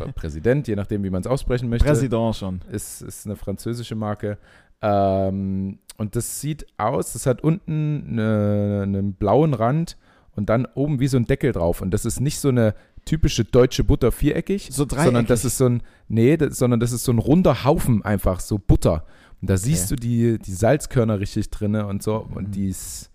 Oder 0.00 0.10
Präsident, 0.12 0.66
je 0.66 0.74
nachdem, 0.74 1.04
wie 1.04 1.10
man 1.10 1.20
es 1.20 1.28
aussprechen 1.28 1.68
möchte. 1.68 1.86
Präsident 1.86 2.34
schon. 2.34 2.60
ist, 2.72 3.00
ist 3.02 3.24
eine 3.24 3.36
französische 3.36 3.94
Marke. 3.94 4.38
Ähm, 4.82 5.78
und 5.98 6.16
das 6.16 6.40
sieht 6.40 6.66
aus, 6.78 7.12
das 7.12 7.26
hat 7.26 7.42
unten 7.44 8.08
eine, 8.10 8.80
einen 8.82 9.14
blauen 9.14 9.54
Rand 9.54 9.96
und 10.34 10.48
dann 10.48 10.66
oben 10.74 10.98
wie 10.98 11.06
so 11.06 11.16
ein 11.16 11.26
Deckel 11.26 11.52
drauf. 11.52 11.80
Und 11.80 11.92
das 11.92 12.04
ist 12.04 12.18
nicht 12.18 12.40
so 12.40 12.48
eine 12.48 12.74
typische 13.04 13.44
deutsche 13.44 13.84
Butter 13.84 14.12
viereckig, 14.12 14.68
So 14.70 14.86
sondern 14.88 15.26
das 15.26 15.44
ist 15.44 15.58
so 15.58 15.66
ein, 15.66 15.82
nee, 16.08 16.36
das, 16.36 16.58
sondern 16.58 16.80
das 16.80 16.92
ist 16.92 17.04
so 17.04 17.12
ein 17.12 17.18
runder 17.18 17.64
Haufen 17.64 18.04
einfach, 18.04 18.40
so 18.40 18.58
Butter. 18.58 19.04
Und 19.40 19.50
da 19.50 19.56
siehst 19.56 19.90
du 19.90 19.96
die, 19.96 20.38
die 20.38 20.52
Salzkörner 20.52 21.20
richtig 21.20 21.50
drinne 21.50 21.86
und 21.86 22.02
so. 22.02 22.26
Mhm. 22.28 22.36
Und 22.36 22.54
die 22.54 22.68
ist, 22.68 23.10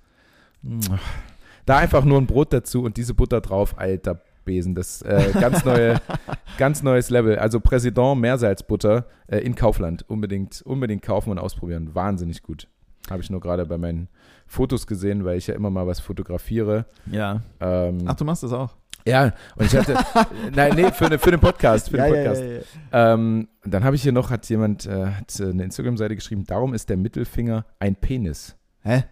da 1.66 1.78
einfach 1.78 2.04
nur 2.04 2.20
ein 2.20 2.28
Brot 2.28 2.54
dazu 2.54 2.84
und 2.84 2.98
diese 2.98 3.14
Butter 3.14 3.42
drauf, 3.42 3.78
alter 3.78 4.22
Besen. 4.46 4.76
Das 4.76 5.02
äh, 5.02 5.32
ganz 5.40 5.66
neue, 5.66 6.02
ganz 6.58 6.84
neues 6.84 7.10
Level. 7.10 7.38
Also 7.38 7.60
Präsident 7.60 8.20
Meersalzbutter 8.20 9.06
äh, 9.28 9.38
in 9.40 9.56
Kaufland. 9.56 10.06
Unbedingt, 10.08 10.62
unbedingt 10.64 11.02
kaufen 11.02 11.32
und 11.32 11.40
ausprobieren. 11.40 11.94
Wahnsinnig 11.94 12.44
gut. 12.44 12.68
Habe 13.10 13.22
ich 13.22 13.30
nur 13.30 13.40
gerade 13.40 13.66
bei 13.66 13.78
meinen 13.78 14.08
Fotos 14.48 14.88
gesehen, 14.88 15.26
weil 15.26 15.38
ich 15.38 15.48
ja 15.48 15.56
immer 15.56 15.70
mal 15.70 15.88
was 15.88 16.00
fotografiere. 16.00 16.86
Ja. 17.12 17.42
Ähm, 17.60 18.00
Ach, 18.06 18.16
du 18.16 18.26
machst 18.26 18.44
das 18.44 18.52
auch. 18.54 18.76
Ja, 19.10 19.34
und 19.56 19.66
ich 19.66 19.76
hatte, 19.76 19.96
nein, 20.56 20.74
nee, 20.76 20.92
für, 20.92 21.10
ne- 21.10 21.20
für 21.20 21.32
den 21.32 21.40
Podcast, 21.40 21.90
für 21.90 21.98
den 21.98 22.08
Podcast. 22.14 22.42
ja, 22.44 22.50
ja. 22.92 23.14
Ähm, 23.14 23.48
dann 23.66 23.84
habe 23.84 23.96
ich 23.96 24.02
hier 24.04 24.12
noch, 24.12 24.30
hat 24.32 24.48
jemand 24.50 24.86
äh, 24.86 25.06
hat 25.08 25.40
äh, 25.40 25.50
eine 25.50 25.64
Instagram-Seite 25.64 26.16
geschrieben, 26.16 26.46
darum 26.46 26.74
ist 26.74 26.90
der 26.90 26.98
Mittelfinger 26.98 27.66
ein 27.80 27.96
Penis. 27.96 28.56
Hä? 28.82 29.04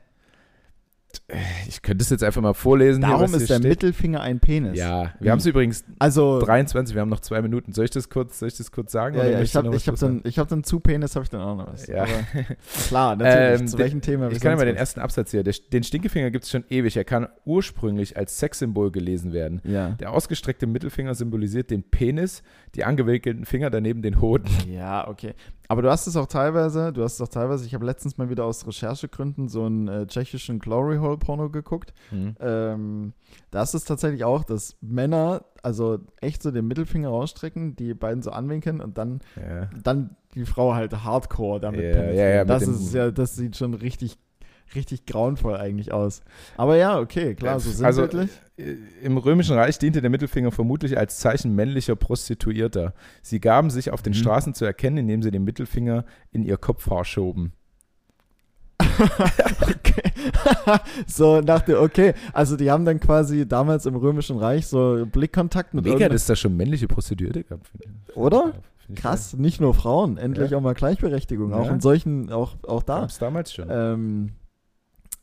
Ich 1.67 1.81
könnte 1.81 2.03
es 2.03 2.09
jetzt 2.09 2.23
einfach 2.23 2.41
mal 2.41 2.53
vorlesen. 2.53 3.01
Darum 3.01 3.27
hier 3.27 3.37
ist 3.37 3.49
der 3.49 3.55
steht. 3.55 3.69
Mittelfinger 3.69 4.21
ein 4.21 4.39
Penis. 4.39 4.77
Ja, 4.77 5.13
wir 5.19 5.31
haben 5.31 5.39
es 5.39 5.45
übrigens 5.45 5.83
Also, 5.99 6.39
23, 6.39 6.95
wir 6.95 7.01
haben 7.01 7.09
noch 7.09 7.19
zwei 7.19 7.41
Minuten. 7.41 7.73
Soll 7.73 7.85
ich 7.85 7.91
das 7.91 8.09
kurz, 8.09 8.39
soll 8.39 8.47
ich 8.47 8.57
das 8.57 8.71
kurz 8.71 8.91
sagen? 8.91 9.17
ja, 9.17 9.25
ja, 9.25 9.41
ich 9.41 9.55
habe 9.55 9.75
hab 9.75 9.95
dann, 9.99 10.21
ich 10.23 10.39
hab 10.39 10.47
dann 10.47 10.63
zu 10.63 10.79
Penis, 10.79 11.15
habe 11.15 11.23
ich 11.23 11.29
dann 11.29 11.41
auch 11.41 11.57
noch 11.57 11.67
was. 11.67 11.87
Ja. 11.87 12.05
Klar, 12.87 13.15
natürlich. 13.15 13.61
Ähm, 13.61 13.67
zu 13.67 13.77
welchem 13.77 14.01
Thema? 14.01 14.31
Ich 14.31 14.39
kann 14.39 14.51
ja 14.51 14.57
mal 14.57 14.65
den 14.65 14.75
ersten 14.75 14.99
Absatz 14.99 15.31
hier. 15.31 15.43
Der, 15.43 15.53
den 15.71 15.83
Stinkefinger 15.83 16.31
gibt 16.31 16.45
es 16.45 16.51
schon 16.51 16.63
ewig. 16.69 16.95
Er 16.97 17.03
kann 17.03 17.27
ursprünglich 17.45 18.17
als 18.17 18.39
Sexsymbol 18.39 18.91
gelesen 18.91 19.33
werden. 19.33 19.61
Ja. 19.63 19.89
Der 19.99 20.11
ausgestreckte 20.11 20.67
Mittelfinger 20.67 21.15
symbolisiert 21.15 21.71
den 21.71 21.83
Penis, 21.83 22.43
die 22.75 22.83
angewinkelten 22.83 23.45
Finger 23.45 23.69
daneben 23.69 24.01
den 24.01 24.21
Hoden. 24.21 24.47
Ja, 24.67 25.07
okay. 25.07 25.33
Aber 25.69 25.81
du 25.81 25.89
hast 25.89 26.07
es 26.07 26.15
auch 26.15 26.27
teilweise, 26.27 26.93
du 26.93 27.03
hast 27.03 27.15
es 27.15 27.21
auch 27.21 27.27
teilweise, 27.27 27.65
ich 27.65 27.73
habe 27.73 27.85
letztens 27.85 28.17
mal 28.17 28.29
wieder 28.29 28.45
aus 28.45 28.65
Recherchegründen 28.65 29.49
so 29.49 29.65
einen 29.65 29.87
äh, 29.87 30.07
tschechischen 30.07 30.59
Glory 30.59 30.97
Hole 30.97 31.17
Porno 31.17 31.49
geguckt. 31.49 31.93
Ähm, 32.11 33.13
da 33.51 33.63
ist 33.63 33.73
es 33.73 33.83
tatsächlich 33.83 34.23
auch, 34.23 34.43
dass 34.43 34.77
Männer 34.81 35.43
also 35.63 35.99
echt 36.21 36.41
so 36.43 36.51
den 36.51 36.67
Mittelfinger 36.67 37.09
rausstrecken, 37.09 37.75
die 37.75 37.93
beiden 37.93 38.21
so 38.23 38.31
anwinkeln 38.31 38.79
und 38.79 38.97
dann, 38.97 39.19
Ja. 39.35 39.69
dann 39.83 40.15
die 40.35 40.45
Frau 40.45 40.73
halt 40.73 41.03
hardcore 41.03 41.59
damit 41.59 41.81
Ja, 41.95 42.11
ja, 42.11 42.27
ja, 42.29 42.45
das 42.45 42.63
ist 42.67 42.93
ja, 42.93 43.11
das 43.11 43.35
sieht 43.35 43.57
schon 43.57 43.73
richtig, 43.73 44.17
richtig 44.75 45.05
grauenvoll 45.05 45.55
eigentlich 45.57 45.91
aus. 45.91 46.21
Aber 46.57 46.75
ja, 46.77 46.99
okay, 46.99 47.35
klar, 47.35 47.59
so 47.59 47.83
Also, 47.85 48.01
sinnbildlich. 48.01 48.29
Äh, 48.57 48.75
Im 49.03 49.17
Römischen 49.17 49.55
Reich 49.57 49.77
diente 49.79 50.01
der 50.01 50.09
Mittelfinger 50.09 50.51
vermutlich 50.51 50.97
als 50.97 51.19
Zeichen 51.19 51.53
männlicher 51.55 51.95
Prostituierter. 51.95 52.93
Sie 53.21 53.39
gaben 53.39 53.69
sich 53.69 53.91
auf 53.91 54.01
den 54.01 54.11
Mhm. 54.13 54.17
Straßen 54.17 54.53
zu 54.53 54.65
erkennen, 54.65 54.97
indem 54.97 55.21
sie 55.21 55.31
den 55.31 55.43
Mittelfinger 55.43 56.05
in 56.31 56.43
ihr 56.43 56.57
Kopfhaar 56.57 57.05
schoben. 57.05 57.53
okay. 59.61 60.11
so 61.07 61.41
nach 61.41 61.61
der, 61.61 61.81
okay, 61.81 62.13
also 62.33 62.55
die 62.57 62.69
haben 62.71 62.85
dann 62.85 62.99
quasi 62.99 63.47
damals 63.47 63.85
im 63.85 63.95
Römischen 63.95 64.37
Reich 64.37 64.67
so 64.67 65.05
Blickkontakt 65.11 65.73
mit 65.73 65.85
Mega, 65.85 66.09
dass 66.09 66.25
da 66.25 66.35
schon 66.35 66.55
männliche 66.55 66.87
Prostituierte 66.87 67.43
gab. 67.43 67.65
Finde 67.67 67.87
ich. 68.09 68.15
Oder? 68.17 68.53
Krass, 68.95 69.33
nicht 69.33 69.59
nur 69.59 69.73
Frauen, 69.73 70.17
endlich 70.17 70.51
Ja. 70.51 70.57
auch 70.57 70.61
mal 70.61 70.73
Gleichberechtigung, 70.73 71.53
auch 71.53 71.65
Ja. 71.65 71.73
in 71.73 71.81
solchen, 71.81 72.31
auch, 72.31 72.55
auch 72.65 72.83
da. 72.83 73.01
Gab's 73.01 73.19
damals 73.19 73.51
schon. 73.53 73.67
Ähm, 73.69 74.29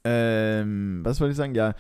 ähm, 0.05 1.01
was 1.03 1.21
wollte 1.21 1.33
ich 1.33 1.37
sagen? 1.37 1.55
Ja, 1.55 1.75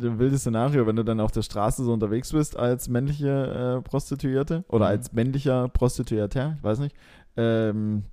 ein 0.00 0.18
wildes 0.18 0.40
Szenario, 0.42 0.86
wenn 0.86 0.96
du 0.96 1.04
dann 1.04 1.18
auf 1.20 1.32
der 1.32 1.42
Straße 1.42 1.82
so 1.84 1.92
unterwegs 1.92 2.32
bist 2.32 2.56
als 2.56 2.88
männliche 2.88 3.78
äh, 3.78 3.82
Prostituierte 3.88 4.64
oder 4.68 4.84
Mhm. 4.86 4.90
als 4.90 5.12
männlicher 5.12 5.68
Prostituierter, 5.68 6.54
ich 6.58 6.62
weiß 6.64 6.78
nicht. 6.78 6.94
Ähm, 7.36 8.04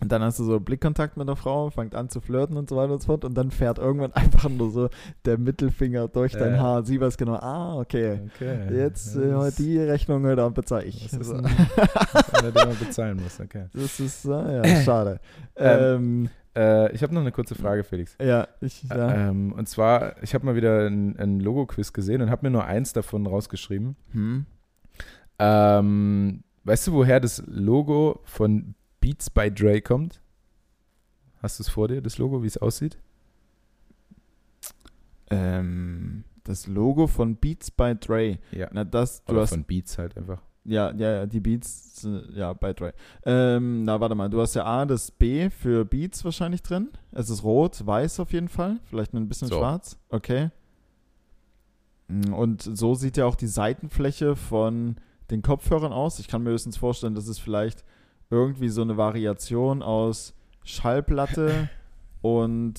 und 0.00 0.10
dann 0.10 0.22
hast 0.22 0.40
du 0.40 0.44
so 0.44 0.58
Blickkontakt 0.58 1.16
mit 1.16 1.28
der 1.28 1.36
Frau, 1.36 1.70
fängt 1.70 1.94
an 1.94 2.08
zu 2.08 2.20
flirten 2.20 2.56
und 2.56 2.68
so 2.68 2.74
weiter 2.76 2.92
und 2.94 3.02
so 3.02 3.06
fort 3.06 3.24
und 3.24 3.34
dann 3.34 3.52
fährt 3.52 3.78
irgendwann 3.78 4.12
einfach 4.14 4.48
nur 4.48 4.70
so 4.70 4.88
der 5.24 5.38
Mittelfinger 5.38 6.08
durch 6.08 6.32
dein 6.32 6.54
Ja. 6.54 6.60
Haar. 6.60 6.84
Sie 6.84 7.00
weiß 7.00 7.16
genau, 7.16 7.34
ah, 7.34 7.76
okay. 7.78 8.20
okay. 8.34 8.66
Jetzt 8.74 9.14
äh, 9.16 9.50
die 9.58 9.78
Rechnung 9.78 10.24
heute 10.26 10.42
Abend 10.42 10.56
bezahle 10.56 10.84
ich. 10.86 11.08
Das 11.10 11.12
ist 11.20 11.32
ein, 11.32 11.42
das 11.44 12.28
ist 12.28 12.34
einer, 12.34 12.50
den 12.52 12.68
man 12.68 12.78
bezahlen 12.78 13.20
muss, 13.22 13.38
okay. 13.40 13.66
Das 13.72 14.00
ist, 14.00 14.24
äh, 14.24 14.56
ja, 14.68 14.80
schade. 14.82 15.20
ähm, 15.56 16.28
Äh, 16.54 16.92
ich 16.92 17.02
habe 17.02 17.14
noch 17.14 17.22
eine 17.22 17.32
kurze 17.32 17.54
Frage, 17.54 17.84
Felix. 17.84 18.16
ja, 18.20 18.48
ich, 18.60 18.82
ja. 18.84 19.28
Ähm, 19.28 19.52
und 19.52 19.68
zwar, 19.68 20.22
ich 20.22 20.34
habe 20.34 20.44
mal 20.44 20.54
wieder 20.54 20.86
ein, 20.86 21.16
ein 21.18 21.40
Logo-Quiz 21.40 21.92
gesehen 21.92 22.20
und 22.20 22.30
habe 22.30 22.46
mir 22.46 22.50
nur 22.50 22.64
eins 22.64 22.92
davon 22.92 23.26
rausgeschrieben. 23.26 23.96
Hm. 24.12 24.46
Ähm, 25.38 26.44
weißt 26.64 26.88
du, 26.88 26.92
woher 26.92 27.20
das 27.20 27.42
Logo 27.46 28.20
von 28.24 28.74
Beats 29.00 29.30
by 29.30 29.50
Dre 29.50 29.80
kommt? 29.80 30.20
Hast 31.42 31.58
du 31.58 31.62
es 31.62 31.68
vor 31.68 31.88
dir, 31.88 32.02
das 32.02 32.18
Logo, 32.18 32.42
wie 32.42 32.46
es 32.46 32.58
aussieht? 32.58 32.98
Ähm, 35.30 36.24
das 36.44 36.66
Logo 36.66 37.06
von 37.06 37.36
Beats 37.36 37.70
by 37.70 37.94
Dre. 37.98 38.38
Ja. 38.52 38.68
Na, 38.72 38.84
das, 38.84 39.24
du 39.24 39.32
Oder 39.32 39.42
hast, 39.42 39.50
von 39.50 39.64
Beats 39.64 39.98
halt 39.98 40.16
einfach. 40.16 40.42
Ja, 40.64 40.92
ja, 40.92 41.12
ja, 41.12 41.26
die 41.26 41.40
Beats, 41.40 42.04
äh, 42.04 42.22
ja, 42.38 42.52
by 42.52 42.72
Dre. 42.74 42.92
Ähm, 43.24 43.84
na, 43.84 44.00
warte 44.00 44.14
mal, 44.14 44.28
du 44.30 44.40
hast 44.40 44.54
ja 44.54 44.64
A, 44.64 44.84
das 44.86 45.10
B 45.10 45.50
für 45.50 45.84
Beats 45.84 46.24
wahrscheinlich 46.24 46.62
drin. 46.62 46.90
Es 47.12 47.30
ist 47.30 47.42
rot, 47.42 47.84
weiß 47.84 48.20
auf 48.20 48.32
jeden 48.32 48.48
Fall, 48.48 48.78
vielleicht 48.84 49.12
ein 49.14 49.28
bisschen 49.28 49.48
So. 49.48 49.56
schwarz. 49.58 49.98
Okay. 50.08 50.50
Mm, 52.08 52.32
Und 52.32 52.62
so 52.62 52.94
sieht 52.94 53.16
ja 53.16 53.26
auch 53.26 53.36
die 53.36 53.46
Seitenfläche 53.46 54.36
von 54.36 54.96
den 55.30 55.42
Kopfhörern 55.42 55.92
aus. 55.92 56.18
Ich 56.18 56.28
kann 56.28 56.42
mir 56.42 56.50
höchstens 56.50 56.76
vorstellen, 56.76 57.14
dass 57.14 57.26
es 57.26 57.38
vielleicht 57.38 57.84
irgendwie 58.30 58.68
so 58.68 58.82
eine 58.82 58.96
Variation 58.96 59.82
aus 59.82 60.34
Schallplatte 60.64 61.68
und 62.22 62.74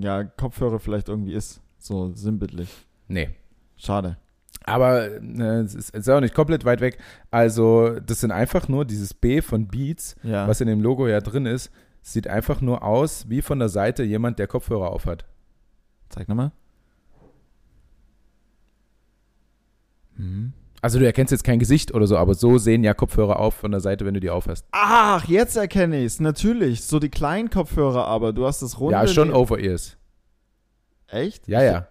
ja, 0.00 0.24
Kopfhörer 0.24 0.78
vielleicht 0.78 1.08
irgendwie 1.08 1.34
ist. 1.34 1.60
So 1.78 2.12
sinnbildlich. 2.14 2.68
Nee. 3.08 3.30
Schade. 3.76 4.16
Aber 4.64 5.06
äh, 5.10 5.60
es, 5.60 5.74
ist, 5.74 5.90
es 5.94 6.00
ist 6.06 6.08
auch 6.08 6.20
nicht 6.20 6.34
komplett 6.34 6.64
weit 6.64 6.80
weg. 6.80 6.98
Also, 7.30 7.98
das 8.00 8.20
sind 8.20 8.30
einfach 8.30 8.68
nur 8.68 8.84
dieses 8.84 9.14
B 9.14 9.42
von 9.42 9.68
Beats, 9.68 10.16
Ja. 10.22 10.46
was 10.48 10.60
in 10.60 10.68
dem 10.68 10.80
Logo 10.80 11.06
ja 11.08 11.20
drin 11.20 11.46
ist, 11.46 11.70
sieht 12.02 12.28
einfach 12.28 12.60
nur 12.60 12.82
aus 12.82 13.28
wie 13.28 13.42
von 13.42 13.58
der 13.58 13.68
Seite 13.68 14.02
jemand, 14.02 14.38
der 14.38 14.46
Kopfhörer 14.46 14.90
aufhat. 14.90 15.24
Zeig 16.08 16.28
nochmal. 16.28 16.52
Mhm. 20.16 20.52
Also 20.80 20.98
du 20.98 21.06
erkennst 21.06 21.30
jetzt 21.30 21.44
kein 21.44 21.60
Gesicht 21.60 21.94
oder 21.94 22.08
so, 22.08 22.16
aber 22.16 22.34
so 22.34 22.58
sehen 22.58 22.82
ja 22.82 22.92
Kopfhörer 22.92 23.38
auf 23.38 23.54
von 23.54 23.70
der 23.70 23.80
Seite, 23.80 24.04
wenn 24.04 24.14
du 24.14 24.20
die 24.20 24.30
aufhast. 24.30 24.66
Ach, 24.72 25.24
jetzt 25.28 25.56
erkenne 25.56 26.00
ich 26.00 26.06
es. 26.06 26.20
Natürlich. 26.20 26.82
So 26.82 26.98
die 26.98 27.08
kleinen 27.08 27.50
Kopfhörer, 27.50 28.06
aber 28.08 28.32
du 28.32 28.46
hast 28.46 28.62
das 28.62 28.80
runde. 28.80 28.94
Ja, 28.94 29.06
schon 29.06 29.32
Over-Ears. 29.32 29.96
Echt? 31.06 31.46
Ja, 31.46 31.62
ja. 31.62 31.86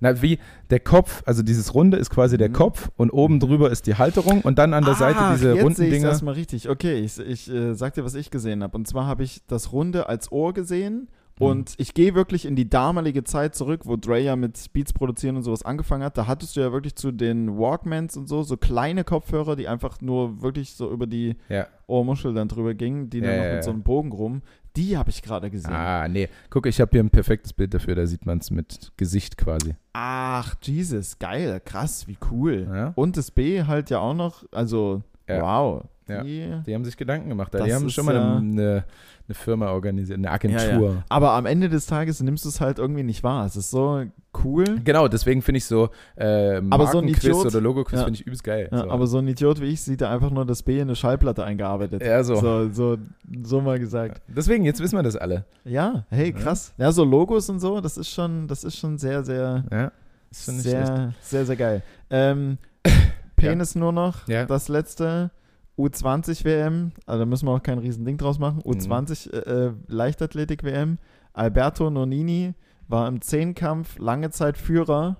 Na, 0.00 0.22
wie 0.22 0.38
der 0.70 0.80
Kopf, 0.80 1.22
also 1.26 1.42
dieses 1.42 1.74
Runde 1.74 1.96
ist 1.96 2.10
quasi 2.10 2.36
der 2.38 2.48
Mhm. 2.50 2.52
Kopf 2.54 2.90
und 2.96 3.10
oben 3.10 3.40
drüber 3.40 3.70
ist 3.70 3.86
die 3.86 3.96
Halterung 3.96 4.42
und 4.42 4.58
dann 4.58 4.74
an 4.74 4.84
der 4.84 4.94
Seite 4.94 5.18
Ach, 5.20 5.32
diese 5.34 5.54
jetzt 5.54 5.62
runden 5.64 5.76
sehe 5.76 5.90
Dinger. 5.90 6.08
erstmal 6.08 6.34
richtig. 6.34 6.68
Okay, 6.68 7.00
ich, 7.00 7.18
ich 7.18 7.50
äh, 7.50 7.74
sag 7.74 7.94
dir, 7.94 8.04
was 8.04 8.14
ich 8.14 8.30
gesehen 8.30 8.62
habe. 8.62 8.76
Und 8.76 8.86
zwar 8.86 9.06
habe 9.06 9.22
ich 9.24 9.42
das 9.46 9.72
Runde 9.72 10.08
als 10.08 10.30
Ohr 10.30 10.52
gesehen. 10.54 11.08
Mhm. 11.40 11.46
Und 11.46 11.74
ich 11.78 11.94
gehe 11.94 12.14
wirklich 12.14 12.44
in 12.44 12.54
die 12.56 12.68
damalige 12.68 13.24
Zeit 13.24 13.54
zurück, 13.56 13.80
wo 13.84 13.96
Dre 13.96 14.20
ja 14.20 14.36
mit 14.36 14.72
Beats 14.72 14.92
produzieren 14.92 15.36
und 15.36 15.42
sowas 15.42 15.64
angefangen 15.64 16.04
hat. 16.04 16.16
Da 16.18 16.26
hattest 16.26 16.54
du 16.56 16.60
ja 16.60 16.72
wirklich 16.72 16.94
zu 16.94 17.10
den 17.10 17.58
Walkmans 17.58 18.16
und 18.16 18.28
so, 18.28 18.42
so 18.42 18.56
kleine 18.56 19.02
Kopfhörer, 19.02 19.56
die 19.56 19.66
einfach 19.66 20.00
nur 20.00 20.42
wirklich 20.42 20.74
so 20.74 20.90
über 20.92 21.06
die 21.06 21.36
Ja. 21.48 21.66
Ohrmuschel 21.88 22.34
dann 22.34 22.48
drüber 22.48 22.74
gingen, 22.74 23.10
die 23.10 23.18
Ja, 23.18 23.26
dann 23.26 23.36
noch 23.38 23.44
ja, 23.46 23.54
mit 23.54 23.64
so 23.64 23.70
einem 23.70 23.82
Bogen 23.82 24.12
rum. 24.12 24.42
Die 24.76 24.96
habe 24.96 25.10
ich 25.10 25.22
gerade 25.22 25.50
gesehen. 25.50 25.72
Ah, 25.72 26.08
nee. 26.08 26.28
Guck, 26.50 26.66
ich 26.66 26.80
habe 26.80 26.90
hier 26.92 27.02
ein 27.02 27.10
perfektes 27.10 27.52
Bild 27.52 27.74
dafür, 27.74 27.94
da 27.94 28.06
sieht 28.06 28.24
man 28.24 28.38
es 28.38 28.50
mit 28.50 28.92
Gesicht 28.96 29.36
quasi. 29.36 29.74
Ach, 29.92 30.54
Jesus, 30.62 31.18
geil, 31.18 31.60
krass, 31.64 32.08
wie 32.08 32.16
cool. 32.30 32.68
Ja. 32.72 32.92
Und 32.94 33.16
das 33.16 33.30
B 33.30 33.64
halt 33.64 33.90
ja 33.90 33.98
auch 33.98 34.14
noch, 34.14 34.44
also, 34.52 35.02
Ja. 35.28 35.42
wow. 35.42 35.84
Ja. 36.08 36.22
Die, 36.24 36.50
Die 36.66 36.74
haben 36.74 36.84
sich 36.84 36.96
Gedanken 36.96 37.28
gemacht. 37.28 37.54
Die 37.54 37.72
haben 37.72 37.88
schon 37.88 38.06
mal 38.06 38.16
äh, 38.16 38.18
eine, 38.18 38.84
eine, 39.28 39.34
Firma 39.34 39.70
organisiert, 39.70 40.18
eine 40.18 40.26
ja, 40.26 40.32
Agentur. 40.32 40.90
ja. 40.94 41.04
Aber 41.08 41.32
am 41.32 41.46
Ende 41.46 41.68
des 41.68 41.86
Tages 41.86 42.20
nimmst 42.20 42.44
du 42.44 42.48
es 42.48 42.60
halt 42.60 42.78
irgendwie 42.78 43.04
nicht 43.04 43.22
wahr. 43.22 43.46
Es 43.46 43.56
ist 43.56 43.70
so 43.70 44.02
cool. 44.44 44.64
Genau, 44.84 45.06
deswegen 45.08 45.42
finde 45.42 45.58
ich 45.58 45.64
so 45.64 45.90
äh, 46.16 46.60
Aber 46.70 46.88
so 46.88 46.98
ein 46.98 47.06
Idiot- 47.08 47.46
oder 47.46 47.60
Logo-Quiz 47.60 48.00
Ja. 48.00 48.04
finde 48.04 48.18
ich 48.20 48.26
übelst 48.26 48.42
geil. 48.44 48.68
Ja, 48.72 48.78
so. 48.78 48.90
Aber 48.90 49.06
so 49.06 49.18
ein 49.18 49.28
Idiot 49.28 49.60
wie 49.60 49.66
ich 49.66 49.80
sieht 49.80 50.00
da 50.00 50.10
einfach 50.12 50.30
nur 50.30 50.44
das 50.44 50.62
B 50.64 50.76
in 50.76 50.82
eine 50.82 50.96
Schallplatte 50.96 51.44
eingearbeitet. 51.44 52.02
Ja, 52.02 52.22
so. 52.24 52.34
So, 52.34 52.68
so, 52.70 52.98
so 53.44 53.60
mal 53.60 53.78
gesagt. 53.78 54.20
Deswegen, 54.26 54.64
jetzt 54.64 54.80
wissen 54.80 54.96
wir 54.98 55.02
das 55.04 55.16
alle. 55.16 55.44
Ja, 55.64 56.04
hey, 56.10 56.32
Ja. 56.32 56.38
krass. 56.38 56.74
Ja, 56.78 56.90
so 56.90 57.04
Logos 57.04 57.48
und 57.48 57.60
so, 57.60 57.80
das 57.80 57.96
ist 57.96 58.10
schon, 58.10 58.48
das 58.48 58.64
ist 58.64 58.76
schon 58.76 58.98
sehr, 58.98 59.22
sehr, 59.24 59.64
Ja, 59.70 59.92
schlecht. 60.34 60.60
sehr, 60.62 61.12
sehr, 61.20 61.46
sehr 61.46 61.56
geil. 61.56 61.82
Ähm, 62.10 62.58
Penis 63.36 63.74
nur 63.76 63.92
noch, 63.92 64.26
Ja. 64.28 64.46
das 64.46 64.68
letzte. 64.68 65.30
U20 65.78 66.44
WM, 66.44 66.92
also 67.06 67.20
da 67.20 67.26
müssen 67.26 67.46
wir 67.46 67.52
auch 67.52 67.62
kein 67.62 67.78
Riesending 67.78 68.18
draus 68.18 68.38
machen. 68.38 68.62
Mhm. 68.64 68.72
U20 68.72 69.32
äh, 69.32 69.38
äh, 69.38 69.72
Leichtathletik 69.86 70.64
WM. 70.64 70.98
Alberto 71.32 71.88
Nonini 71.90 72.54
war 72.88 73.08
im 73.08 73.22
Zehnkampf 73.22 73.98
lange 73.98 74.30
Zeit 74.30 74.58
Führer 74.58 75.16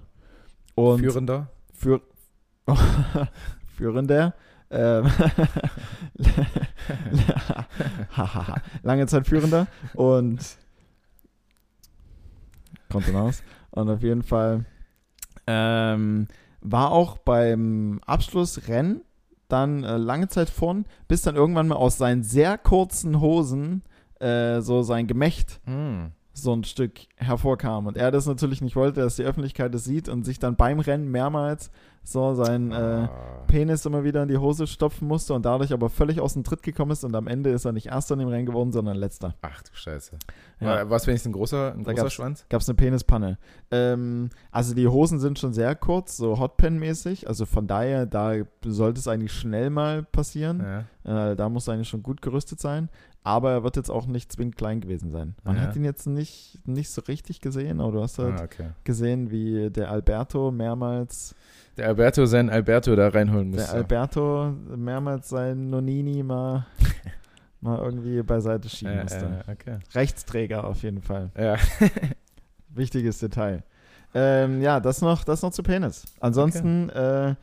und 0.74 1.00
Führender. 1.00 1.48
Führ 1.72 2.02
Führender. 3.76 4.34
Ähm, 4.70 5.06
lange 8.82 9.06
Zeit 9.06 9.26
Führender 9.26 9.66
und 9.94 10.58
kommt 12.90 13.08
dann 13.08 13.16
aus. 13.16 13.42
Und 13.70 13.90
auf 13.90 14.02
jeden 14.02 14.22
Fall 14.22 14.64
ähm, 15.46 16.28
war 16.60 16.92
auch 16.92 17.16
beim 17.18 18.00
Abschlussrennen 18.06 19.02
dann 19.52 19.84
äh, 19.84 19.96
lange 19.96 20.28
Zeit 20.28 20.50
vorn, 20.50 20.86
bis 21.08 21.22
dann 21.22 21.36
irgendwann 21.36 21.68
mal 21.68 21.76
aus 21.76 21.98
seinen 21.98 22.22
sehr 22.22 22.58
kurzen 22.58 23.20
Hosen 23.20 23.82
äh, 24.20 24.60
so 24.60 24.82
sein 24.82 25.06
Gemächt 25.06 25.60
Hm. 25.64 26.12
so 26.32 26.54
ein 26.54 26.64
Stück 26.64 26.92
hervorkam. 27.16 27.86
Und 27.86 27.96
er 27.96 28.10
das 28.10 28.26
natürlich 28.26 28.62
nicht 28.62 28.76
wollte, 28.76 29.00
dass 29.00 29.16
die 29.16 29.24
Öffentlichkeit 29.24 29.74
es 29.74 29.84
sieht 29.84 30.08
und 30.08 30.24
sich 30.24 30.38
dann 30.38 30.56
beim 30.56 30.80
Rennen 30.80 31.10
mehrmals 31.10 31.70
so 32.04 32.34
sein 32.34 32.72
äh, 32.72 32.74
Ah. 32.74 33.10
Penis 33.46 33.84
immer 33.86 34.02
wieder 34.02 34.22
in 34.22 34.28
die 34.28 34.38
Hose 34.38 34.66
stopfen 34.66 35.06
musste 35.06 35.34
und 35.34 35.44
dadurch 35.44 35.72
aber 35.72 35.90
völlig 35.90 36.20
aus 36.20 36.32
dem 36.34 36.42
Tritt 36.42 36.62
gekommen 36.62 36.90
ist 36.90 37.04
und 37.04 37.14
am 37.14 37.26
Ende 37.26 37.50
ist 37.50 37.64
er 37.64 37.72
nicht 37.72 37.86
erster 37.86 38.14
in 38.14 38.20
dem 38.20 38.28
Rennen 38.28 38.46
geworden, 38.46 38.72
sondern 38.72 38.96
letzter. 38.96 39.34
Ach 39.42 39.62
du 39.62 39.70
Scheiße. 39.74 40.16
Ja. 40.60 40.76
Ja. 40.78 40.90
Was 40.90 41.06
wenigstens 41.06 41.30
ein 41.30 41.32
großer, 41.34 41.72
ein 41.74 41.84
Da 41.84 41.92
großer 41.92 42.02
gab's- 42.04 42.12
Schwanz? 42.14 42.46
Gab 42.48 42.60
es 42.62 42.68
eine 42.68 42.76
Penispanne. 42.76 43.38
Ähm, 43.70 44.30
also 44.50 44.74
die 44.74 44.88
Hosen 44.88 45.18
sind 45.20 45.38
schon 45.38 45.52
sehr 45.52 45.74
kurz, 45.74 46.16
so 46.16 46.38
Hotpen-mäßig. 46.38 47.28
Also 47.28 47.44
von 47.46 47.66
daher, 47.66 48.06
da 48.06 48.34
sollte 48.64 48.98
es 49.00 49.06
eigentlich 49.08 49.32
schnell 49.32 49.70
mal 49.70 50.02
passieren. 50.02 50.86
Ja. 51.04 51.30
Äh, 51.32 51.36
da 51.36 51.48
muss 51.48 51.68
er 51.68 51.74
eigentlich 51.74 51.88
schon 51.88 52.02
gut 52.02 52.22
gerüstet 52.22 52.58
sein. 52.60 52.88
Aber 53.24 53.52
er 53.52 53.62
wird 53.62 53.76
jetzt 53.76 53.90
auch 53.90 54.06
nicht 54.06 54.32
zwingend 54.32 54.56
klein 54.56 54.80
gewesen 54.80 55.10
sein. 55.12 55.36
Man 55.44 55.54
Ja. 55.56 55.62
hat 55.62 55.76
ihn 55.76 55.84
jetzt 55.84 56.06
nicht, 56.08 56.58
nicht 56.66 56.90
so 56.90 57.02
richtig 57.02 57.40
gesehen, 57.40 57.80
aber 57.80 57.92
du 57.92 58.02
hast 58.02 58.18
halt 58.18 58.40
Ah, 58.40 58.44
okay. 58.44 58.70
gesehen, 58.82 59.30
wie 59.30 59.70
der 59.70 59.90
Alberto 59.92 60.50
mehrmals, 60.50 61.34
Der 61.76 61.88
Alberto 61.88 62.26
seinen 62.26 62.50
Alberto 62.50 62.94
da 62.94 63.08
reinholen 63.08 63.52
der 63.52 63.62
musste. 63.62 63.76
Alberto 63.76 64.54
mehrmals 64.76 65.28
sein 65.28 65.70
Nonini 65.70 66.22
mal, 66.22 66.66
mal 67.60 67.78
irgendwie 67.78 68.22
beiseite 68.22 68.68
schieben 68.68 68.98
äh, 68.98 69.02
musste. 69.02 69.44
äh, 69.46 69.52
okay. 69.52 69.78
Rechtsträger 69.94 70.64
auf 70.64 70.82
jeden 70.82 71.00
Fall. 71.00 71.30
Ja. 71.36 71.56
Wichtiges 72.68 73.18
Detail. 73.18 73.62
Ähm, 74.14 74.60
ja, 74.60 74.80
das 74.80 75.00
noch, 75.00 75.24
das 75.24 75.42
noch 75.42 75.52
zu 75.52 75.62
Penis. 75.62 76.04
Ansonsten, 76.20 76.90
äh, 76.90 77.34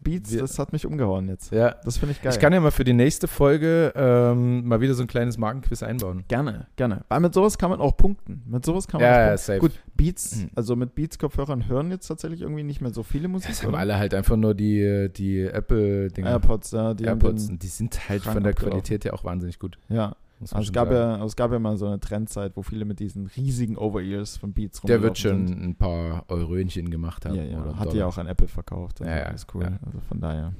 Beats, 0.00 0.36
das 0.36 0.58
hat 0.58 0.72
mich 0.72 0.86
umgehauen 0.86 1.28
jetzt. 1.28 1.52
ja. 1.52 1.74
Das 1.84 1.98
finde 1.98 2.12
ich 2.12 2.22
geil. 2.22 2.32
Ich 2.32 2.38
kann 2.40 2.52
ja 2.52 2.60
mal 2.60 2.70
für 2.70 2.84
die 2.84 2.92
nächste 2.92 3.28
Folge 3.28 3.92
ähm, 3.96 4.66
mal 4.66 4.80
wieder 4.80 4.94
so 4.94 5.02
ein 5.02 5.06
kleines 5.06 5.38
Markenquiz 5.38 5.82
einbauen. 5.82 6.24
gerne, 6.28 6.66
gerne. 6.76 7.04
Weil 7.08 7.20
mit 7.20 7.34
sowas 7.34 7.58
kann 7.58 7.70
man 7.70 7.80
auch 7.80 7.96
punkten. 7.96 8.42
Mit 8.46 8.64
sowas 8.64 8.86
kann 8.88 9.00
man 9.00 9.08
Ja, 9.10 9.14
auch 9.14 9.18
ja, 9.18 9.26
punkten. 9.28 9.44
safe. 9.46 9.58
Gut, 9.60 9.72
Beats, 9.96 10.36
Mhm. 10.36 10.50
also 10.54 10.76
mit 10.76 10.94
Beats-Kopfhörern 10.94 11.68
hören 11.68 11.90
jetzt 11.90 12.06
tatsächlich 12.08 12.40
irgendwie 12.42 12.62
nicht 12.62 12.80
mehr 12.80 12.92
so 12.92 13.02
viele 13.02 13.28
Musik. 13.28 13.50
Das 13.50 13.64
haben 13.64 13.74
alle 13.74 13.98
halt 13.98 14.14
einfach 14.14 14.36
nur 14.36 14.54
die, 14.54 15.08
die 15.14 15.40
Apple-Dinger. 15.42 16.30
AirPods, 16.30 16.70
ja, 16.72 16.94
die 16.94 17.04
AirPods. 17.04 17.48
die 17.58 17.66
sind 17.66 18.08
halt 18.08 18.22
Schrank 18.22 18.34
von 18.34 18.42
der. 18.44 18.54
Qualität 18.54 19.04
her 19.04 19.14
auch 19.14 19.24
wahnsinnig 19.24 19.58
gut. 19.58 19.78
Ja. 19.88 20.16
Also 20.40 20.58
es 20.58 20.72
gab, 20.72 20.90
ja, 20.90 21.22
es 21.24 21.36
gab 21.36 21.52
ja 21.52 21.58
mal 21.58 21.76
so 21.76 21.86
eine 21.86 22.00
Trendzeit, 22.00 22.52
wo 22.56 22.62
viele 22.62 22.84
mit 22.84 22.98
diesen 23.00 23.26
riesigen 23.26 23.76
Over-Ears 23.76 24.36
von 24.38 24.52
Beats 24.52 24.80
Der 24.82 25.02
wird 25.02 25.18
schon 25.18 25.48
sind. 25.48 25.62
ein 25.62 25.74
paar 25.76 26.24
Eurönchen 26.28 26.90
gemacht 26.90 27.26
haben. 27.26 27.34
Ja, 27.34 27.42
ja, 27.44 27.60
oder 27.62 27.78
hat 27.78 27.92
Dollar. 27.92 28.06
auch 28.08 28.18
an 28.18 28.26
Apple 28.26 28.48
verkauft. 28.48 29.00
Also 29.02 29.10
Ja, 29.12 29.18
ja, 29.18 29.24
alles 29.26 29.46
cool. 29.54 29.62
ja. 29.64 29.78
Also 29.84 30.00
von 30.08 30.20
daher. 30.20 30.52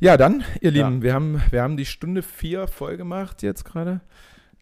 Ja, 0.00 0.16
dann, 0.16 0.42
ihr 0.60 0.72
Ja. 0.72 0.88
Lieben, 0.88 1.02
wir, 1.02 1.14
haben, 1.14 1.40
wir 1.50 1.62
haben 1.62 1.76
die 1.76 1.84
Stunde 1.86 2.22
vier 2.22 2.66
voll 2.66 2.96
gemacht 2.96 3.42
jetzt 3.42 3.64
gerade. 3.64 4.00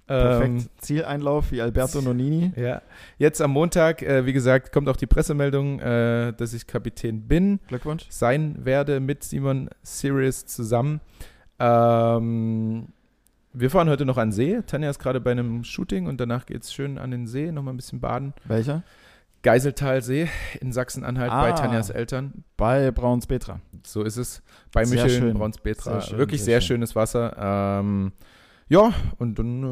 Perfekt. 0.07 0.49
Ähm, 0.63 0.67
Zieleinlauf 0.79 1.53
wie 1.53 1.61
Alberto 1.61 2.01
Nonini. 2.01 2.53
ja, 2.57 2.81
jetzt 3.19 3.43
am 3.43 3.51
Montag, 3.51 4.01
äh, 4.01 4.25
wie 4.25 4.33
gesagt, 4.33 4.73
kommt 4.73 4.89
auch 4.89 4.97
die 4.97 5.07
Pressemeldung, 5.07 5.81
äh, 5.81 6.33
dass 6.33 6.55
ich 6.55 6.67
Kapitän 6.67 7.29
bin, 7.29 7.61
Glückwunsch. 7.69 8.07
sein 8.09 8.65
werde 8.65 9.01
mit 9.01 9.23
Simon 9.23 9.69
Sirius 9.83 10.47
zusammen. 10.47 11.01
Ähm, 11.59 12.89
wir 13.61 13.71
fahren 13.71 13.89
heute 13.89 14.05
noch 14.05 14.17
an 14.19 14.33
See. 14.33 14.61
Tanja 14.67 14.91
ist 14.91 14.99
gerade 14.99 15.21
bei 15.21 15.33
einem 15.33 15.65
Shooting 15.65 16.07
und 16.07 16.21
danach 16.21 16.47
geht 16.47 16.63
es 16.63 16.73
schön 16.73 16.99
an 16.99 17.11
den 17.11 17.27
See, 17.27 17.51
nochmal 17.53 17.75
ein 17.75 17.77
bisschen 17.77 18.01
baden. 18.01 18.33
Welcher? 18.45 18.83
Geiseltalsee 19.43 20.29
in 20.61 20.73
Sachsen-Anhalt 20.73 21.31
bei 21.31 21.51
Ah. 21.51 21.53
Tanjas 21.53 21.91
Eltern. 21.91 22.45
Bei 22.57 22.91
Brauns 22.91 23.27
Petra. 23.27 23.61
So 23.85 24.03
ist 24.03 24.17
es. 24.17 24.43
Bei 24.73 24.85
Sehr 24.85 25.05
Michel. 25.05 25.33
Brauns-Petra. 25.33 26.01
Sehr 26.01 26.01
schön, 26.03 26.19
Wirklich 26.19 26.43
sehr 26.43 26.55
sehr, 26.55 26.61
schön. 26.61 26.77
schönes 26.79 26.97
Wasser. 26.97 27.37
Ähm, 27.81 28.13
ja, 28.69 28.93
und 29.19 29.39
dann 29.39 29.63
äh, 29.63 29.67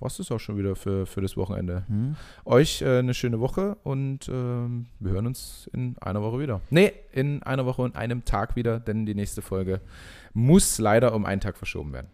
war 0.00 0.06
es 0.06 0.16
das 0.18 0.30
auch 0.32 0.40
schon 0.40 0.58
wieder 0.58 0.74
für, 0.76 1.06
für 1.06 1.20
das 1.22 1.36
Wochenende. 1.36 1.84
Hm? 1.86 2.16
Euch 2.44 2.82
äh, 2.82 2.98
eine 2.98 3.14
schöne 3.14 3.40
Woche 3.40 3.76
und 3.84 4.28
ähm, 4.28 4.86
wir 4.98 5.12
hören 5.12 5.26
uns 5.28 5.70
in 5.72 5.96
einer 6.00 6.20
Woche 6.20 6.38
wieder. 6.40 6.60
Nee, 6.68 6.92
in 7.12 7.42
einer 7.44 7.64
Woche 7.64 7.82
und 7.82 7.96
einem 7.96 8.24
Tag 8.24 8.56
wieder, 8.56 8.78
denn 8.80 9.06
die 9.06 9.14
nächste 9.14 9.40
Folge 9.40 9.80
muss 10.34 10.78
leider 10.78 11.14
um 11.14 11.24
einen 11.24 11.40
Tag 11.40 11.56
verschoben 11.56 11.92
werden. 11.92 12.08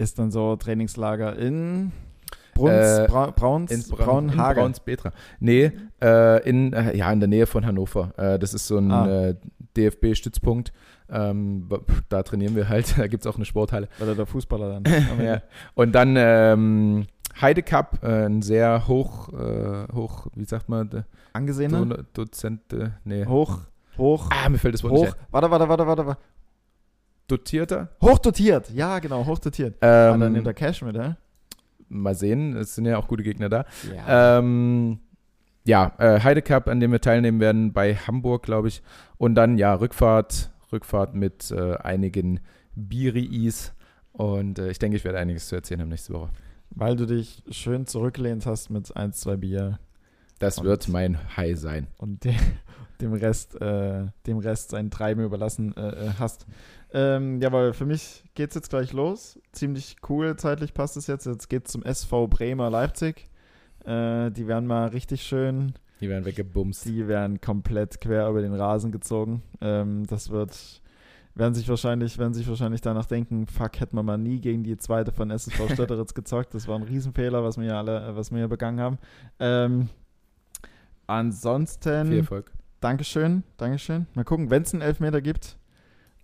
Ist 0.00 0.18
dann 0.18 0.30
so 0.30 0.54
Trainingslager 0.54 1.36
in 1.36 1.90
Bruns, 2.54 2.70
Äh, 2.72 3.06
Bra 3.08 3.30
Brauns, 3.32 3.72
In, 3.72 3.82
Braun, 3.96 4.28
in 4.28 4.36
Braunhage. 4.36 4.60
Brauns-Petra. 4.60 5.10
Nee, 5.40 5.72
äh, 6.00 6.48
in, 6.48 6.72
äh, 6.72 6.96
ja, 6.96 7.10
in 7.12 7.18
der 7.18 7.28
Nähe 7.28 7.46
von 7.46 7.66
Hannover. 7.66 8.12
Äh, 8.16 8.38
das 8.38 8.54
ist 8.54 8.68
so 8.68 8.78
ein 8.78 8.92
Ah. 8.92 9.08
äh, 9.30 9.34
DFB-Stützpunkt. 9.76 10.72
Ähm, 11.10 11.68
da 12.08 12.22
trainieren 12.22 12.54
wir 12.54 12.68
halt. 12.68 12.94
Da 12.98 13.08
gibt 13.08 13.24
es 13.24 13.26
auch 13.26 13.36
eine 13.36 13.44
Sporthalle. 13.44 13.88
Weil 13.98 14.08
er 14.08 14.14
der 14.14 14.26
Fußballer 14.26 14.80
dann. 14.80 14.84
ja. 15.24 15.42
Und 15.74 15.92
dann 15.96 16.14
ähm, 16.16 17.06
Heide 17.40 17.62
Cup, 17.64 17.98
äh, 18.04 18.26
ein 18.26 18.42
sehr 18.42 18.86
hoch, 18.86 19.28
hoch, 19.92 20.26
wie 20.34 20.44
sagt 20.44 20.68
man, 20.68 20.90
de- 20.90 21.02
Angesehene? 21.32 21.86
Do 21.86 21.96
Dozent, 22.24 22.60
nee. 23.04 23.24
Hoch, 23.26 23.60
hoch, 23.96 24.28
Ah, 24.30 24.48
mir 24.48 24.58
fällt 24.58 24.74
das 24.74 24.82
Wort 24.84 24.92
hoch. 24.92 25.04
nicht 25.06 25.14
ein. 25.16 25.26
Warte, 25.30 25.50
warte, 25.50 25.68
warte, 25.68 25.86
warte, 25.86 26.06
warte. 26.06 26.20
Dotierter. 27.28 27.90
Hochdotiert. 28.02 28.70
Ja, 28.70 28.98
genau, 28.98 29.24
hochdotiert. 29.26 29.76
ah, 29.82 30.10
dann 30.10 30.22
Ähm, 30.22 30.32
nimmt 30.32 30.46
er 30.46 30.54
Cash 30.54 30.82
mit, 30.82 30.96
hä? 30.98 31.14
mal 31.90 32.14
sehen, 32.14 32.54
es 32.56 32.74
sind 32.74 32.84
ja 32.86 32.98
auch 32.98 33.06
gute 33.08 33.22
Gegner 33.22 33.48
da. 33.48 33.64
Ja. 33.94 34.38
Ähm, 34.38 34.98
ja, 35.64 35.92
äh, 35.98 36.20
Heide 36.20 36.42
Cup, 36.42 36.68
an 36.68 36.80
dem 36.80 36.92
wir 36.92 37.00
teilnehmen 37.00 37.40
werden, 37.40 37.72
bei 37.72 37.94
Hamburg, 37.94 38.42
glaube 38.42 38.68
ich. 38.68 38.82
Und 39.18 39.34
dann, 39.36 39.56
ja, 39.58 39.74
Rückfahrt, 39.74 40.50
Rückfahrt 40.72 41.14
mit 41.14 41.50
äh, 41.50 41.76
einigen 41.76 42.40
Biriis. 42.74 43.72
Und 44.12 44.58
äh, 44.58 44.70
ich 44.70 44.78
denke, 44.78 44.96
ich 44.96 45.04
werde 45.04 45.18
einiges 45.18 45.48
zu 45.48 45.54
erzählen 45.56 45.80
haben 45.82 45.88
nächste 45.90 46.12
Woche. 46.14 46.30
Weil 46.70 46.96
du 46.96 47.06
dich 47.06 47.42
schön 47.50 47.86
zurückgelehnt 47.86 48.44
hast 48.46 48.68
mit 48.70 48.94
1, 48.96 49.18
2 49.20 49.36
Bier 49.36 49.78
Das 50.38 50.58
Und- 50.58 50.64
wird 50.66 50.88
mein 50.88 51.18
High 51.36 51.58
sein. 51.58 51.86
und 51.98 52.24
de 52.24 52.34
dem 53.00 53.12
Rest, 53.12 53.60
äh, 53.60 54.06
dem 54.26 54.38
Rest 54.38 54.70
sein 54.70 54.90
Treiben 54.90 55.24
überlassen 55.24 55.76
äh, 55.76 55.88
äh, 55.88 56.10
hast. 56.18 56.46
Ähm, 56.92 57.40
ja, 57.40 57.52
weil 57.52 57.72
für 57.72 57.86
mich 57.86 58.24
geht 58.34 58.50
es 58.50 58.54
jetzt 58.54 58.70
gleich 58.70 58.92
los. 58.92 59.38
Ziemlich 59.52 59.96
cool, 60.08 60.36
zeitlich 60.36 60.74
passt 60.74 60.96
es 60.96 61.06
jetzt. 61.06 61.26
Jetzt 61.26 61.48
geht 61.48 61.66
es 61.66 61.72
zum 61.72 61.82
SV 61.82 62.28
Bremer 62.28 62.70
Leipzig. 62.70 63.28
Äh, 63.84 64.30
die 64.30 64.46
werden 64.46 64.66
mal 64.66 64.88
richtig 64.88 65.22
schön 65.22 65.74
Die 66.00 66.08
werden 66.08 66.24
weggebumst. 66.24 66.84
Die 66.86 67.08
werden 67.08 67.40
komplett 67.40 68.00
quer 68.00 68.28
über 68.28 68.42
den 68.42 68.54
Rasen 68.54 68.90
gezogen. 68.92 69.42
Ähm, 69.60 70.06
das 70.06 70.30
wird, 70.30 70.82
werden 71.34 71.54
sich 71.54 71.68
wahrscheinlich, 71.68 72.18
werden 72.18 72.34
sich 72.34 72.48
wahrscheinlich 72.48 72.80
danach 72.80 73.06
denken, 73.06 73.46
fuck, 73.46 73.80
hätten 73.80 73.96
wir 73.96 74.02
mal 74.02 74.18
nie 74.18 74.40
gegen 74.40 74.64
die 74.64 74.76
zweite 74.76 75.12
von 75.12 75.30
SSV 75.30 75.68
Stötteritz 75.72 76.14
gezockt. 76.14 76.54
Das 76.54 76.66
war 76.68 76.76
ein 76.76 76.82
Riesenfehler, 76.82 77.44
was 77.44 77.58
wir 77.58 77.66
ja 77.66 77.78
alle, 77.78 78.08
äh, 78.08 78.16
was 78.16 78.30
wir 78.30 78.38
hier 78.38 78.48
begangen 78.48 78.80
haben. 78.80 78.98
Ähm, 79.38 79.88
ansonsten, 81.06 82.08
Viel 82.08 82.18
Erfolg. 82.18 82.52
Dankeschön, 82.80 83.42
Dankeschön. 83.56 84.06
Mal 84.14 84.24
gucken, 84.24 84.50
wenn 84.50 84.62
es 84.62 84.72
einen 84.72 84.82
Elfmeter 84.82 85.20
gibt, 85.20 85.56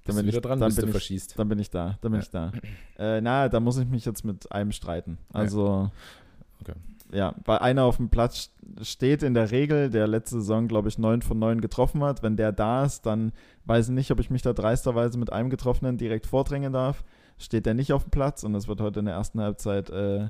du 0.06 0.14
bin 0.14 0.28
ich- 0.28 0.40
dran, 0.40 0.60
dann 0.60 0.74
bin 0.74 0.88
ich- 0.94 1.26
dann 1.34 1.48
bin 1.48 1.58
ich 1.58 1.70
da, 1.70 1.98
dann 2.00 2.12
bin 2.12 2.20
Ja. 2.20 2.22
ich 2.22 2.30
da. 2.30 2.52
Äh, 2.98 3.20
na, 3.20 3.48
da 3.48 3.58
muss 3.60 3.76
ich 3.78 3.86
mich 3.88 4.04
jetzt 4.04 4.24
mit 4.24 4.50
einem 4.52 4.70
streiten. 4.72 5.18
Also, 5.32 5.90
Okay. 6.60 6.74
ja, 7.12 7.34
weil 7.44 7.58
einer 7.58 7.82
auf 7.84 7.96
dem 7.96 8.08
Platz 8.08 8.50
steht 8.82 9.22
in 9.24 9.34
der 9.34 9.50
Regel, 9.50 9.90
der 9.90 10.06
letzte 10.06 10.36
Saison, 10.36 10.68
glaube 10.68 10.88
ich, 10.88 10.98
9 10.98 11.22
von 11.22 11.38
9 11.38 11.60
getroffen 11.60 12.04
hat. 12.04 12.22
Wenn 12.22 12.36
der 12.36 12.52
da 12.52 12.84
ist, 12.84 13.04
dann 13.04 13.32
weiß 13.64 13.88
ich 13.88 13.94
nicht, 13.94 14.10
ob 14.12 14.20
ich 14.20 14.30
mich 14.30 14.42
da 14.42 14.52
dreisterweise 14.52 15.18
mit 15.18 15.32
einem 15.32 15.50
Getroffenen 15.50 15.98
direkt 15.98 16.26
vordrängen 16.26 16.72
darf. 16.72 17.02
Steht 17.36 17.66
der 17.66 17.74
nicht 17.74 17.92
auf 17.92 18.04
dem 18.04 18.10
Platz 18.10 18.44
und 18.44 18.52
das 18.52 18.68
wird 18.68 18.80
heute 18.80 19.00
in 19.00 19.06
der 19.06 19.14
ersten 19.16 19.40
Halbzeit 19.40 19.90
äh, 19.90 20.28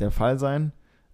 der 0.00 0.10
Fall 0.10 0.36
sein. 0.40 0.72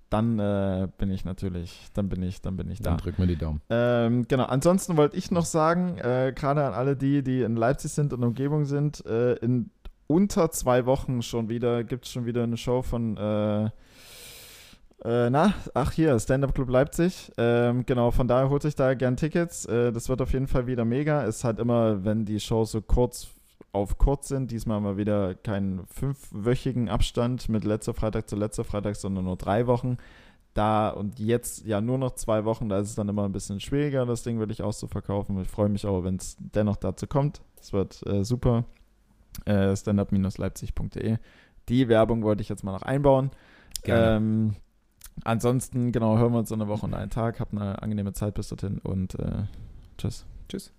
Dann 0.08 0.38
äh, 0.38 0.88
bin 0.98 1.10
ich 1.10 1.24
natürlich, 1.24 1.88
dann 1.94 2.08
bin 2.08 2.22
ich, 2.22 2.40
dann 2.40 2.56
bin 2.56 2.70
ich 2.70 2.80
da. 2.80 2.90
Dann 2.90 2.98
drück 2.98 3.18
mir 3.18 3.26
die 3.26 3.36
Daumen. 3.36 3.60
Ähm, 3.70 4.26
genau, 4.28 4.44
ansonsten 4.44 4.96
wollte 4.96 5.16
ich 5.16 5.30
noch 5.30 5.44
sagen, 5.44 5.98
äh, 5.98 6.32
gerade 6.34 6.64
an 6.64 6.74
alle 6.74 6.96
die, 6.96 7.22
die 7.22 7.42
in 7.42 7.56
Leipzig 7.56 7.92
sind 7.92 8.12
und 8.12 8.22
Umgebung 8.22 8.66
sind, 8.66 9.04
äh, 9.06 9.34
in 9.34 9.70
unter 10.06 10.50
zwei 10.52 10.86
Wochen 10.86 11.22
schon 11.22 11.48
wieder, 11.48 11.82
gibt 11.82 12.04
es 12.04 12.12
schon 12.12 12.26
wieder 12.26 12.44
eine 12.44 12.56
Show 12.56 12.82
von, 12.82 13.16
äh, 13.16 13.64
äh, 15.04 15.30
na, 15.30 15.54
ach 15.74 15.92
hier, 15.92 16.18
Stand-Up 16.18 16.54
Club 16.54 16.70
Leipzig. 16.70 17.32
Ähm, 17.36 17.84
genau, 17.84 18.10
von 18.10 18.28
daher 18.28 18.48
holt 18.48 18.64
euch 18.64 18.74
da 18.74 18.94
gern 18.94 19.16
Tickets. 19.16 19.66
Äh, 19.66 19.92
das 19.92 20.08
wird 20.08 20.22
auf 20.22 20.32
jeden 20.32 20.46
Fall 20.46 20.66
wieder 20.66 20.84
mega. 20.84 21.22
Ist 21.22 21.44
halt 21.44 21.58
immer, 21.58 22.04
wenn 22.04 22.24
die 22.24 22.40
Shows 22.40 22.72
so 22.72 22.80
kurz 22.80 23.28
auf 23.76 23.98
kurz 23.98 24.28
sind, 24.28 24.50
diesmal 24.50 24.80
mal 24.80 24.96
wieder 24.96 25.34
keinen 25.34 25.86
fünfwöchigen 25.86 26.88
Abstand 26.88 27.48
mit 27.48 27.64
letzter 27.64 27.94
Freitag 27.94 28.28
zu 28.28 28.36
letzter 28.36 28.64
Freitag, 28.64 28.96
sondern 28.96 29.24
nur 29.24 29.36
drei 29.36 29.66
Wochen 29.66 29.98
da 30.56 30.88
und 30.88 31.18
jetzt 31.18 31.66
ja 31.66 31.80
nur 31.80 31.98
noch 31.98 32.12
zwei 32.12 32.44
Wochen, 32.44 32.68
da 32.68 32.78
ist 32.78 32.90
es 32.90 32.94
dann 32.94 33.08
immer 33.08 33.24
ein 33.24 33.32
bisschen 33.32 33.60
schwieriger, 33.60 34.06
das 34.06 34.22
Ding 34.22 34.38
wirklich 34.38 34.62
auszuverkaufen. 34.62 35.40
Ich 35.42 35.48
freue 35.48 35.68
mich 35.68 35.84
aber, 35.86 36.04
wenn 36.04 36.16
es 36.16 36.36
dennoch 36.38 36.76
dazu 36.76 37.06
kommt. 37.06 37.42
Es 37.60 37.72
wird 37.72 38.04
äh, 38.06 38.24
super. 38.24 38.64
Äh, 39.44 39.76
Standup-leipzig.de. 39.76 41.18
Die 41.68 41.88
Werbung 41.88 42.22
wollte 42.22 42.42
ich 42.42 42.48
jetzt 42.48 42.64
mal 42.64 42.72
noch 42.72 42.82
einbauen. 42.82 43.30
Gerne. 43.82 44.16
Ähm, 44.16 44.56
ansonsten, 45.24 45.92
genau, 45.92 46.16
hören 46.16 46.32
wir 46.32 46.38
uns 46.38 46.50
in 46.50 46.60
einer 46.60 46.70
Woche 46.70 46.86
und 46.86 46.94
einen 46.94 47.10
Tag. 47.10 47.38
Habt 47.40 47.52
eine 47.52 47.82
angenehme 47.82 48.14
Zeit 48.14 48.34
bis 48.34 48.48
dorthin 48.48 48.78
und 48.78 49.18
äh, 49.18 49.44
tschüss. 49.98 50.24
Tschüss. 50.48 50.72